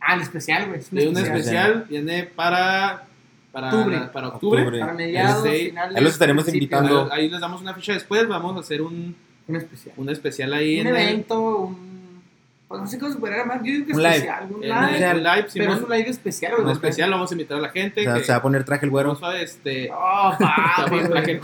Ah, 0.00 0.14
el 0.14 0.20
especial, 0.22 0.66
güey. 0.68 0.80
es 0.80 0.92
un 0.92 0.98
especial. 0.98 1.36
especial, 1.38 1.86
viene 1.88 2.22
para... 2.24 3.04
Para 3.50 3.68
Octubre. 3.74 3.98
para 4.12 4.28
octubre. 4.28 4.60
Octubre. 4.62 4.80
Para 4.80 4.92
mediados, 4.92 5.44
Este, 5.46 5.66
finales. 5.70 5.96
ahí 5.96 6.04
los 6.04 6.12
estaremos 6.12 6.48
invitando. 6.48 7.08
Ahí, 7.10 7.22
ahí 7.22 7.30
les 7.30 7.40
damos 7.40 7.60
una 7.62 7.72
ficha 7.74 7.94
después. 7.94 8.28
Vamos 8.28 8.56
a 8.56 8.60
hacer 8.60 8.82
un, 8.82 9.16
Un 9.48 9.56
especial. 9.56 9.94
un 9.96 10.08
especial 10.10 10.52
ahí 10.52 10.80
Un 10.80 10.86
en 10.86 10.94
el, 10.94 11.02
evento, 11.02 11.40
un. 11.40 12.22
Pues 12.68 12.80
no 12.82 12.86
sé 12.86 12.98
cómo 12.98 13.10
superar 13.10 13.46
más. 13.46 13.56
Yo 13.58 13.72
digo 13.72 13.86
que 13.86 13.92
Un 13.94 14.02
live. 14.02 14.30
Un 14.50 14.60
live. 14.60 15.10
el 15.10 15.22
live. 15.24 15.46
Pero 15.54 15.72
es 15.72 15.80
un 15.80 15.90
live 15.90 16.08
especial, 16.10 16.52
güey. 16.52 16.64
un 16.66 16.70
especial, 16.72 17.10
vamos 17.10 17.30
a 17.30 17.34
invitar 17.34 17.56
a 17.56 17.60
la 17.62 17.70
gente. 17.70 18.02
O 18.02 18.04
sea, 18.04 18.14
que, 18.14 18.24
se 18.24 18.32
va 18.32 18.38
a 18.38 18.42
poner 18.42 18.64
traje 18.64 18.84
el 18.84 18.90
güero. 18.90 19.14
vamos 19.14 19.22
a 19.24 19.40
este. 19.40 19.90
Oh, 19.90 20.36
papi, 20.38 20.90
vamos 20.90 21.04
a 21.06 21.08
güey. 21.22 21.40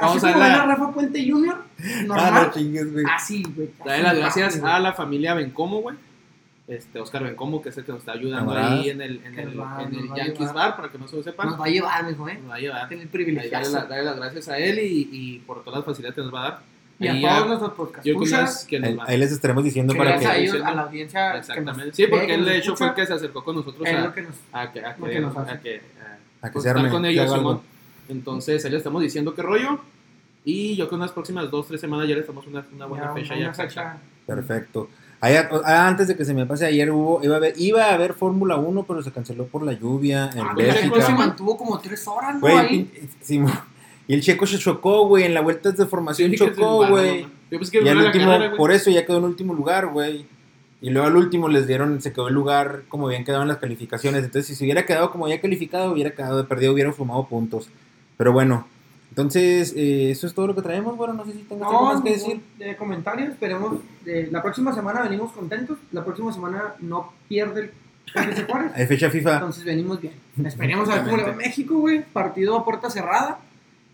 Vamos 0.00 0.16
Así 0.24 0.26
a 0.26 0.32
como 0.32 0.44
Rafa 0.66 0.92
Puente 0.92 1.30
Jr. 1.30 1.54
Ah, 1.84 2.02
Normal. 2.06 2.34
no 2.46 2.52
chingues, 2.52 2.92
güey. 2.92 3.04
Así, 3.12 3.42
güey. 3.54 3.70
Las 3.84 4.16
gracias 4.16 4.62
a 4.62 4.78
la 4.78 4.92
familia 4.92 5.34
Bencomo, 5.34 5.80
güey. 5.82 5.96
Este, 6.68 7.00
Oscar 7.00 7.24
Bencomo, 7.24 7.60
que 7.60 7.70
es 7.70 7.76
el 7.78 7.84
que 7.84 7.90
nos 7.92 8.00
está 8.00 8.12
ayudando 8.12 8.56
ahí 8.56 8.88
en 8.90 9.02
el, 9.02 9.20
en 9.24 9.38
el, 9.38 9.60
va- 9.60 9.82
en 9.82 10.12
a 10.12 10.16
Yankees. 10.16 10.52
Bar, 10.52 10.76
para 10.76 10.88
que 10.90 10.98
no 10.98 11.08
se 11.08 11.16
lo 11.16 11.22
sepan. 11.22 11.48
Nos 11.48 11.60
va 11.60 11.64
a 11.66 11.68
llevar, 11.68 12.04
mijo, 12.06 12.28
¿eh? 12.28 12.38
Nos 12.40 12.50
va 12.50 12.54
a 12.54 12.58
llevar. 12.60 12.88
Tiene 12.88 13.02
el 13.02 13.08
privilegio. 13.08 13.50
la- 13.50 13.84
darle 13.84 14.04
las 14.04 14.16
gracias 14.16 14.48
a 14.48 14.58
él 14.58 14.78
y, 14.78 15.08
y 15.10 15.38
por 15.40 15.64
todas 15.64 15.78
las 15.80 15.86
facilidades 15.86 16.14
que 16.14 16.22
nos 16.22 16.32
va 16.32 16.40
a 16.40 16.50
dar. 16.50 16.60
Y 17.00 17.08
a 17.08 17.20
todos 17.36 17.48
nuestros 17.48 17.72
podcast 17.72 18.06
Yo 18.06 18.14
con 18.14 18.22
escuchas, 18.22 18.42
las 18.42 18.64
que 18.64 18.78
nos 18.78 18.88
Ahí, 18.90 18.94
va 18.96 19.04
ahí 19.08 19.18
les 19.18 19.32
estaremos 19.32 19.64
diciendo 19.64 19.92
para 19.96 20.10
gracias 20.12 20.30
que. 20.32 20.38
a 20.38 20.40
ellos, 20.40 20.56
a 20.64 20.70
la 20.74 20.82
audiencia. 20.82 21.28
nos 21.30 21.38
Exactamente. 21.40 21.94
Sí, 21.96 22.06
porque 22.06 22.34
él 22.34 22.44
de 22.44 22.56
hecho 22.58 22.76
fue 22.76 22.86
el 22.86 22.94
que 22.94 23.06
se 23.06 23.12
acercó 23.14 23.42
con 23.44 23.56
nosotros 23.56 23.88
a, 23.88 24.12
que 24.14 24.22
nos. 24.22 24.34
a 24.52 24.70
que, 24.72 24.80
a 24.80 24.94
que, 24.94 25.18
a 25.18 25.60
que, 25.60 25.82
A 26.42 26.50
que 26.50 26.60
se 26.60 26.68
estar 26.68 26.76
arme. 26.76 26.90
con 26.90 27.02
que 27.02 27.08
ellos. 27.10 27.32
Simón. 27.32 27.71
Entonces, 28.08 28.64
ahí 28.64 28.70
le 28.70 28.76
estamos 28.78 29.02
diciendo 29.02 29.34
qué 29.34 29.42
rollo. 29.42 29.78
Y 30.44 30.70
yo 30.76 30.86
creo 30.86 30.88
que 30.90 30.94
en 30.96 31.00
las 31.02 31.12
próximas 31.12 31.50
dos, 31.50 31.68
tres 31.68 31.80
semanas 31.80 32.08
ya 32.08 32.14
le 32.14 32.20
estamos 32.20 32.46
una, 32.46 32.64
una 32.74 32.86
buena 32.86 33.06
Ya, 33.06 33.12
fecha 33.14 33.34
una 33.34 33.42
ya. 33.44 33.54
fecha. 33.54 33.96
Perfecto. 34.26 34.88
Ayer- 35.20 35.48
ah, 35.64 35.86
antes 35.86 36.08
de 36.08 36.16
que 36.16 36.24
se 36.24 36.34
me 36.34 36.46
pase, 36.46 36.66
ayer 36.66 36.90
hubo, 36.90 37.20
iba 37.22 37.34
a 37.34 37.36
haber, 37.38 37.54
iba 37.56 37.84
a 37.84 37.94
haber 37.94 38.12
Fórmula 38.14 38.56
1, 38.56 38.82
pero 38.84 39.02
se 39.02 39.12
canceló 39.12 39.46
por 39.46 39.62
la 39.62 39.72
lluvia 39.72 40.30
en 40.34 40.40
Ah, 40.40 40.54
el 40.58 40.66
Checo 40.66 40.80
se 40.80 40.90
Bélgica. 40.90 41.14
mantuvo 41.14 41.56
como 41.56 41.78
tres 41.78 42.06
horas, 42.08 42.34
¿no? 42.34 42.40
Güey, 42.40 42.56
Ahí. 42.58 43.08
sí, 43.20 43.40
y 44.08 44.14
el 44.14 44.20
checo 44.20 44.46
se 44.48 44.58
chocó, 44.58 45.06
güey, 45.06 45.22
en 45.24 45.34
la 45.34 45.40
vuelta 45.42 45.70
de 45.70 45.86
formación 45.86 46.30
Sí, 46.32 46.36
chocó, 46.38 46.88
güey. 46.88 47.24
Y 47.50 47.88
al 47.88 47.98
último, 47.98 48.38
por 48.56 48.72
eso 48.72 48.90
ya 48.90 49.06
quedó 49.06 49.18
en 49.18 49.24
último 49.24 49.54
lugar, 49.54 49.86
güey. 49.86 50.26
Y 50.80 50.90
luego 50.90 51.06
al 51.06 51.14
último 51.16 51.46
les 51.48 51.68
dieron, 51.68 52.02
se 52.02 52.12
quedó 52.12 52.26
el 52.26 52.34
lugar 52.34 52.82
como 52.88 53.06
habían 53.06 53.24
quedado 53.24 53.42
en 53.42 53.48
las 53.48 53.58
calificaciones. 53.58 54.24
Entonces, 54.24 54.46
si 54.48 54.56
se 54.56 54.64
hubiera 54.64 54.84
quedado 54.84 55.12
como 55.12 55.26
había 55.26 55.40
calificado, 55.40 55.92
hubiera 55.92 56.10
quedado 56.10 56.38
de 56.38 56.44
perdido, 56.44 56.72
hubieran 56.72 56.92
sumado 56.94 57.24
puntos. 57.28 57.68
Pero 58.16 58.32
bueno, 58.32 58.66
entonces, 59.10 59.74
eh, 59.76 60.10
eso 60.10 60.26
es 60.26 60.32
todo 60.34 60.46
lo 60.46 60.54
que 60.54 60.62
traemos. 60.62 60.96
Bueno, 60.96 61.12
no 61.12 61.24
sé 61.26 61.32
si 61.32 61.38
tengas 61.40 61.68
algo 61.68 61.84
más 61.84 62.00
que 62.02 62.10
decir. 62.10 62.40
de 62.58 62.76
comentarios, 62.76 63.30
esperemos. 63.30 63.80
eh, 64.06 64.28
la 64.30 64.42
próxima 64.42 64.74
semana 64.74 65.02
venimos 65.02 65.32
contentos. 65.32 65.78
La 65.92 66.02
próxima 66.02 66.32
semana 66.32 66.74
no 66.80 67.12
pierde 67.28 67.60
el. 67.60 67.70
Hay 68.74 68.86
fecha 68.86 69.10
FIFA. 69.10 69.34
Entonces 69.34 69.64
venimos 69.64 70.00
bien. 70.00 70.14
Esperemos 70.44 70.88
a 70.88 70.94
ver 70.94 71.04
cómo 71.04 71.16
le 71.18 71.24
va 71.24 71.32
México, 71.32 71.78
güey. 71.78 72.02
Partido 72.02 72.56
a 72.56 72.64
puerta 72.64 72.88
cerrada 72.88 73.38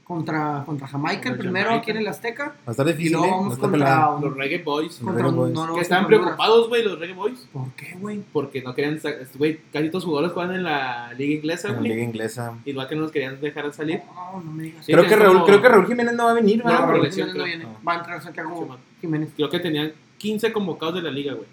contra, 0.08 0.62
contra 0.66 0.88
Jamaica, 0.88 1.28
el 1.28 1.36
primero 1.38 1.66
Jamaica. 1.66 1.82
aquí 1.82 1.90
en 1.92 1.96
el 1.98 2.08
Azteca. 2.08 2.44
Va 2.46 2.52
a 2.66 2.70
estar 2.72 2.86
Y 2.88 2.92
difícil, 2.92 3.12
luego 3.12 3.26
¿eh? 3.26 3.30
No 3.30 3.36
vamos 3.42 3.58
contra 3.58 4.08
un- 4.10 4.22
Los 4.24 4.36
Reggae 4.36 4.62
Boys. 4.62 4.96
contra 4.96 5.14
Reggae 5.14 5.28
un- 5.30 5.36
Boys. 5.36 5.52
no, 5.52 5.66
no, 5.66 5.74
que 5.74 5.80
están 5.82 6.06
preocupados, 6.06 6.68
güey, 6.68 6.82
los 6.82 6.98
Reggae 6.98 7.14
Boys. 7.14 7.46
¿Por 7.52 7.70
qué, 7.76 7.94
güey? 8.00 8.22
Porque 8.32 8.62
no 8.62 8.74
querían. 8.74 8.98
Güey, 9.36 9.60
casi 9.72 9.88
todos 9.90 10.02
sus 10.02 10.08
jugadores 10.10 10.32
juegan 10.32 10.54
en 10.56 10.62
la 10.64 11.12
Liga 11.16 11.34
Inglesa, 11.34 11.68
En 11.68 11.74
la 11.74 11.80
liga 11.82 12.02
inglesa. 12.02 12.54
Igual 12.64 12.88
que 12.88 12.94
no 12.96 13.02
nos 13.02 13.12
querían 13.12 13.40
dejar 13.40 13.72
salir. 13.72 14.00
No, 14.14 14.40
no 14.40 14.50
me 14.52 14.62
digas. 14.64 14.84
Sí, 14.86 14.92
creo, 14.92 15.06
que 15.06 15.14
Raúl, 15.16 15.32
como- 15.34 15.46
creo 15.46 15.62
que 15.62 15.68
Raúl 15.68 15.86
Jiménez 15.86 16.14
no 16.14 16.24
va 16.24 16.30
a 16.30 16.34
venir, 16.34 16.58
No, 16.58 16.64
¿verdad? 16.64 16.80
por 16.80 16.88
Raúl 16.88 17.00
elección, 17.00 17.28
Jiménez 17.28 17.52
no 17.54 17.58
creo. 17.58 17.68
viene. 17.68 17.86
Va 17.86 17.92
a 17.92 17.98
entrar 17.98 18.22
Santiago 18.22 18.58
Simón. 18.62 18.78
Jiménez. 19.00 19.28
Creo 19.36 19.50
que 19.50 19.60
tenían 19.60 19.92
15 20.16 20.52
convocados 20.52 20.94
de 20.94 21.02
la 21.02 21.10
liga, 21.10 21.34
güey. 21.34 21.46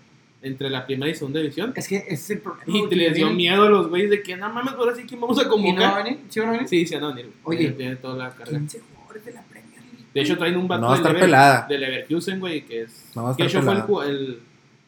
Entre 0.45 0.69
la 0.69 0.85
primera 0.85 1.11
y 1.11 1.15
segunda 1.15 1.39
división. 1.39 1.73
Es 1.75 1.87
que 1.87 1.97
ese 1.97 2.13
es 2.13 2.29
el 2.29 2.39
problema. 2.39 2.65
Y 2.67 2.83
te 2.83 2.89
que 2.89 2.95
les 2.95 3.13
dio 3.15 3.25
vienen- 3.27 3.37
miedo 3.37 3.63
a 3.63 3.69
los 3.69 3.89
güeyes 3.89 4.09
de 4.11 4.21
que, 4.21 4.35
no 4.37 4.47
mames, 4.53 4.73
ahora 4.75 4.93
sí, 4.95 5.03
¿quién 5.07 5.19
vamos 5.19 5.37
a 5.39 5.41
¿Y 5.41 5.45
no 5.45 5.49
a 5.49 5.53
convocar? 5.53 6.07
¿Sí 6.29 6.39
van 6.39 6.49
a 6.49 6.51
venir? 6.53 6.67
Sí, 6.69 6.85
sí, 6.85 6.95
no, 6.99 7.07
venir. 7.13 7.31
Oye. 7.43 7.71
Tiene- 7.71 7.95
toda 7.95 8.15
la 8.15 8.29
carga. 8.29 8.51
15 8.57 8.79
jugadores 8.93 9.25
de 9.25 9.33
la 9.33 9.41
Premier 9.41 9.81
League. 9.81 10.05
De 10.13 10.21
hecho, 10.21 10.37
traen 10.37 10.55
un 10.57 10.67
vato 10.67 10.81
No 10.81 10.87
va 10.87 10.93
a 10.93 10.97
estar 10.97 11.11
Lever- 11.13 11.19
pelada. 11.21 11.65
del 11.67 11.81
Leverkusen, 11.81 12.39
güey, 12.39 12.63
que 12.65 12.81
es. 12.83 13.11
No 13.15 13.23
va 13.23 13.31
a 13.31 13.35
que 13.35 13.41
de 13.43 13.47
estar 13.47 13.63
hecho 13.63 13.85
fue 13.87 14.07
el. 14.09 14.39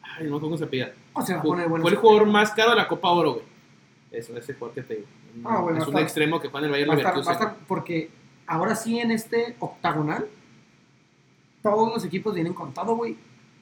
Ay, 0.02 0.24
no 0.24 0.30
me 0.30 0.36
acuerdo 0.36 0.40
cómo 0.40 0.56
se 0.58 0.66
pida. 0.68 0.92
O 1.12 1.22
sea, 1.22 1.36
va 1.36 1.40
a 1.40 1.44
poner 1.44 1.68
buenos 1.68 1.82
Fue 1.82 1.90
el 1.90 1.96
jugador 1.98 2.26
más 2.28 2.50
caro 2.52 2.70
de 2.70 2.76
la 2.76 2.86
Copa 2.88 3.10
Oro, 3.10 3.32
güey. 3.34 3.44
Eso, 4.12 4.36
ese 4.36 4.54
jugador 4.54 4.74
que 4.76 4.82
te 4.82 4.94
digo. 4.94 5.06
Ah, 5.44 5.60
bueno, 5.60 5.78
es 5.78 5.84
un 5.88 5.90
está- 5.94 6.00
extremo 6.02 6.40
que 6.40 6.48
juega 6.48 6.66
en 6.68 6.72
el 6.72 6.80
Bayern 6.86 6.90
a, 6.92 6.94
estar, 6.94 7.06
va 7.12 7.16
a 7.16 7.20
Leverkusen. 7.20 7.48
estar 7.48 7.66
porque 7.66 8.10
ahora 8.46 8.76
sí 8.76 8.98
en 9.00 9.10
este 9.10 9.56
octagonal 9.58 10.26
todos 11.62 11.92
los 11.92 12.04
equipos 12.04 12.34
vienen 12.34 12.54
con 12.54 12.72
todo, 12.72 12.94
güey. 12.96 13.16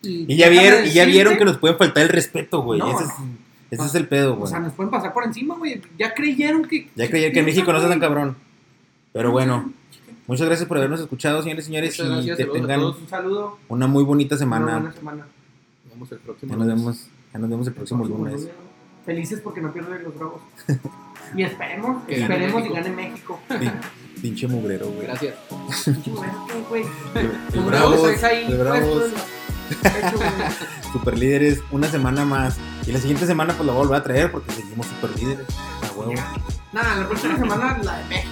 Y 0.07 0.37
ya 0.37 0.49
vieron, 0.49 0.87
y 0.87 0.91
ya 0.91 1.05
vieron 1.05 1.37
que 1.37 1.45
nos 1.45 1.59
pueden 1.59 1.77
faltar 1.77 2.03
el 2.05 2.09
respeto, 2.09 2.63
güey. 2.63 2.79
No, 2.81 2.91
ese 2.95 3.05
es, 3.05 3.19
no. 3.19 3.27
ese 3.71 3.85
es 3.87 3.95
el 3.95 4.09
pedo, 4.09 4.35
O 4.35 4.37
güey. 4.37 4.51
sea, 4.51 4.61
nos 4.61 4.73
pueden 4.73 4.91
pasar 4.91 5.13
por 5.13 5.25
encima, 5.25 5.55
güey. 5.57 5.81
Ya 5.99 6.15
creyeron 6.15 6.65
que. 6.67 6.89
Ya 6.97 7.09
creía 7.09 7.33
que 7.33 7.41
en 7.41 7.45
México 7.45 7.73
no 7.73 7.81
sea 7.81 7.89
tan 7.89 8.01
cabrón. 8.01 8.37
Pero 9.13 9.31
bueno, 9.31 9.73
muchas 10.27 10.47
gracias 10.47 10.69
por 10.69 10.77
habernos 10.79 11.01
escuchado, 11.01 11.43
señores 11.43 11.65
y 11.65 11.67
señores. 11.69 11.91
Muchas 11.99 12.07
y 12.07 12.27
gracias, 12.29 12.37
que 12.37 12.43
saludos 12.45 12.57
a 12.57 12.61
tengan 12.67 12.81
todos. 12.81 12.99
Un 13.01 13.09
saludo. 13.09 13.59
una 13.69 13.87
muy 13.87 14.05
bonita 14.05 14.35
Una 14.35 14.39
semana. 14.39 14.73
buena 14.79 14.93
semana. 14.93 15.27
Nos 15.85 15.93
vemos 15.95 16.13
el 16.13 16.19
próximo. 16.19 16.53
Ya 16.53 16.57
nos 16.59 16.67
lunes. 16.67 16.81
vemos, 16.83 17.07
ya 17.33 17.39
nos 17.39 17.51
vemos 17.51 17.67
el 17.67 17.73
próximo 17.75 18.05
lunes. 18.05 18.49
Felices 19.07 19.41
porque 19.43 19.61
no 19.61 19.73
pierden 19.73 20.03
los 20.03 20.15
bravos. 20.19 20.41
y 21.37 21.43
esperemos, 21.43 22.03
Que 22.05 22.19
gane 22.19 22.35
esperemos 22.35 22.67
y 22.67 22.73
gane 22.75 22.91
México. 22.91 23.41
Pin- 23.49 23.73
Pinche 24.21 24.49
mugrero, 24.49 24.87
güey. 24.89 25.07
Gracias. 25.07 25.35
Pinche 25.85 26.11
güey, 26.11 26.65
güey. 26.69 26.83
De 27.15 27.57
Los 27.57 27.67
bravos, 27.67 28.23
ahí 28.25 28.51
de 28.51 28.57
bravos, 28.59 29.05
güey. 30.17 30.29
super 30.93 31.19
líderes, 31.19 31.61
una 31.71 31.89
semana 31.89 32.25
más. 32.25 32.57
Y 32.87 32.93
la 32.93 32.99
siguiente 33.01 33.27
semana 33.27 33.55
pues 33.55 33.67
la 33.67 33.73
voy 33.73 33.83
a 33.83 33.85
volver 33.87 34.01
a 34.01 34.05
traer 34.05 34.31
porque 34.33 34.53
seguimos 34.53 34.87
super 34.87 35.11
líderes. 35.19 35.47
A 35.83 35.93
huevo. 35.99 36.13
Nada, 36.73 36.97
la 36.97 37.09
próxima 37.09 37.37
semana 37.39 37.79
la 37.83 37.99
de 37.99 38.05
México. 38.05 38.31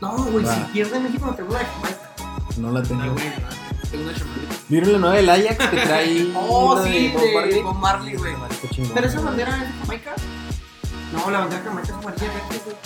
No, 0.00 0.16
güey, 0.24 0.44
si 0.46 0.60
pierde 0.72 1.00
México, 1.00 1.26
no 1.26 1.34
tengo 1.34 1.52
la 1.52 1.58
de 1.60 1.64
Jamaica. 1.66 2.00
No 2.58 2.70
la 2.72 2.80
Ah, 2.80 2.82
tengo. 2.82 3.12
güey, 3.12 3.28
no, 3.28 3.90
Tengo 3.90 4.04
una 4.04 4.14
chamarrita. 4.14 4.54
¿Vieron 4.68 4.92
la 4.92 4.98
nueva 4.98 5.14
del 5.16 5.30
Ajax 5.30 5.68
que 5.68 5.76
trae? 5.76 6.32
Oh, 6.36 6.82
sí, 6.84 7.08
de 7.08 7.34
Marley? 7.34 7.62
Bob 7.62 7.76
Marley, 7.76 8.14
güey. 8.16 8.34
¿Pero 8.94 9.06
esa 9.06 9.14
güey. 9.16 9.24
bandera 9.26 9.56
es 9.56 9.60
de 9.60 9.72
Jamaica? 9.80 10.12
No, 11.14 11.30
la 11.30 11.38
bandera 11.40 11.62
de 11.62 11.68
Jamaica 11.68 11.88
es 11.92 11.94
amarilla, 11.98 12.26
verde, 12.26 12.60
güey. 12.64 12.76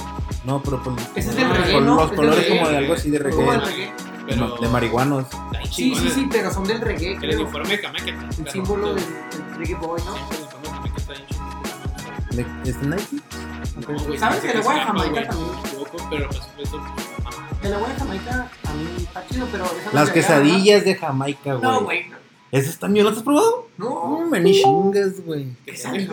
No, 0.45 0.63
pero 0.63 0.83
pues, 0.83 0.97
Ese 1.17 1.31
es 1.31 1.37
del 1.37 1.51
reggae, 1.51 1.81
los 1.81 2.03
Es 2.03 2.09
del 2.11 2.17
colores 2.17 2.39
reggae. 2.45 2.59
como 2.59 2.71
de 2.71 2.77
algo 2.77 2.93
así 2.95 3.11
de 3.11 3.17
Es 3.17 3.35
como 3.35 3.53
el 3.53 3.61
reggae. 3.61 3.75
reggae. 3.77 3.93
Pero. 4.29 4.57
De 4.57 4.69
marihuanos. 4.69 5.25
Sí, 5.65 5.71
chingón 5.71 6.01
sí, 6.01 6.07
el- 6.09 6.13
sí, 6.15 6.29
pero 6.31 6.53
son 6.53 6.65
del 6.65 6.81
reggae, 6.81 7.13
El 7.15 7.19
creo. 7.19 7.41
uniforme 7.41 7.69
de 7.71 7.79
Jamaica. 7.79 8.29
El 8.39 8.51
símbolo 8.51 8.95
del, 8.95 9.05
del 9.05 9.57
reggae 9.57 9.75
boy, 9.77 10.01
¿no? 10.05 10.17
El 10.17 10.23
uniforme 10.23 10.69
de 10.69 10.71
Jamaica 10.75 10.97
está 10.99 11.13
bien 11.15 11.27
chingón. 11.29 12.65
¿De 12.65 12.71
este 12.71 12.87
Nike? 12.87 13.17
No, 13.89 14.05
güey, 14.07 14.19
¿Sabes 14.19 14.41
que 14.41 14.49
le 14.49 14.61
voy 14.61 14.75
a 14.75 14.79
escapa, 14.79 14.87
Jamaica 14.87 15.11
güey, 15.11 15.27
también? 15.29 15.51
me 15.63 15.69
equivoco, 15.69 15.97
pero 16.11 16.29
pues 16.29 16.43
eso, 16.59 16.79
ajá. 16.79 17.47
De 17.63 17.95
Jamaica, 17.99 18.51
a 18.65 18.73
mí 18.75 18.89
está 18.99 19.27
chido, 19.29 19.47
pero. 19.51 19.65
esa 19.65 19.93
Las 19.93 20.11
quesadillas 20.11 20.85
de 20.85 20.95
Jamaica, 20.95 21.55
güey. 21.55 21.63
No, 21.63 21.81
güey. 21.85 22.07
¿Esas 22.51 22.79
también 22.79 23.05
las 23.05 23.17
has 23.19 23.23
probado? 23.23 23.69
No. 23.77 24.21
No, 24.21 24.27
me 24.27 24.41
ni 24.41 24.53
chingas, 24.63 25.21
güey. 25.25 25.49
Quesadillas 25.67 26.09